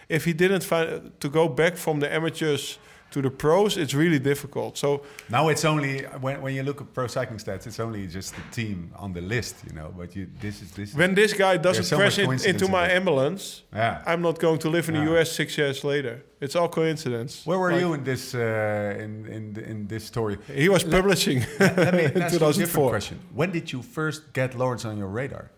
If 0.09 0.24
he 0.24 0.32
didn't 0.32 0.64
find 0.64 1.12
to 1.20 1.28
go 1.28 1.48
back 1.48 1.76
from 1.76 2.00
the 2.00 2.12
amateurs 2.12 2.78
to 3.11 3.20
the 3.20 3.30
pros, 3.30 3.76
it's 3.76 3.92
really 3.92 4.18
difficult. 4.18 4.78
So 4.78 5.03
Now 5.28 5.48
it's 5.50 5.64
only 5.66 6.03
when, 6.20 6.40
when 6.40 6.55
you 6.55 6.62
look 6.62 6.80
at 6.80 6.94
pro 6.94 7.07
cycling 7.09 7.38
stats, 7.38 7.66
it's 7.66 7.78
only 7.78 8.07
just 8.07 8.34
the 8.34 8.42
team 8.50 8.90
on 8.96 9.12
the 9.12 9.20
list, 9.20 9.57
you 9.66 9.74
know. 9.74 9.92
But 9.94 10.16
you, 10.16 10.26
this 10.40 10.62
is 10.62 10.70
this. 10.70 10.94
when 10.94 11.14
this 11.14 11.34
guy 11.34 11.59
doesn't 11.59 11.84
so 11.84 11.96
crash 11.98 12.12
much 12.16 12.18
in, 12.20 12.26
coincidence 12.26 12.62
into 12.62 12.72
my 12.72 12.86
it. 12.86 12.96
ambulance, 12.96 13.64
yeah. 13.74 14.03
I'm 14.07 14.22
not 14.22 14.38
going 14.38 14.59
to 14.61 14.70
live 14.70 14.88
in 14.88 14.94
the 14.94 15.05
US 15.14 15.30
six 15.30 15.59
years 15.59 15.84
later. 15.84 16.22
It's 16.40 16.57
all 16.57 16.68
coincidence. 16.70 17.42
Where 17.44 17.59
were 17.59 17.72
Like, 17.72 17.80
you 17.82 17.92
in 17.94 18.03
this 18.05 18.34
uh, 18.34 19.05
in 19.05 19.26
in 19.26 19.62
in 19.70 19.86
this 19.88 20.05
story? 20.05 20.38
He 20.55 20.68
was 20.70 20.82
publishing 20.82 21.44
Let 21.61 21.94
me 21.94 22.05
in 22.16 22.22
ask 22.22 22.32
you 22.40 22.46
a 22.48 22.53
different 22.53 22.59
2004. 22.78 22.90
question. 22.90 23.18
When 23.34 23.50
did 23.53 23.70
you 23.72 23.82
first 23.82 24.32
get 24.32 24.55
Laurens 24.55 24.84
on 24.86 24.96
your 24.96 25.09
radar? 25.09 25.50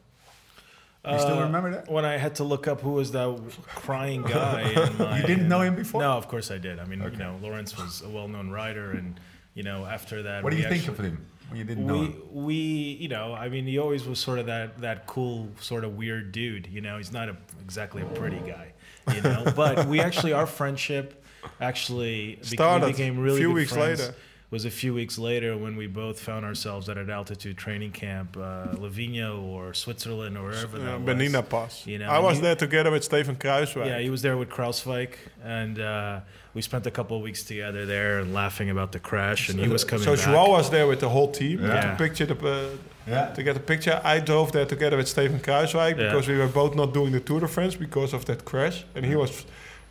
You 1.06 1.18
still 1.18 1.38
Uh, 1.38 1.42
remember 1.44 1.70
that? 1.72 1.90
When 1.90 2.04
I 2.04 2.16
had 2.16 2.36
to 2.36 2.44
look 2.44 2.66
up 2.66 2.80
who 2.80 2.92
was 2.92 3.12
that 3.12 3.38
crying 3.66 4.22
guy. 4.22 4.62
in 4.70 4.98
my, 4.98 5.20
You 5.20 5.26
didn't 5.26 5.48
know 5.48 5.60
him 5.60 5.74
before? 5.76 6.00
No, 6.00 6.12
of 6.12 6.28
course 6.28 6.50
I 6.50 6.58
did. 6.58 6.78
I 6.78 6.84
mean, 6.86 7.02
you 7.02 7.10
know, 7.18 7.38
Laurens 7.42 7.76
was 7.76 8.02
a 8.02 8.08
well-known 8.08 8.50
writer, 8.50 8.92
and 8.92 9.20
you 9.54 9.62
know, 9.62 9.84
after 9.84 10.22
that, 10.22 10.42
What 10.42 10.50
do 10.50 10.56
we 10.56 10.62
you 10.62 10.68
think 10.68 10.88
of 10.88 10.98
him 10.98 11.26
when 11.50 11.58
you 11.58 11.64
didn't 11.64 11.86
know 11.86 11.98
we 11.98 12.06
him? 12.06 12.22
we 12.32 12.54
you 12.54 13.08
know 13.08 13.34
I 13.34 13.50
mean 13.50 13.66
he 13.66 13.78
always 13.78 14.04
was 14.06 14.18
sort 14.18 14.38
of 14.38 14.46
that 14.46 14.80
that 14.80 15.06
cool 15.06 15.48
sort 15.60 15.84
of 15.84 15.94
weird 15.94 16.32
dude 16.32 16.66
you 16.68 16.80
know 16.80 16.96
he's 16.96 17.12
not 17.12 17.28
a, 17.28 17.36
exactly 17.62 18.00
a 18.00 18.06
pretty 18.06 18.38
guy 18.40 18.72
you 19.14 19.20
know 19.20 19.44
but 19.54 19.86
we 19.86 20.00
actually 20.00 20.32
our 20.32 20.46
friendship 20.46 21.22
actually 21.60 22.38
beca- 22.42 22.46
Started 22.54 22.86
we 22.86 22.92
became 22.92 23.18
really 23.18 23.38
few 23.40 23.48
good 23.48 23.54
weeks 23.54 23.72
friends. 23.74 24.00
later. 24.00 24.14
Was 24.54 24.64
a 24.64 24.70
few 24.70 24.94
weeks 24.94 25.18
later 25.18 25.58
when 25.58 25.74
we 25.74 25.88
both 25.88 26.20
found 26.20 26.44
ourselves 26.44 26.88
at 26.88 26.96
an 26.96 27.10
altitude 27.10 27.56
training 27.58 27.90
camp 27.90 28.36
uh, 28.36 28.68
Livigno 28.82 29.42
or 29.42 29.74
Switzerland 29.74 30.38
or 30.38 30.44
wherever 30.50 30.76
Uh, 30.76 30.84
that 30.84 31.00
was 31.00 31.08
Bernina 31.08 31.42
Pass. 31.54 31.84
you 31.92 31.98
know, 31.98 32.08
I 32.08 32.20
was 32.20 32.36
he- 32.36 32.42
there 32.42 32.54
together 32.54 32.92
with 32.92 33.02
Steven 33.02 33.34
Kruiswijk. 33.34 33.86
yeah, 33.86 33.98
he 33.98 34.10
was 34.10 34.22
there 34.22 34.36
with 34.36 34.50
Kruiswijk, 34.56 35.12
and 35.60 35.80
uh, 35.80 36.20
we 36.54 36.60
spent 36.62 36.86
a 36.86 36.92
couple 36.98 37.16
of 37.16 37.22
weeks 37.28 37.42
together 37.42 37.84
there 37.84 38.20
and 38.20 38.32
laughing 38.32 38.70
about 38.70 38.90
the 38.92 39.00
crash. 39.00 39.48
And 39.48 39.58
he 39.58 39.66
was 39.68 39.82
coming 39.82 40.04
so 40.04 40.14
back. 40.14 40.24
Joao 40.24 40.50
was 40.58 40.70
there 40.70 40.86
with 40.86 41.00
the 41.00 41.08
whole 41.16 41.30
team 41.32 41.58
Yeah. 41.60 41.80
to 41.90 41.96
picture 42.04 42.26
the, 42.32 42.38
uh, 42.46 42.68
Yeah. 43.14 43.34
to 43.36 43.42
get 43.42 43.56
a 43.56 43.64
picture. 43.72 43.96
I 44.14 44.20
drove 44.30 44.52
there 44.52 44.66
together 44.74 44.96
with 45.00 45.08
Steven 45.08 45.40
Kruiswijk 45.46 45.94
Yeah. 45.96 46.04
because 46.04 46.26
we 46.32 46.36
were 46.42 46.52
both 46.62 46.72
not 46.76 46.94
doing 46.98 47.10
the 47.16 47.22
Tour 47.28 47.40
de 47.40 47.48
France 47.48 47.74
because 47.86 48.12
of 48.16 48.22
that 48.26 48.40
crash, 48.50 48.84
and 48.94 49.04
he 49.04 49.16
was 49.16 49.32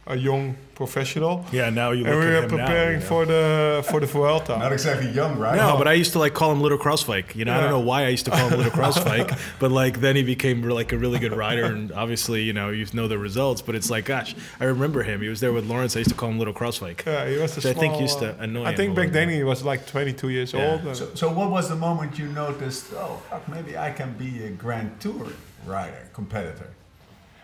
a 0.05 0.17
young 0.17 0.55
professional. 0.75 1.45
Yeah, 1.51 1.69
now 1.69 1.91
you 1.91 2.03
look 2.03 2.11
And 2.13 2.19
we 2.19 2.25
at 2.25 2.29
were 2.29 2.35
him 2.49 2.57
now, 2.57 2.65
preparing 2.65 2.93
you 2.95 2.99
know. 2.99 3.05
for 3.05 3.25
the 3.25 3.85
for 3.89 3.99
the 4.01 4.05
Vuelta. 4.07 4.57
Not 4.57 4.73
exactly 4.73 5.09
young, 5.11 5.37
right? 5.39 5.55
No, 5.55 5.77
but 5.77 5.87
I 5.87 5.93
used 5.93 6.11
to 6.13 6.19
like 6.19 6.33
call 6.33 6.51
him 6.51 6.59
Little 6.61 6.77
Crossfike. 6.77 7.35
You 7.35 7.45
know, 7.45 7.53
I 7.53 7.61
don't 7.61 7.69
know 7.69 7.79
why 7.79 8.03
I 8.05 8.09
used 8.09 8.25
to 8.25 8.31
call 8.31 8.49
him 8.49 8.57
Little 8.57 8.71
Crossfike, 8.81 9.39
but 9.59 9.71
like 9.71 10.01
then 10.01 10.15
he 10.17 10.23
became 10.23 10.61
like 10.63 10.91
a 10.91 10.97
really 10.97 11.19
good 11.19 11.31
rider, 11.33 11.65
and 11.65 11.91
obviously, 11.93 12.43
you 12.43 12.51
know, 12.53 12.69
you 12.69 12.85
know 12.93 13.07
the 13.07 13.17
results. 13.17 13.61
But 13.61 13.75
it's 13.75 13.89
like, 13.89 14.03
gosh, 14.05 14.35
I 14.59 14.65
remember 14.65 15.03
him. 15.03 15.21
He 15.21 15.29
was 15.29 15.39
there 15.39 15.53
with 15.53 15.65
Laurens. 15.69 15.95
I 15.95 15.99
used 15.99 16.09
to 16.09 16.15
call 16.17 16.29
him 16.29 16.37
Little 16.39 16.53
Crossfike. 16.53 17.05
Yeah, 17.05 17.29
he 17.29 17.37
was 17.37 17.53
a 17.53 17.55
Which 17.55 17.65
I 17.67 17.79
think 17.79 18.01
used 18.01 18.19
to 18.19 18.31
uh, 18.31 18.43
annoy 18.43 18.65
I 18.65 18.75
think 18.75 18.91
a 18.91 18.95
back 19.01 19.11
then 19.11 19.29
he 19.29 19.43
was 19.43 19.63
like 19.63 19.87
22 19.87 20.29
years 20.29 20.51
Yeah. 20.53 20.79
old. 20.83 20.95
So, 20.97 21.15
so 21.15 21.31
what 21.31 21.49
was 21.49 21.69
the 21.69 21.75
moment 21.77 22.19
you 22.19 22.27
noticed? 22.27 22.87
Oh, 22.93 23.21
fuck, 23.29 23.47
maybe 23.47 23.77
I 23.77 23.91
can 23.91 24.13
be 24.17 24.43
a 24.43 24.49
Grand 24.49 24.99
Tour 24.99 25.27
rider, 25.65 26.09
competitor. 26.13 26.67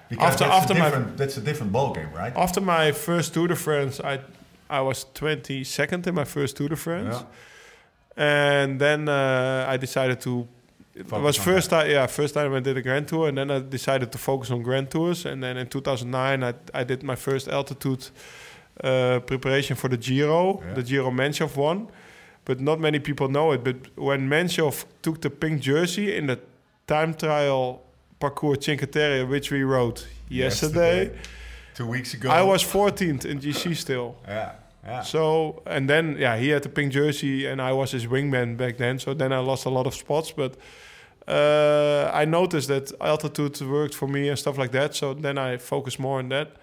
Because 0.10 0.34
After- 0.34 0.43
that's 0.45 0.64
after 0.64 0.74
a 0.74 0.99
my- 0.99 1.12
that's 1.16 1.38
a 1.38 1.41
different 1.41 1.72
ball 1.72 1.93
game, 1.93 2.10
right? 2.16 2.34
After 2.36 2.62
my 2.62 2.91
first 2.91 3.34
Tour 3.34 3.47
de 3.47 3.55
France, 3.55 3.99
I 4.03 4.20
I 4.70 4.82
was 4.82 5.05
22nd 5.14 6.07
in 6.07 6.14
my 6.16 6.26
first 6.26 6.57
Tour 6.57 6.70
de 6.70 6.76
France, 6.76 7.24
and 8.18 8.80
then 8.80 9.07
uh, 9.10 9.66
I 9.74 9.78
decided 9.78 10.20
to. 10.22 10.47
It 10.95 11.10
was 11.12 11.38
first 11.38 11.70
time, 11.70 11.89
yeah, 11.89 12.07
first 12.07 12.34
time 12.34 12.53
I 12.53 12.60
did 12.60 12.76
a 12.78 12.82
Grand 12.82 13.07
Tour, 13.07 13.30
and 13.30 13.38
then 13.38 13.49
I 13.51 13.60
decided 13.60 14.12
to 14.12 14.18
focus 14.18 14.51
on 14.51 14.62
Grand 14.64 14.89
Tours. 14.91 15.26
And 15.26 15.41
then 15.41 15.55
in 15.57 15.68
2009, 15.68 16.43
I, 16.43 16.53
I 16.74 16.84
did 16.84 17.03
my 17.03 17.16
first 17.16 17.47
altitude 17.47 18.10
uh, 18.84 19.20
preparation 19.26 19.76
for 19.78 19.88
the 19.89 19.97
Giro, 19.97 20.62
Yeah. 20.62 20.74
the 20.74 20.84
Giro 20.84 21.10
Menchov 21.12 21.55
won. 21.55 21.88
But 22.43 22.60
not 22.60 22.80
many 22.80 22.99
people 22.99 23.30
know 23.30 23.51
it. 23.53 23.64
But 23.64 23.76
when 23.95 24.28
Menchov 24.28 24.86
took 25.01 25.22
the 25.22 25.30
pink 25.30 25.62
jersey 25.62 26.16
in 26.18 26.26
the 26.28 26.39
time 26.88 27.14
trial 27.14 27.82
parcours 28.20 28.66
Cinque 28.66 28.92
Terre, 28.92 29.26
which 29.26 29.52
we 29.52 29.64
rode 29.64 30.04
yesterday 30.30 31.12
Two 31.80 31.88
weeks 31.88 32.14
ago. 32.14 32.30
I 32.30 32.42
was 32.42 32.62
14th 32.62 33.24
in 33.24 33.40
GC 33.40 33.74
still. 33.86 34.18
Yeah, 34.28 34.52
yeah. 34.84 35.02
So 35.02 35.64
and 35.66 35.90
then 35.90 36.18
yeah, 36.20 36.36
he 36.36 36.50
had 36.50 36.64
the 36.64 36.70
pink 36.70 36.92
jersey 36.92 37.46
and 37.46 37.62
I 37.62 37.72
was 37.72 37.92
his 37.92 38.06
wingman 38.06 38.58
back 38.58 38.76
then. 38.76 39.00
So 39.00 39.14
then 39.14 39.32
I 39.32 39.40
lost 39.40 39.66
a 39.66 39.70
lot 39.70 39.88
of 39.88 39.94
spots, 39.94 40.34
but 40.34 40.58
uh, 41.26 42.12
I 42.14 42.26
noticed 42.26 42.68
that 42.68 42.92
altitude 43.00 43.62
worked 43.62 43.96
for 43.96 44.10
me 44.10 44.28
and 44.28 44.38
stuff 44.38 44.58
like 44.58 44.72
that. 44.72 44.94
So 44.94 45.14
then 45.14 45.38
I 45.38 45.56
focused 45.56 46.00
more 46.00 46.20
on 46.20 46.28
that. 46.30 46.58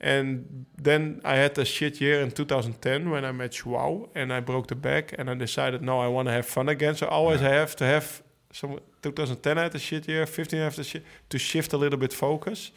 And 0.00 0.66
then 0.76 1.22
I 1.24 1.36
had 1.36 1.58
a 1.58 1.64
shit 1.64 1.98
year 2.00 2.20
in 2.20 2.30
2010 2.30 3.10
when 3.10 3.24
I 3.24 3.32
met 3.32 3.52
Joao 3.52 4.10
and 4.14 4.32
I 4.32 4.40
broke 4.40 4.66
the 4.68 4.76
back 4.76 5.14
and 5.18 5.30
I 5.30 5.34
decided 5.34 5.80
no, 5.80 5.98
I 5.98 6.08
want 6.08 6.28
to 6.28 6.32
have 6.32 6.44
fun 6.44 6.68
again. 6.68 6.94
So 6.94 7.06
always 7.06 7.40
I 7.42 7.48
have 7.48 7.74
to 7.76 7.84
have 7.84 8.22
some 8.52 8.78
2010 9.02 9.58
I 9.58 9.62
had 9.62 9.74
a 9.74 9.78
shit 9.78 10.08
year, 10.08 10.26
15 10.26 10.60
I 10.60 10.64
had 10.64 10.78
a 10.78 10.84
shit 10.84 11.04
to 11.28 11.38
shift 11.38 11.72
a 11.72 11.76
little 11.76 11.98
bit 11.98 12.12
focus. 12.12 12.72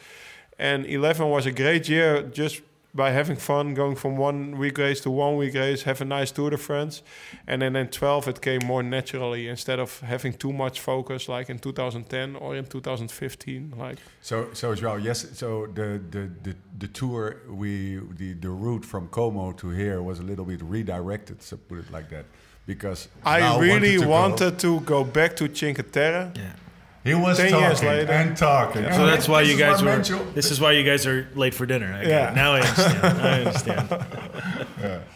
And 0.60 0.86
11 0.86 1.30
was 1.30 1.46
a 1.46 1.52
great 1.52 1.90
year 1.90 2.22
just 2.24 2.62
by 2.94 3.12
having 3.12 3.38
fun, 3.38 3.74
going 3.74 3.96
from 3.96 4.18
one 4.18 4.58
week 4.58 4.78
race 4.78 5.00
to 5.02 5.12
one 5.12 5.38
week 5.38 5.54
race, 5.54 5.84
have 5.84 6.02
a 6.02 6.06
nice 6.06 6.32
Tour 6.32 6.50
de 6.50 6.58
France. 6.58 7.02
And 7.48 7.62
then 7.62 7.76
in 7.76 7.88
12, 7.88 8.28
it 8.28 8.42
came 8.42 8.60
more 8.66 8.84
naturally 8.84 9.48
instead 9.48 9.80
of 9.80 10.00
having 10.02 10.34
too 10.34 10.52
much 10.52 10.80
focus 10.80 11.30
like 11.30 11.50
in 11.50 11.60
2010 11.60 12.36
or 12.36 12.56
in 12.56 12.66
2015. 12.66 13.74
Like, 13.78 13.98
So, 14.22 14.50
so 14.54 14.76
well, 14.82 15.00
yes. 15.00 15.26
So 15.34 15.68
the, 15.68 16.02
the, 16.10 16.30
the, 16.44 16.56
the 16.80 16.88
tour, 16.88 17.38
we 17.50 18.00
the, 18.18 18.34
the 18.34 18.50
route 18.50 18.86
from 18.86 19.08
Como 19.08 19.54
to 19.54 19.70
here 19.70 20.02
was 20.02 20.20
a 20.20 20.24
little 20.24 20.46
bit 20.46 20.62
redirected. 20.62 21.42
So 21.42 21.58
put 21.58 21.80
it 21.80 21.92
like 21.92 22.10
that, 22.10 22.26
because 22.76 23.08
I 23.26 23.40
Lau 23.42 23.60
really 23.60 23.96
to 23.98 24.04
go- 24.04 24.10
wanted 24.18 24.54
to 24.60 24.80
go 24.94 25.04
back 25.04 25.32
to 25.40 25.44
Cinque 25.54 25.92
Terre. 25.92 26.32
Yeah. 26.36 26.54
He 27.04 27.16
was 27.16 27.38
10 27.38 27.50
talking 27.52 27.66
years 27.66 27.82
later. 27.84 28.12
and 28.14 28.38
talking. 28.38 28.84
So 28.98 29.06
that's 29.12 29.28
why 29.28 29.42
This 29.42 29.52
you 29.52 29.58
guys 29.66 29.82
were. 29.82 29.90
mental- 29.98 30.26
This 30.36 30.52
is 30.52 30.58
why 30.62 30.72
you 30.78 30.84
guys 30.92 31.06
are 31.08 31.22
late 31.44 31.54
for 31.60 31.66
dinner. 31.66 31.92
I 32.00 32.08
Yeah. 32.08 32.34
Now 32.42 32.50
I 32.54 32.60
understand. 32.62 33.18
I 33.30 33.32
understand. 33.42 33.88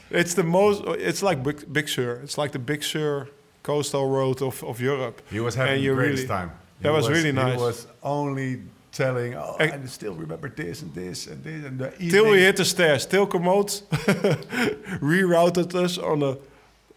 It's 0.10 0.34
the 0.34 0.44
most. 0.44 0.78
It's 1.10 1.22
like 1.30 1.38
Big, 1.44 1.58
Big 1.78 1.88
Sur. 1.90 2.12
It's 2.24 2.38
like 2.42 2.52
the 2.52 2.60
Big 2.72 2.82
Sur 2.84 3.28
coastal 3.64 4.08
road 4.18 4.42
of, 4.42 4.64
of 4.64 4.82
Europe. 4.82 5.22
He 5.32 5.40
was 5.40 5.56
having 5.56 5.76
And 5.76 5.84
the 5.84 5.94
greatest 5.96 6.24
really- 6.24 6.40
time. 6.40 6.50
That 6.82 6.90
He 6.92 6.96
was 6.98 7.08
really 7.10 7.32
nice. 7.32 7.54
He 7.60 7.66
was 7.66 7.88
only 8.04 8.52
telling, 8.92 9.36
oh, 9.36 9.56
Ex- 9.60 9.74
I 9.74 9.88
still 9.88 10.14
remember 10.14 10.50
this 10.50 10.82
and 10.84 10.92
this 10.94 11.28
and 11.28 11.44
this 11.44 11.66
and 11.68 11.80
the 11.80 11.90
Till 12.12 12.26
we 12.32 12.40
hit 12.48 12.56
the 12.58 12.66
stairs. 12.66 13.06
Till 13.06 13.28
Komoot 13.28 13.70
rerouted 15.02 15.74
us 15.76 15.98
on 15.98 16.22
a 16.24 16.34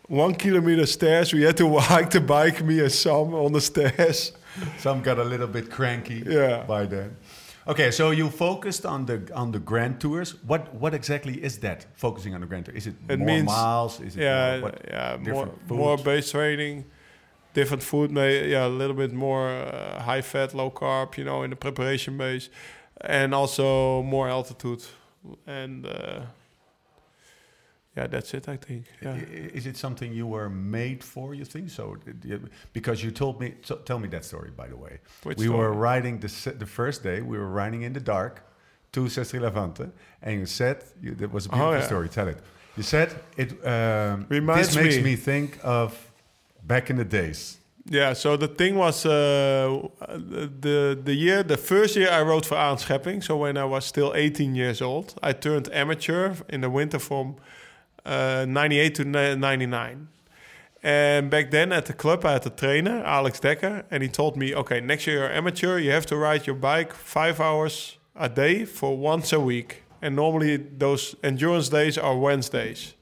one 0.08 0.34
kilometer 0.34 0.86
stairs. 0.86 1.32
We 1.32 1.42
had 1.42 1.56
to 1.58 1.78
hike 1.78 2.10
the 2.10 2.20
bike, 2.20 2.64
me 2.64 2.80
and 2.80 2.90
Sam, 2.92 3.34
on 3.34 3.52
the 3.52 3.60
stairs. 3.60 4.32
Some 4.78 5.02
got 5.02 5.18
a 5.18 5.24
little 5.24 5.46
bit 5.46 5.70
cranky 5.70 6.22
Yeah. 6.26 6.64
by 6.66 6.86
then. 6.86 7.16
Okay, 7.66 7.90
so 7.90 8.10
you 8.12 8.30
focused 8.30 8.86
on 8.86 9.04
the 9.06 9.18
on 9.34 9.52
the 9.52 9.58
grand 9.58 10.00
tours. 10.00 10.34
What 10.46 10.74
what 10.80 10.94
exactly 10.94 11.34
is 11.44 11.58
that? 11.58 11.86
Focusing 11.94 12.34
on 12.34 12.40
the 12.40 12.46
grand 12.46 12.64
tour? 12.64 12.74
Is 12.74 12.86
it, 12.86 12.94
It 13.08 13.18
more 13.18 13.26
means- 13.26 13.46
miles? 13.46 14.00
Is 14.00 14.16
it 14.16 14.22
Yeah, 14.22 14.60
more, 14.60 14.70
what, 14.70 14.84
yeah, 14.90 15.16
more 15.32 15.48
more 15.68 15.96
base 15.98 16.30
training, 16.30 16.84
different 17.54 17.82
food. 17.82 18.10
May 18.10 18.48
yeah, 18.50 18.66
a 18.66 18.78
little 18.78 18.96
bit 18.96 19.12
more 19.12 19.50
uh, 19.50 20.00
high 20.02 20.22
fat, 20.22 20.54
low 20.54 20.70
carb. 20.70 21.16
You 21.18 21.24
know, 21.24 21.42
in 21.44 21.50
the 21.50 21.56
preparation 21.56 22.16
base, 22.16 22.48
and 23.02 23.34
also 23.34 24.02
more 24.02 24.30
altitude. 24.30 24.82
And 25.46 25.84
uh, 25.86 26.20
yeah, 27.98 28.06
that's 28.14 28.30
it. 28.34 28.44
I 28.48 28.56
think. 28.66 28.82
Yeah. 29.02 29.16
Is 29.58 29.64
it 29.66 29.76
something 29.76 30.12
you 30.20 30.26
were 30.36 30.48
made 30.50 31.00
for? 31.12 31.34
You 31.34 31.44
think 31.44 31.70
so? 31.70 31.84
Because 32.72 33.04
you 33.04 33.10
told 33.12 33.34
me. 33.40 33.48
So 33.62 33.74
tell 33.88 33.98
me 33.98 34.08
that 34.08 34.24
story, 34.24 34.50
by 34.62 34.68
the 34.68 34.76
way. 34.76 34.94
Which 35.24 35.38
we 35.38 35.44
story? 35.46 35.58
were 35.58 35.72
riding 35.72 36.20
the 36.20 36.30
the 36.58 36.66
first 36.66 37.02
day. 37.02 37.18
We 37.22 37.36
were 37.38 37.52
riding 37.64 37.82
in 37.82 37.92
the 37.92 38.00
dark 38.16 38.34
to 38.92 39.00
Sestri 39.08 39.40
Levante, 39.40 39.84
and 40.22 40.34
you 40.40 40.46
said 40.46 40.76
you, 41.02 41.14
that 41.20 41.30
was 41.32 41.46
a 41.46 41.48
beautiful 41.48 41.72
Oh, 41.72 41.78
yeah. 41.78 41.86
story. 41.86 42.08
Tell 42.08 42.28
it. 42.28 42.38
You 42.76 42.82
said 42.84 43.08
it. 43.36 43.50
Um, 43.64 44.26
Reminds 44.28 44.68
this 44.68 44.76
makes 44.84 44.96
me. 44.96 45.02
me 45.10 45.16
think 45.16 45.58
of 45.62 45.90
back 46.66 46.90
in 46.90 46.96
the 46.96 47.04
days. 47.04 47.58
Yeah, 47.90 48.14
so 48.14 48.36
the 48.36 48.48
thing 48.48 48.76
was 48.76 49.04
uh, 49.06 49.10
the 50.60 50.98
the 51.04 51.14
year 51.14 51.42
the 51.42 51.56
first 51.56 51.96
year 51.96 52.10
I 52.10 52.22
rode 52.22 52.44
for 52.46 52.56
Arend 52.56 52.78
Scheppink. 52.80 53.22
So 53.22 53.36
when 53.36 53.56
I 53.56 53.64
was 53.64 53.84
still 53.86 54.12
18 54.14 54.54
years 54.54 54.80
old, 54.82 55.14
I 55.22 55.32
turned 55.32 55.68
amateur 55.72 56.34
in 56.48 56.60
the 56.60 56.68
winter 56.70 56.98
from 56.98 57.34
uh, 58.04 58.44
98 58.48 58.94
to 58.96 59.04
99. 59.04 60.08
And 60.82 61.28
back 61.30 61.50
then 61.50 61.72
at 61.72 61.86
the 61.86 61.92
club, 61.92 62.24
I 62.24 62.32
had 62.32 62.46
a 62.46 62.50
trainer, 62.50 63.02
Alex 63.04 63.40
Dekker, 63.40 63.84
and 63.90 64.02
he 64.02 64.08
told 64.08 64.36
me, 64.36 64.54
okay, 64.54 64.80
next 64.80 65.06
year 65.06 65.18
you're 65.18 65.32
amateur, 65.32 65.78
you 65.78 65.90
have 65.90 66.06
to 66.06 66.16
ride 66.16 66.46
your 66.46 66.54
bike 66.56 66.92
five 66.94 67.40
hours 67.40 67.98
a 68.14 68.28
day 68.28 68.64
for 68.64 68.96
once 68.96 69.32
a 69.32 69.40
week. 69.40 69.82
And 70.00 70.14
normally 70.14 70.56
those 70.56 71.16
endurance 71.24 71.68
days 71.68 71.98
are 71.98 72.16
Wednesdays. 72.16 72.94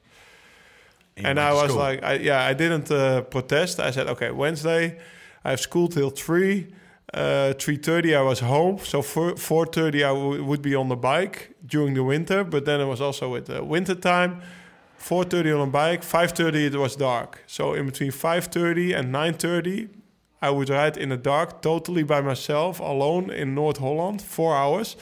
you 1.16 1.24
And 1.26 1.38
I 1.38 1.52
was 1.52 1.70
school. 1.70 1.76
like, 1.82 2.02
I, 2.02 2.14
yeah, 2.14 2.42
I 2.44 2.54
didn't 2.54 2.90
uh, 2.90 3.22
protest. 3.22 3.78
I 3.78 3.90
said, 3.90 4.06
okay, 4.08 4.30
Wednesday, 4.30 4.98
I 5.44 5.50
have 5.50 5.60
school 5.60 5.88
till 5.88 6.10
three. 6.10 6.68
Uh, 7.14 7.52
three 7.52 7.76
thirty, 7.76 8.16
I 8.16 8.20
was 8.22 8.40
home. 8.40 8.78
So 8.78 9.00
four 9.00 9.36
four 9.36 9.64
thirty, 9.64 10.02
I 10.02 10.08
w- 10.08 10.42
would 10.44 10.60
be 10.60 10.74
on 10.74 10.88
the 10.88 10.96
bike 10.96 11.54
during 11.64 11.94
the 11.94 12.02
winter. 12.02 12.42
But 12.42 12.64
then 12.64 12.80
it 12.80 12.86
was 12.86 13.00
also 13.00 13.30
with 13.30 13.46
the 13.46 13.62
winter 13.62 13.94
time. 13.94 14.42
Four 15.06 15.22
thirty 15.22 15.52
on 15.52 15.60
a 15.60 15.70
bike. 15.70 16.02
Five 16.02 16.32
thirty, 16.32 16.66
it 16.66 16.74
was 16.74 16.96
dark. 16.96 17.40
So 17.46 17.74
in 17.74 17.86
between 17.86 18.10
five 18.10 18.46
thirty 18.46 18.92
and 18.92 19.12
nine 19.12 19.34
thirty, 19.34 19.88
I 20.42 20.50
would 20.50 20.68
ride 20.68 20.96
in 20.96 21.10
the 21.10 21.16
dark, 21.16 21.62
totally 21.62 22.02
by 22.02 22.20
myself, 22.20 22.80
alone 22.80 23.30
in 23.30 23.54
North 23.54 23.76
Holland, 23.76 24.20
four 24.20 24.56
hours. 24.56 24.96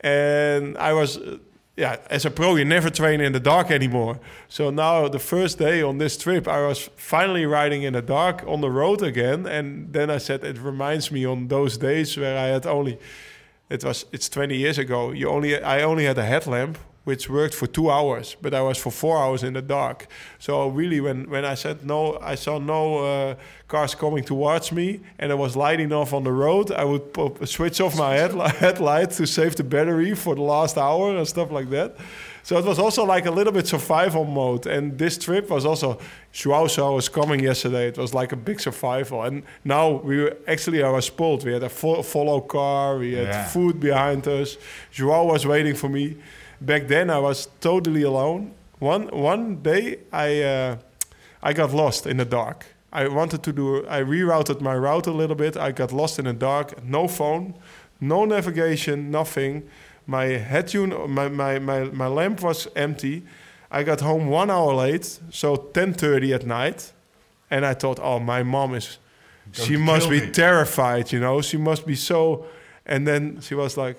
And 0.00 0.76
I 0.76 0.92
was, 0.92 1.16
uh, 1.16 1.38
yeah, 1.78 1.96
as 2.10 2.26
a 2.26 2.30
pro, 2.30 2.56
you 2.56 2.66
never 2.66 2.90
train 2.90 3.22
in 3.22 3.32
the 3.32 3.40
dark 3.40 3.70
anymore. 3.70 4.20
So 4.48 4.68
now, 4.68 5.08
the 5.08 5.18
first 5.18 5.58
day 5.58 5.80
on 5.80 5.96
this 5.96 6.18
trip, 6.18 6.46
I 6.46 6.66
was 6.66 6.90
finally 6.96 7.46
riding 7.46 7.84
in 7.84 7.94
the 7.94 8.02
dark 8.02 8.44
on 8.46 8.60
the 8.60 8.70
road 8.70 9.00
again. 9.02 9.46
And 9.46 9.94
then 9.94 10.10
I 10.10 10.18
said, 10.18 10.44
it 10.44 10.58
reminds 10.58 11.10
me 11.10 11.24
on 11.24 11.48
those 11.48 11.78
days 11.78 12.18
where 12.18 12.36
I 12.36 12.48
had 12.48 12.66
only, 12.66 12.98
it 13.70 13.82
was, 13.82 14.04
it's 14.12 14.28
20 14.28 14.58
years 14.58 14.76
ago. 14.76 15.10
You 15.12 15.30
only, 15.30 15.58
I 15.62 15.84
only 15.84 16.04
had 16.04 16.18
a 16.18 16.26
headlamp, 16.26 16.76
which 17.04 17.28
worked 17.28 17.54
for 17.54 17.66
two 17.66 17.90
hours, 17.90 18.36
but 18.40 18.54
I 18.54 18.60
was 18.62 18.78
for 18.78 18.92
four 18.92 19.18
hours 19.18 19.42
in 19.42 19.54
the 19.54 19.62
dark. 19.62 20.06
So 20.38 20.68
really, 20.68 21.00
when 21.00 21.28
when 21.30 21.44
I 21.44 21.54
said 21.56 21.84
no, 21.84 22.18
I 22.20 22.36
saw 22.36 22.58
no 22.58 22.98
uh, 22.98 23.34
cars 23.68 23.94
coming 23.94 24.24
towards 24.24 24.70
me, 24.72 25.00
and 25.18 25.32
it 25.32 25.38
was 25.38 25.56
lighting 25.56 25.92
off 25.92 26.12
on 26.12 26.22
the 26.24 26.32
road. 26.32 26.70
I 26.70 26.84
would 26.84 27.12
pop, 27.12 27.44
switch 27.46 27.80
off 27.80 27.96
my 27.96 28.14
headlight, 28.14 28.54
headlight 28.66 29.10
to 29.12 29.26
save 29.26 29.54
the 29.56 29.64
battery 29.64 30.14
for 30.14 30.34
the 30.34 30.42
last 30.42 30.76
hour 30.78 31.16
and 31.16 31.26
stuff 31.26 31.50
like 31.50 31.70
that. 31.70 31.96
So 32.44 32.58
it 32.58 32.64
was 32.64 32.78
also 32.78 33.04
like 33.04 33.26
a 33.26 33.30
little 33.30 33.52
bit 33.52 33.68
survival 33.68 34.24
mode. 34.24 34.66
And 34.66 34.98
this 34.98 35.16
trip 35.16 35.48
was 35.48 35.64
also 35.64 35.98
Joao 36.32 36.94
was 36.94 37.08
coming 37.08 37.40
yesterday. 37.40 37.86
It 37.88 37.96
was 37.98 38.14
like 38.14 38.32
a 38.32 38.36
big 38.36 38.58
survival. 38.60 39.22
And 39.22 39.42
now 39.64 39.90
we 40.04 40.16
were 40.22 40.36
actually 40.48 40.82
I 40.82 40.90
was 40.90 41.04
spoiled. 41.06 41.44
We 41.44 41.52
had 41.52 41.62
a 41.62 41.68
fo- 41.68 42.02
follow 42.02 42.40
car. 42.40 42.98
We 42.98 43.12
had 43.14 43.26
Yeah. 43.28 43.44
food 43.46 43.78
behind 43.78 44.26
us. 44.26 44.56
Joao 44.90 45.24
was 45.26 45.46
waiting 45.46 45.76
for 45.76 45.88
me. 45.88 46.16
Back 46.64 46.86
then 46.86 47.10
I 47.10 47.18
was 47.18 47.48
totally 47.60 48.02
alone. 48.02 48.52
One 48.78 49.08
one 49.08 49.62
day 49.62 49.98
I 50.12 50.42
uh, 50.42 50.76
I 51.42 51.52
got 51.52 51.72
lost 51.72 52.06
in 52.06 52.18
the 52.18 52.24
dark. 52.24 52.66
I 52.92 53.08
wanted 53.08 53.42
to 53.42 53.52
do. 53.52 53.86
I 53.88 54.02
rerouted 54.02 54.60
my 54.60 54.76
route 54.76 55.06
a 55.06 55.12
little 55.12 55.34
bit. 55.36 55.56
I 55.56 55.72
got 55.72 55.92
lost 55.92 56.18
in 56.18 56.26
the 56.26 56.32
dark. 56.32 56.84
No 56.84 57.08
phone, 57.08 57.54
no 58.00 58.24
navigation, 58.24 59.10
nothing. 59.10 59.62
My 60.06 60.24
head 60.24 60.68
tune, 60.68 60.94
my, 61.10 61.28
my, 61.28 61.58
my, 61.58 61.84
my 61.84 62.06
lamp 62.06 62.42
was 62.42 62.68
empty. 62.76 63.22
I 63.70 63.82
got 63.82 64.00
home 64.00 64.26
one 64.26 64.50
hour 64.50 64.74
late, 64.74 65.20
so 65.30 65.56
10:30 65.56 66.34
at 66.34 66.46
night, 66.46 66.92
and 67.50 67.64
I 67.64 67.74
thought, 67.74 67.98
oh, 68.02 68.18
my 68.18 68.42
mom 68.42 68.74
is, 68.74 68.98
she 69.52 69.76
must 69.76 70.10
be 70.10 70.20
me. 70.20 70.30
terrified, 70.30 71.12
you 71.12 71.20
know. 71.20 71.40
She 71.40 71.56
must 71.56 71.86
be 71.86 71.94
so. 71.94 72.44
And 72.84 73.06
then 73.06 73.40
she 73.40 73.54
was 73.54 73.76
like, 73.76 73.96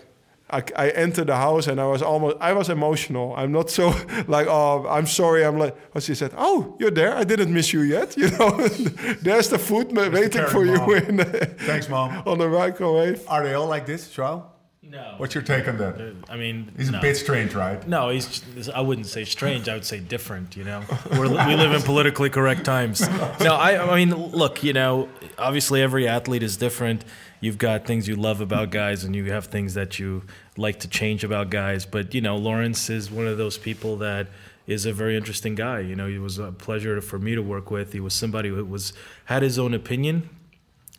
I, 0.49 0.61
I 0.75 0.89
entered 0.89 1.27
the 1.27 1.35
house 1.35 1.67
and 1.67 1.79
I 1.81 1.87
was 1.87 2.01
almost, 2.01 2.37
I 2.39 2.53
was 2.53 2.69
emotional. 2.69 3.33
I'm 3.35 3.51
not 3.51 3.69
so 3.71 3.87
like, 4.27 4.47
oh, 4.47 4.85
I'm 4.87 5.07
sorry. 5.07 5.43
I'm 5.45 5.57
like, 5.57 5.75
but 5.93 6.03
she 6.03 6.13
said, 6.15 6.31
oh, 6.37 6.75
you're 6.79 6.91
there. 6.91 7.15
I 7.15 7.23
didn't 7.23 7.51
miss 7.53 7.73
you 7.73 7.81
yet. 7.81 8.15
You 8.23 8.29
know, 8.31 8.67
there's 9.21 9.49
the 9.49 9.57
food 9.59 9.91
ma- 9.91 10.07
waiting 10.09 10.29
caring 10.31 10.49
for 10.51 10.63
you 10.65 10.93
in 10.93 11.17
the, 11.17 11.25
Thanks, 11.65 11.89
mom. 11.89 12.23
on 12.27 12.37
the 12.37 12.47
microwave. 12.47 13.23
Are 13.27 13.43
they 13.43 13.53
all 13.55 13.67
like 13.67 13.85
this, 13.85 14.09
Joao? 14.09 14.52
No. 14.93 15.15
What's 15.17 15.33
your 15.33 15.43
take 15.43 15.67
on 15.67 15.77
that? 15.79 16.15
I 16.29 16.37
mean, 16.37 16.71
He's 16.77 16.91
no. 16.91 16.99
a 16.99 17.01
bit 17.01 17.17
strange, 17.17 17.55
right? 17.55 17.85
No, 17.87 18.09
he's. 18.09 18.69
I 18.69 18.81
wouldn't 18.81 19.07
say 19.07 19.25
strange. 19.25 19.67
I 19.67 19.73
would 19.73 19.85
say 19.85 19.99
different. 19.99 20.55
You 20.55 20.65
know, 20.65 20.83
We're, 21.09 21.29
we 21.29 21.55
live 21.55 21.73
in 21.73 21.81
politically 21.81 22.29
correct 22.29 22.63
times. 22.63 23.01
No, 23.41 23.55
I. 23.55 23.91
I 23.91 23.95
mean, 23.95 24.13
look. 24.13 24.63
You 24.63 24.73
know, 24.73 25.09
obviously 25.39 25.81
every 25.81 26.07
athlete 26.07 26.43
is 26.43 26.57
different. 26.57 27.05
You've 27.39 27.57
got 27.57 27.87
things 27.87 28.07
you 28.07 28.15
love 28.15 28.39
about 28.39 28.69
guys, 28.69 29.03
and 29.03 29.15
you 29.15 29.31
have 29.31 29.47
things 29.47 29.73
that 29.73 29.97
you 29.97 30.21
like 30.57 30.79
to 30.81 30.87
change 30.87 31.23
about 31.23 31.49
guys. 31.49 31.87
But 31.87 32.13
you 32.13 32.21
know, 32.21 32.37
Laurens 32.37 32.91
is 32.91 33.09
one 33.09 33.25
of 33.25 33.39
those 33.39 33.57
people 33.57 33.97
that 33.97 34.27
is 34.67 34.85
a 34.85 34.93
very 34.93 35.17
interesting 35.17 35.55
guy. 35.55 35.79
You 35.79 35.95
know, 35.95 36.07
he 36.07 36.19
was 36.19 36.37
a 36.37 36.51
pleasure 36.51 37.01
for 37.01 37.17
me 37.17 37.33
to 37.33 37.41
work 37.41 37.71
with. 37.71 37.93
He 37.93 37.99
was 37.99 38.13
somebody 38.13 38.49
who 38.49 38.63
was 38.63 38.93
had 39.25 39.41
his 39.41 39.57
own 39.57 39.73
opinion, 39.73 40.29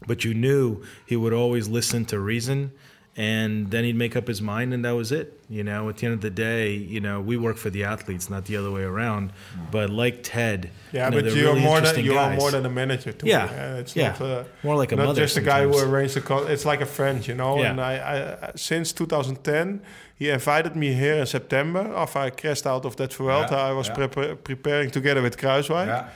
but 0.04 0.24
you 0.24 0.34
knew 0.34 0.82
he 1.06 1.14
would 1.14 1.32
always 1.32 1.68
listen 1.68 2.04
to 2.06 2.18
reason 2.18 2.72
and 3.16 3.70
then 3.70 3.84
he'd 3.84 3.94
make 3.96 4.16
up 4.16 4.26
his 4.26 4.42
mind 4.42 4.74
and 4.74 4.84
that 4.84 4.90
was 4.92 5.12
it 5.12 5.40
you 5.48 5.62
know 5.62 5.88
at 5.88 5.96
the 5.98 6.06
end 6.06 6.14
of 6.14 6.20
the 6.20 6.30
day 6.30 6.72
you 6.72 7.00
know 7.00 7.20
we 7.20 7.36
work 7.36 7.56
for 7.56 7.70
the 7.70 7.84
athletes 7.84 8.28
not 8.28 8.44
the 8.46 8.56
other 8.56 8.72
way 8.72 8.82
around 8.82 9.32
but 9.70 9.88
like 9.88 10.18
ted 10.24 10.70
Yeah, 10.90 11.04
you 11.04 11.10
know, 11.10 11.22
but 11.22 11.32
you're 11.34 11.54
really 11.54 11.60
more 11.60 11.80
than 11.80 12.04
you 12.04 12.18
are 12.18 12.34
more 12.34 12.50
than 12.50 12.66
a 12.66 12.70
manager 12.70 13.12
too. 13.12 13.26
Yeah, 13.28 13.76
it's 13.80 13.94
yeah. 13.94 14.08
not, 14.08 14.20
uh, 14.20 14.44
more 14.62 14.76
like 14.76 14.90
a 14.92 14.96
not 14.96 15.06
mother 15.06 15.20
just 15.22 15.36
a 15.36 15.40
guy 15.42 15.62
who 15.64 15.72
sometimes. 15.72 15.92
arranged 15.92 16.14
the. 16.16 16.20
Con- 16.22 16.46
it's 16.54 16.64
like 16.64 16.80
a 16.80 16.86
friend, 16.86 17.18
you 17.28 17.34
know. 17.34 17.52
Yeah. 17.58 17.70
And 17.70 17.80
I, 17.80 17.92
I, 18.02 18.52
since 18.56 18.92
2010, 18.92 19.80
he 20.20 20.30
invited 20.30 20.74
me 20.76 20.92
here 20.94 21.16
in 21.22 21.26
September 21.26 21.82
after 22.02 22.20
I 22.26 22.30
crashed 22.30 22.66
out 22.66 22.84
of 22.84 22.94
that 22.96 23.12
Vuelta. 23.14 23.54
Yeah, 23.54 23.70
I 23.70 23.72
was 23.72 23.88
yeah. 23.88 23.96
prepa- 23.96 24.36
preparing 24.44 24.90
together 24.90 25.22
with 25.22 25.36
Kruiswijk. 25.36 25.86
Yeah. 25.86 26.08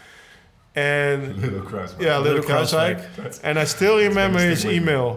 And 0.74 1.36
Little 1.38 1.62
cross. 1.62 1.94
yeah, 1.99 2.18
little 2.18 2.38
Little 2.42 2.51
Kruiswijk. 2.51 2.99
Kruiswijk. 3.16 3.40
And 3.42 3.59
I 3.59 3.64
still 3.64 3.96
remember 3.99 4.38
his 4.38 4.61
stick 4.61 4.68
with 4.70 4.76
you. 4.76 4.82
email. 4.82 5.09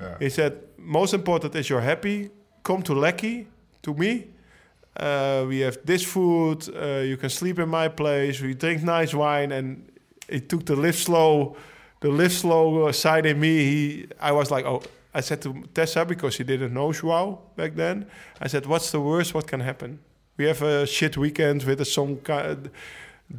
Yeah. 0.00 0.16
He 0.18 0.30
said, 0.30 0.52
"Most 0.84 1.14
important 1.14 1.54
is 1.54 1.68
you're 1.68 1.80
happy. 1.80 2.30
Come 2.62 2.82
to 2.82 2.92
Lecchi, 2.94 3.46
to 3.82 3.94
me. 3.94 4.28
Uh, 4.96 5.44
we 5.48 5.60
have 5.60 5.78
this 5.84 6.04
food. 6.04 6.68
Uh, 6.68 7.02
you 7.02 7.16
can 7.16 7.30
sleep 7.30 7.58
in 7.58 7.68
my 7.68 7.88
place. 7.88 8.40
We 8.40 8.54
drink 8.54 8.82
nice 8.82 9.14
wine." 9.14 9.52
And 9.52 9.90
he 10.28 10.40
took 10.40 10.64
the 10.64 10.76
live 10.76 10.96
slow, 10.96 11.56
the 12.00 12.08
live 12.08 12.32
slow 12.32 12.92
side 12.92 13.26
in 13.26 13.40
me. 13.40 13.64
He, 13.64 14.06
I 14.20 14.32
was 14.32 14.50
like, 14.50 14.64
"Oh." 14.64 14.82
I 15.16 15.20
said 15.20 15.40
to 15.42 15.62
Tessa 15.72 16.04
because 16.04 16.34
she 16.34 16.42
didn't 16.42 16.74
know 16.74 16.92
Joao 16.92 17.38
back 17.54 17.76
then. 17.76 18.06
I 18.40 18.48
said, 18.48 18.66
"What's 18.66 18.90
the 18.90 19.00
worst? 19.00 19.32
What 19.32 19.46
can 19.46 19.60
happen? 19.60 20.00
We 20.36 20.46
have 20.46 20.60
a 20.62 20.86
shit 20.86 21.16
weekend 21.16 21.62
with 21.62 21.80
a 21.80 21.84
some 21.84 22.16
kind." 22.16 22.68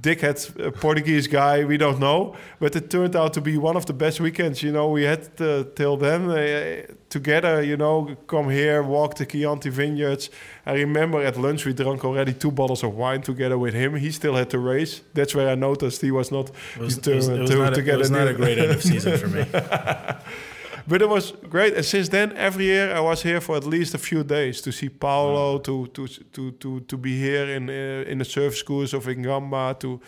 Dickhead 0.02 0.38
uh, 0.60 0.72
Portuguese 0.72 1.28
guy. 1.28 1.64
We 1.64 1.78
don't 1.78 2.00
know, 2.00 2.36
but 2.60 2.76
it 2.76 2.90
turned 2.90 3.16
out 3.16 3.34
to 3.34 3.42
be 3.42 3.58
one 3.58 3.78
of 3.78 3.86
the 3.86 3.94
best 3.94 4.20
weekends. 4.20 4.62
You 4.62 4.72
know, 4.72 4.90
we 4.90 5.04
had 5.04 5.30
uh, 5.40 5.64
till 5.76 5.98
then 5.98 6.30
uh, 6.30 6.84
together. 7.10 7.62
You 7.64 7.78
know, 7.78 8.16
come 8.28 8.50
here, 8.50 8.84
walk 8.84 9.16
the 9.16 9.26
Chianti 9.26 9.70
vineyards. 9.70 10.30
I 10.66 10.74
remember 10.74 11.22
at 11.22 11.38
lunch 11.38 11.66
we 11.66 11.74
drank 11.74 12.04
already 12.04 12.34
two 12.34 12.52
bottles 12.52 12.84
of 12.84 12.96
wine 12.96 13.22
together 13.22 13.58
with 13.58 13.74
him. 13.74 13.96
He 13.96 14.12
still 14.12 14.36
had 14.36 14.50
to 14.50 14.60
race. 14.60 15.02
That's 15.14 15.34
where 15.36 15.50
I 15.50 15.56
noticed 15.56 16.02
he 16.02 16.12
was 16.12 16.32
not 16.32 16.50
It 16.76 16.82
was, 16.82 16.98
it 16.98 17.16
was, 17.16 17.28
it 17.28 17.40
was 17.40 17.50
to, 17.50 17.58
not, 17.58 17.74
to 17.74 17.80
a, 17.80 17.84
get 17.84 17.96
it 17.96 17.98
was 17.98 18.12
not 18.12 18.28
a 18.28 18.34
great 18.34 18.58
end 18.58 18.72
of 18.72 18.84
season 18.84 19.18
for 19.18 19.28
me. 19.28 19.46
But 20.88 21.02
it 21.02 21.10
was 21.10 21.34
great, 21.50 21.74
and 21.74 21.84
since 21.84 22.10
then, 22.10 22.32
every 22.38 22.66
year 22.66 22.96
I 22.96 23.00
was 23.00 23.24
here 23.24 23.42
for 23.42 23.58
at 23.58 23.64
least 23.64 23.96
a 23.96 23.98
few 23.98 24.24
days 24.24 24.62
to 24.62 24.72
see 24.72 24.90
Paolo, 24.90 25.58
to 25.60 25.88
to 25.88 26.08
to 26.08 26.52
to 26.52 26.80
to 26.82 26.98
be 26.98 27.20
here 27.20 27.46
in 27.56 27.70
uh, 27.70 28.12
in 28.12 28.20
the 28.20 28.26
surf 28.26 28.56
schools 28.56 28.94
of 28.94 29.06
Ingamba, 29.06 29.80
to 29.80 30.00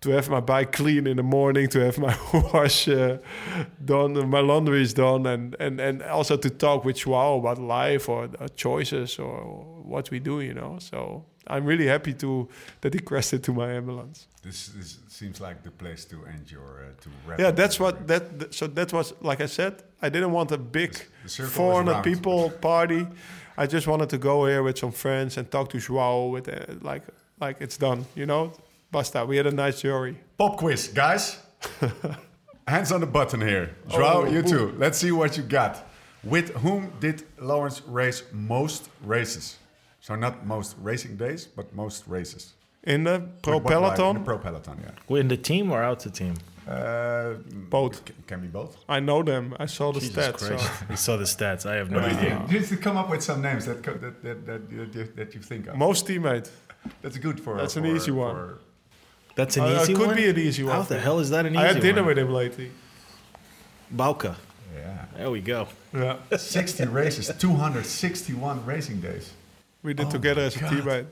to 0.00 0.10
have 0.10 0.28
my 0.28 0.40
bike 0.40 0.72
clean 0.72 1.06
in 1.06 1.16
the 1.16 1.22
morning, 1.22 1.68
to 1.68 1.80
have 1.80 1.98
my 1.98 2.14
wash 2.52 2.88
uh, 2.88 3.18
done, 3.84 4.28
my 4.28 4.40
laundry 4.40 4.82
is 4.82 4.92
done, 4.92 5.26
and 5.26 5.56
and 5.58 5.80
and 5.80 6.02
also 6.02 6.36
to 6.36 6.50
talk 6.50 6.84
with 6.84 6.96
Joao 6.98 7.38
about 7.38 7.58
life 7.58 8.08
or 8.08 8.28
uh, 8.38 8.48
choices 8.54 9.18
or 9.18 9.40
what 9.82 10.10
we 10.10 10.18
do, 10.20 10.40
you 10.40 10.52
know. 10.52 10.78
So 10.78 11.24
I'm 11.46 11.64
really 11.64 11.86
happy 11.86 12.12
to 12.14 12.48
that 12.82 12.92
he 12.92 13.00
crashed 13.00 13.32
into 13.32 13.54
my 13.54 13.72
ambulance. 13.72 14.27
This, 14.42 14.68
this 14.68 14.98
seems 15.08 15.40
like 15.40 15.62
the 15.62 15.70
place 15.70 16.04
to 16.06 16.24
end 16.26 16.50
your 16.50 16.84
uh, 16.84 17.02
to 17.02 17.08
wrap. 17.26 17.38
Yeah, 17.40 17.50
that's 17.50 17.78
what 17.80 18.06
that. 18.06 18.38
th- 18.38 18.54
So 18.54 18.66
that 18.68 18.92
was 18.92 19.12
like 19.20 19.40
I 19.40 19.46
said. 19.46 19.82
I 20.02 20.08
didn't 20.08 20.32
want 20.32 20.52
a 20.52 20.58
big 20.58 20.92
the 20.92 21.42
is 21.44 21.50
400 21.52 22.02
people 22.04 22.50
party. 22.60 23.06
I 23.56 23.66
just 23.66 23.86
wanted 23.86 24.08
to 24.10 24.18
go 24.18 24.46
here 24.46 24.62
with 24.62 24.78
some 24.78 24.92
friends 24.92 25.36
and 25.38 25.50
talk 25.50 25.68
to 25.70 25.78
Joao. 25.78 26.28
With 26.28 26.48
uh, 26.48 26.74
like 26.82 27.02
like 27.40 27.60
it's 27.60 27.76
done, 27.78 28.04
you 28.14 28.26
know. 28.26 28.52
Basta. 28.92 29.24
We 29.26 29.36
had 29.36 29.46
a 29.46 29.50
nice 29.50 29.82
jury. 29.82 30.16
Pop 30.38 30.56
quiz, 30.56 30.88
guys. 30.88 31.38
Hands 32.68 32.92
on 32.92 33.00
the 33.00 33.06
button 33.06 33.40
here. 33.40 33.70
Joao, 33.88 34.22
Oh, 34.22 34.26
you 34.30 34.42
too. 34.42 34.74
Let's 34.78 34.98
see 34.98 35.10
what 35.12 35.36
you 35.36 35.42
got. 35.42 35.84
With 36.22 36.50
whom 36.56 36.92
did 37.00 37.22
Laurens 37.38 37.82
race 37.86 38.22
most 38.32 38.90
races? 39.04 39.56
So 40.00 40.14
not 40.16 40.46
most 40.46 40.76
racing 40.82 41.16
days, 41.16 41.46
but 41.46 41.74
most 41.74 42.06
races. 42.06 42.54
In 42.94 43.04
the 43.04 43.16
pro 43.42 43.58
With 43.58 43.66
peloton, 43.66 44.08
In 44.10 44.14
the 44.22 44.24
pro 44.30 44.38
peloton, 44.38 44.76
yeah. 44.84 45.16
In 45.20 45.28
the 45.28 45.36
team 45.36 45.70
or 45.70 45.82
out 45.88 46.00
the 46.00 46.10
team? 46.10 46.34
Uh, 46.66 47.34
Both. 47.70 47.94
c- 48.08 48.14
Can 48.26 48.40
be 48.40 48.48
both. 48.48 48.72
I 48.88 49.00
know 49.00 49.22
them. 49.22 49.44
I 49.64 49.66
saw 49.66 49.92
the 49.92 50.00
Jesus 50.00 50.16
stats. 50.16 50.38
Christ. 50.48 50.64
So. 50.66 50.86
You 50.90 50.96
saw 50.96 51.16
the 51.16 51.24
stats. 51.24 51.64
I 51.72 51.74
have 51.80 51.90
no 51.90 52.00
idea. 52.00 52.34
Just 52.48 52.68
to 52.72 52.76
come 52.76 52.96
up 53.02 53.08
with 53.10 53.22
some 53.22 53.40
names 53.48 53.64
that 53.68 53.82
co- 53.82 53.98
that 54.04 54.14
that 54.22 54.38
that, 54.48 54.62
you- 54.70 55.12
that 55.18 55.34
you 55.34 55.40
think 55.50 55.66
of. 55.68 55.76
Most 55.76 56.06
teammate. 56.06 56.48
That's 57.02 57.18
good 57.26 57.38
for. 57.44 57.52
Us. 57.54 57.60
That's 57.60 57.76
an 57.76 57.84
for- 57.84 57.96
easy 57.96 58.10
one. 58.26 58.34
for- 58.34 58.58
That's 59.38 59.56
an 59.56 59.62
Uh, 59.64 59.80
easy 59.82 59.92
it 59.92 59.96
could 59.96 60.06
one? 60.08 60.16
be 60.16 60.28
an 60.34 60.38
easy 60.48 60.62
one. 60.64 60.74
How 60.76 60.82
the 60.94 60.98
hell 61.06 61.18
is 61.24 61.28
that 61.30 61.44
an 61.46 61.52
easy 61.52 61.56
one? 61.56 61.64
I 61.66 61.72
had 61.72 61.82
dinner 61.82 62.02
one? 62.02 62.08
with 62.08 62.18
him 62.18 62.32
lately. 62.42 62.70
Bauke. 64.00 64.34
yeah. 64.76 65.04
There 65.16 65.30
we 65.30 65.40
go. 65.40 65.68
Yeah, 65.94 66.16
60 66.36 66.84
races, 66.86 67.26
261 67.38 68.64
racing 68.66 69.00
days. 69.00 69.32
we 69.82 69.94
did 69.94 70.06
Oh 70.06 70.10
together 70.10 70.42
as 70.42 70.56
a 70.56 70.60
God. 70.60 70.72
teammate. 70.72 71.06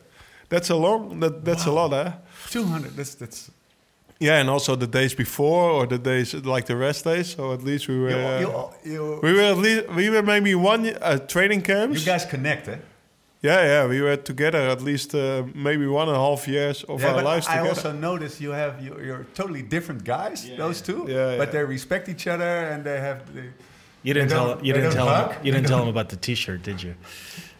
That's 0.49 0.71
a 0.71 0.77
long. 0.77 1.21
That, 1.21 1.45
that's 1.45 1.67
a 1.67 1.73
lot, 1.73 1.93
eh? 1.93 2.13
200. 2.51 2.97
That's 2.97 3.15
that's. 3.15 3.51
Yeah, 4.19 4.41
and 4.41 4.49
also 4.49 4.77
the 4.77 4.87
days 4.87 5.15
before 5.15 5.71
or 5.71 5.87
the 5.87 5.99
days 5.99 6.33
like 6.35 6.65
the 6.67 6.77
rest 6.77 7.05
days. 7.05 7.35
So 7.35 7.53
at 7.53 7.63
least 7.63 7.89
we 7.89 7.99
were. 8.01 8.11
You, 8.41 8.49
uh, 8.51 8.71
you, 8.85 8.93
you, 8.93 9.21
We 9.23 9.33
were 9.35 9.43
at 9.43 9.59
least 9.59 9.89
we 9.91 10.09
were 10.11 10.23
maybe 10.23 10.55
one 10.55 10.87
uh, 11.03 11.19
training 11.27 11.63
camps. 11.63 12.01
you 12.01 12.07
guys 12.13 12.25
connect, 12.25 12.69
eh? 12.69 12.77
yeah, 13.43 13.63
yeah, 13.65 13.87
we 13.87 14.01
were 14.01 14.17
together 14.17 14.59
at 14.71 14.81
least 14.81 15.15
uh, 15.15 15.43
maybe 15.55 15.87
one 15.87 16.09
and 16.09 16.17
a 16.17 16.21
half 16.21 16.49
years 16.49 16.83
of 16.85 17.01
Yeah, 17.01 17.09
our 17.09 17.15
but 17.17 17.25
lives 17.25 17.47
I 17.47 17.57
together. 17.59 17.69
also 17.69 17.93
noticed 17.93 18.41
you 18.41 18.53
have 18.53 18.81
you, 18.83 18.97
you're 19.05 19.27
totally 19.35 19.63
different 19.63 20.03
guys. 20.05 20.49
those 20.57 20.81
two, 20.81 21.05
Yeah, 21.09 21.37
but 21.37 21.49
yeah. 21.49 21.53
they 21.61 21.65
respect 21.65 22.09
each 22.09 22.27
other 22.27 22.71
and 22.73 22.85
they 22.85 22.99
have. 23.01 23.19
The, 23.35 23.43
You 24.03 24.15
didn't 24.15 24.29
They 24.31 24.35
tell 24.37 24.59
you 24.67 24.73
didn't 24.73 24.93
tell 24.95 25.09
hug? 25.17 25.33
him 25.33 25.45
you 25.47 25.53
didn't 25.53 25.67
tell 25.69 25.83
him 25.83 25.89
about 25.89 26.09
the 26.09 26.17
T-shirt, 26.17 26.63
did 26.63 26.81
you? 26.83 26.95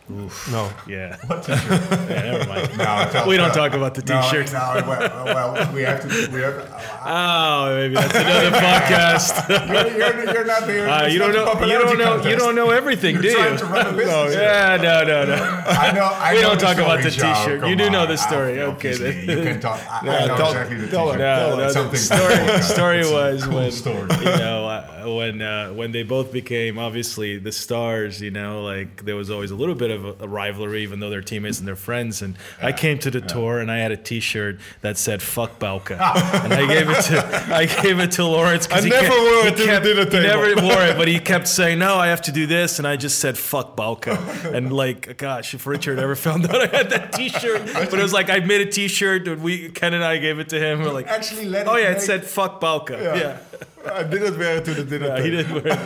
Oof. 0.09 0.53
no, 0.53 0.71
Yeah. 0.87 1.17
yeah. 1.49 2.07
Never 2.09 2.49
mind. 2.49 2.79
no, 2.79 3.25
We 3.27 3.37
don't 3.37 3.53
talk 3.53 3.73
about 3.75 3.95
the 3.95 4.03
T-shirt. 4.03 4.53
No, 4.53 4.83
well, 4.87 5.25
well, 5.25 5.73
we 5.75 5.83
have 5.83 6.01
to. 6.03 6.31
We 6.33 6.41
have. 6.43 7.03
Oh, 7.05 7.75
maybe 7.75 7.95
that's 7.95 8.15
another 8.15 8.51
podcast. 8.57 9.49
You're, 9.49 9.99
you're, 9.99 10.33
you're 10.35 10.45
not 10.45 10.69
here. 10.69 10.87
Uh, 10.87 11.07
you 11.09 11.19
don't 11.19 11.33
know. 11.33 11.61
You 11.67 11.79
don't 11.79 11.99
know. 11.99 12.23
You 12.25 12.37
don't 12.37 12.55
know 12.55 12.71
everything, 12.71 13.15
You're 13.15 13.23
do 13.23 13.29
you? 13.31 13.35
trying 13.37 13.57
to 13.59 13.65
run 13.67 13.87
a 13.87 13.97
business. 13.97 14.33
here. 14.35 14.43
Yeah. 14.43 14.77
No. 14.77 15.03
No. 15.05 15.25
No. 15.25 15.35
I 15.35 15.91
know. 15.93 16.05
I 16.05 16.35
We 16.35 16.41
know 16.41 16.49
don't 16.51 16.61
talk 16.61 16.77
about 16.79 17.03
the 17.03 17.11
Joe, 17.11 17.35
T-shirt. 17.35 17.61
come 17.63 17.71
You 17.71 17.77
do 17.77 17.91
know 17.91 18.07
the 18.07 18.17
story. 18.17 18.61
I- 18.61 18.67
Okay, 18.67 18.93
obviously, 18.93 19.27
then. 19.27 19.39
You 19.39 19.45
can 19.45 19.61
talk. 19.61 19.81
I, 19.91 19.99
I 19.99 20.05
Yeah, 20.05 20.27
know 20.27 20.37
tell- 20.37 20.47
exactly 20.51 20.77
the 20.77 20.89
tell 20.89 21.13
her. 21.13 21.19
T-shirt. 21.19 21.75
No, 21.75 21.83
no, 21.83 21.89
the 21.91 21.97
story, 21.97 22.63
story 22.63 22.99
was 23.13 23.45
cool 23.45 23.55
when 23.55 23.73
story. 23.73 24.09
you 24.21 24.25
know 24.25 24.67
uh, 24.69 25.17
when 25.17 25.41
uh, 25.43 25.71
when 25.73 25.93
they 25.93 26.03
both 26.03 26.33
became 26.33 26.79
obviously 26.79 27.39
the 27.39 27.53
stars. 27.53 28.21
You 28.21 28.31
know, 28.31 28.63
like 28.63 29.05
there 29.05 29.17
was 29.17 29.31
always 29.31 29.51
a 29.51 29.55
little 29.57 29.75
bit 29.75 29.91
of 29.91 29.96
a, 30.05 30.25
a 30.25 30.29
rivalry, 30.29 30.83
even 30.83 31.01
though 31.01 31.11
they're 31.11 31.23
teammates 31.23 31.59
and 31.59 31.67
they're 31.69 31.77
friends. 31.77 32.23
And 32.23 32.37
I 32.61 32.73
came 32.73 32.99
to 33.01 33.11
the 33.11 33.21
tour 33.21 33.59
and 33.59 33.71
I 33.71 33.79
had 33.79 33.93
a 33.93 33.97
T-shirt 33.97 34.59
that 34.83 34.99
said 34.99 35.23
"Fuck 35.23 35.59
Bauke," 35.59 35.91
and 36.45 36.53
I 36.53 36.67
gave 36.67 36.89
it 36.91 37.03
to 37.05 37.55
I 37.55 37.67
gave 37.67 37.99
it 38.01 38.13
to 38.13 38.25
Laurens. 38.25 38.69
I 38.69 38.81
he 38.83 38.91
never 38.91 39.07
kept- 39.09 39.15
wore 39.19 39.43
he 39.43 39.49
it 39.49 39.57
to 39.57 39.63
the 39.63 39.67
kept- 39.67 40.11
dinner 40.11 40.21
He 40.23 40.55
never 40.55 40.63
wore 40.63 40.83
it, 40.83 40.97
but 40.97 41.09
he 41.09 41.19
kept 41.33 41.49
saying, 41.49 41.79
"No, 41.79 41.97
I 41.97 42.09
have 42.09 42.23
to 42.23 42.33
do 42.33 42.47
this," 42.47 42.79
and 42.79 42.87
I 42.87 42.97
just 42.97 43.19
said 43.19 43.39
"Fuck 43.39 43.77
Bauke." 43.77 44.07
And 44.55 44.73
like, 44.73 45.17
gosh, 45.19 45.55
if 45.55 45.67
Richard 45.67 45.99
ever 45.99 46.17
found 46.17 46.47
out 46.47 46.57
I 46.63 46.67
had 46.77 46.91
that 46.91 47.13
T-shirt, 47.13 47.67
but 47.75 47.95
it 47.95 48.03
was 48.03 48.13
like 48.13 48.31
I 48.31 48.41
made 48.41 48.61
a 48.61 48.71
T-shirt 48.71 49.27
and 49.29 49.43
we 49.43 49.69
Ken 49.71 49.95
and 49.95 50.05
I 50.05 50.19
gave 50.19 50.39
it 50.39 50.49
to 50.51 50.59
him. 50.59 50.81
We're 50.83 50.91
like, 50.93 51.07
Actually, 51.09 51.47
let 51.47 51.67
Oh 51.69 51.75
it 51.77 51.83
yeah, 51.83 51.89
it 51.91 51.93
make- 51.95 52.01
said 52.03 52.25
fuck 52.25 52.61
Bauke. 52.61 52.91
Yeah, 52.91 53.39
I 53.93 54.03
didn't 54.03 54.37
wear 54.39 54.57
it 54.57 54.65
to 54.65 54.75
the 54.75 54.85
dinner. 54.85 55.07
Yeah, 55.09 55.23
he 55.23 55.31
didn't 55.31 55.53
wear 55.55 55.67
it. 55.69 55.79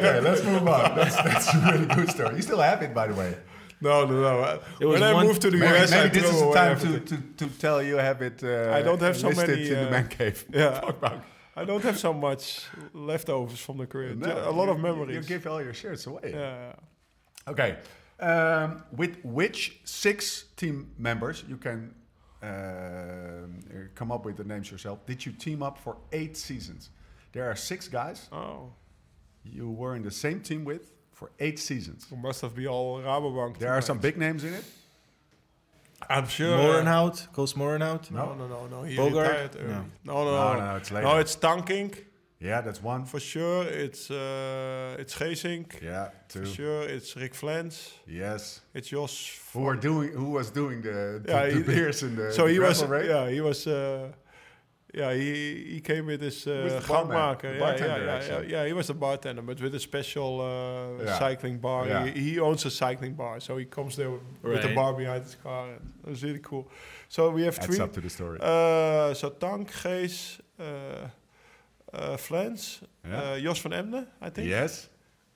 okay, 0.00 0.20
let's 0.20 0.42
move 0.44 0.66
on. 0.66 0.94
That's, 0.96 1.16
that's 1.16 1.54
a 1.54 1.58
really 1.72 1.86
good 1.86 2.10
story. 2.10 2.36
You 2.36 2.42
still 2.42 2.60
have 2.60 2.80
it, 2.82 2.94
by 2.94 3.06
the 3.08 3.14
way. 3.14 3.36
No, 3.82 4.04
no, 4.06 4.14
no. 4.22 4.60
It 4.80 4.86
when 4.86 5.02
I 5.02 5.24
moved 5.24 5.42
to 5.42 5.50
the 5.50 5.56
Maybe, 5.56 5.76
US, 5.76 5.92
I 5.92 6.04
maybe 6.04 6.20
this 6.20 6.30
threw 6.30 6.38
is 6.38 6.42
the 6.46 6.52
time 6.62 6.78
to, 6.84 7.00
to, 7.10 7.16
to 7.40 7.46
tell 7.64 7.82
you 7.82 7.96
have 7.96 8.22
it. 8.22 8.38
Uh, 8.42 8.78
I 8.78 8.80
don't 8.82 9.00
have 9.00 9.16
so 9.16 9.30
many, 9.30 9.68
in 9.68 9.74
the 9.74 9.86
uh, 9.88 9.90
man 9.90 10.08
cave. 10.08 10.38
Yeah, 10.60 10.92
I 11.60 11.64
don't 11.64 11.82
have 11.82 11.98
so 11.98 12.12
much 12.14 12.64
leftovers 12.94 13.58
from 13.66 13.76
the 13.78 13.86
career. 13.86 14.14
No, 14.14 14.28
a 14.48 14.54
lot 14.60 14.66
you- 14.66 14.72
of 14.74 14.80
memories. 14.80 15.16
You 15.16 15.22
give 15.22 15.46
all 15.50 15.60
your 15.62 15.74
shirts 15.74 16.06
away. 16.06 16.30
yeah. 16.32 16.72
Okay. 17.52 17.76
Um, 18.20 18.84
with 19.00 19.14
which 19.24 19.80
six 19.84 20.44
team 20.56 20.76
members 20.96 21.42
you 21.48 21.56
can 21.56 21.92
uh, 22.42 23.46
come 23.94 24.12
up 24.12 24.24
with 24.24 24.36
the 24.36 24.44
names 24.44 24.70
yourself? 24.70 25.04
Did 25.06 25.24
you 25.26 25.32
team 25.32 25.62
up 25.62 25.76
for 25.78 25.96
eight 26.12 26.36
seasons? 26.36 26.90
There 27.32 27.50
are 27.50 27.56
six 27.56 27.88
guys 27.88 28.28
Oh, 28.30 28.72
you 29.44 29.70
were 29.70 29.96
in 29.96 30.02
the 30.02 30.10
same 30.10 30.40
team 30.40 30.64
with 30.64 30.92
for 31.12 31.30
eight 31.38 31.58
seasons. 31.58 32.06
it 32.10 32.18
must 32.18 32.40
have 32.40 32.54
been 32.54 32.66
all 32.68 33.00
Rabobank. 33.00 33.58
There 33.58 33.72
are 33.72 33.82
some 33.82 33.98
big 33.98 34.16
names 34.16 34.44
in 34.44 34.54
it. 34.54 34.64
I'm 36.10 36.26
sure. 36.26 36.58
Moerenhout, 36.58 37.32
Koos 37.32 37.52
Moerenhout. 37.54 38.10
No, 38.10 38.34
no, 38.34 38.46
no, 38.48 38.66
no. 38.66 38.82
He 38.82 38.96
Bogart? 38.96 39.28
retired 39.28 39.56
early. 39.60 39.68
No. 39.68 39.84
No, 40.04 40.24
no, 40.24 40.30
No, 40.32 40.54
no. 40.58 40.70
no, 40.72 40.76
it's 40.76 40.90
later. 40.90 41.06
No, 41.06 41.18
it's 41.18 41.36
Tankink 41.36 41.94
Yeah, 42.40 42.60
that's 42.60 42.82
one. 42.82 43.04
for 43.04 43.20
sure. 43.20 43.62
It's 43.68 44.10
uh, 44.10 44.96
it's 44.98 45.14
Gesink 45.14 45.80
Yeah, 45.80 46.08
two. 46.28 46.40
for 46.40 46.46
sure. 46.46 46.82
It's 46.82 47.14
Rick 47.16 47.34
Flens. 47.34 47.92
Yes. 48.06 48.62
It's 48.74 48.88
Jos. 48.88 49.38
Who 49.52 49.60
were 49.60 49.76
doing? 49.76 50.10
Who 50.12 50.30
was 50.38 50.50
doing 50.50 50.82
the, 50.82 51.20
the, 51.24 51.32
Yeah, 51.32 51.46
the 51.46 51.54
he- 51.54 51.62
beers 51.62 52.02
in 52.02 52.16
the? 52.16 52.32
so 52.32 52.46
the 52.46 52.52
he 52.52 52.58
was. 52.58 52.78
gravel 52.78 52.96
race? 52.98 53.08
Yeah, 53.08 53.30
he 53.30 53.40
was. 53.40 53.66
Uh, 53.66 54.08
yeah, 54.92 55.12
he 55.14 55.64
he 55.74 55.80
came 55.80 56.06
with 56.06 56.20
his 56.20 56.46
uh, 56.46 56.50
With 56.64 56.84
gangmaker. 56.86 57.44
Yeah, 57.58 57.76
yeah, 57.76 57.86
yeah, 57.86 58.04
yeah, 58.04 58.14
actually. 58.16 58.50
yeah. 58.52 58.66
He 58.66 58.72
was 58.72 58.90
a 58.90 58.94
bartender, 58.94 59.42
but 59.42 59.60
with 59.60 59.74
a 59.74 59.78
special 59.80 60.40
uh, 60.40 61.04
Yeah. 61.04 61.18
cycling 61.18 61.58
bar. 61.60 61.86
Yeah. 61.86 62.06
He, 62.06 62.20
he 62.32 62.40
owns 62.40 62.66
a 62.66 62.70
cycling 62.70 63.14
bar, 63.14 63.40
so 63.40 63.56
he 63.58 63.64
comes 63.64 63.96
there 63.96 64.10
with 64.10 64.20
Right. 64.42 64.74
bar 64.74 64.92
behind 64.94 65.22
his 65.24 65.36
car. 65.42 65.68
And 65.68 65.80
it 66.04 66.10
was 66.10 66.22
really 66.22 66.40
cool. 66.42 66.66
So 67.08 67.30
we 67.30 67.42
have 67.44 67.56
Adds 67.58 67.66
three. 67.66 67.80
up 67.84 67.92
to 67.92 68.00
the 68.00 68.10
story. 68.10 68.38
Uh, 68.40 69.14
so 69.14 69.30
Tank, 69.30 69.70
Gees, 69.82 70.40
uh, 70.60 71.08
uh, 71.92 72.16
Flens, 72.16 72.80
Yeah. 73.04 73.32
uh, 73.34 73.38
Jos 73.40 73.60
van 73.62 73.72
Emden, 73.72 74.06
I 74.20 74.30
think. 74.30 74.48
yes. 74.48 74.88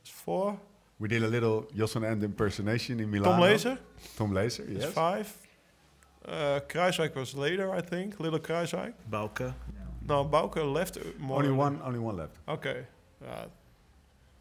It's 0.02 0.10
four. 0.10 0.58
We 0.98 1.08
did 1.08 1.22
a 1.22 1.28
little 1.28 1.66
Jos 1.74 1.92
van 1.94 2.04
End 2.04 2.22
impersonation 2.22 3.00
in 3.00 3.10
Milan. 3.10 3.30
Tom 3.32 3.40
Lezer 3.40 3.78
Tom 4.16 4.36
is 4.36 4.58
yes. 4.68 4.92
five. 4.92 5.26
Uh, 6.26 6.60
Kruiswijk 6.68 7.14
was 7.14 7.34
later, 7.34 7.72
I 7.72 7.80
think. 7.80 8.18
Little 8.18 8.40
Kruiswijk. 8.40 8.92
Bauka. 9.10 9.54
No, 10.08 10.24
Bauke 10.24 10.62
left. 10.72 10.96
uh, 10.96 11.00
more 11.18 11.38
Only 11.38 11.52
one, 11.52 11.80
only 11.84 11.98
one 11.98 12.16
left. 12.16 12.36
Okay. 12.48 12.84
Uh, 13.24 13.44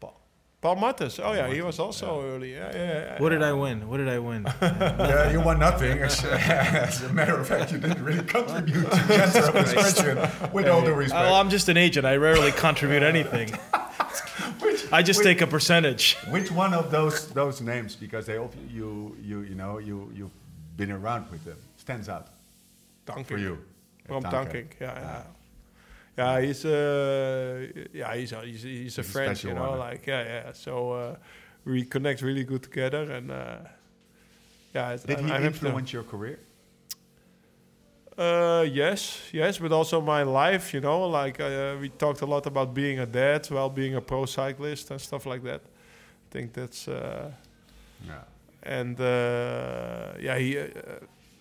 Paul. 0.00 0.20
Paul 0.60 0.76
Martens. 0.76 1.18
Oh 1.20 1.32
yeah, 1.32 1.48
he 1.48 1.60
was 1.62 1.78
also 1.78 2.22
early. 2.22 2.52
Yeah, 2.54 2.70
yeah, 2.74 2.92
yeah. 2.92 3.22
What 3.22 3.30
did 3.30 3.42
I 3.42 3.52
win? 3.52 3.88
What 3.88 3.98
did 3.98 4.08
I 4.08 4.18
win? 4.18 4.46
yeah, 4.62 5.30
you 5.30 5.40
won 5.40 5.58
nothing. 5.58 5.98
As, 5.98 6.24
as 6.24 7.02
a 7.02 7.12
matter 7.12 7.38
of 7.38 7.46
fact, 7.46 7.72
you 7.72 7.78
didn't 7.78 8.04
really 8.04 8.24
contribute 8.24 8.82
to 8.90 9.02
the 9.06 9.22
answer 9.22 9.42
of 9.44 9.54
this 9.54 9.72
question. 9.72 10.18
With 10.52 10.68
all 10.68 10.82
due 10.82 10.92
respect, 10.94 11.24
Oh, 11.24 11.34
I'm 11.34 11.50
just 11.50 11.68
an 11.68 11.76
agent. 11.76 12.04
I 12.06 12.16
rarely 12.16 12.52
contribute 12.52 13.02
anything. 13.02 13.50
which, 14.60 14.92
I 14.92 15.02
just 15.02 15.18
which, 15.18 15.26
take 15.26 15.40
a 15.40 15.46
percentage. 15.46 16.16
which 16.30 16.50
one 16.50 16.74
of 16.74 16.90
those 16.90 17.28
those 17.28 17.60
names, 17.60 17.96
because 17.96 18.26
they 18.26 18.38
all, 18.38 18.50
you 18.68 19.16
you 19.22 19.40
you 19.42 19.54
know 19.54 19.78
you 19.78 20.10
you've 20.14 20.30
been 20.76 20.90
around 20.90 21.30
with 21.30 21.44
them, 21.44 21.58
stands 21.76 22.08
out 22.08 22.26
Dank 23.06 23.26
for 23.26 23.38
you? 23.38 23.58
Tankink. 24.08 24.22
Tankink. 24.30 24.66
Yeah, 24.80 25.00
yeah. 25.00 25.22
Yeah, 26.18 26.40
he's 26.40 26.64
uh, 26.64 27.66
yeah, 27.92 28.14
he's 28.16 28.32
a, 28.32 28.40
he's, 28.42 28.64
a- 28.64 28.68
he's 28.68 28.98
a 28.98 29.02
He's 29.02 29.12
friend, 29.12 29.36
special 29.36 29.50
you 29.50 29.54
know, 29.56 29.70
one. 29.70 29.78
like 29.78 30.06
yeah, 30.06 30.22
yeah. 30.24 30.52
So 30.52 30.92
uh, 30.92 31.16
we 31.64 31.84
connect 31.84 32.22
really 32.22 32.44
good 32.44 32.62
together, 32.62 33.02
and 33.12 33.30
uh, 33.30 33.58
yeah. 34.74 34.94
it's- 34.94 35.04
Did 35.04 35.18
I'm- 35.18 35.26
he 35.26 35.32
to- 35.32 35.44
influence 35.46 35.92
your 35.92 36.04
career? 36.04 36.38
Uh, 38.18 38.64
yes, 38.72 39.20
yes, 39.32 39.58
but 39.58 39.72
also 39.72 40.00
my 40.00 40.22
life, 40.22 40.72
you 40.72 40.80
know, 40.80 41.06
like 41.06 41.38
uh, 41.38 41.76
we 41.78 41.90
talked 41.90 42.22
a 42.22 42.26
lot 42.26 42.46
about 42.46 42.72
being 42.72 42.98
a 42.98 43.04
dad 43.06 43.46
while 43.50 43.68
being 43.68 43.94
a 43.94 44.00
pro 44.00 44.24
cyclist 44.24 44.90
and 44.90 44.98
stuff 45.00 45.26
like 45.26 45.42
that. 45.42 45.60
I 45.60 46.28
think 46.32 46.54
that's 46.54 46.88
uh, 46.88 47.30
Yeah. 48.06 48.22
And 48.62 49.00
uh, 49.00 50.12
yeah, 50.20 50.38
he, 50.38 50.58
uh, 50.58 50.66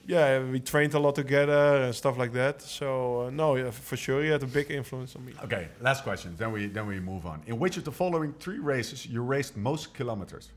yeah, 0.08 0.40
we 0.44 0.60
trained 0.60 0.94
a 0.94 1.00
lot 1.00 1.16
together 1.16 1.84
and 1.86 1.96
stuff 1.96 2.18
like 2.18 2.32
that. 2.34 2.62
So 2.62 3.22
uh, 3.22 3.30
no, 3.32 3.56
yeah, 3.56 3.72
for 3.72 3.98
sure, 3.98 4.22
he 4.24 4.30
had 4.30 4.44
a 4.44 4.48
big 4.48 4.70
influence 4.72 5.16
on 5.16 5.26
me. 5.26 5.34
Okay, 5.44 5.68
last 5.82 6.04
question. 6.04 6.36
Then 6.38 6.52
we 6.52 6.68
then 6.68 6.88
we 6.88 7.00
move 7.00 7.26
on. 7.26 7.42
In 7.48 7.58
which 7.60 7.78
of 7.78 7.84
the 7.84 7.92
following 7.92 8.34
three 8.40 8.60
races 8.60 9.06
you 9.06 9.22
raced 9.24 9.58
most 9.58 9.94
kilometers? 9.94 10.52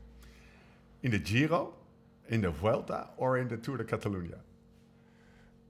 In 1.01 1.11
the 1.11 1.19
Giro, 1.19 1.73
in 2.27 2.41
the 2.41 2.51
Vuelta, 2.51 3.07
or 3.17 3.37
in 3.37 3.47
the 3.47 3.57
Tour 3.57 3.77
de 3.77 3.83
Catalunya? 3.85 4.37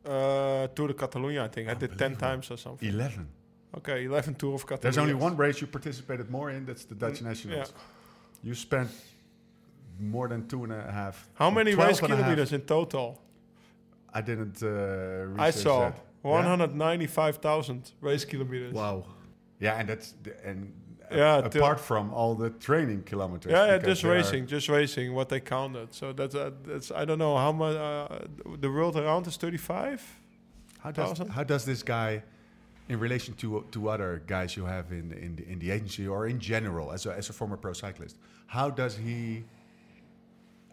Uh, 0.06 0.68
Tour 0.76 0.88
de 0.88 0.94
Catalunya, 0.94 1.44
I 1.44 1.48
think 1.50 1.70
I 1.70 1.74
did 1.76 1.98
ten 1.98 2.16
times 2.16 2.50
or 2.52 2.58
something. 2.58 2.90
Eleven. 2.90 3.28
Okay, 3.78 4.06
eleven 4.06 4.34
Tour 4.34 4.56
of 4.56 4.66
Catalunya. 4.66 4.82
There's 4.82 4.98
only 4.98 5.14
one 5.14 5.38
race 5.38 5.62
you 5.62 5.68
participated 5.68 6.30
more 6.32 6.50
in. 6.50 6.66
That's 6.66 6.86
the 6.86 6.96
Dutch 6.96 7.20
Mm, 7.22 7.26
Nationals. 7.26 7.74
You 8.42 8.56
spent 8.56 8.90
more 10.00 10.28
than 10.28 10.48
two 10.48 10.64
and 10.64 10.74
a 10.74 10.92
half. 10.92 11.30
How 11.34 11.50
many 11.50 11.76
race 11.76 12.00
and 12.00 12.12
a 12.12 12.16
half. 12.16 12.26
kilometers 12.26 12.54
in 12.54 12.62
total? 12.62 13.22
I 14.14 14.22
didn't. 14.22 14.62
Uh, 14.64 15.42
I 15.42 15.52
saw 15.52 15.80
that. 15.90 15.96
Yeah? 16.24 16.32
195,000 16.32 17.92
race 18.02 18.26
kilometers. 18.26 18.74
Wow. 18.74 19.06
Yeah, 19.60 19.80
and 19.80 19.88
that's 19.90 20.14
the, 20.24 20.34
and 20.46 20.74
Yeah, 21.12 21.38
apart 21.40 21.80
from 21.80 22.14
all 22.14 22.36
the 22.36 22.50
training 22.52 23.04
kilometers. 23.04 23.52
Yeah, 23.52 23.66
yeah, 23.66 23.78
just 23.78 24.04
racing, 24.04 24.48
just 24.48 24.70
racing. 24.70 25.14
What 25.14 25.30
they 25.30 25.40
counted. 25.40 25.94
So 25.94 26.14
that's 26.14 26.36
uh, 26.36 26.52
that's 26.64 26.92
I 26.92 27.06
don't 27.06 27.20
know 27.20 27.36
how 27.38 27.52
much. 27.52 27.76
Uh, 27.76 28.20
the 28.60 28.70
world 28.70 28.96
around 28.96 29.28
is 29.28 29.38
35. 29.38 30.02
How 30.80 30.92
does 30.92 31.18
how 31.30 31.44
does 31.44 31.66
this 31.66 31.84
guy, 31.84 32.24
in 32.90 33.00
relation 33.00 33.34
to 33.36 33.66
to 33.72 33.90
other 33.90 34.22
guys 34.28 34.56
you 34.56 34.66
have 34.66 34.92
in 34.92 35.12
in 35.14 35.36
the, 35.36 35.44
in 35.52 35.60
the 35.60 35.72
agency 35.72 36.08
or 36.08 36.28
in 36.28 36.40
general 36.40 36.92
as 36.92 37.06
a 37.06 37.12
as 37.14 37.30
a 37.30 37.34
former 37.34 37.58
pro 37.58 37.74
cyclist, 37.74 38.18
how 38.48 38.70
does 38.70 38.96
he? 38.98 39.44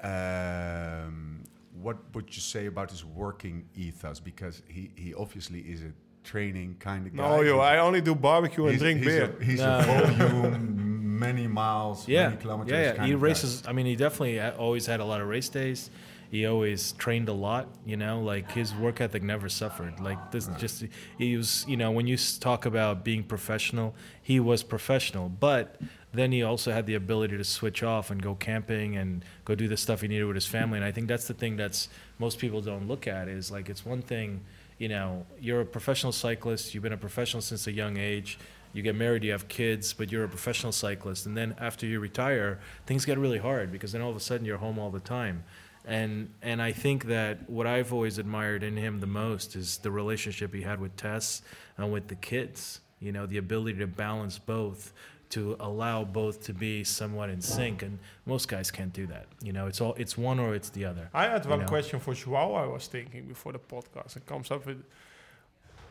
Um, 0.03 1.45
what 1.81 1.99
would 2.15 2.35
you 2.35 2.41
say 2.41 2.67
about 2.67 2.91
his 2.91 3.05
working 3.05 3.69
ethos? 3.75 4.21
Because 4.21 4.63
he 4.69 4.91
he 4.97 5.15
obviously 5.15 5.61
is 5.61 5.83
a 5.83 5.93
training 6.25 6.77
kind 6.81 7.07
of 7.07 7.15
guy. 7.17 7.23
No, 7.37 7.43
yo, 7.43 7.59
I 7.61 7.79
only 7.79 8.01
do 8.01 8.15
barbecue 8.15 8.67
and 8.67 8.79
drink 8.79 8.99
he's 8.99 9.07
beer. 9.07 9.35
A, 9.41 9.45
he's 9.45 9.61
No. 9.61 9.79
a 9.79 9.83
volume, 9.83 11.19
many 11.19 11.47
miles, 11.47 12.09
Yeah, 12.09 12.29
many 12.29 12.41
kilometers. 12.41 12.73
yeah, 12.73 12.83
yeah. 12.83 12.93
kind 12.95 13.07
He 13.07 13.13
of 13.15 13.21
guy. 13.21 13.27
races. 13.27 13.63
I 13.69 13.73
mean, 13.73 13.87
he 13.87 13.97
definitely 13.97 14.41
always 14.41 14.87
had 14.87 15.01
a 15.01 15.05
lot 15.05 15.21
of 15.21 15.29
race 15.29 15.49
days. 15.49 15.91
He 16.29 16.45
always 16.45 16.93
trained 16.93 17.29
a 17.29 17.33
lot. 17.33 17.69
You 17.85 17.97
know, 17.97 18.21
like 18.21 18.51
his 18.51 18.75
work 18.75 19.01
ethic 19.01 19.23
never 19.23 19.49
suffered. 19.49 20.01
Like 20.01 20.33
this, 20.33 20.49
just 20.59 20.85
he 21.19 21.37
was. 21.37 21.65
You 21.69 21.77
know, 21.77 21.91
when 21.93 22.07
you 22.09 22.17
talk 22.41 22.67
about 22.67 23.05
being 23.05 23.23
professional, 23.23 23.95
he 24.23 24.41
was 24.41 24.65
professional. 24.65 25.29
But 25.29 25.77
then 26.17 26.33
he 26.33 26.43
also 26.43 26.73
had 26.73 26.87
the 26.87 26.95
ability 26.95 27.37
to 27.37 27.45
switch 27.45 27.83
off 27.83 28.11
and 28.11 28.23
go 28.23 28.35
camping 28.35 28.97
and 28.97 29.25
go 29.45 29.55
do 29.55 29.69
the 29.69 29.77
stuff 29.77 30.01
he 30.01 30.09
needed 30.09 30.25
with 30.25 30.37
his 30.37 30.47
family. 30.47 30.79
And 30.79 30.85
I 30.85 30.93
think 30.93 31.09
that's 31.09 31.27
the 31.27 31.35
thing 31.35 31.57
that's 31.57 31.89
most 32.19 32.39
people 32.39 32.61
don't 32.61 32.89
look 32.89 33.07
at 33.07 33.29
is 33.29 33.51
like 33.51 33.69
it's 33.69 33.85
one 33.85 34.03
thing. 34.03 34.43
You 34.79 34.89
know, 34.89 35.27
you're 35.41 35.63
a 35.63 35.67
professional 35.67 36.13
cyclist. 36.13 36.75
You've 36.75 36.83
been 36.83 36.93
a 36.93 36.99
professional 36.99 37.41
since 37.41 37.67
a 37.67 37.73
young 37.73 37.97
age 37.97 38.39
you 38.77 38.83
get 38.83 38.95
married, 38.95 39.25
you 39.25 39.33
have 39.33 39.49
kids, 39.49 39.95
but 39.95 40.13
you're 40.13 40.25
a 40.25 40.29
professional 40.29 40.71
cyclist. 40.71 41.25
And 41.25 41.35
then 41.35 41.55
after 41.59 41.87
you 41.87 41.99
retire, 41.99 42.61
things 42.85 43.07
get 43.07 43.17
really 43.17 43.39
hard 43.39 43.73
because 43.73 43.93
then 43.93 44.03
all 44.03 44.11
of 44.11 44.17
a 44.17 44.21
sudden 44.21 44.45
you're 44.45 44.59
home 44.59 44.79
all 44.79 44.91
the 44.91 45.01
time. 45.01 45.45
And 45.87 46.31
and 46.43 46.61
I 46.61 46.73
think 46.73 47.07
that 47.07 47.49
what 47.49 47.67
I've 47.67 47.91
always 47.91 48.19
admired 48.19 48.63
in 48.63 48.77
him 48.77 49.01
the 49.01 49.07
most 49.07 49.57
is 49.57 49.79
the 49.79 49.91
relationship 49.91 50.53
he 50.53 50.61
had 50.61 50.79
with 50.79 50.95
Tess 50.97 51.41
and 51.79 51.91
with 51.91 52.09
the 52.09 52.17
kids. 52.17 52.81
You 53.01 53.13
know, 53.13 53.25
the 53.25 53.39
ability 53.39 53.79
to 53.79 53.87
balance 53.87 54.39
both, 54.39 54.93
to 55.31 55.57
allow 55.61 56.05
both 56.05 56.43
to 56.45 56.53
be 56.53 56.85
somewhat 56.85 57.31
in 57.31 57.41
sync. 57.41 57.83
And 57.83 57.99
most 58.27 58.49
guys 58.49 58.71
can't 58.71 58.93
do 58.93 59.07
that. 59.09 59.27
You 59.43 59.53
know, 59.53 59.67
it's 59.67 59.81
all 59.81 59.95
it's 59.95 60.17
one 60.17 60.39
or 60.39 60.55
it's 60.55 60.71
the 60.71 60.85
other. 60.85 61.09
I 61.13 61.25
had 61.29 61.47
one 61.47 61.61
know. 61.61 61.67
question 61.67 62.01
for 62.01 62.15
Joao. 62.15 62.55
I 62.55 62.67
was 62.67 62.87
thinking 62.87 63.27
before 63.27 63.53
the 63.53 63.59
podcast. 63.59 64.17
It 64.17 64.27
comes 64.27 64.51
up 64.51 64.67
with. 64.67 64.83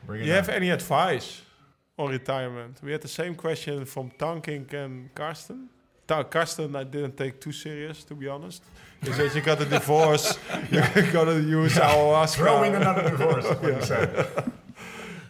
Bring 0.05 0.21
it 0.21 0.25
You 0.27 0.33
have 0.33 0.49
on. 0.49 0.55
any 0.55 0.69
advice 0.69 1.41
on 1.97 2.11
retirement? 2.11 2.79
We 2.83 2.91
had 2.91 3.01
the 3.01 3.07
same 3.07 3.35
question 3.35 3.85
from 3.85 4.11
Tankink 4.11 4.73
and 4.73 5.13
Karsten. 5.15 5.69
Ta- 6.07 6.23
Karsten, 6.23 6.75
I 6.75 6.83
didn't 6.83 7.17
take 7.17 7.41
too 7.41 7.51
serious, 7.51 8.03
to 8.03 8.13
be 8.13 8.27
honest. 8.27 8.61
He 9.03 9.11
says 9.11 9.35
you 9.35 9.41
got 9.41 9.59
a 9.61 9.65
divorce, 9.65 10.37
you're 10.71 11.11
gonna 11.11 11.39
use 11.39 11.73
ayahuasca. 11.75 12.35
Throwing 12.35 12.75
another 12.75 13.09
divorce. 13.09 13.45
What 13.45 13.63
you 13.75 13.81
said. 13.81 14.51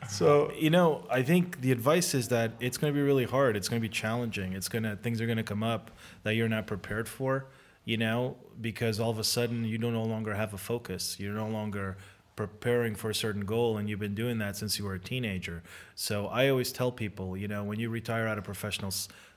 So 0.10 0.52
you 0.58 0.70
know, 0.70 1.06
I 1.10 1.24
think 1.24 1.62
the 1.62 1.72
advice 1.72 2.14
is 2.14 2.30
that 2.30 2.54
it's 2.60 2.78
going 2.78 2.94
to 2.94 2.98
be 2.98 3.04
really 3.04 3.26
hard. 3.26 3.56
It's 3.56 3.68
going 3.68 3.82
to 3.82 3.88
be 3.88 3.94
challenging. 3.94 4.54
It's 4.54 4.70
going 4.70 4.84
to 4.84 4.96
things 4.96 5.22
are 5.22 5.26
going 5.26 5.38
to 5.38 5.44
come 5.44 5.64
up 5.64 5.92
that 6.24 6.36
you're 6.36 6.50
not 6.50 6.68
prepared 6.68 7.08
for. 7.08 7.48
You 7.84 7.98
know, 7.98 8.38
because 8.60 9.00
all 9.00 9.12
of 9.12 9.20
a 9.20 9.24
sudden 9.24 9.64
you 9.64 9.78
don't 9.78 9.94
no 9.94 10.04
longer 10.04 10.34
have 10.34 10.54
a 10.54 10.58
focus. 10.58 11.18
You're 11.20 11.36
no 11.36 11.48
longer 11.48 11.98
preparing 12.36 12.96
for 12.96 13.10
a 13.10 13.16
certain 13.16 13.46
goal, 13.46 13.78
and 13.78 13.90
you've 13.90 14.00
been 14.00 14.16
doing 14.16 14.40
that 14.40 14.58
since 14.58 14.78
you 14.78 14.86
were 14.86 14.96
a 14.96 15.00
teenager. 15.00 15.64
So 15.96 16.28
I 16.28 16.50
always 16.50 16.72
tell 16.72 16.92
people, 16.92 17.38
you 17.38 17.48
know, 17.48 17.64
when 17.64 17.80
you 17.80 17.90
retire 17.90 18.28
out 18.28 18.38
of 18.38 18.44
professional 18.44 18.92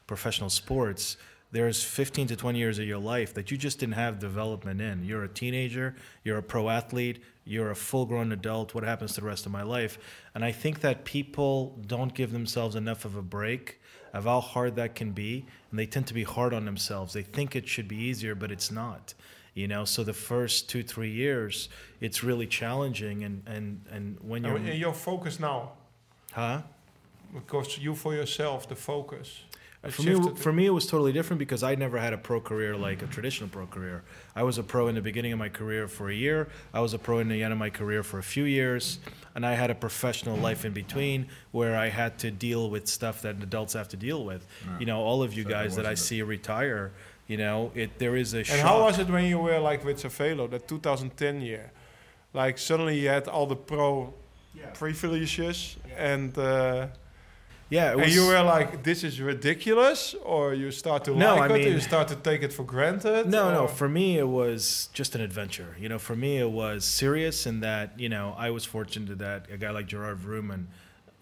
professional 0.06 0.50
sports, 0.50 1.16
there's 1.50 1.82
15 1.82 2.28
to 2.28 2.36
20 2.36 2.58
years 2.58 2.78
of 2.78 2.86
your 2.86 2.98
life 2.98 3.34
that 3.34 3.50
you 3.50 3.56
just 3.56 3.78
didn't 3.78 3.94
have 3.94 4.18
development 4.18 4.80
in. 4.80 5.04
You're 5.04 5.24
a 5.24 5.28
teenager, 5.28 5.96
you're 6.22 6.38
a 6.38 6.42
pro 6.42 6.68
athlete, 6.68 7.22
you're 7.44 7.70
a 7.70 7.76
full 7.76 8.04
grown 8.04 8.32
adult. 8.32 8.74
What 8.74 8.84
happens 8.84 9.14
to 9.14 9.22
the 9.22 9.26
rest 9.26 9.46
of 9.46 9.52
my 9.52 9.62
life? 9.62 9.98
And 10.34 10.44
I 10.44 10.52
think 10.52 10.80
that 10.80 11.04
people 11.04 11.78
don't 11.86 12.14
give 12.14 12.32
themselves 12.32 12.76
enough 12.76 13.06
of 13.06 13.16
a 13.16 13.22
break 13.22 13.80
of 14.12 14.24
how 14.24 14.40
hard 14.40 14.76
that 14.76 14.94
can 14.94 15.12
be. 15.12 15.46
And 15.70 15.78
they 15.78 15.86
tend 15.86 16.06
to 16.08 16.14
be 16.14 16.24
hard 16.24 16.52
on 16.52 16.66
themselves. 16.66 17.14
They 17.14 17.22
think 17.22 17.56
it 17.56 17.66
should 17.66 17.88
be 17.88 17.96
easier, 17.96 18.34
but 18.34 18.50
it's 18.52 18.70
not. 18.70 19.14
You 19.54 19.68
know, 19.68 19.86
so 19.86 20.04
the 20.04 20.12
first 20.12 20.68
two, 20.68 20.82
three 20.82 21.10
years, 21.10 21.68
it's 22.00 22.22
really 22.22 22.46
challenging. 22.46 23.24
And, 23.24 23.42
and, 23.46 23.84
and 23.90 24.18
when 24.20 24.44
you're. 24.44 24.56
and 24.56 24.74
your 24.74 24.92
focus 24.92 25.40
now, 25.40 25.72
huh? 26.32 26.62
because 27.34 27.78
you 27.78 27.94
for 27.94 28.14
yourself, 28.14 28.68
the 28.68 28.76
focus. 28.76 29.40
It 29.84 29.92
For 29.92 30.02
me, 30.02 30.34
for 30.34 30.52
me, 30.52 30.66
it 30.66 30.70
was 30.70 30.86
totally 30.86 31.12
different 31.12 31.38
because 31.38 31.62
I 31.62 31.76
never 31.76 31.98
had 31.98 32.12
a 32.12 32.18
pro 32.18 32.40
career 32.40 32.76
like 32.76 33.00
a 33.02 33.06
traditional 33.06 33.48
pro 33.48 33.64
career. 33.66 34.02
I 34.34 34.42
was 34.42 34.58
a 34.58 34.62
pro 34.64 34.88
in 34.88 34.96
the 34.96 35.00
beginning 35.00 35.32
of 35.32 35.38
my 35.38 35.48
career 35.48 35.86
for 35.86 36.10
a 36.10 36.14
year. 36.14 36.48
I 36.74 36.80
was 36.80 36.94
a 36.94 36.98
pro 36.98 37.20
in 37.20 37.28
the 37.28 37.42
end 37.44 37.52
of 37.52 37.58
my 37.60 37.70
career 37.70 38.02
for 38.02 38.18
a 38.18 38.22
few 38.22 38.42
years, 38.44 38.98
and 39.36 39.46
I 39.46 39.54
had 39.54 39.70
a 39.70 39.74
professional 39.76 40.36
life 40.36 40.64
in 40.64 40.72
between 40.72 41.28
where 41.52 41.76
I 41.76 41.88
had 41.90 42.18
to 42.18 42.30
deal 42.32 42.70
with 42.70 42.88
stuff 42.88 43.22
that 43.22 43.40
adults 43.40 43.74
have 43.74 43.88
to 43.90 43.96
deal 43.96 44.24
with. 44.24 44.44
You 44.80 44.86
know, 44.86 44.98
all 45.00 45.22
of 45.22 45.32
you 45.32 45.44
So 45.44 45.50
guys 45.50 45.76
that 45.76 45.86
I 45.86 45.90
wasn't 45.90 46.08
see 46.08 46.22
retire, 46.22 46.90
you 47.28 47.36
know, 47.36 47.70
it 47.74 47.98
there 47.98 48.16
is 48.16 48.34
a 48.34 48.38
And 48.38 48.46
shock. 48.46 48.58
how 48.60 48.80
was 48.82 48.98
it 48.98 49.08
when 49.08 49.26
you 49.26 49.38
were 49.38 49.60
like 49.60 49.84
with 49.84 50.02
Cervélo, 50.02 50.50
that 50.50 50.66
2010 50.66 51.40
year? 51.40 51.70
Like 52.34 52.58
suddenly 52.58 52.98
you 52.98 53.08
had 53.08 53.28
all 53.28 53.46
the 53.46 53.56
pro 53.56 54.12
privileges 54.74 55.76
and 55.96 56.36
uh, 56.36 56.88
yeah, 57.70 57.92
it 57.92 57.96
was, 57.96 58.04
and 58.06 58.14
you 58.14 58.26
were 58.26 58.42
like, 58.42 58.82
this 58.82 59.04
is 59.04 59.20
ridiculous, 59.20 60.14
or 60.24 60.54
you 60.54 60.70
start 60.70 61.04
to 61.04 61.14
No, 61.14 61.36
like 61.36 61.50
I 61.50 61.54
it, 61.56 61.66
or 61.66 61.70
you 61.70 61.80
start 61.80 62.08
to 62.08 62.16
take 62.16 62.42
it 62.42 62.52
for 62.52 62.64
granted. 62.64 63.26
No, 63.28 63.52
no. 63.52 63.66
For 63.66 63.88
me, 63.88 64.18
it 64.18 64.28
was 64.28 64.88
just 64.92 65.14
an 65.14 65.20
adventure. 65.20 65.76
You 65.78 65.88
know, 65.88 65.98
for 65.98 66.16
me, 66.16 66.38
it 66.38 66.50
was 66.50 66.84
serious 66.84 67.46
in 67.46 67.60
that 67.60 67.98
you 68.00 68.08
know 68.08 68.34
I 68.38 68.50
was 68.50 68.64
fortunate 68.64 69.18
that 69.18 69.46
a 69.50 69.56
guy 69.58 69.70
like 69.70 69.86
Gerard 69.86 70.18
Vroomen 70.18 70.66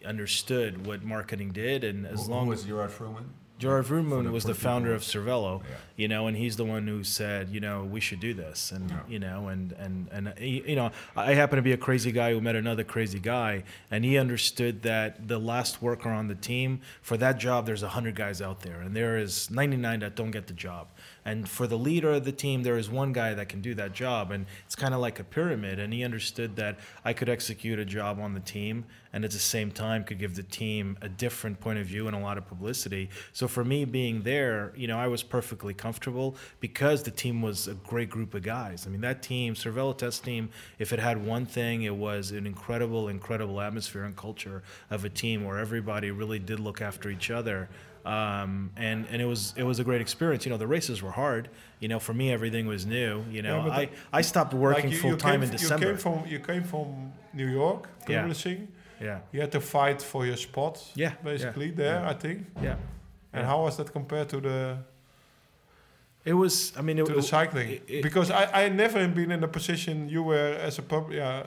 understood 0.05 0.87
what 0.87 1.03
marketing 1.03 1.51
did, 1.53 1.83
and 1.85 2.07
as 2.07 2.27
Who- 2.27 2.33
long 2.33 2.47
who 2.47 2.53
as 2.53 2.65
Gerard 2.65 2.91
Vroomen? 2.91 3.25
Gerard 3.59 3.87
the- 3.87 4.31
was 4.33 4.45
the 4.45 4.55
founder 4.55 4.95
of 4.95 5.03
Cervélo, 5.03 5.63
Yeah. 5.63 5.77
you 5.97 6.09
know, 6.09 6.27
and 6.27 6.37
he's 6.37 6.57
the 6.57 6.65
one 6.65 6.87
who 6.87 7.03
said, 7.03 7.49
you 7.49 7.59
know, 7.61 7.85
we 7.85 8.01
should 8.01 8.21
do 8.21 8.35
this, 8.35 8.71
and 8.71 8.91
Yeah. 8.91 8.97
you 9.09 9.19
know, 9.19 9.49
and 9.49 9.73
and 9.73 10.09
and 10.13 10.35
you 10.39 10.77
know, 10.77 10.91
I 11.17 11.33
happen 11.35 11.57
to 11.57 11.63
be 11.63 11.73
a 11.73 11.77
crazy 11.79 12.13
guy 12.13 12.33
who 12.33 12.41
met 12.41 12.55
another 12.57 12.85
crazy 12.85 13.19
guy, 13.19 13.65
and 13.91 14.05
he 14.05 14.19
understood 14.19 14.83
that 14.83 15.27
the 15.29 15.39
last 15.39 15.81
worker 15.81 16.11
on 16.11 16.29
the 16.29 16.35
team 16.35 16.81
for 17.01 17.17
that 17.17 17.39
job, 17.39 17.65
there's 17.67 17.83
hundred 17.83 18.15
guys 18.15 18.43
out 18.43 18.61
there, 18.61 18.81
and 18.81 18.95
there 18.95 19.17
is 19.17 19.51
99 19.51 20.01
that 20.01 20.15
don't 20.17 20.31
get 20.33 20.47
the 20.49 20.53
job, 20.55 20.89
And 21.27 21.49
for 21.49 21.67
the 21.67 21.77
leader 21.77 22.13
of 22.13 22.25
the 22.25 22.31
team, 22.31 22.63
there 22.63 22.79
is 22.79 22.89
one 22.89 23.13
guy 23.13 23.35
that 23.35 23.49
can 23.49 23.61
do 23.61 23.75
that 23.75 23.93
job. 23.93 24.31
And 24.31 24.47
it's 24.65 24.77
kind 24.77 24.95
of 24.95 25.01
like 25.01 25.19
a 25.19 25.25
pyramid. 25.25 25.81
And 25.81 25.93
he 25.93 26.05
understood 26.05 26.55
that 26.55 26.79
I 27.05 27.13
could 27.13 27.29
execute 27.29 27.81
a 27.81 27.85
job 27.85 28.21
on 28.21 28.33
the 28.33 28.41
team 28.41 28.85
and 29.13 29.25
at 29.25 29.33
the 29.33 29.39
same 29.39 29.73
time 29.73 30.05
could 30.05 30.21
give 30.21 30.37
the 30.37 30.45
team 30.45 30.97
a 31.03 31.09
different 31.09 31.59
point 31.59 31.81
of 31.81 31.87
view 31.87 32.07
and 32.07 32.15
a 32.15 32.21
lot 32.21 32.39
of 32.39 32.47
publicity. 32.47 33.11
So 33.33 33.49
for 33.49 33.65
me 33.65 33.85
being 33.85 34.23
there, 34.23 34.73
you 34.77 34.87
know, 34.87 34.99
I 34.99 35.09
was 35.09 35.25
perfectly 35.25 35.75
comfortable 35.75 36.37
because 36.61 37.03
the 37.03 37.11
team 37.11 37.43
was 37.43 37.67
a 37.67 37.75
great 37.75 38.09
group 38.09 38.35
of 38.35 38.43
guys. 38.43 38.87
I 38.87 38.91
mean, 38.91 39.01
that 39.01 39.23
team, 39.23 39.55
Cervélo 39.55 39.99
Test 39.99 40.23
team, 40.23 40.51
if 40.79 40.93
it 40.93 41.01
had 41.01 41.27
one 41.27 41.45
thing, 41.45 41.83
it 41.83 41.97
was 41.97 42.31
an 42.31 42.47
incredible, 42.47 43.09
incredible 43.09 43.61
atmosphere 43.61 44.05
and 44.05 44.15
culture 44.15 44.63
of 44.91 45.05
a 45.05 45.09
team 45.09 45.45
where 45.45 45.59
everybody 45.59 46.13
really 46.13 46.39
did 46.39 46.61
look 46.61 46.81
after 46.81 47.11
each 47.11 47.33
other. 47.33 47.69
Um, 48.07 48.71
and 48.77 48.99
and 49.11 49.21
it 49.21 49.25
was 49.27 49.53
it 49.57 49.65
was 49.65 49.79
a 49.81 49.85
great 49.85 50.01
experience. 50.01 50.47
You 50.47 50.51
know, 50.53 50.59
the 50.59 50.67
races 50.77 51.03
were 51.03 51.11
hard. 51.11 51.45
You 51.81 51.89
know, 51.89 51.99
for 51.99 52.15
me 52.15 52.27
everything 52.33 52.67
was 52.75 52.87
new. 52.87 53.25
You 53.37 53.43
know, 53.43 53.67
Yeah, 53.67 53.81
I 53.81 53.89
I 54.21 54.23
stopped 54.23 54.55
working 54.55 54.91
you- 54.93 54.99
full 55.05 55.17
time 55.17 55.43
in 55.43 55.51
December. 55.51 55.87
You 55.87 55.93
came 55.93 55.99
from 56.05 56.17
you 56.33 56.39
came 56.51 56.65
from 56.73 56.89
New 57.41 57.49
York 57.63 57.83
publishing. 58.07 58.69
yeah, 59.01 59.07
yeah. 59.07 59.19
You 59.33 59.41
had 59.41 59.51
to 59.53 59.61
fight 59.61 60.01
for 60.03 60.25
your 60.25 60.37
spot. 60.37 60.75
Yeah, 60.95 61.09
yeah, 61.09 61.15
basically 61.31 61.71
there, 61.73 62.01
yeah. 62.01 62.11
I 62.13 62.15
think. 62.15 62.39
yeah. 62.63 62.77
And 63.33 63.45
how 63.47 63.59
was 63.65 63.77
that 63.77 63.93
compared 63.93 64.29
to 64.29 64.41
the 64.41 64.77
It 66.25 66.35
was. 66.35 66.73
I 66.79 66.83
mean, 66.83 66.99
it, 66.99 67.07
to 67.07 67.13
the 67.15 67.23
cycling? 67.23 67.69
it- 67.71 67.85
it- 67.89 68.03
because 68.03 68.31
I 68.31 68.65
I 68.65 68.69
never 68.69 69.09
been 69.09 69.31
in 69.33 69.41
the 69.41 69.49
position 69.49 70.09
you 70.09 70.23
were 70.31 70.53
as 70.69 70.79
a 70.79 70.83
pub 70.83 71.05
yeah. 71.13 71.43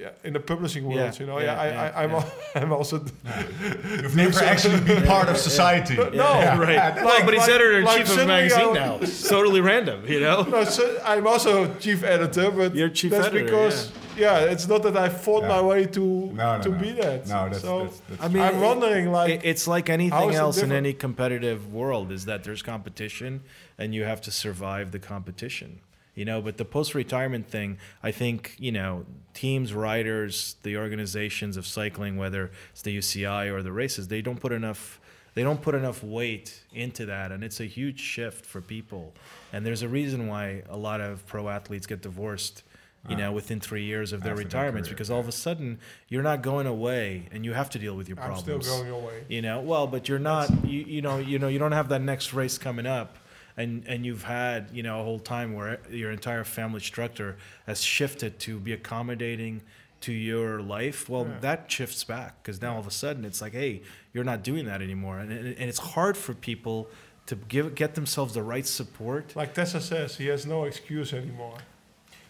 Yeah, 0.00 0.10
in 0.24 0.32
the 0.32 0.40
publishing 0.40 0.84
world, 0.84 0.96
Yeah, 0.98 1.12
you 1.18 1.26
know. 1.26 1.38
yeah, 1.38 1.44
Yeah, 1.44 1.60
I, 1.60 1.66
yeah, 1.68 1.92
I, 1.96 2.02
I'm, 2.04 2.10
yeah. 2.10 2.16
al- 2.16 2.32
I'm 2.62 2.72
also 2.72 2.96
You've 4.02 4.16
never 4.16 4.44
actually 4.52 4.80
been 4.80 5.02
part 5.04 5.28
of 5.28 5.36
society. 5.36 5.96
no, 5.96 6.08
right. 6.12 6.76
Like- 6.76 6.96
well, 7.04 7.24
but 7.24 7.34
he's 7.34 7.42
like- 7.42 7.50
editor 7.50 7.78
in 7.78 7.84
like 7.84 7.98
chief 8.06 8.10
of 8.16 8.18
a 8.18 8.26
magazine 8.26 8.74
now. 8.74 8.98
Totally 9.28 9.60
random, 9.60 10.06
you 10.06 10.20
know. 10.20 10.42
no, 10.42 10.64
so 10.64 11.00
I'm 11.04 11.26
also 11.26 11.74
chief 11.74 12.02
editor, 12.04 12.50
but 12.50 12.74
You're 12.74 12.88
chief 12.90 13.10
that's 13.12 13.26
editor, 13.28 13.44
because 13.44 13.92
yeah. 14.16 14.40
it's 14.52 14.66
not 14.68 14.82
that 14.84 14.96
I 14.96 15.08
fought 15.08 15.42
Yeah. 15.42 15.48
my 15.48 15.60
way 15.62 15.86
to 15.86 16.00
No, 16.00 16.56
no, 16.56 16.62
to 16.62 16.68
no. 16.70 16.78
be 16.78 16.92
that. 16.92 17.26
No, 17.26 17.48
that's, 17.48 17.60
so 17.60 17.84
that's, 17.84 18.00
that's 18.08 18.22
I 18.22 18.28
mean, 18.28 18.42
I'm 18.42 18.56
it- 18.56 18.60
wondering, 18.60 19.12
like, 19.12 19.30
it- 19.30 19.40
it's 19.44 19.66
like 19.66 19.88
anything 19.88 20.34
else 20.34 20.58
in 20.62 20.72
any 20.72 20.92
competitive 20.92 21.72
world 21.72 22.12
is 22.12 22.24
that 22.26 22.44
there's 22.44 22.62
competition 22.62 23.42
and 23.78 23.94
you 23.94 24.04
have 24.04 24.20
to 24.22 24.30
survive 24.30 24.90
the 24.92 24.98
competition 24.98 25.80
you 26.14 26.24
know 26.24 26.40
but 26.40 26.56
the 26.56 26.64
post-retirement 26.64 27.46
thing 27.46 27.76
i 28.02 28.10
think 28.10 28.56
you 28.58 28.72
know 28.72 29.04
teams 29.36 29.72
riders 29.72 30.56
the 30.62 30.76
organizations 30.76 31.56
of 31.56 31.66
cycling 31.66 32.16
whether 32.16 32.50
it's 32.72 32.82
the 32.82 32.96
uci 32.96 33.52
or 33.52 33.62
the 33.62 33.72
races 33.72 34.08
they 34.08 34.22
don't 34.22 34.40
put 34.40 34.50
enough 34.50 34.98
they 35.36 35.42
don't 35.42 35.60
put 35.60 35.74
enough 35.74 36.02
weight 36.02 36.62
into 36.72 37.04
that. 37.04 37.30
And 37.30 37.44
it's 37.44 37.60
a 37.60 37.66
huge 37.66 38.00
shift 38.00 38.46
for 38.46 38.62
people. 38.62 39.12
And 39.52 39.66
there's 39.66 39.82
a 39.82 39.88
reason 39.88 40.28
why 40.28 40.62
a 40.70 40.78
lot 40.78 41.02
of 41.02 41.26
pro 41.26 41.50
athletes 41.50 41.86
get 41.86 42.00
divorced 42.00 42.62
you 43.08 43.16
know 43.16 43.30
within 43.30 43.60
three 43.60 43.84
years 43.84 44.12
of 44.12 44.22
their 44.22 44.34
retirements 44.34 44.88
career, 44.88 44.96
because 44.96 45.10
all 45.10 45.20
of 45.20 45.28
a 45.28 45.32
sudden 45.32 45.78
you're 46.08 46.24
not 46.24 46.42
going 46.42 46.66
away 46.66 47.28
and 47.30 47.44
you 47.44 47.52
have 47.52 47.70
to 47.70 47.78
deal 47.78 47.94
with 47.94 48.08
your 48.08 48.16
problems 48.16 48.48
I'm 48.48 48.62
still 48.62 48.78
going 48.78 48.90
away. 48.90 49.24
you 49.28 49.42
know, 49.42 49.60
well, 49.60 49.86
but 49.86 50.08
you're 50.08 50.18
not. 50.18 50.50
You, 50.64 50.80
you 50.80 51.02
know, 51.02 51.18
you 51.18 51.38
know, 51.38 51.48
you 51.48 51.60
don't 51.60 51.72
have 51.72 51.90
that 51.90 52.02
next 52.02 52.32
race 52.32 52.58
coming 52.58 52.86
up, 52.86 53.16
and 53.56 53.84
and 53.86 54.04
you've 54.06 54.24
had 54.24 54.70
you 54.72 54.82
know 54.82 55.00
a 55.00 55.04
whole 55.04 55.18
time 55.18 55.54
where 55.54 55.78
your 55.90 56.10
entire 56.10 56.44
family 56.44 56.80
structure 56.80 57.36
has 57.66 57.82
shifted 57.82 58.38
to 58.40 58.58
be 58.58 58.72
accommodating 58.72 59.62
to 60.02 60.12
your 60.12 60.60
life. 60.60 61.08
Well, 61.08 61.26
Yeah. 61.26 61.38
that 61.40 61.70
shifts 61.70 62.04
back 62.04 62.42
because 62.42 62.60
now 62.60 62.74
all 62.74 62.80
of 62.80 62.86
a 62.86 62.90
sudden 62.90 63.24
it's 63.24 63.40
like, 63.40 63.54
hey, 63.54 63.82
you're 64.12 64.24
not 64.24 64.42
doing 64.42 64.66
that 64.66 64.82
anymore, 64.82 65.18
and 65.18 65.32
and, 65.32 65.46
and 65.46 65.68
it's 65.68 65.78
hard 65.94 66.16
for 66.16 66.34
people 66.34 66.88
to 67.26 67.34
give 67.48 67.74
get 67.74 67.94
themselves 67.94 68.34
the 68.34 68.42
right 68.42 68.66
support. 68.66 69.34
Like 69.34 69.54
Tessa 69.54 69.80
says, 69.80 70.16
he 70.16 70.26
has 70.26 70.44
no 70.46 70.64
excuse 70.64 71.12
anymore. 71.12 71.58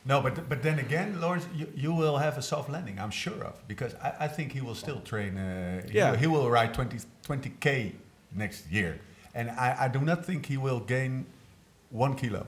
No, 0.05 0.21
but 0.23 0.49
but 0.49 0.63
then 0.63 0.79
again, 0.79 1.21
Laurens, 1.21 1.47
you, 1.53 1.67
you 1.75 1.93
will 1.93 2.19
have 2.19 2.39
a 2.39 2.43
soft 2.43 2.71
landing, 2.71 2.99
I'm 3.01 3.11
sure 3.11 3.43
of, 3.45 3.55
because 3.67 3.93
I, 3.97 4.11
I 4.27 4.29
think 4.29 4.53
he 4.53 4.61
will 4.61 4.77
still 4.77 5.01
train. 5.01 5.37
Uh, 5.37 5.83
he 5.91 5.99
Yeah. 5.99 6.11
will, 6.13 6.19
he 6.19 6.27
will 6.29 6.49
ride 6.49 6.73
20 6.73 6.99
20k 7.29 7.93
next 8.33 8.71
year, 8.71 9.01
and 9.37 9.51
I, 9.51 9.69
I 9.85 9.89
do 9.89 10.01
not 10.01 10.25
think 10.27 10.47
he 10.47 10.57
will 10.57 10.81
gain 10.81 11.27
one 11.91 12.15
kilo. 12.17 12.47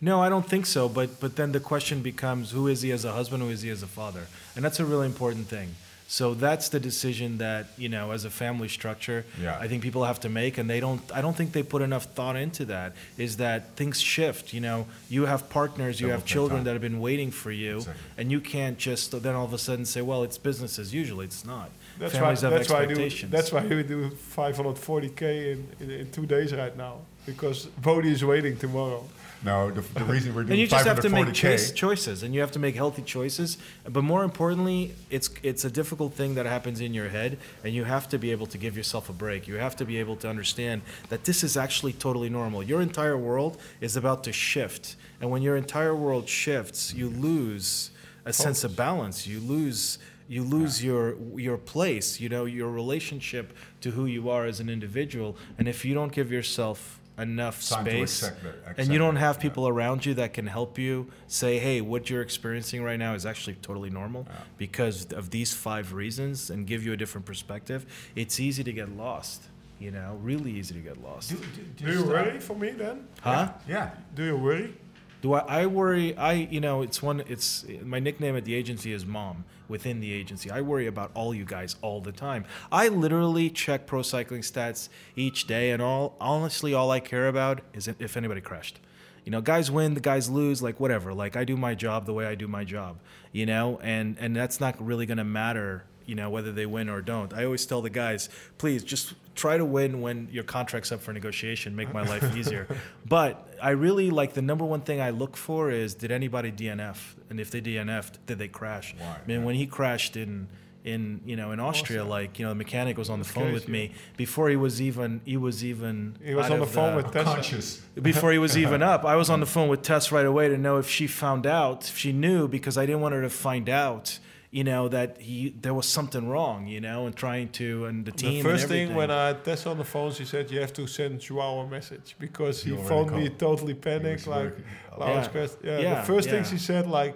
No, 0.00 0.20
I 0.26 0.28
don't 0.28 0.48
think 0.52 0.66
so. 0.66 0.88
But 0.88 1.08
but 1.20 1.36
then 1.36 1.52
the 1.52 1.60
question 1.60 2.02
becomes, 2.02 2.50
who 2.50 2.68
is 2.68 2.82
he 2.82 2.90
as 2.92 3.04
a 3.04 3.12
husband? 3.12 3.42
Who 3.42 3.48
is 3.50 3.62
he 3.62 3.70
as 3.70 3.82
a 3.82 3.86
father? 4.00 4.24
And 4.54 4.64
that's 4.64 4.80
a 4.80 4.84
really 4.84 5.06
important 5.06 5.46
thing. 5.48 5.68
So 6.08 6.34
that's 6.34 6.68
the 6.68 6.78
decision 6.78 7.38
that 7.38 7.64
you 7.76 7.88
know, 7.88 8.12
as 8.12 8.24
a 8.24 8.30
family 8.30 8.68
structure, 8.68 9.24
Yeah. 9.42 9.58
I 9.64 9.66
think 9.68 9.82
people 9.82 10.04
have 10.04 10.20
to 10.20 10.28
make, 10.28 10.56
and 10.60 10.68
they 10.70 10.80
don't. 10.80 11.00
I 11.18 11.20
don't 11.24 11.36
think 11.36 11.50
they 11.52 11.64
put 11.64 11.82
enough 11.82 12.04
thought 12.14 12.36
into 12.36 12.64
that. 12.66 12.92
Is 13.18 13.38
that 13.38 13.60
things 13.76 14.00
shift? 14.00 14.52
You 14.54 14.60
know, 14.60 14.86
you 15.08 15.26
have 15.26 15.42
partners, 15.48 16.00
you 16.00 16.06
Double 16.08 16.20
have 16.20 16.24
children 16.34 16.58
time. 16.58 16.64
that 16.66 16.72
have 16.74 16.82
been 16.90 17.00
waiting 17.00 17.30
for 17.32 17.50
you, 17.50 17.78
Exactly. 17.78 18.02
and 18.18 18.30
you 18.30 18.40
can't 18.40 18.78
just 18.78 19.10
then 19.22 19.34
all 19.34 19.44
of 19.50 19.52
a 19.52 19.58
sudden 19.58 19.84
say, 19.84 20.00
well, 20.02 20.22
it's 20.26 20.38
business 20.38 20.78
as 20.78 20.92
usual. 20.94 21.20
It's 21.22 21.44
not. 21.44 21.70
That's 21.98 22.14
Families 22.14 22.42
why. 22.42 22.50
have 22.50 22.58
That's 22.58 22.70
why. 22.70 22.86
Do, 22.86 23.26
that's 23.28 23.52
why 23.52 23.66
we 23.66 23.82
do 23.82 24.10
540k 24.10 25.22
in, 25.22 25.68
in, 25.80 25.90
in 25.90 26.10
two 26.10 26.26
days 26.26 26.54
right 26.54 26.76
now 26.76 26.98
because 27.26 27.66
Bodie 27.66 28.12
is 28.12 28.24
waiting 28.24 28.56
tomorrow. 28.56 29.04
No, 29.44 29.70
the, 29.70 29.80
the 29.80 30.04
reason 30.04 30.34
we're 30.34 30.42
doing 30.44 30.52
and 30.52 30.60
you 30.60 30.66
just 30.66 30.86
have 30.86 31.00
to 31.00 31.10
make 31.10 31.32
choice, 31.34 31.70
choices 31.70 32.22
and 32.22 32.34
you 32.34 32.40
have 32.40 32.52
to 32.52 32.58
make 32.58 32.74
healthy 32.74 33.02
choices 33.02 33.58
but 33.88 34.02
more 34.02 34.24
importantly 34.24 34.94
it's 35.10 35.28
it's 35.42 35.64
a 35.64 35.70
difficult 35.70 36.14
thing 36.14 36.34
that 36.36 36.46
happens 36.46 36.80
in 36.80 36.94
your 36.94 37.08
head 37.10 37.38
and 37.62 37.74
you 37.74 37.84
have 37.84 38.08
to 38.08 38.18
be 38.18 38.32
able 38.32 38.46
to 38.46 38.56
give 38.56 38.76
yourself 38.76 39.10
a 39.10 39.12
break 39.12 39.46
you 39.46 39.56
have 39.56 39.76
to 39.76 39.84
be 39.84 39.98
able 39.98 40.16
to 40.16 40.28
understand 40.28 40.80
that 41.10 41.24
this 41.24 41.44
is 41.44 41.56
actually 41.56 41.92
totally 41.92 42.30
normal 42.30 42.62
your 42.62 42.80
entire 42.80 43.16
world 43.16 43.60
is 43.80 43.94
about 43.94 44.24
to 44.24 44.32
shift 44.32 44.96
and 45.20 45.30
when 45.30 45.42
your 45.42 45.56
entire 45.56 45.94
world 45.94 46.28
shifts 46.28 46.94
you 46.94 47.10
lose 47.10 47.90
a 48.24 48.32
sense 48.32 48.64
of 48.64 48.74
balance 48.74 49.26
you 49.26 49.38
lose 49.38 49.98
you 50.28 50.42
lose 50.42 50.82
your 50.84 51.16
your 51.36 51.56
place 51.56 52.20
you 52.20 52.28
know 52.28 52.44
your 52.44 52.70
relationship 52.70 53.52
to 53.80 53.90
who 53.92 54.06
you 54.06 54.28
are 54.28 54.44
as 54.46 54.58
an 54.60 54.68
individual 54.68 55.36
and 55.58 55.68
if 55.68 55.84
you 55.84 55.94
don't 55.94 56.12
give 56.12 56.30
yourself 56.32 56.98
enough 57.18 57.66
Time 57.68 57.84
space 57.84 58.22
accept 58.22 58.42
that- 58.42 58.78
and 58.78 58.92
you 58.92 58.98
don't 58.98 59.14
that, 59.14 59.20
have 59.20 59.36
yeah. 59.36 59.42
people 59.42 59.68
around 59.68 60.04
you 60.04 60.14
that 60.14 60.32
can 60.34 60.46
help 60.46 60.78
you 60.78 61.06
say 61.28 61.58
hey 61.58 61.80
what 61.80 62.10
you're 62.10 62.22
experiencing 62.22 62.82
right 62.82 62.98
now 62.98 63.14
is 63.14 63.24
actually 63.24 63.54
totally 63.62 63.88
normal 63.90 64.26
because 64.58 65.10
of 65.12 65.30
these 65.30 65.54
five 65.54 65.92
reasons 65.94 66.50
and 66.50 66.66
give 66.66 66.84
you 66.84 66.92
a 66.92 66.96
different 66.96 67.24
perspective 67.24 67.86
it's 68.14 68.38
easy 68.40 68.62
to 68.64 68.72
get 68.72 68.88
lost 68.96 69.44
you 69.78 69.90
know 69.90 70.18
really 70.22 70.50
easy 70.50 70.74
to 70.74 70.80
get 70.80 71.02
lost 71.02 71.30
Do, 71.30 71.36
do, 71.36 71.44
Do 71.76 71.84
you 71.84 71.92
just, 71.92 72.04
uh, 72.06 72.08
worry 72.08 72.40
for 72.40 72.54
me 72.56 72.70
then? 72.70 73.06
huh 73.20 73.48
Yeah. 73.68 73.90
Do 74.14 74.24
you 74.24 74.36
worry? 74.36 74.74
Do 75.22 75.34
I, 75.34 75.62
I 75.62 75.66
worry 75.66 76.16
i 76.16 76.32
you 76.32 76.60
know 76.60 76.82
it's 76.82 77.02
one 77.02 77.22
it's 77.26 77.64
my 77.82 77.98
nickname 77.98 78.36
at 78.36 78.44
the 78.44 78.54
agency 78.54 78.92
is 78.92 79.04
mom 79.04 79.44
within 79.68 79.98
the 80.00 80.12
agency. 80.12 80.48
I 80.48 80.60
worry 80.60 80.86
about 80.86 81.10
all 81.14 81.34
you 81.34 81.44
guys 81.44 81.74
all 81.82 82.00
the 82.00 82.12
time. 82.12 82.44
I 82.70 82.86
literally 82.86 83.50
check 83.50 83.86
pro 83.86 84.02
cycling 84.02 84.42
stats 84.42 84.88
each 85.16 85.46
day 85.46 85.72
and 85.72 85.82
all 85.82 86.14
honestly 86.20 86.72
all 86.72 86.90
i 86.90 87.00
care 87.00 87.28
about 87.28 87.62
is 87.74 87.88
if 87.88 88.16
anybody 88.16 88.40
crashed. 88.40 88.78
You 89.24 89.32
know 89.32 89.40
guys 89.40 89.70
win 89.70 89.94
the 89.94 90.00
guys 90.00 90.30
lose 90.30 90.62
like 90.62 90.78
whatever. 90.78 91.12
Like 91.12 91.36
i 91.36 91.44
do 91.44 91.56
my 91.56 91.74
job 91.74 92.06
the 92.06 92.12
way 92.12 92.26
i 92.26 92.34
do 92.34 92.46
my 92.46 92.64
job 92.64 92.98
you 93.36 93.44
know? 93.44 93.78
And 93.82 94.16
and 94.18 94.34
that's 94.34 94.60
not 94.60 94.82
really 94.84 95.06
to 95.18 95.24
matter 95.24 95.84
you 96.06 96.14
know 96.14 96.30
whether 96.30 96.52
they 96.52 96.66
win 96.66 96.88
or 96.88 97.00
don't 97.00 97.32
i 97.34 97.44
always 97.44 97.66
tell 97.66 97.82
the 97.82 97.90
guys 97.90 98.28
please 98.58 98.82
just 98.82 99.14
try 99.34 99.56
to 99.58 99.64
win 99.64 100.00
when 100.00 100.28
your 100.30 100.44
contract's 100.44 100.90
up 100.92 101.00
for 101.00 101.12
negotiation 101.12 101.76
make 101.76 101.92
my 101.92 102.02
life 102.02 102.36
easier 102.40 102.66
but 103.06 103.54
i 103.62 103.70
really 103.70 104.10
like 104.10 104.32
the 104.34 104.42
number 104.42 104.64
one 104.64 104.80
thing 104.80 105.00
i 105.00 105.10
look 105.10 105.36
for 105.36 105.70
is 105.70 105.94
did 105.94 106.10
anybody 106.10 106.50
dnf 106.50 107.14
and 107.28 107.38
if 107.40 107.50
they 107.50 107.60
dnf'd 107.60 108.18
did 108.26 108.38
they 108.38 108.48
crash 108.48 108.94
Why? 108.98 109.06
I 109.06 109.26
mean, 109.26 109.44
when 109.44 109.54
he 109.56 109.66
crashed 109.66 110.16
in 110.16 110.48
in 110.84 111.20
you 111.26 111.34
know 111.34 111.50
in 111.50 111.58
austria 111.58 112.04
like 112.04 112.38
you 112.38 112.44
know 112.44 112.50
the 112.50 112.54
mechanic 112.54 112.96
was 112.96 113.10
on 113.10 113.18
the 113.18 113.24
phone 113.24 113.52
with 113.52 113.64
crazy. 113.64 113.88
me 113.88 113.92
before 114.16 114.48
he 114.48 114.54
was 114.54 114.80
even 114.80 115.20
he 115.24 115.36
was 115.36 115.64
even 115.64 116.16
He 116.24 116.32
was 116.32 116.48
on 116.48 116.58
the 116.58 116.62
of 116.62 116.70
phone 116.70 116.94
with 116.94 117.10
Tessa. 117.12 117.24
Conscious. 117.24 117.76
before 118.00 118.30
he 118.30 118.38
was 118.38 118.56
even 118.56 118.84
up. 118.84 119.04
I 119.04 119.16
was 119.16 119.28
on 119.28 119.40
the 119.40 119.46
phone 119.54 119.68
with 119.68 119.82
Tess 119.82 120.12
right 120.12 120.24
away 120.24 120.48
to 120.48 120.56
know 120.56 120.78
if 120.78 120.88
she 120.88 121.08
found 121.08 121.44
out, 121.44 121.88
if 121.88 121.98
she 121.98 122.12
knew, 122.12 122.46
because 122.46 122.78
I 122.78 122.86
didn't 122.86 123.00
want 123.00 123.14
her 123.14 123.22
to 123.22 123.30
find 123.30 123.68
out, 123.68 124.20
you 124.50 124.64
know, 124.64 124.88
that 124.88 125.20
he 125.20 125.50
there 125.60 125.74
was 125.74 125.86
something 125.86 126.28
wrong, 126.28 126.66
you 126.66 126.80
know, 126.80 127.06
and 127.06 127.14
trying 127.16 127.48
to 127.50 127.86
and 127.86 128.04
the 128.04 128.12
team. 128.12 128.42
The 128.42 128.50
first 128.50 128.64
and 128.64 128.70
thing 128.72 128.94
when 128.94 129.10
I 129.10 129.28
had 129.28 129.66
on 129.66 129.78
the 129.78 129.84
phone, 129.84 130.12
she 130.12 130.24
said 130.24 130.50
you 130.50 130.60
have 130.60 130.72
to 130.74 130.86
send 130.86 131.20
Joao 131.20 131.60
a 131.60 131.68
message 131.68 132.16
because 132.18 132.62
he 132.62 132.70
He 132.76 132.82
phoned 132.88 133.12
me 133.12 133.28
totally 133.28 133.74
panicked. 133.74 134.26
was 134.26 134.36
Like, 134.36 134.44
working. 134.44 134.64
Laurens 134.98 135.26
Yeah. 135.62 135.70
Yeah, 135.70 135.78
Yeah, 135.80 135.94
the 136.00 136.06
first 136.06 136.28
thing 136.30 136.42
yeah. 136.44 136.50
she 136.50 136.58
said, 136.58 136.86
like, 136.86 137.14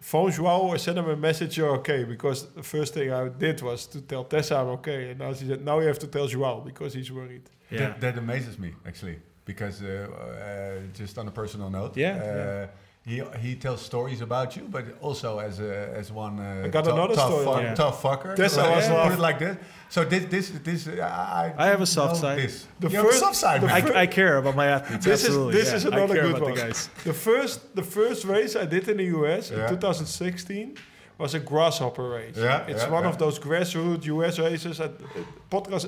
phone 0.00 0.30
Joao 0.30 0.60
or 0.68 0.78
send 0.78 0.98
him 0.98 1.08
a 1.08 1.16
message, 1.16 1.56
you're 1.56 1.74
okay. 1.80 2.04
Because 2.04 2.46
the 2.54 2.62
first 2.62 2.94
thing 2.94 3.12
I 3.12 3.28
did 3.28 3.60
was 3.62 3.86
to 3.88 4.00
tell 4.00 4.24
Tessa 4.24 4.56
I'm 4.56 4.68
okay. 4.78 5.10
And 5.10 5.18
now 5.20 5.32
she 5.34 5.46
said, 5.46 5.64
now 5.64 5.80
you 5.80 5.86
have 5.88 5.98
to 6.00 6.06
tell 6.06 6.26
Joao 6.26 6.60
because 6.60 6.94
he's 6.94 7.10
worried. 7.10 7.48
yeah. 7.70 7.78
That, 7.78 8.00
that 8.00 8.18
amazes 8.18 8.58
me 8.58 8.70
actually, 8.86 9.18
because 9.44 9.82
uh, 9.82 9.88
uh, 9.90 10.80
just 10.92 11.18
on 11.18 11.26
a 11.28 11.30
personal 11.30 11.70
note, 11.70 11.96
Yeah, 11.96 12.12
uh, 12.14 12.24
yeah. 12.24 12.66
He 13.06 13.22
he 13.38 13.54
tells 13.54 13.80
stories 13.82 14.20
about 14.20 14.56
you, 14.56 14.62
but 14.68 14.84
also 15.00 15.38
as 15.38 15.60
a 15.60 15.72
as 16.00 16.10
one. 16.10 16.40
Uh, 16.40 16.62
I 16.66 16.68
got 16.68 16.86
another 16.88 17.14
tough 17.14 17.30
story. 17.30 17.44
fuck- 17.46 17.62
Yeah. 17.62 17.74
tough 17.74 18.02
fucker. 18.02 18.36
That's 18.36 18.56
Right, 18.56 18.66
how 18.66 18.72
I 18.72 18.80
yeah, 18.80 19.04
Put 19.04 19.12
it. 19.12 19.18
it 19.18 19.20
like 19.28 19.38
this. 19.38 19.56
So 19.88 20.04
this 20.04 20.24
this 20.34 20.46
this. 20.68 20.88
uh, 20.88 21.42
I 21.44 21.54
I 21.64 21.66
have 21.72 21.80
a 21.80 21.86
soft 21.86 22.16
side. 22.16 22.38
This. 22.38 22.66
The 22.80 22.88
you 22.88 22.96
have 22.96 23.04
a 23.06 23.08
first- 23.08 23.20
soft 23.20 23.36
side. 23.36 23.60
the 23.62 23.68
man. 23.68 23.96
I, 23.96 24.02
I 24.02 24.06
care 24.18 24.34
about 24.38 24.56
my 24.56 24.66
athletes. 24.66 25.04
This 25.04 25.22
is 25.28 25.36
this 25.58 25.68
yeah. 25.68 25.76
is 25.76 25.84
another 25.84 26.14
good 26.26 26.42
one. 26.42 26.54
the 26.54 26.60
guys. 26.62 26.90
The 27.04 27.12
first 27.28 27.60
the 27.76 27.84
first 27.96 28.24
race 28.24 28.56
I 28.56 28.66
did 28.66 28.88
in 28.88 28.96
the 28.96 29.08
US 29.18 29.50
Yeah. 29.50 29.62
in 29.62 29.68
2016 29.70 30.76
was 31.18 31.34
a 31.34 31.38
grasshopper 31.40 32.08
race. 32.18 32.36
Yeah, 32.36 32.66
it's 32.72 32.82
yeah, 32.82 32.90
one 32.96 33.04
yeah. 33.04 33.10
of 33.12 33.16
those 33.18 33.38
grassroots 33.38 34.04
US 34.06 34.38
races. 34.38 34.80
At, 34.80 34.90
uh, 34.90 35.22
podcast 35.48 35.86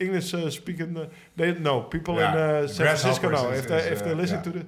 English 0.00 0.34
uh, 0.34 0.50
speaking, 0.50 0.96
uh, 0.96 1.06
they 1.36 1.54
know 1.54 1.82
people 1.82 2.14
Yeah, 2.16 2.32
in 2.32 2.38
uh, 2.64 2.68
San 2.68 2.86
Francisco 2.86 3.28
grasshoppers 3.28 3.52
know 3.52 3.58
if 3.62 3.66
they 3.68 3.78
is, 3.78 3.92
if 3.94 4.04
they 4.04 4.12
uh, 4.12 4.22
listen 4.22 4.36
yeah. 4.38 4.42
to 4.42 4.50
the. 4.58 4.64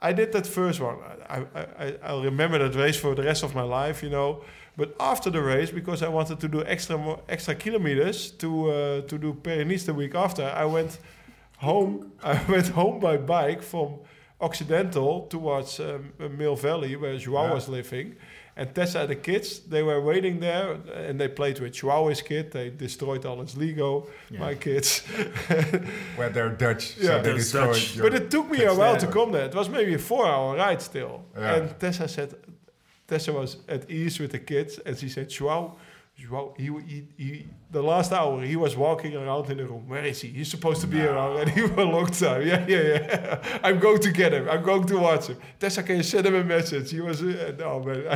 I 0.00 0.12
did 0.12 0.32
that 0.32 0.46
first 0.46 0.80
one. 0.80 0.96
I, 1.30 1.46
I, 1.78 1.96
I'll 2.02 2.22
remember 2.22 2.58
that 2.58 2.78
race 2.78 2.96
for 2.96 3.14
the 3.14 3.22
rest 3.22 3.42
of 3.42 3.54
my 3.54 3.62
life, 3.62 4.02
you 4.02 4.10
know. 4.10 4.42
But 4.76 4.94
after 5.00 5.30
the 5.30 5.40
race, 5.40 5.70
because 5.70 6.02
I 6.02 6.08
wanted 6.08 6.40
to 6.40 6.48
do 6.48 6.62
extra 6.64 6.98
mo- 6.98 7.22
extra 7.28 7.54
kilometers 7.54 8.32
to 8.32 8.70
uh, 8.70 9.00
to 9.02 9.18
do 9.18 9.34
Pyrenees 9.34 9.84
the 9.86 9.94
week 9.94 10.14
after, 10.14 10.42
I 10.44 10.64
went 10.64 10.98
home. 11.58 12.12
I 12.22 12.40
went 12.48 12.68
home 12.68 12.98
by 13.00 13.16
bike 13.16 13.62
from 13.62 14.00
Occidental 14.40 15.26
towards 15.28 15.80
um, 15.80 16.12
Mill 16.38 16.56
Valley, 16.56 16.96
where 16.96 17.16
Joao 17.16 17.46
Yeah. 17.46 17.54
was 17.54 17.68
living. 17.68 18.16
And 18.56 18.72
Tessa 18.72 19.00
and 19.00 19.08
the 19.10 19.16
kids, 19.16 19.60
they 19.60 19.82
were 19.82 20.00
waiting 20.00 20.38
there, 20.38 20.72
and 21.08 21.18
they 21.20 21.26
played 21.28 21.58
with 21.58 21.74
Joao's 21.82 22.22
kid. 22.22 22.52
They 22.52 22.70
destroyed 22.70 23.26
all 23.26 23.40
his 23.40 23.56
Lego, 23.56 24.06
Yeah. 24.30 24.38
my 24.40 24.54
kids. 24.54 25.00
Where 26.16 26.28
they're 26.30 26.50
Dutch, 26.50 26.96
Yeah. 26.96 27.06
so 27.06 27.22
they 27.22 27.32
destroyed 27.34 27.82
but 28.00 28.14
it 28.14 28.30
took 28.30 28.48
me 28.50 28.62
a 28.64 28.72
while 28.74 28.96
to 28.96 29.06
come 29.06 29.32
there. 29.32 29.46
It 29.46 29.54
was 29.54 29.68
maybe 29.68 29.94
a 29.94 29.98
four-hour 29.98 30.56
ride 30.56 30.80
still. 30.82 31.24
Yeah. 31.36 31.54
And 31.56 31.80
Tessa 31.80 32.06
said, 32.08 32.34
Tessa 33.08 33.32
was 33.32 33.56
at 33.68 33.90
ease 33.90 34.18
with 34.20 34.30
the 34.32 34.38
kids, 34.38 34.78
and 34.86 34.96
she 34.96 35.08
said, 35.08 35.28
Joao, 35.28 35.76
he, 36.56 36.64
he, 36.86 37.08
he, 37.16 37.46
the 37.70 37.82
last 37.82 38.12
hour 38.12 38.42
he 38.42 38.56
was 38.56 38.76
walking 38.76 39.14
around 39.16 39.50
in 39.50 39.56
the 39.58 39.66
room. 39.66 39.88
Where 39.88 40.04
is 40.04 40.20
he? 40.20 40.28
He's 40.28 40.48
supposed 40.50 40.80
to 40.82 40.86
be 40.86 41.00
around, 41.02 41.38
and 41.40 41.50
he 41.50 41.66
for 41.66 41.80
a 41.80 41.84
long 41.84 42.06
time. 42.06 42.46
Yeah, 42.46 42.64
yeah, 42.66 42.82
yeah. 42.82 43.58
I'm 43.64 43.78
going 43.78 44.00
to 44.00 44.10
get 44.12 44.32
him. 44.32 44.48
I'm 44.48 44.62
going 44.62 44.86
to 44.86 44.98
watch 44.98 45.26
him. 45.26 45.38
Tessa, 45.58 45.82
can 45.82 45.96
you 45.96 46.02
send 46.02 46.26
him 46.26 46.34
a 46.34 46.44
message? 46.44 46.90
He 46.90 47.00
was, 47.00 47.22
uh, 47.22 47.54
no 47.58 47.80
man. 47.80 48.06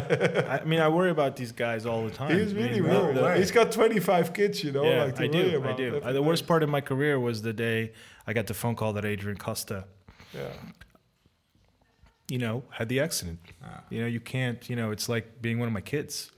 I 0.48 0.64
mean, 0.64 0.80
I 0.80 0.88
worry 0.88 1.10
about 1.10 1.36
these 1.36 1.52
guys 1.52 1.86
all 1.86 2.04
the 2.04 2.10
time. 2.10 2.38
He's 2.38 2.52
I 2.52 2.56
really 2.56 2.80
mean, 2.80 2.90
worried. 3.14 3.38
He's 3.38 3.50
got 3.50 3.72
25 3.72 4.32
kids, 4.32 4.62
you 4.64 4.72
know. 4.72 4.84
yeah, 4.84 5.04
like 5.04 5.16
to 5.16 5.24
I 5.24 5.26
worry 5.28 5.50
do. 5.50 5.64
I 5.64 5.72
do. 5.74 6.00
Uh, 6.04 6.12
the 6.12 6.22
worst 6.22 6.46
part 6.46 6.62
of 6.62 6.68
my 6.68 6.80
career 6.80 7.18
was 7.20 7.42
the 7.42 7.52
day 7.52 7.92
I 8.26 8.32
got 8.32 8.46
the 8.46 8.54
phone 8.54 8.74
call 8.76 8.92
that 8.94 9.04
Adrien 9.04 9.36
Costa, 9.38 9.84
Yeah. 10.34 10.48
you 12.28 12.38
know, 12.38 12.62
had 12.70 12.88
the 12.88 13.00
accident. 13.00 13.38
Ah. 13.64 13.82
You 13.90 14.00
know, 14.02 14.06
you 14.06 14.20
can't. 14.20 14.68
You 14.68 14.76
know, 14.76 14.90
it's 14.90 15.08
like 15.08 15.40
being 15.42 15.58
one 15.58 15.66
of 15.68 15.72
my 15.74 15.80
kids. 15.80 16.30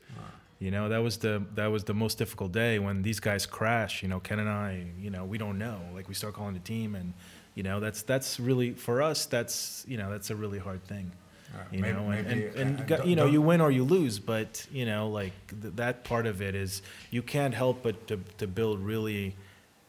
You 0.61 0.70
know, 0.70 0.89
that 0.91 0.99
was 0.99 1.16
the 1.16 1.43
that 1.55 1.66
was 1.69 1.85
the 1.85 1.95
most 1.95 2.19
difficult 2.19 2.53
day 2.53 2.78
when 2.78 3.03
these 3.03 3.19
guys 3.19 3.47
crash. 3.47 4.03
You 4.03 4.09
know, 4.09 4.20
Ken 4.20 4.39
and 4.39 4.49
I. 4.49 4.85
You 5.01 5.11
know, 5.11 5.24
we 5.24 5.39
don't 5.39 5.59
know. 5.59 5.81
Like 5.95 6.07
we 6.09 6.15
start 6.15 6.35
calling 6.35 6.55
the 6.55 6.61
team, 6.61 6.95
and 6.95 7.15
you 7.55 7.62
know, 7.62 7.81
that's 7.81 8.03
that's 8.03 8.39
really 8.39 8.73
for 8.74 9.01
us. 9.03 9.24
That's 9.27 9.85
you 9.89 9.97
know, 9.97 10.11
that's 10.11 10.28
a 10.31 10.37
really 10.37 10.59
hard 10.59 10.85
thing. 10.85 11.11
Yeah, 11.53 11.62
You 11.73 11.78
maybe- 11.81 11.97
know, 11.99 12.11
and, 12.11 12.28
maybe, 12.28 12.45
and, 12.47 12.55
and 12.57 12.81
uh, 12.81 12.85
don't- 12.97 13.07
you 13.09 13.16
know, 13.16 13.24
don't- 13.24 13.32
you 13.32 13.43
win 13.43 13.61
or 13.61 13.70
you 13.73 13.85
lose, 13.85 14.19
but 14.20 14.66
you 14.70 14.85
know, 14.87 15.09
like 15.09 15.32
th- 15.62 15.74
that 15.77 16.05
part 16.05 16.27
of 16.27 16.41
it 16.43 16.55
is 16.55 16.82
you 17.11 17.23
can't 17.23 17.55
help 17.55 17.82
but 17.82 18.07
to, 18.09 18.20
to 18.39 18.47
build 18.47 18.78
really, 18.81 19.35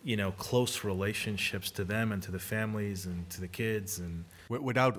you 0.04 0.16
know, 0.18 0.32
close 0.32 0.84
relationships 0.84 1.70
to 1.72 1.84
them 1.84 2.12
and 2.14 2.24
to 2.24 2.32
the 2.32 2.40
families 2.40 3.06
and 3.06 3.30
to 3.30 3.42
the 3.42 3.48
kids 3.48 4.00
and 4.00 4.24
Without 4.60 4.98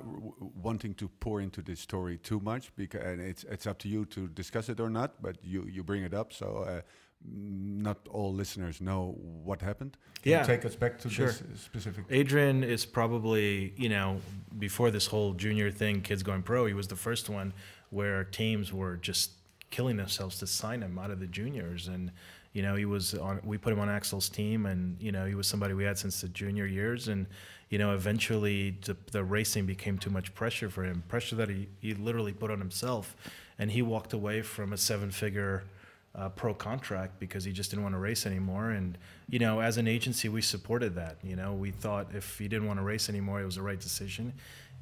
wanting 0.62 0.94
to 0.94 1.08
pour 1.20 1.40
into 1.40 1.62
this 1.62 1.80
story 1.80 2.18
too 2.18 2.40
much, 2.40 2.72
because 2.76 3.02
and 3.04 3.20
it's 3.20 3.44
it's 3.44 3.66
up 3.66 3.78
to 3.78 3.88
you 3.88 4.04
to 4.06 4.28
discuss 4.28 4.68
it 4.68 4.80
or 4.80 4.88
not. 4.90 5.20
But 5.22 5.36
you 5.44 5.66
you 5.68 5.82
bring 5.84 6.02
it 6.04 6.14
up, 6.14 6.32
so 6.32 6.46
uh, 6.68 6.80
not 7.24 7.98
all 8.10 8.32
listeners 8.32 8.80
know 8.80 9.14
what 9.44 9.60
happened. 9.62 9.96
Can 10.22 10.30
you 10.32 10.38
Yeah. 10.38 10.44
take 10.46 10.64
us 10.64 10.76
back 10.76 10.98
to 11.00 11.08
Sure. 11.10 11.26
this 11.26 11.42
specific. 11.60 12.04
Adrien 12.10 12.64
is 12.64 12.84
probably, 12.86 13.72
you 13.76 13.88
know, 13.88 14.20
before 14.58 14.90
this 14.90 15.06
whole 15.06 15.32
junior 15.34 15.70
thing, 15.70 16.00
kids 16.02 16.22
going 16.22 16.42
pro, 16.42 16.66
he 16.66 16.74
was 16.74 16.88
the 16.88 16.96
first 16.96 17.28
one 17.30 17.52
where 17.90 18.24
teams 18.24 18.72
were 18.72 18.96
just 18.96 19.30
killing 19.70 19.96
themselves 19.96 20.38
to 20.38 20.46
sign 20.46 20.82
him 20.82 20.98
out 20.98 21.10
of 21.10 21.20
the 21.20 21.26
juniors. 21.28 21.88
And, 21.88 22.10
you 22.52 22.62
know, 22.62 22.74
he 22.74 22.84
was 22.86 23.14
on, 23.14 23.40
we 23.44 23.56
put 23.56 23.72
him 23.72 23.78
on 23.80 23.88
Axel's 23.88 24.28
team 24.28 24.66
and, 24.66 25.00
you 25.00 25.12
know, 25.12 25.24
he 25.24 25.34
was 25.34 25.46
somebody 25.46 25.74
we 25.74 25.84
had 25.84 25.98
since 25.98 26.20
the 26.22 26.28
junior 26.28 26.66
years. 26.66 27.08
And, 27.08 27.26
you 27.72 27.78
know, 27.78 27.94
eventually 27.94 28.76
the, 28.84 28.94
the 29.12 29.24
racing 29.24 29.64
became 29.64 29.96
too 29.96 30.10
much 30.10 30.34
pressure 30.34 30.68
for 30.68 30.84
him, 30.84 31.02
pressure 31.08 31.36
that 31.36 31.48
he, 31.48 31.68
he 31.80 31.94
literally 31.94 32.34
put 32.34 32.50
on 32.50 32.58
himself. 32.58 33.16
And 33.58 33.70
he 33.70 33.80
walked 33.80 34.12
away 34.12 34.42
from 34.42 34.74
a 34.74 34.76
seven 34.76 35.10
figure, 35.10 35.64
uh, 36.14 36.28
pro 36.28 36.52
contract 36.52 37.18
because 37.18 37.44
he 37.44 37.52
just 37.52 37.70
didn't 37.70 37.82
want 37.82 37.94
to 37.94 37.98
race 37.98 38.26
anymore. 38.26 38.72
And 38.72 38.98
you 39.30 39.38
know, 39.38 39.60
as 39.60 39.78
an 39.78 39.88
agency, 39.88 40.28
we 40.28 40.42
supported 40.42 40.94
that. 40.96 41.16
You 41.22 41.34
know, 41.34 41.54
we 41.54 41.70
thought 41.70 42.08
if 42.14 42.38
he 42.38 42.46
didn't 42.46 42.66
want 42.66 42.78
to 42.78 42.84
race 42.84 43.08
anymore, 43.08 43.40
it 43.40 43.46
was 43.46 43.54
the 43.54 43.62
right 43.62 43.80
decision. 43.80 44.34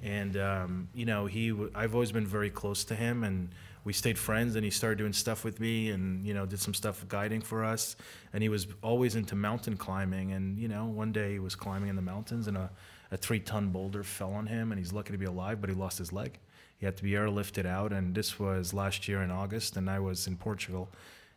And 0.02 0.36
um, 0.36 0.88
you 0.92 1.06
know, 1.06 1.26
he 1.26 1.50
w- 1.50 1.70
I've 1.76 1.94
always 1.94 2.10
been 2.10 2.26
very 2.26 2.50
close 2.50 2.82
to 2.84 2.96
him, 2.96 3.22
and 3.22 3.50
we 3.84 3.92
stayed 3.92 4.18
friends. 4.18 4.56
And 4.56 4.64
he 4.64 4.70
started 4.70 4.98
doing 4.98 5.12
stuff 5.12 5.44
with 5.44 5.60
me, 5.60 5.90
and 5.90 6.26
you 6.26 6.34
know, 6.34 6.46
did 6.46 6.60
some 6.60 6.74
stuff 6.74 7.06
guiding 7.08 7.40
for 7.40 7.64
us. 7.64 7.96
And 8.32 8.42
he 8.42 8.48
was 8.48 8.66
always 8.82 9.16
into 9.16 9.34
mountain 9.34 9.76
climbing. 9.76 10.32
And 10.32 10.58
you 10.58 10.68
know, 10.68 10.86
one 10.86 11.12
day 11.12 11.32
he 11.32 11.38
was 11.38 11.54
climbing 11.54 11.88
in 11.88 11.96
the 11.96 12.02
mountains, 12.02 12.46
and 12.46 12.56
a, 12.56 12.70
a 13.10 13.16
three-ton 13.16 13.70
boulder 13.70 14.02
fell 14.02 14.32
on 14.32 14.46
him, 14.46 14.72
and 14.72 14.78
he's 14.78 14.92
lucky 14.92 15.12
to 15.12 15.18
be 15.18 15.26
alive, 15.26 15.60
but 15.60 15.70
he 15.70 15.76
lost 15.76 15.98
his 15.98 16.12
leg. 16.12 16.38
He 16.78 16.86
had 16.86 16.96
to 16.96 17.02
be 17.02 17.10
airlifted 17.10 17.66
out, 17.66 17.92
and 17.92 18.14
this 18.14 18.38
was 18.38 18.72
last 18.72 19.06
year 19.06 19.22
in 19.22 19.30
August, 19.30 19.76
and 19.76 19.90
I 19.90 19.98
was 19.98 20.26
in 20.26 20.36
Portugal 20.36 20.88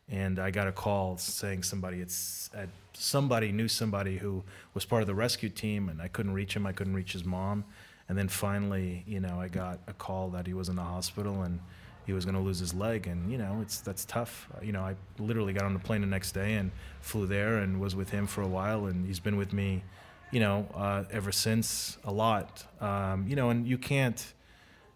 and 0.10 0.40
I 0.40 0.52
got 0.52 0.68
a 0.68 0.72
call 0.72 1.18
saying 1.18 1.64
somebody 1.64 2.02
it's 2.02 2.50
at 2.54 2.70
somebody 2.94 3.52
knew 3.52 3.68
somebody 3.68 4.18
who 4.18 4.44
was 4.74 4.86
part 4.86 5.02
of 5.02 5.08
the 5.08 5.16
rescue 5.16 5.50
team, 5.50 5.90
and 5.90 6.02
I 6.02 6.08
couldn't 6.08 6.34
reach 6.34 6.56
him. 6.56 6.68
I 6.68 6.74
couldn't 6.74 6.94
reach 6.94 7.14
his 7.14 7.26
mom, 7.26 7.66
and 8.08 8.18
then 8.18 8.28
finally, 8.28 9.04
you 9.08 9.20
know, 9.20 9.40
I 9.40 9.48
got 9.48 9.80
a 9.88 9.94
call 9.94 10.30
that 10.30 10.46
he 10.46 10.54
was 10.54 10.70
in 10.70 10.76
the 10.76 10.84
hospital 10.84 11.42
and 11.44 11.60
he 12.06 12.14
was 12.14 12.26
going 12.26 12.36
to 12.36 12.42
lose 12.42 12.60
his 12.60 12.74
leg, 12.74 13.08
and 13.08 13.32
you 13.32 13.38
know, 13.38 13.60
it's 13.62 13.80
that's 13.80 14.06
tough. 14.06 14.48
You 14.62 14.72
know, 14.72 14.82
I 14.82 14.96
literally 15.20 15.54
got 15.54 15.64
on 15.64 15.74
the 15.74 15.80
plane 15.80 16.02
the 16.02 16.08
next 16.08 16.34
day 16.34 16.54
and 16.56 16.72
flew 17.02 17.26
there 17.26 17.58
and 17.58 17.80
was 17.80 17.96
with 17.96 18.10
him 18.10 18.28
for 18.28 18.42
a 18.42 18.48
while, 18.48 18.88
and 18.88 19.06
he's 19.06 19.20
been 19.20 19.38
with 19.38 19.54
me, 19.54 19.84
you 20.32 20.40
know, 20.40 20.68
uh, 20.76 21.06
ever 21.12 21.32
since 21.32 21.98
a 22.04 22.12
lot. 22.12 22.66
Um, 22.82 23.26
you 23.28 23.36
know, 23.36 23.50
and 23.50 23.68
you 23.68 23.78
can't, 23.78 24.34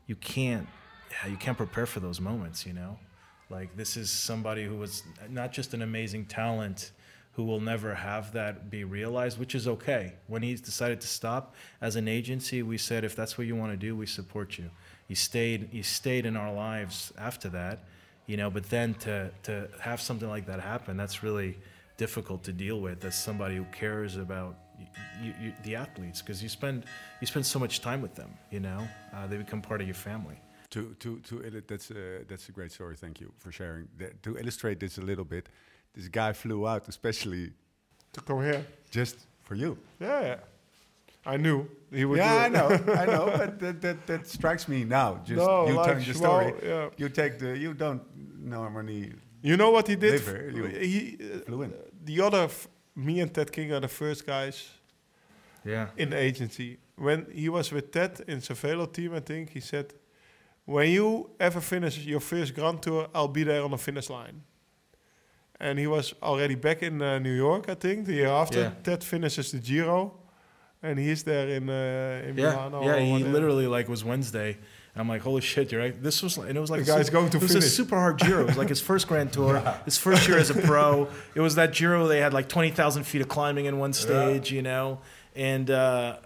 you 0.05 0.15
can't, 0.15 0.67
you 1.29 1.38
can't 1.38 1.57
prepare 1.57 1.85
for 1.85 1.99
those 1.99 2.19
moments. 2.19 2.65
You 2.65 2.73
know, 2.73 2.97
like 3.49 3.75
this 3.77 3.95
is 3.95 4.09
somebody 4.09 4.65
who 4.65 4.75
was 4.75 5.03
not 5.29 5.51
just 5.51 5.73
an 5.73 5.81
amazing 5.81 6.25
talent 6.25 6.91
who 7.38 7.43
will 7.43 7.61
never 7.61 7.93
have 7.93 8.34
that 8.34 8.71
be 8.71 8.84
realized, 8.84 9.38
which 9.38 9.53
is 9.53 9.67
okay. 9.67 10.13
When 10.25 10.41
he 10.41 10.55
decided 10.55 10.99
to 11.01 11.07
stop, 11.07 11.53
as 11.79 11.95
an 11.95 12.07
agency, 12.07 12.63
we 12.63 12.79
said 12.79 13.03
if 13.03 13.15
that's 13.15 13.38
what 13.38 13.45
you 13.45 13.55
want 13.55 13.71
to 13.71 13.77
do, 13.77 13.95
we 13.95 14.07
support 14.07 14.57
you. 14.57 14.71
He 15.07 15.15
stayed 15.15 15.69
he 15.71 15.81
stayed 15.84 16.25
in 16.25 16.35
our 16.38 16.53
lives 16.53 17.13
after 17.17 17.49
that, 17.49 17.79
you 18.25 18.38
know, 18.38 18.49
but 18.49 18.63
then 18.69 18.93
to 19.05 19.31
to 19.43 19.67
have 19.81 19.99
something 20.01 20.29
like 20.29 20.45
that 20.47 20.59
happen, 20.59 20.97
that's 20.97 21.23
really 21.23 21.57
difficult 21.97 22.43
to 22.43 22.51
deal 22.53 22.79
with 22.81 23.03
as 23.05 23.15
somebody 23.15 23.55
who 23.55 23.65
cares 23.71 24.17
about 24.17 24.55
you, 25.23 25.34
you, 25.41 25.53
the 25.63 25.75
athletes 25.75 26.21
because 26.21 26.43
you 26.43 26.49
spend 26.49 26.84
you 27.21 27.27
spend 27.27 27.45
so 27.45 27.57
much 27.59 27.79
time 27.81 28.01
with 28.01 28.15
them, 28.15 28.31
you 28.51 28.59
know. 28.59 28.88
Uh, 29.13 29.25
they 29.27 29.38
become 29.38 29.61
part 29.61 29.81
of 29.81 29.88
your 29.88 29.95
family. 29.95 30.39
To 30.71 30.93
to 30.99 31.19
to 31.29 31.35
illu- 31.39 31.65
that's 31.67 31.89
a 31.91 32.23
that's 32.27 32.49
a 32.49 32.51
great 32.51 32.71
story. 32.71 32.95
Thank 32.97 33.19
you 33.21 33.31
for 33.38 33.51
sharing. 33.51 33.88
That, 33.97 34.21
to 34.23 34.38
illustrate 34.38 34.79
this 34.79 34.97
a 34.97 35.01
little 35.01 35.25
bit, 35.25 35.47
this 35.95 36.07
guy 36.09 36.34
flew 36.34 36.67
out 36.67 36.88
especially 36.89 37.51
To 38.13 38.21
come 38.21 38.43
here. 38.43 38.65
just 38.91 39.15
for 39.43 39.55
you. 39.55 39.77
Yeah, 39.99 40.21
yeah. 40.21 40.39
I 41.33 41.37
knew 41.37 41.67
he 41.91 42.05
would 42.05 42.17
yeah, 42.17 42.45
I 42.45 42.49
know. 42.49 42.67
I 43.03 43.05
know, 43.05 43.25
but 43.37 43.59
that, 43.59 43.81
that 43.81 43.97
that 44.07 44.27
strikes 44.27 44.67
me 44.67 44.83
now. 44.85 45.09
Just 45.25 45.37
No, 45.45 45.67
you 45.67 45.73
like 45.75 45.87
telling 45.87 46.05
the 46.05 46.13
story. 46.13 46.53
yeah. 46.63 46.89
You 46.97 47.09
take 47.09 47.37
the 47.39 47.57
you 47.57 47.73
don't 47.73 48.01
normally 48.39 49.13
You 49.41 49.55
know 49.57 49.71
what 49.71 49.87
he 49.87 49.95
did? 49.95 50.11
Live 50.11 50.25
here, 50.27 50.49
you 50.57 50.63
he, 50.65 51.17
uh, 51.19 51.39
flew 51.45 51.61
in. 51.63 51.73
the 52.05 52.21
other, 52.25 52.47
me 52.95 53.21
and 53.21 53.31
Ted 53.33 53.49
King 53.51 53.71
are 53.73 53.81
the 53.81 53.87
first 54.01 54.25
guys 54.25 54.69
Yeah. 55.65 55.87
in 55.97 56.09
the 56.09 56.17
agency. 56.17 56.77
When 56.95 57.25
he 57.31 57.49
was 57.49 57.71
with 57.71 57.91
Ted 57.91 58.21
in 58.27 58.39
Cervélo 58.41 58.87
team, 58.91 59.13
I 59.13 59.19
think 59.21 59.49
he 59.49 59.59
said, 59.61 59.85
"When 60.65 60.89
you 60.89 61.29
ever 61.39 61.61
finish 61.61 62.05
your 62.05 62.21
first 62.21 62.53
Grand 62.55 62.81
Tour, 62.81 63.07
I'll 63.13 63.33
be 63.33 63.43
there 63.43 63.61
on 63.63 63.71
the 63.71 63.77
finish 63.77 64.09
line." 64.09 64.41
And 65.59 65.79
he 65.79 65.87
was 65.87 66.13
already 66.21 66.55
back 66.55 66.81
in 66.83 67.01
uh, 67.01 67.19
New 67.19 67.35
York, 67.35 67.69
I 67.69 67.75
think, 67.75 68.05
the 68.05 68.13
year 68.13 68.27
after. 68.41 68.59
Yeah. 68.59 68.71
Ted 68.83 69.03
finishes 69.03 69.51
the 69.51 69.59
Giro, 69.59 70.11
and 70.83 70.99
he's 70.99 71.23
there 71.23 71.47
in 71.49 71.69
uh, 71.69 72.23
in 72.27 72.37
Yeah, 72.37 72.51
Milano. 72.51 72.83
yeah. 72.85 72.99
He 72.99 73.23
literally 73.23 73.67
like 73.67 73.87
was 73.89 74.03
Wednesday, 74.03 74.51
and 74.93 75.01
I'm 75.01 75.07
like, 75.07 75.21
holy 75.21 75.41
shit, 75.41 75.71
you're 75.71 75.81
right. 75.81 76.01
This 76.03 76.21
was, 76.23 76.37
and 76.37 76.57
it 76.57 76.59
was 76.59 76.69
like 76.71 76.81
The 76.85 76.91
guy's 76.91 77.09
going 77.09 77.29
to 77.31 77.37
It 77.37 77.43
was 77.43 77.55
a 77.55 77.61
super 77.61 77.95
hard 77.95 78.17
Giro. 78.19 78.41
It 78.41 78.47
was 78.47 78.57
like 78.57 78.69
his 78.69 78.81
first 78.81 79.07
Grand 79.07 79.31
Tour, 79.33 79.59
his 79.85 79.97
first 79.97 80.27
year 80.27 80.37
as 80.37 80.49
a 80.49 80.55
pro. 80.55 81.07
It 81.35 81.41
was 81.41 81.55
that 81.55 81.73
Giro 81.73 82.07
they 82.07 82.19
had 82.19 82.33
like 82.33 82.47
twenty 82.49 82.69
thousand 82.71 83.03
feet 83.03 83.21
of 83.21 83.27
climbing 83.27 83.65
in 83.65 83.79
one 83.79 83.93
stage, 83.93 84.51
you 84.51 84.61
know, 84.61 84.99
and 85.35 85.69
uh, 85.69 86.17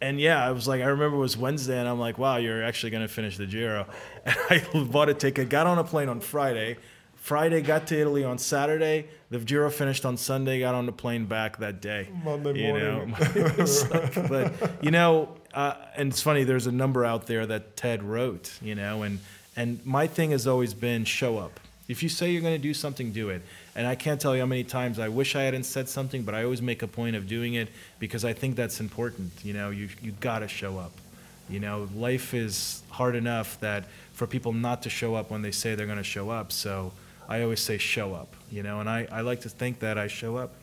and 0.00 0.20
yeah, 0.20 0.44
I 0.46 0.52
was 0.52 0.68
like, 0.68 0.80
I 0.80 0.86
remember 0.86 1.16
it 1.16 1.20
was 1.20 1.36
Wednesday, 1.36 1.78
and 1.78 1.88
I'm 1.88 1.98
like, 1.98 2.18
wow, 2.18 2.36
you're 2.36 2.62
actually 2.64 2.90
gonna 2.90 3.08
finish 3.08 3.36
the 3.36 3.46
Giro. 3.46 3.86
And 4.24 4.36
I 4.50 4.84
bought 4.84 5.08
a 5.08 5.14
ticket, 5.14 5.48
got 5.48 5.66
on 5.66 5.78
a 5.78 5.84
plane 5.84 6.08
on 6.08 6.20
Friday. 6.20 6.76
Friday, 7.20 7.60
got 7.60 7.86
to 7.88 7.98
Italy 8.00 8.24
on 8.24 8.38
Saturday. 8.38 9.06
The 9.30 9.38
Giro 9.38 9.70
finished 9.70 10.06
on 10.06 10.16
Sunday. 10.16 10.60
Got 10.60 10.74
on 10.74 10.86
the 10.86 10.92
plane 10.92 11.26
back 11.26 11.58
that 11.58 11.80
day. 11.82 12.08
Monday 12.24 12.58
You 12.62 12.68
morning. 12.68 13.10
know, 13.20 13.64
like- 13.90 14.28
but 14.28 14.82
you 14.84 14.90
know, 14.90 15.28
uh, 15.52 15.74
and 15.96 16.10
it's 16.12 16.22
funny. 16.22 16.44
There's 16.44 16.66
a 16.66 16.72
number 16.72 17.04
out 17.04 17.26
there 17.26 17.44
that 17.46 17.76
Ted 17.76 18.02
wrote. 18.02 18.52
You 18.62 18.74
know, 18.74 19.02
and 19.02 19.18
and 19.56 19.84
my 19.84 20.06
thing 20.06 20.30
has 20.30 20.46
always 20.46 20.72
been 20.74 21.04
show 21.04 21.38
up. 21.38 21.60
If 21.88 22.02
you 22.02 22.08
say 22.08 22.30
you're 22.30 22.42
going 22.42 22.54
to 22.54 22.62
do 22.62 22.74
something, 22.74 23.12
do 23.12 23.30
it. 23.30 23.40
And 23.74 23.86
I 23.86 23.94
can't 23.94 24.20
tell 24.20 24.34
you 24.34 24.40
how 24.42 24.46
many 24.46 24.62
times 24.64 24.98
I 24.98 25.08
wish 25.08 25.34
I 25.36 25.42
hadn't 25.42 25.62
said 25.64 25.88
something, 25.88 26.22
but 26.22 26.34
I 26.34 26.44
always 26.44 26.60
make 26.60 26.82
a 26.82 26.86
point 26.88 27.16
of 27.16 27.26
doing 27.26 27.54
it 27.54 27.68
because 27.98 28.24
I 28.26 28.32
think 28.34 28.56
that's 28.56 28.78
important. 28.80 29.32
You 29.42 29.52
know, 29.54 29.70
you 29.70 29.88
you 30.02 30.12
got 30.12 30.38
to 30.40 30.48
show 30.48 30.78
up. 30.78 30.92
You 31.50 31.60
know, 31.60 31.88
life 31.94 32.34
is 32.34 32.82
hard 32.90 33.14
enough 33.16 33.58
that 33.60 33.84
for 34.12 34.26
people 34.26 34.52
not 34.52 34.82
to 34.82 34.90
show 34.90 35.14
up 35.14 35.30
when 35.30 35.42
they 35.42 35.50
say 35.50 35.74
they're 35.74 35.86
going 35.86 35.98
to 35.98 36.04
show 36.04 36.28
up. 36.30 36.52
So 36.52 36.92
I 37.28 37.42
always 37.42 37.60
say 37.60 37.78
show 37.78 38.14
up. 38.14 38.34
You 38.50 38.62
know, 38.62 38.80
and 38.80 38.88
I, 38.88 39.06
I 39.12 39.20
like 39.20 39.40
to 39.42 39.48
think 39.48 39.78
that 39.80 39.98
I 39.98 40.06
show 40.06 40.36
up. 40.36 40.54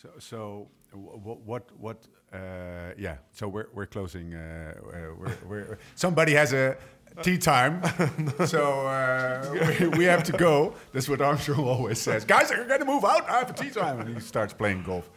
So, 0.00 0.08
so 0.18 0.68
what, 0.92 1.40
what, 1.40 1.68
what 1.78 2.06
uh, 2.32 2.92
yeah, 2.96 3.16
so 3.32 3.46
we're, 3.46 3.68
we're 3.74 3.86
closing, 3.86 4.34
uh, 4.34 4.74
uh, 4.78 5.14
we're, 5.18 5.36
we're, 5.46 5.78
somebody 5.94 6.32
has 6.32 6.54
a 6.54 6.76
tea 7.22 7.36
time, 7.36 7.82
so 8.46 8.86
uh, 8.86 9.76
we, 9.80 9.88
we 9.88 10.04
have 10.04 10.22
to 10.24 10.32
go. 10.32 10.74
That's 10.92 11.08
what 11.08 11.20
Armstrong 11.20 11.60
always 11.60 12.00
says. 12.00 12.24
Guys, 12.24 12.50
I'm 12.50 12.66
going 12.66 12.80
to 12.80 12.86
move 12.86 13.04
out, 13.04 13.28
I 13.28 13.40
have 13.40 13.50
a 13.50 13.52
tea 13.52 13.70
time. 13.70 14.00
And 14.00 14.14
he 14.14 14.20
starts 14.20 14.54
playing 14.54 14.82
golf. 14.82 15.10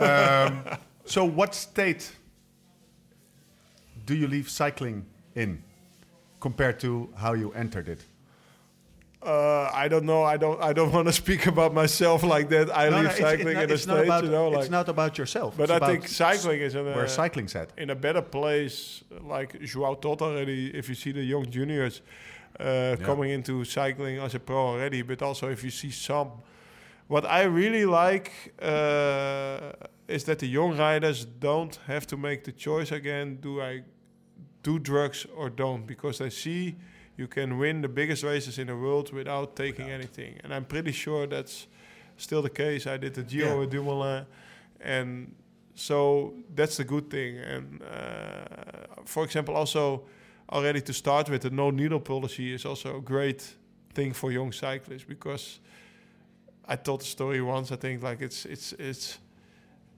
Um, 0.00 0.64
so 1.04 1.24
what 1.24 1.54
state 1.54 2.10
do 4.04 4.14
you 4.14 4.26
leave 4.26 4.50
cycling 4.50 5.06
in 5.36 5.62
compared 6.40 6.80
to 6.80 7.08
how 7.16 7.34
you 7.34 7.52
entered 7.52 7.88
it? 7.88 8.00
Uh, 9.28 9.70
I 9.74 9.88
don't 9.88 10.06
know. 10.06 10.22
I 10.22 10.38
don't. 10.38 10.58
I 10.62 10.72
don't 10.72 10.90
want 10.96 11.06
to 11.08 11.12
speak 11.12 11.46
about 11.46 11.74
myself 11.74 12.22
like 12.22 12.48
that. 12.48 12.74
I 12.74 12.88
leave 12.88 13.12
cycling 13.12 13.58
in 13.58 13.70
a 13.70 13.76
state, 13.76 14.04
about, 14.04 14.24
you 14.24 14.30
know. 14.30 14.48
Like, 14.48 14.60
it's 14.60 14.70
not 14.70 14.88
about 14.88 15.18
yourself. 15.18 15.54
but 15.54 15.64
it's 15.64 15.82
I 15.82 15.86
think 15.86 16.08
cycling 16.08 16.60
is 16.60 16.74
in 16.74 16.86
where 16.86 17.04
a, 17.04 17.08
cycling's 17.08 17.54
at. 17.54 17.68
in 17.76 17.90
a 17.90 17.94
better 17.94 18.22
place. 18.22 19.04
Like 19.20 19.60
Joao 19.60 19.96
Tot 19.96 20.22
already. 20.22 20.74
If 20.74 20.88
you 20.88 20.94
see 20.94 21.12
the 21.12 21.22
young 21.22 21.44
juniors 21.50 22.00
uh, 22.58 22.96
coming 23.02 23.30
into 23.30 23.64
cycling 23.64 24.18
as 24.18 24.34
a 24.34 24.40
pro 24.40 24.56
already, 24.56 25.02
but 25.02 25.20
also 25.22 25.50
if 25.50 25.62
you 25.62 25.70
see 25.70 25.90
some. 25.90 26.30
What 27.06 27.24
I 27.24 27.42
really 27.44 27.86
like 27.86 28.32
uh, 28.62 29.72
is 30.06 30.24
that 30.24 30.38
the 30.38 30.46
young 30.46 30.76
riders 30.78 31.26
don't 31.26 31.78
have 31.86 32.06
to 32.06 32.16
make 32.16 32.44
the 32.44 32.52
choice 32.52 32.92
again. 32.92 33.38
Do 33.40 33.60
I 33.60 33.82
do 34.62 34.78
drugs 34.78 35.26
or 35.36 35.50
don't? 35.50 35.86
Because 35.86 36.18
they 36.18 36.30
see 36.30 36.76
you 37.18 37.26
can 37.26 37.58
win 37.58 37.82
the 37.82 37.88
biggest 37.88 38.22
races 38.22 38.58
in 38.58 38.66
the 38.68 38.76
world 38.76 39.12
without 39.12 39.56
taking 39.56 39.90
anything. 39.90 40.38
And 40.44 40.54
I'm 40.54 40.64
pretty 40.64 40.92
sure 40.92 41.26
that's 41.26 41.66
still 42.16 42.42
the 42.42 42.50
case. 42.50 42.86
I 42.86 42.96
did 42.96 43.14
the 43.14 43.22
Giro 43.22 43.48
Yeah. 43.48 43.58
with 43.60 43.70
Dumoulin, 43.70 44.24
and 44.80 45.34
so 45.74 46.32
that's 46.54 46.76
the 46.76 46.84
good 46.84 47.10
thing. 47.10 47.38
And 47.38 47.82
uh, 47.82 49.02
for 49.04 49.24
example, 49.24 49.54
also 49.56 50.02
already 50.48 50.80
to 50.80 50.92
start 50.92 51.28
with, 51.28 51.42
the 51.42 51.50
no 51.50 51.70
needle 51.70 52.00
policy 52.00 52.54
is 52.54 52.64
also 52.64 52.96
a 52.96 53.00
great 53.00 53.56
thing 53.94 54.14
for 54.14 54.30
young 54.32 54.52
cyclists 54.52 55.04
because 55.04 55.60
I 56.68 56.76
told 56.76 57.00
the 57.00 57.06
story 57.06 57.40
once. 57.42 57.72
I 57.74 57.76
think 57.76 58.02
like 58.02 58.22
it's 58.24 58.44
it's 58.46 58.72
it's. 58.78 59.18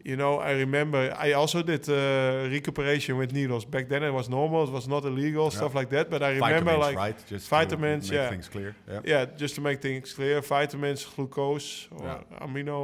You 0.04 0.16
know, 0.16 0.38
I 0.38 0.52
remember 0.52 1.14
I 1.18 1.32
also 1.32 1.62
did 1.62 1.88
uh, 1.88 2.48
recuperation 2.50 3.18
with 3.18 3.32
needles. 3.32 3.64
Back 3.64 3.88
then 3.88 4.02
it 4.02 4.10
was 4.10 4.28
normal, 4.28 4.64
it 4.64 4.70
was 4.70 4.88
not 4.88 5.04
illegal, 5.04 5.50
stuff 5.50 5.74
like 5.74 5.90
that. 5.90 6.08
But 6.08 6.22
I 6.22 6.30
remember 6.30 6.72
vitamins, 6.72 6.80
like 6.80 6.96
right? 6.96 7.26
Just 7.28 7.48
vitamins, 7.48 8.06
to 8.08 8.12
make 8.12 8.20
yeah. 8.20 8.30
things 8.30 8.48
clear. 8.48 8.76
Yeah. 8.88 9.00
yeah, 9.04 9.24
just 9.36 9.54
to 9.56 9.60
make 9.60 9.82
things 9.82 10.12
clear, 10.12 10.40
vitamins, 10.40 11.04
glucose, 11.04 11.88
or 11.90 12.04
Yeah. 12.06 12.46
amino 12.46 12.78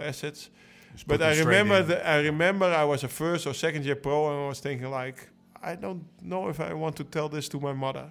uh, 0.00 0.08
acids. 0.08 0.50
Just 0.94 1.06
But 1.06 1.22
I 1.22 1.38
remember, 1.38 1.82
the, 1.82 2.06
I 2.06 2.20
remember 2.20 2.66
I 2.66 2.84
was 2.84 3.04
a 3.04 3.08
first 3.08 3.46
or 3.46 3.54
second 3.54 3.84
year 3.84 3.96
pro, 3.96 4.28
and 4.30 4.44
I 4.44 4.48
was 4.48 4.60
thinking 4.60 4.90
like, 4.90 5.28
I 5.62 5.74
don't 5.76 6.04
know 6.22 6.48
if 6.48 6.58
I 6.58 6.72
want 6.74 6.96
to 6.96 7.04
tell 7.04 7.28
this 7.28 7.48
to 7.50 7.60
my 7.60 7.72
mother. 7.72 8.10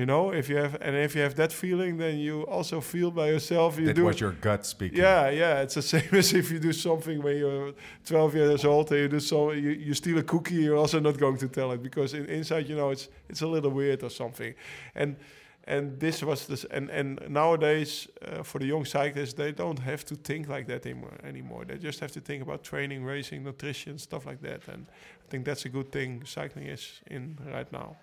You 0.00 0.06
know, 0.06 0.32
if 0.32 0.48
you 0.48 0.56
have, 0.56 0.78
and 0.80 0.96
if 0.96 1.14
you 1.14 1.20
have 1.20 1.34
that 1.34 1.52
feeling, 1.52 1.98
then 1.98 2.16
you 2.18 2.46
also 2.46 2.80
feel 2.80 3.10
by 3.10 3.28
yourself. 3.28 3.78
You 3.78 3.84
that 3.88 3.96
do 3.96 4.06
was 4.06 4.18
your 4.18 4.32
gut 4.32 4.64
speaking. 4.64 4.96
yeah, 4.96 5.28
yeah. 5.28 5.60
It's 5.60 5.74
the 5.74 5.82
same 5.94 6.08
as 6.12 6.32
if 6.32 6.50
you 6.50 6.58
do 6.58 6.72
something 6.72 7.22
when 7.22 7.36
you're 7.36 7.74
12 8.06 8.34
years 8.34 8.64
old 8.64 8.90
and 8.92 9.00
you 9.00 9.08
do 9.08 9.20
so, 9.20 9.52
you, 9.52 9.72
you 9.72 9.92
steal 9.92 10.16
a 10.16 10.22
cookie. 10.22 10.54
You're 10.54 10.78
also 10.78 11.00
not 11.00 11.18
going 11.18 11.36
to 11.36 11.48
tell 11.48 11.72
it 11.72 11.82
because 11.82 12.14
in, 12.14 12.24
inside, 12.24 12.66
you 12.66 12.76
know, 12.76 12.88
it's 12.88 13.08
it's 13.28 13.42
a 13.42 13.46
little 13.46 13.70
weird 13.70 14.02
or 14.02 14.08
something. 14.08 14.54
And 14.94 15.16
and 15.64 16.00
this 16.00 16.22
was 16.22 16.46
this. 16.46 16.64
And 16.70 16.88
and 16.88 17.20
nowadays, 17.28 18.08
uh, 18.26 18.42
for 18.42 18.58
the 18.58 18.66
young 18.66 18.86
cyclists, 18.86 19.34
they 19.34 19.52
don't 19.52 19.80
have 19.80 20.06
to 20.06 20.14
think 20.14 20.48
like 20.48 20.66
that 20.68 20.86
anymore. 20.86 21.18
Anymore, 21.22 21.66
they 21.66 21.76
just 21.76 22.00
have 22.00 22.12
to 22.12 22.20
think 22.20 22.42
about 22.42 22.62
training, 22.62 23.04
racing, 23.04 23.44
nutrition, 23.44 23.98
stuff 23.98 24.24
like 24.24 24.40
that. 24.40 24.66
And 24.66 24.86
I 24.88 25.30
think 25.30 25.44
that's 25.44 25.66
a 25.66 25.68
good 25.68 25.92
thing 25.92 26.24
cycling 26.24 26.68
is 26.68 27.02
in 27.10 27.36
right 27.52 27.70
now. 27.70 27.96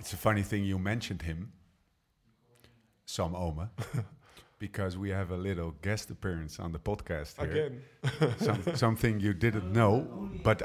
It's 0.00 0.14
a 0.14 0.16
funny 0.16 0.42
thing 0.42 0.64
you 0.64 0.78
mentioned 0.78 1.22
him, 1.22 1.52
Sam 3.04 3.34
Oomen, 3.34 3.68
because 4.58 4.96
we 4.96 5.10
have 5.10 5.30
a 5.30 5.36
little 5.36 5.72
guest 5.82 6.10
appearance 6.10 6.58
on 6.58 6.72
the 6.72 6.78
podcast 6.78 7.38
here. 7.38 7.50
Again, 7.50 8.34
Some, 8.40 8.62
something 8.76 9.20
you 9.20 9.34
didn't 9.34 9.70
know, 9.72 10.30
but 10.42 10.62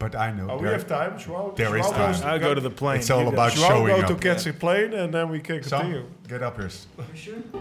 but 0.00 0.16
I 0.16 0.32
know. 0.32 0.48
oh, 0.50 0.58
we 0.58 0.68
have 0.68 0.86
time. 0.88 1.16
Joao, 1.18 1.52
there 1.56 1.76
is 1.76 1.86
Joao 1.86 1.96
time. 1.96 2.12
goes 2.12 2.22
I'll 2.22 2.38
go 2.40 2.52
to 2.54 2.60
the 2.60 2.70
plane. 2.70 2.98
It's 2.98 3.10
all 3.10 3.22
You 3.22 3.28
about 3.28 3.52
Joao 3.52 3.68
showing 3.68 4.00
go 4.00 4.08
to 4.08 4.14
up. 4.14 4.20
catch 4.20 4.46
a 4.46 4.52
plane 4.52 4.92
and 4.92 5.14
then 5.14 5.28
we 5.28 5.38
can 5.40 5.60
continue. 5.60 6.02
Sam, 6.02 6.14
get 6.28 6.42
up 6.42 6.56
here. 6.58 6.70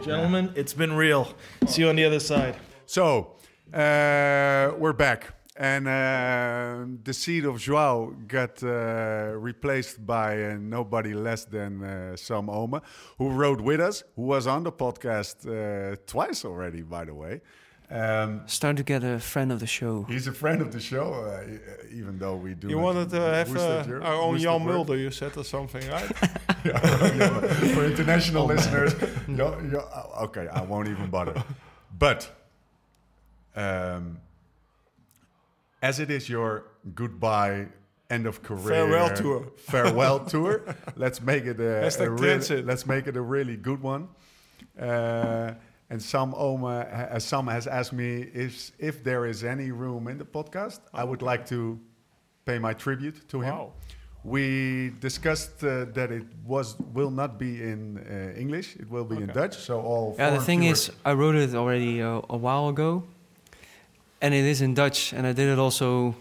Gentlemen, 0.04 0.52
it's 0.56 0.74
been 0.74 0.94
real. 0.94 1.34
See 1.68 1.82
you 1.84 1.90
on 1.90 1.96
the 1.96 2.06
other 2.06 2.20
side. 2.20 2.56
So 2.88 3.36
uh, 3.74 4.74
we're 4.78 4.94
back, 4.94 5.34
and 5.58 5.88
uh, 5.88 6.86
the 7.04 7.14
seat 7.14 7.46
of 7.46 7.60
Joao 7.60 8.14
got 8.28 8.62
uh, 8.64 9.32
replaced 9.36 10.06
by 10.06 10.44
uh, 10.44 10.58
nobody 10.60 11.14
less 11.14 11.46
than 11.46 11.84
uh, 11.84 12.16
Sam 12.16 12.48
Oomen, 12.50 12.82
who 13.18 13.30
rode 13.30 13.62
with 13.62 13.80
us, 13.80 14.04
who 14.16 14.24
was 14.24 14.46
on 14.48 14.64
the 14.64 14.72
podcast 14.72 15.36
uh, 15.48 15.96
twice 16.06 16.46
already, 16.46 16.82
by 16.84 17.06
the 17.06 17.14
way. 17.14 17.42
Um, 17.90 18.42
Starting 18.48 18.76
to 18.78 18.84
get 18.84 19.02
a 19.04 19.18
friend 19.18 19.50
of 19.52 19.60
the 19.62 19.66
show. 19.68 20.04
he's 20.10 20.28
a 20.28 20.34
friend 20.34 20.62
of 20.62 20.74
the 20.74 20.80
show, 20.80 21.14
uh, 21.14 21.44
even 21.96 22.20
though 22.20 22.36
we 22.36 22.54
do. 22.54 22.68
You 22.68 22.78
wanted 22.80 23.10
to 23.12 23.22
have 23.22 23.48
boost 23.48 23.66
uh, 23.66 23.86
your- 23.88 24.04
our 24.04 24.16
own 24.22 24.38
Jan. 24.40 24.66
Mulder, 24.66 24.98
you 24.98 25.10
said, 25.12 25.38
or 25.38 25.44
something, 25.46 25.88
right? 25.90 26.12
Yeah, 26.66 27.40
for 27.76 27.86
international 27.86 28.46
listeners. 28.46 28.94
yo- 29.30 29.58
yo- 29.72 29.88
uh, 29.94 30.24
okay, 30.26 30.48
I 30.50 30.62
won't 30.64 30.90
even 30.90 31.10
bother. 31.10 31.42
But 31.98 32.30
um, 33.56 34.20
as 35.88 36.00
it 36.00 36.10
is 36.12 36.28
your 36.30 36.50
goodbye, 37.02 37.68
end 38.10 38.26
of 38.32 38.36
career, 38.44 38.74
Farewell 38.76 39.10
tour. 39.22 39.40
farewell 39.72 40.20
tour. 40.34 40.56
Let's 41.04 41.20
make 41.22 41.46
it 41.52 41.60
a, 41.60 41.74
a 42.08 42.10
really, 42.10 42.62
let's 42.70 42.86
make 42.94 43.08
it 43.08 43.16
a 43.18 43.22
really 43.36 43.58
good 43.58 43.82
one. 43.82 44.04
Uh, 44.80 45.54
and 45.90 46.02
Sam 46.02 46.34
Oomen, 46.34 46.82
uh, 47.16 47.20
Sam 47.20 47.48
has 47.48 47.66
asked 47.68 47.94
me 47.94 48.10
if 48.46 48.72
if 48.90 48.96
there 49.04 49.24
is 49.32 49.44
any 49.44 49.72
room 49.72 50.08
in 50.12 50.18
the 50.18 50.26
podcast. 50.38 50.80
I 50.94 51.04
would 51.10 51.22
like 51.22 51.44
to 51.54 51.80
pay 52.46 52.60
my 52.60 52.74
tribute 52.74 53.18
to 53.30 53.38
him. 53.42 53.56
Wow. 53.56 53.72
We 54.24 54.92
discussed 55.00 55.64
uh, 55.64 55.86
that 55.98 56.10
it 56.12 56.26
was 56.46 56.76
will 56.98 57.12
not 57.12 57.32
be 57.40 57.52
in 57.72 57.80
uh, 57.98 58.40
English. 58.44 58.76
It 58.84 58.90
will 58.90 59.06
be 59.06 59.16
in 59.16 59.28
Dutch. 59.40 59.56
So 59.56 59.74
all. 59.90 60.16
Yeah, 60.18 60.32
the 60.32 60.42
thing 60.50 60.62
viewers- 60.62 60.90
is, 60.90 60.96
I 61.06 61.14
wrote 61.14 61.36
it 61.36 61.56
already 61.56 62.02
uh, 62.02 62.22
a 62.30 62.38
while 62.46 62.68
ago, 62.68 63.04
and 64.22 64.34
it 64.34 64.46
is 64.46 64.62
in 64.62 64.74
Dutch, 64.74 65.14
and 65.14 65.26
I 65.28 65.34
did 65.34 65.48
it 65.50 65.60
also 65.60 66.16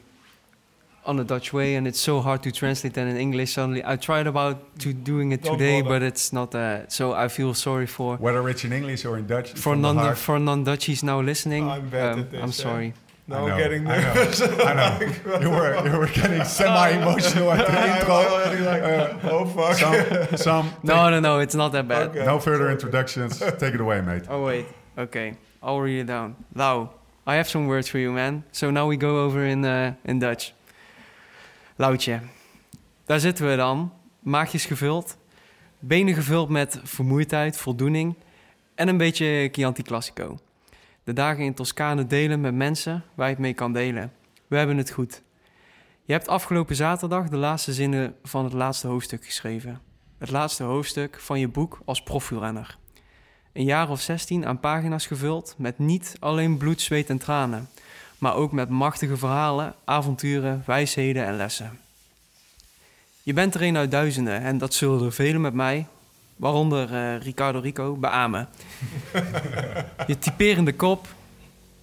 on 1.04 1.16
the 1.16 1.24
Dutch 1.24 1.52
way, 1.52 1.76
and 1.76 1.86
it's 1.86 2.00
so 2.00 2.20
hard 2.20 2.42
to 2.42 2.50
translate 2.50 2.94
that 2.94 3.06
in 3.06 3.16
English. 3.16 3.52
Suddenly, 3.54 3.82
I 3.84 3.96
tried 3.96 4.26
about 4.26 4.56
to 4.80 4.92
doing 4.92 5.30
it 5.32 5.42
Don't 5.42 5.56
today, 5.58 5.80
bother. 5.82 6.00
but 6.00 6.02
it's 6.02 6.32
not. 6.32 6.54
Uh, 6.54 6.88
so 6.88 7.12
I 7.12 7.28
feel 7.28 7.54
sorry 7.54 7.86
for 7.86 8.16
whether 8.16 8.48
it's 8.48 8.64
in 8.64 8.72
English 8.72 9.04
or 9.04 9.16
in 9.18 9.26
Dutch. 9.26 9.50
for 9.52 9.56
from 9.58 9.82
the 9.82 9.92
non 9.92 10.14
for 10.16 10.38
non 10.38 10.64
Dutchies 10.64 11.02
now 11.04 11.20
listening. 11.20 11.68
I'm 11.68 11.88
bad 11.88 12.12
um, 12.14 12.20
at 12.20 12.30
this, 12.30 12.40
I'm 12.42 12.48
yeah. 12.48 12.52
sorry. 12.52 12.94
Now 13.28 13.36
I 13.36 13.40
I'm 13.42 13.48
know, 13.48 13.58
getting 13.58 13.86
I 13.88 13.96
know, 14.00 14.14
nervous. 14.14 14.40
I 14.42 14.72
know. 14.74 15.38
you 15.40 15.50
were 15.50 15.88
you 15.90 15.98
were 15.98 16.06
getting 16.08 16.44
semi-emotional 16.44 17.50
at 17.52 17.66
the 17.70 17.98
intro. 17.98 18.64
like, 18.70 18.82
Uh, 18.82 19.30
oh 19.30 19.44
fuck. 19.46 19.74
some, 19.76 20.36
some 20.36 20.70
No, 20.84 21.10
no, 21.10 21.18
no, 21.20 21.38
it's 21.40 21.54
not 21.56 21.70
that 21.72 21.86
bad. 21.88 22.08
Okay. 22.10 22.24
no 22.24 22.38
further 22.38 22.70
introductions. 22.70 23.38
Take 23.38 23.74
it 23.74 23.80
away, 23.80 24.00
mate. 24.00 24.24
Oh 24.28 24.44
wait, 24.44 24.66
okay, 24.98 25.36
I'll 25.62 25.80
read 25.80 26.00
it 26.00 26.06
down. 26.06 26.36
Lau, 26.54 26.90
I 27.28 27.34
have 27.34 27.48
some 27.48 27.66
words 27.66 27.90
for 27.90 27.98
you, 27.98 28.12
man. 28.12 28.44
So 28.50 28.70
now 28.70 28.88
we 28.88 28.96
go 28.96 29.24
over 29.24 29.46
in 29.46 29.64
uh, 29.64 29.88
in 30.02 30.18
Dutch. 30.18 30.52
Loutje, 31.76 32.20
daar 33.04 33.20
zitten 33.20 33.48
we 33.48 33.56
dan. 33.56 33.92
Maagjes 34.20 34.64
gevuld, 34.64 35.16
benen 35.78 36.14
gevuld 36.14 36.48
met 36.48 36.80
vermoeidheid, 36.82 37.56
voldoening 37.56 38.14
en 38.74 38.88
een 38.88 38.96
beetje 38.96 39.48
Chianti 39.52 39.82
Classico. 39.82 40.38
De 41.04 41.12
dagen 41.12 41.44
in 41.44 41.54
Toscane 41.54 42.06
delen 42.06 42.40
met 42.40 42.54
mensen 42.54 43.04
waar 43.14 43.26
je 43.26 43.32
het 43.32 43.42
mee 43.42 43.54
kan 43.54 43.72
delen. 43.72 44.12
We 44.46 44.56
hebben 44.56 44.76
het 44.76 44.90
goed. 44.90 45.22
Je 46.04 46.12
hebt 46.12 46.28
afgelopen 46.28 46.76
zaterdag 46.76 47.28
de 47.28 47.36
laatste 47.36 47.72
zinnen 47.72 48.16
van 48.22 48.44
het 48.44 48.52
laatste 48.52 48.86
hoofdstuk 48.86 49.24
geschreven. 49.24 49.80
Het 50.18 50.30
laatste 50.30 50.62
hoofdstuk 50.62 51.20
van 51.20 51.40
je 51.40 51.48
boek 51.48 51.78
als 51.84 52.02
profielrenner. 52.02 52.78
Een 53.56 53.64
jaar 53.64 53.90
of 53.90 54.00
16 54.00 54.46
aan 54.46 54.60
pagina's 54.60 55.06
gevuld 55.06 55.54
met 55.58 55.78
niet 55.78 56.16
alleen 56.20 56.56
bloed, 56.56 56.80
zweet 56.80 57.10
en 57.10 57.18
tranen, 57.18 57.68
maar 58.18 58.34
ook 58.34 58.52
met 58.52 58.68
machtige 58.68 59.16
verhalen, 59.16 59.74
avonturen, 59.84 60.62
wijsheden 60.66 61.24
en 61.24 61.36
lessen. 61.36 61.78
Je 63.22 63.32
bent 63.32 63.54
er 63.54 63.62
een 63.62 63.76
uit 63.76 63.90
duizenden 63.90 64.40
en 64.40 64.58
dat 64.58 64.74
zullen 64.74 65.04
er 65.04 65.12
velen 65.12 65.40
met 65.40 65.54
mij, 65.54 65.86
waaronder 66.36 66.94
eh, 66.94 67.20
Ricardo 67.20 67.58
Rico, 67.58 67.94
beamen. 67.94 68.48
je 70.06 70.18
typerende 70.18 70.74
kop, 70.74 71.06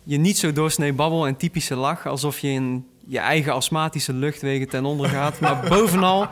je 0.03 0.17
niet 0.17 0.37
zo 0.37 0.53
doorsnee 0.53 0.93
babbel 0.93 1.27
en 1.27 1.37
typische 1.37 1.75
lach 1.75 2.07
alsof 2.07 2.39
je 2.39 2.49
in 2.49 2.87
je 3.07 3.19
eigen 3.19 3.53
astmatische 3.53 4.13
luchtwegen 4.13 4.69
ten 4.69 4.85
onder 4.85 5.09
gaat, 5.09 5.39
maar 5.39 5.67
bovenal 5.69 6.27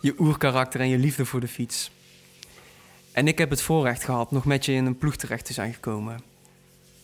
je 0.00 0.14
oerkarakter 0.18 0.80
en 0.80 0.88
je 0.88 0.98
liefde 0.98 1.24
voor 1.24 1.40
de 1.40 1.48
fiets. 1.48 1.90
En 3.12 3.28
ik 3.28 3.38
heb 3.38 3.50
het 3.50 3.62
voorrecht 3.62 4.04
gehad 4.04 4.30
nog 4.30 4.44
met 4.44 4.64
je 4.64 4.72
in 4.72 4.86
een 4.86 4.98
ploeg 4.98 5.16
terecht 5.16 5.44
te 5.44 5.52
zijn 5.52 5.74
gekomen. 5.74 6.20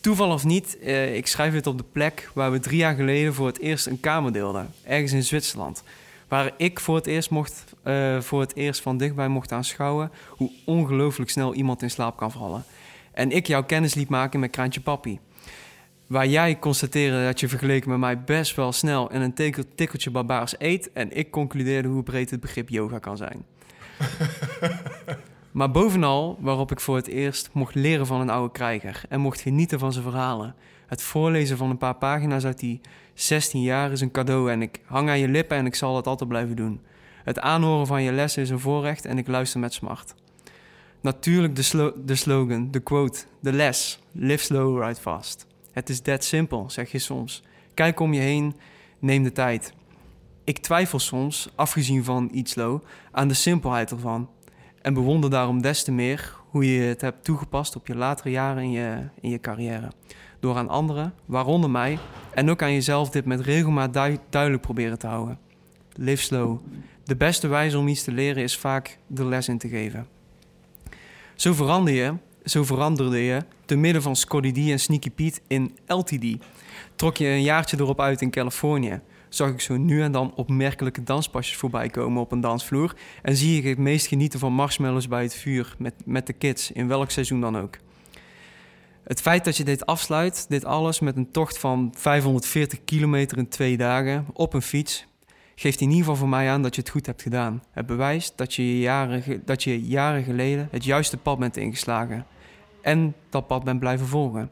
Toeval 0.00 0.32
of 0.32 0.44
niet, 0.44 0.78
eh, 0.78 1.16
ik 1.16 1.26
schrijf 1.26 1.52
het 1.52 1.66
op 1.66 1.78
de 1.78 1.84
plek 1.92 2.30
waar 2.34 2.52
we 2.52 2.58
drie 2.58 2.76
jaar 2.76 2.94
geleden 2.94 3.34
voor 3.34 3.46
het 3.46 3.60
eerst 3.60 3.86
een 3.86 4.00
kamer 4.00 4.32
deelden, 4.32 4.72
ergens 4.84 5.12
in 5.12 5.22
Zwitserland. 5.22 5.82
Waar 6.28 6.52
ik 6.56 6.80
voor 6.80 6.96
het 6.96 7.06
eerst, 7.06 7.30
mocht, 7.30 7.64
eh, 7.82 8.20
voor 8.20 8.40
het 8.40 8.56
eerst 8.56 8.80
van 8.80 8.96
dichtbij 8.96 9.28
mocht 9.28 9.52
aanschouwen 9.52 10.10
hoe 10.28 10.50
ongelooflijk 10.64 11.30
snel 11.30 11.54
iemand 11.54 11.82
in 11.82 11.90
slaap 11.90 12.16
kan 12.16 12.32
vallen. 12.32 12.64
En 13.12 13.30
ik 13.30 13.46
jouw 13.46 13.64
kennis 13.64 13.94
liet 13.94 14.08
maken 14.08 14.40
met 14.40 14.50
Kraantje 14.50 14.80
Papi. 14.80 15.18
Waar 16.06 16.26
jij 16.26 16.58
constateerde 16.58 17.24
dat 17.24 17.40
je 17.40 17.48
vergeleken 17.48 17.90
met 17.90 17.98
mij 17.98 18.20
best 18.20 18.56
wel 18.56 18.72
snel 18.72 19.10
en 19.10 19.20
een 19.20 19.34
tikkel, 19.34 19.62
tikkeltje 19.74 20.10
barbaars 20.10 20.54
eet. 20.58 20.92
En 20.92 21.16
ik 21.16 21.30
concludeerde 21.30 21.88
hoe 21.88 22.02
breed 22.02 22.30
het 22.30 22.40
begrip 22.40 22.68
yoga 22.68 22.98
kan 22.98 23.16
zijn. 23.16 23.44
maar 25.56 25.70
bovenal 25.70 26.36
waarop 26.40 26.70
ik 26.70 26.80
voor 26.80 26.96
het 26.96 27.06
eerst 27.06 27.50
mocht 27.52 27.74
leren 27.74 28.06
van 28.06 28.20
een 28.20 28.30
oude 28.30 28.52
krijger 28.52 29.02
en 29.08 29.20
mocht 29.20 29.40
genieten 29.40 29.78
van 29.78 29.92
zijn 29.92 30.04
verhalen. 30.04 30.54
Het 30.86 31.02
voorlezen 31.02 31.56
van 31.56 31.70
een 31.70 31.78
paar 31.78 31.94
pagina's 31.94 32.44
uit 32.44 32.58
die 32.58 32.80
16 33.14 33.62
jaar 33.62 33.92
is 33.92 34.00
een 34.00 34.10
cadeau 34.10 34.50
en 34.50 34.62
ik 34.62 34.80
hang 34.84 35.08
aan 35.08 35.18
je 35.18 35.28
lippen 35.28 35.56
en 35.56 35.66
ik 35.66 35.74
zal 35.74 35.96
het 35.96 36.06
altijd 36.06 36.28
blijven 36.28 36.56
doen. 36.56 36.80
Het 37.24 37.40
aanhoren 37.40 37.86
van 37.86 38.02
je 38.02 38.12
lessen 38.12 38.42
is 38.42 38.50
een 38.50 38.60
voorrecht 38.60 39.04
en 39.04 39.18
ik 39.18 39.26
luister 39.26 39.60
met 39.60 39.72
smart. 39.72 40.14
Natuurlijk 41.00 41.56
de, 41.56 41.62
slo 41.62 41.92
de 42.04 42.14
slogan, 42.14 42.70
de 42.70 42.80
quote, 42.80 43.24
de 43.40 43.52
les. 43.52 44.00
Live 44.12 44.44
slow, 44.44 44.82
ride 44.82 45.00
fast. 45.00 45.46
Het 45.72 45.88
is 45.88 46.00
that 46.00 46.24
simpel, 46.24 46.70
zeg 46.70 46.92
je 46.92 46.98
soms. 46.98 47.42
Kijk 47.74 48.00
om 48.00 48.12
je 48.12 48.20
heen, 48.20 48.56
neem 48.98 49.22
de 49.22 49.32
tijd. 49.32 49.72
Ik 50.44 50.58
twijfel 50.58 50.98
soms, 50.98 51.48
afgezien 51.54 52.04
van 52.04 52.28
iets 52.32 52.54
low, 52.54 52.82
aan 53.10 53.28
de 53.28 53.34
simpelheid 53.34 53.90
ervan. 53.90 54.28
En 54.86 54.94
bewonder 54.94 55.30
daarom 55.30 55.62
des 55.62 55.82
te 55.82 55.92
meer 55.92 56.34
hoe 56.50 56.74
je 56.74 56.80
het 56.80 57.00
hebt 57.00 57.24
toegepast 57.24 57.76
op 57.76 57.86
je 57.86 57.96
latere 57.96 58.30
jaren 58.30 58.62
in 58.62 58.70
je, 58.70 58.98
in 59.20 59.30
je 59.30 59.40
carrière. 59.40 59.90
Door 60.40 60.56
aan 60.56 60.68
anderen, 60.68 61.14
waaronder 61.24 61.70
mij, 61.70 61.98
en 62.34 62.50
ook 62.50 62.62
aan 62.62 62.72
jezelf 62.72 63.10
dit 63.10 63.24
met 63.24 63.40
regelmaat 63.40 63.92
duidelijk 64.30 64.62
proberen 64.62 64.98
te 64.98 65.06
houden. 65.06 65.38
Live 65.92 66.22
slow. 66.22 66.58
De 67.04 67.16
beste 67.16 67.48
wijze 67.48 67.78
om 67.78 67.88
iets 67.88 68.02
te 68.02 68.12
leren 68.12 68.42
is 68.42 68.56
vaak 68.56 68.98
de 69.06 69.24
les 69.24 69.48
in 69.48 69.58
te 69.58 69.68
geven. 69.68 70.06
Zo 71.34 71.52
verander 71.52 71.94
je 71.94 72.14
zo 72.44 72.64
veranderde 72.64 73.18
je 73.18 73.42
te 73.64 73.76
midden 73.76 74.02
van 74.02 74.16
Scotty 74.16 74.52
D 74.52 74.70
en 74.70 74.80
Sneaky 74.80 75.10
Pete 75.10 75.40
in 75.46 75.76
LTD. 75.86 76.24
Trok 76.96 77.16
je 77.16 77.26
een 77.26 77.42
jaartje 77.42 77.76
erop 77.80 78.00
uit 78.00 78.22
in 78.22 78.30
Californië. 78.30 79.00
Zag 79.28 79.50
ik 79.50 79.60
zo 79.60 79.76
nu 79.76 80.02
en 80.02 80.12
dan 80.12 80.34
opmerkelijke 80.34 81.02
danspasjes 81.02 81.56
voorbij 81.56 81.88
komen 81.88 82.22
op 82.22 82.32
een 82.32 82.40
dansvloer. 82.40 82.96
En 83.22 83.36
zie 83.36 83.58
ik 83.58 83.64
het 83.64 83.78
meest 83.78 84.06
genieten 84.06 84.38
van 84.38 84.52
marshmallows 84.52 85.08
bij 85.08 85.22
het 85.22 85.34
vuur 85.34 85.74
met, 85.78 85.94
met 86.04 86.26
de 86.26 86.32
kids, 86.32 86.72
in 86.72 86.88
welk 86.88 87.10
seizoen 87.10 87.40
dan 87.40 87.58
ook. 87.58 87.78
Het 89.04 89.20
feit 89.20 89.44
dat 89.44 89.56
je 89.56 89.64
dit 89.64 89.86
afsluit, 89.86 90.46
dit 90.48 90.64
alles 90.64 91.00
met 91.00 91.16
een 91.16 91.30
tocht 91.30 91.58
van 91.58 91.92
540 91.96 92.84
kilometer 92.84 93.38
in 93.38 93.48
twee 93.48 93.76
dagen 93.76 94.26
op 94.32 94.54
een 94.54 94.62
fiets, 94.62 95.06
geeft 95.54 95.80
in 95.80 95.88
ieder 95.88 96.02
geval 96.02 96.16
voor 96.16 96.28
mij 96.28 96.50
aan 96.50 96.62
dat 96.62 96.74
je 96.74 96.80
het 96.80 96.90
goed 96.90 97.06
hebt 97.06 97.22
gedaan. 97.22 97.62
Het 97.70 97.86
bewijst 97.86 98.32
dat 98.36 98.54
je 98.54 98.78
jaren, 98.78 99.42
dat 99.44 99.62
je 99.62 99.86
jaren 99.86 100.24
geleden 100.24 100.68
het 100.70 100.84
juiste 100.84 101.16
pad 101.16 101.38
bent 101.38 101.56
ingeslagen 101.56 102.26
en 102.82 103.14
dat 103.30 103.46
pad 103.46 103.64
bent 103.64 103.80
blijven 103.80 104.06
volgen. 104.06 104.50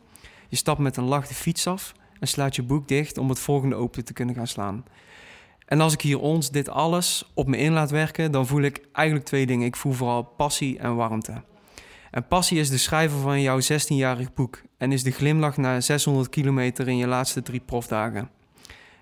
Je 0.49 0.57
stapt 0.57 0.79
met 0.79 0.97
een 0.97 1.05
lach 1.05 1.27
de 1.27 1.35
fiets 1.35 1.67
af 1.67 1.95
en 2.25 2.31
slaat 2.31 2.57
je 2.57 2.63
boek 2.63 2.89
dicht 2.89 3.19
om 3.19 3.29
het 3.29 3.39
volgende 3.39 3.75
open 3.75 4.05
te 4.05 4.13
kunnen 4.13 4.35
gaan 4.35 4.47
slaan. 4.47 4.85
En 5.67 5.81
als 5.81 5.93
ik 5.93 6.01
hier 6.01 6.21
ons 6.21 6.51
dit 6.51 6.69
alles 6.69 7.31
op 7.35 7.47
me 7.47 7.57
in 7.57 7.73
laat 7.73 7.91
werken, 7.91 8.33
dan 8.33 8.47
voel 8.47 8.63
ik 8.63 8.89
eigenlijk 8.93 9.27
twee 9.27 9.47
dingen. 9.47 9.67
Ik 9.67 9.77
voel 9.77 9.93
vooral 9.93 10.23
passie 10.23 10.79
en 10.79 10.97
warmte. 10.97 11.43
En 12.11 12.27
passie 12.27 12.59
is 12.59 12.71
de 12.71 12.79
schrijver 12.79 13.19
van 13.19 13.41
jouw 13.41 13.61
16-jarig 13.61 14.35
boek 14.35 14.63
en 14.79 14.93
is 14.93 15.03
de 15.03 15.11
glimlach 15.11 15.57
na 15.57 15.81
600 15.81 16.29
kilometer 16.29 16.89
in 16.89 16.97
je 16.97 17.07
laatste 17.07 17.43
drie 17.43 17.61
profdagen. 17.61 18.31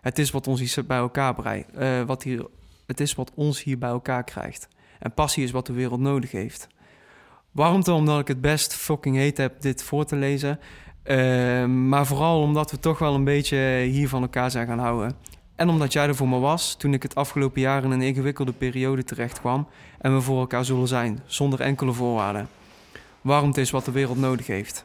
Het 0.00 0.18
is 0.18 0.30
wat 0.30 0.46
ons 0.46 0.60
hier 0.60 0.86
bij 0.86 0.98
elkaar 0.98 1.34
brengt. 1.34 1.68
Uh, 1.78 2.02
wat 2.02 2.22
hier, 2.22 2.46
het 2.86 3.00
is 3.00 3.14
wat 3.14 3.32
ons 3.34 3.62
hier 3.62 3.78
bij 3.78 3.88
elkaar 3.88 4.24
krijgt. 4.24 4.68
En 4.98 5.14
passie 5.14 5.44
is 5.44 5.50
wat 5.50 5.66
de 5.66 5.72
wereld 5.72 6.00
nodig 6.00 6.30
heeft. 6.30 6.66
Warmte 7.50 7.92
omdat 7.92 8.20
ik 8.20 8.28
het 8.28 8.40
best 8.40 8.74
fucking 8.74 9.16
heet 9.16 9.36
heb 9.36 9.60
dit 9.60 9.82
voor 9.82 10.04
te 10.04 10.16
lezen. 10.16 10.58
Uh, 11.04 11.64
maar 11.64 12.06
vooral 12.06 12.40
omdat 12.40 12.70
we 12.70 12.78
toch 12.78 12.98
wel 12.98 13.14
een 13.14 13.24
beetje 13.24 13.80
hier 13.90 14.08
van 14.08 14.22
elkaar 14.22 14.50
zijn 14.50 14.66
gaan 14.66 14.78
houden. 14.78 15.16
En 15.56 15.68
omdat 15.68 15.92
jij 15.92 16.06
er 16.06 16.14
voor 16.14 16.28
me 16.28 16.38
was 16.38 16.74
toen 16.74 16.94
ik 16.94 17.02
het 17.02 17.14
afgelopen 17.14 17.60
jaar 17.60 17.84
in 17.84 17.90
een 17.90 18.02
ingewikkelde 18.02 18.52
periode 18.52 19.04
terecht 19.04 19.40
kwam. 19.40 19.68
En 19.98 20.14
we 20.14 20.20
voor 20.20 20.40
elkaar 20.40 20.64
zullen 20.64 20.88
zijn, 20.88 21.20
zonder 21.26 21.60
enkele 21.60 21.92
voorwaarden. 21.92 22.48
Warmte 23.20 23.60
is 23.60 23.70
wat 23.70 23.84
de 23.84 23.90
wereld 23.90 24.18
nodig 24.18 24.46
heeft. 24.46 24.84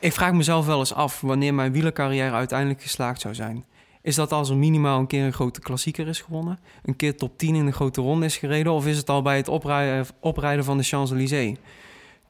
Ik 0.00 0.12
vraag 0.12 0.32
mezelf 0.32 0.66
wel 0.66 0.78
eens 0.78 0.94
af 0.94 1.20
wanneer 1.20 1.54
mijn 1.54 1.72
wielercarrière 1.72 2.34
uiteindelijk 2.34 2.82
geslaagd 2.82 3.20
zou 3.20 3.34
zijn. 3.34 3.64
Is 4.02 4.14
dat 4.14 4.32
als 4.32 4.50
er 4.50 4.56
minimaal 4.56 4.98
een 4.98 5.06
keer 5.06 5.24
een 5.24 5.32
grote 5.32 5.60
klassieker 5.60 6.08
is 6.08 6.20
gewonnen? 6.20 6.58
Een 6.82 6.96
keer 6.96 7.16
top 7.16 7.38
10 7.38 7.54
in 7.54 7.66
een 7.66 7.72
grote 7.72 8.00
ronde 8.00 8.26
is 8.26 8.36
gereden? 8.36 8.72
Of 8.72 8.86
is 8.86 8.96
het 8.96 9.10
al 9.10 9.22
bij 9.22 9.36
het 9.36 9.48
oprijden, 9.48 10.06
oprijden 10.20 10.64
van 10.64 10.76
de 10.76 10.82
Champs-Élysées? 10.82 11.56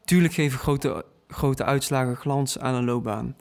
Tuurlijk 0.05 0.35
geven 0.35 0.59
grote, 0.59 1.05
grote 1.31 1.65
uitslagen 1.65 2.17
glans 2.17 2.59
aan 2.59 2.75
een 2.75 2.85
loopbaan. 2.85 3.37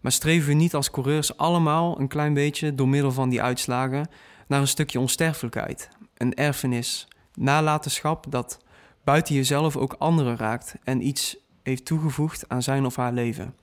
Maar 0.00 0.12
streven 0.12 0.48
we 0.48 0.54
niet 0.54 0.74
als 0.74 0.90
coureurs 0.90 1.36
allemaal 1.36 2.00
een 2.00 2.08
klein 2.08 2.34
beetje 2.34 2.74
door 2.74 2.88
middel 2.88 3.12
van 3.12 3.28
die 3.28 3.42
uitslagen 3.42 4.08
naar 4.46 4.60
een 4.60 4.68
stukje 4.68 5.00
onsterfelijkheid? 5.00 5.88
Een 6.16 6.34
erfenis, 6.34 7.08
nalatenschap 7.34 8.26
dat 8.28 8.58
buiten 9.04 9.34
jezelf 9.34 9.76
ook 9.76 9.94
anderen 9.98 10.36
raakt 10.36 10.74
en 10.84 11.06
iets 11.06 11.36
heeft 11.62 11.84
toegevoegd 11.84 12.48
aan 12.48 12.62
zijn 12.62 12.84
of 12.84 12.96
haar 12.96 13.12
leven. 13.12 13.54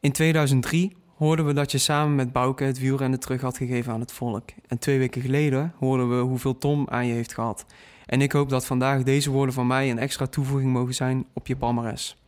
In 0.00 0.12
2003 0.12 0.96
hoorden 1.16 1.46
we 1.46 1.52
dat 1.52 1.72
je 1.72 1.78
samen 1.78 2.14
met 2.14 2.32
Bouke 2.32 2.64
het 2.64 2.78
wielrennen 2.78 3.20
terug 3.20 3.40
had 3.40 3.56
gegeven 3.56 3.92
aan 3.92 4.00
het 4.00 4.12
volk. 4.12 4.50
En 4.66 4.78
twee 4.78 4.98
weken 4.98 5.22
geleden 5.22 5.74
hoorden 5.78 6.16
we 6.16 6.22
hoeveel 6.22 6.58
Tom 6.58 6.88
aan 6.88 7.06
je 7.06 7.12
heeft 7.14 7.34
gehad. 7.34 7.66
En 8.06 8.20
ik 8.20 8.32
hoop 8.32 8.48
dat 8.48 8.66
vandaag 8.66 9.02
deze 9.02 9.30
woorden 9.30 9.54
van 9.54 9.66
mij 9.66 9.90
een 9.90 9.98
extra 9.98 10.26
toevoeging 10.26 10.72
mogen 10.72 10.94
zijn 10.94 11.26
op 11.32 11.46
je 11.46 11.56
palmares. 11.56 12.21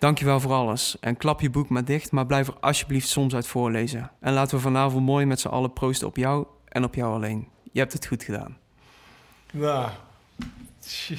Dankjewel 0.00 0.40
voor 0.40 0.52
alles. 0.52 0.96
En 1.00 1.16
klap 1.16 1.40
je 1.40 1.50
boek 1.50 1.68
maar 1.68 1.84
dicht, 1.84 2.12
maar 2.12 2.26
blijf 2.26 2.48
er 2.48 2.54
alsjeblieft 2.60 3.08
soms 3.08 3.34
uit 3.34 3.46
voorlezen. 3.46 4.10
En 4.20 4.32
laten 4.32 4.56
we 4.56 4.62
vanavond 4.62 5.06
mooi 5.06 5.26
met 5.26 5.40
z'n 5.40 5.48
allen 5.48 5.72
proosten 5.72 6.06
op 6.06 6.16
jou 6.16 6.46
en 6.68 6.84
op 6.84 6.94
jou 6.94 7.14
alleen. 7.14 7.48
Je 7.72 7.78
hebt 7.78 7.92
het 7.92 8.06
goed 8.06 8.22
gedaan. 8.22 8.56
Nou, 9.52 9.88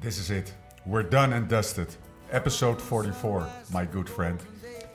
This 0.00 0.18
is 0.18 0.30
it. 0.30 0.54
We're 0.84 1.08
done 1.08 1.34
and 1.34 1.48
dusted. 1.48 1.98
Episode 2.32 2.82
44, 2.82 3.48
my 3.72 3.88
good 3.92 4.08
friend. 4.08 4.40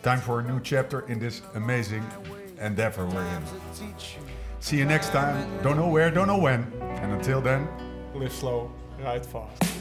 Time 0.02 0.20
for 0.20 0.40
a 0.40 0.44
new 0.44 0.60
chapter 0.62 1.04
in 1.08 1.20
this 1.20 1.42
amazing 1.54 2.04
endeavor 2.58 3.08
we're 3.08 3.22
in. 3.22 3.44
See 4.60 4.78
you 4.78 4.90
next 4.90 5.12
time. 5.12 5.48
Don't 5.62 5.76
know 5.76 5.92
where, 5.94 6.12
don't 6.12 6.28
know 6.28 6.42
when. 6.42 6.66
And 7.02 7.12
until 7.12 7.42
then, 7.42 7.68
live 8.14 8.34
slow, 8.34 8.72
ride 9.04 9.26
fast. 9.26 9.75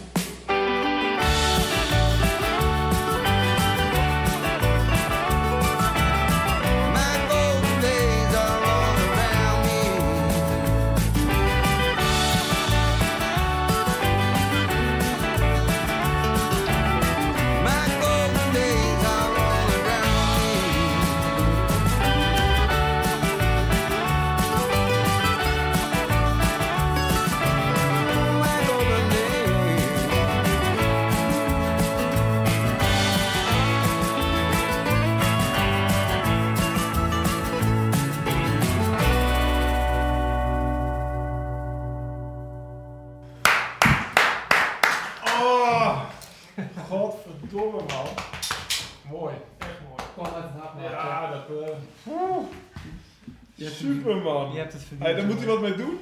Super 54.05 54.22
man. 54.22 54.52
Je 54.52 54.59
hebt 54.59 54.72
het 54.72 54.82
verdiend. 54.82 55.02
Hey, 55.02 55.14
daar 55.14 55.24
moet 55.24 55.39
hij 55.39 55.47
wat 55.47 55.60
mee 55.60 55.74
doen. 55.74 55.98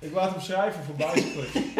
Ik 0.00 0.12
laat 0.14 0.30
hem 0.30 0.40
schrijven 0.40 0.84
voor 0.84 0.94
bicycling. 0.94 1.72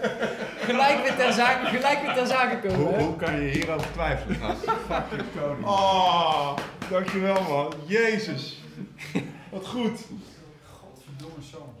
Gelijk 0.68 1.02
weer 1.02 1.16
ter 1.16 1.32
zake, 1.32 1.66
gelijk 1.66 2.02
weer 2.02 2.14
ter 2.14 2.26
zake 2.26 2.68
komen. 2.68 3.04
Hoe, 3.04 3.16
kan 3.16 3.40
je 3.40 3.50
hierover 3.50 3.92
twijfelen, 3.92 4.36
gast? 4.36 4.60
Fucking 4.88 5.28
koning. 5.40 5.66
Oh, 5.66 6.56
dankjewel 6.90 7.42
man. 7.42 7.74
Jezus. 7.86 8.60
Wat 9.50 9.66
goed. 9.66 10.00
Godverdomme 10.80 11.44
zo. 11.50 11.74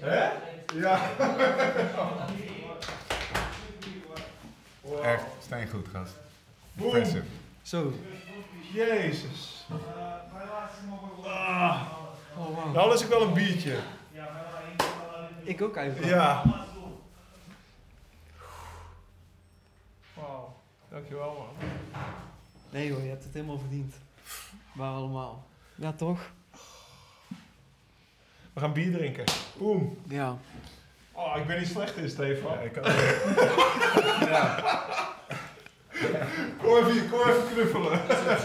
Hè? 0.00 0.28
Ja. 0.74 1.00
Echt, 5.02 5.24
steengoed, 5.42 5.86
gast. 5.92 6.14
Boom. 6.72 7.04
Zo. 7.62 7.92
Jezus. 8.72 9.66
Ah. 11.24 11.97
Oh, 12.38 12.54
wow. 12.54 12.74
Nou, 12.74 12.88
lust 12.88 13.02
ik 13.02 13.08
wel 13.08 13.22
een 13.22 13.32
biertje. 13.32 13.76
Ik 15.42 15.62
ook 15.62 15.76
eigenlijk. 15.76 16.08
Ja. 16.08 16.42
Wauw. 20.14 20.56
Dankjewel 20.90 21.34
man. 21.34 21.68
Nee 22.70 22.92
hoor, 22.92 23.02
je 23.02 23.08
hebt 23.08 23.24
het 23.24 23.34
helemaal 23.34 23.58
verdiend. 23.58 23.94
Maar 24.72 24.92
allemaal. 24.92 25.46
Ja, 25.74 25.92
toch? 25.92 26.20
We 28.52 28.60
gaan 28.60 28.72
bier 28.72 28.92
drinken. 28.92 29.24
Boom. 29.56 29.98
Ja. 30.08 30.36
Oh, 31.12 31.36
ik 31.36 31.46
ben 31.46 31.58
niet 31.58 31.68
slecht 31.68 31.96
in, 31.96 32.10
Stefan. 32.10 32.52
Ja, 32.52 32.60
ik 32.60 32.72
kan... 32.72 32.82
Kom 36.58 36.76
even, 36.76 36.92
hier, 36.92 37.08
kom 37.08 37.20
even 37.20 37.48
knuffelen. 37.52 38.00
Dat 38.08 38.38
is. 38.38 38.44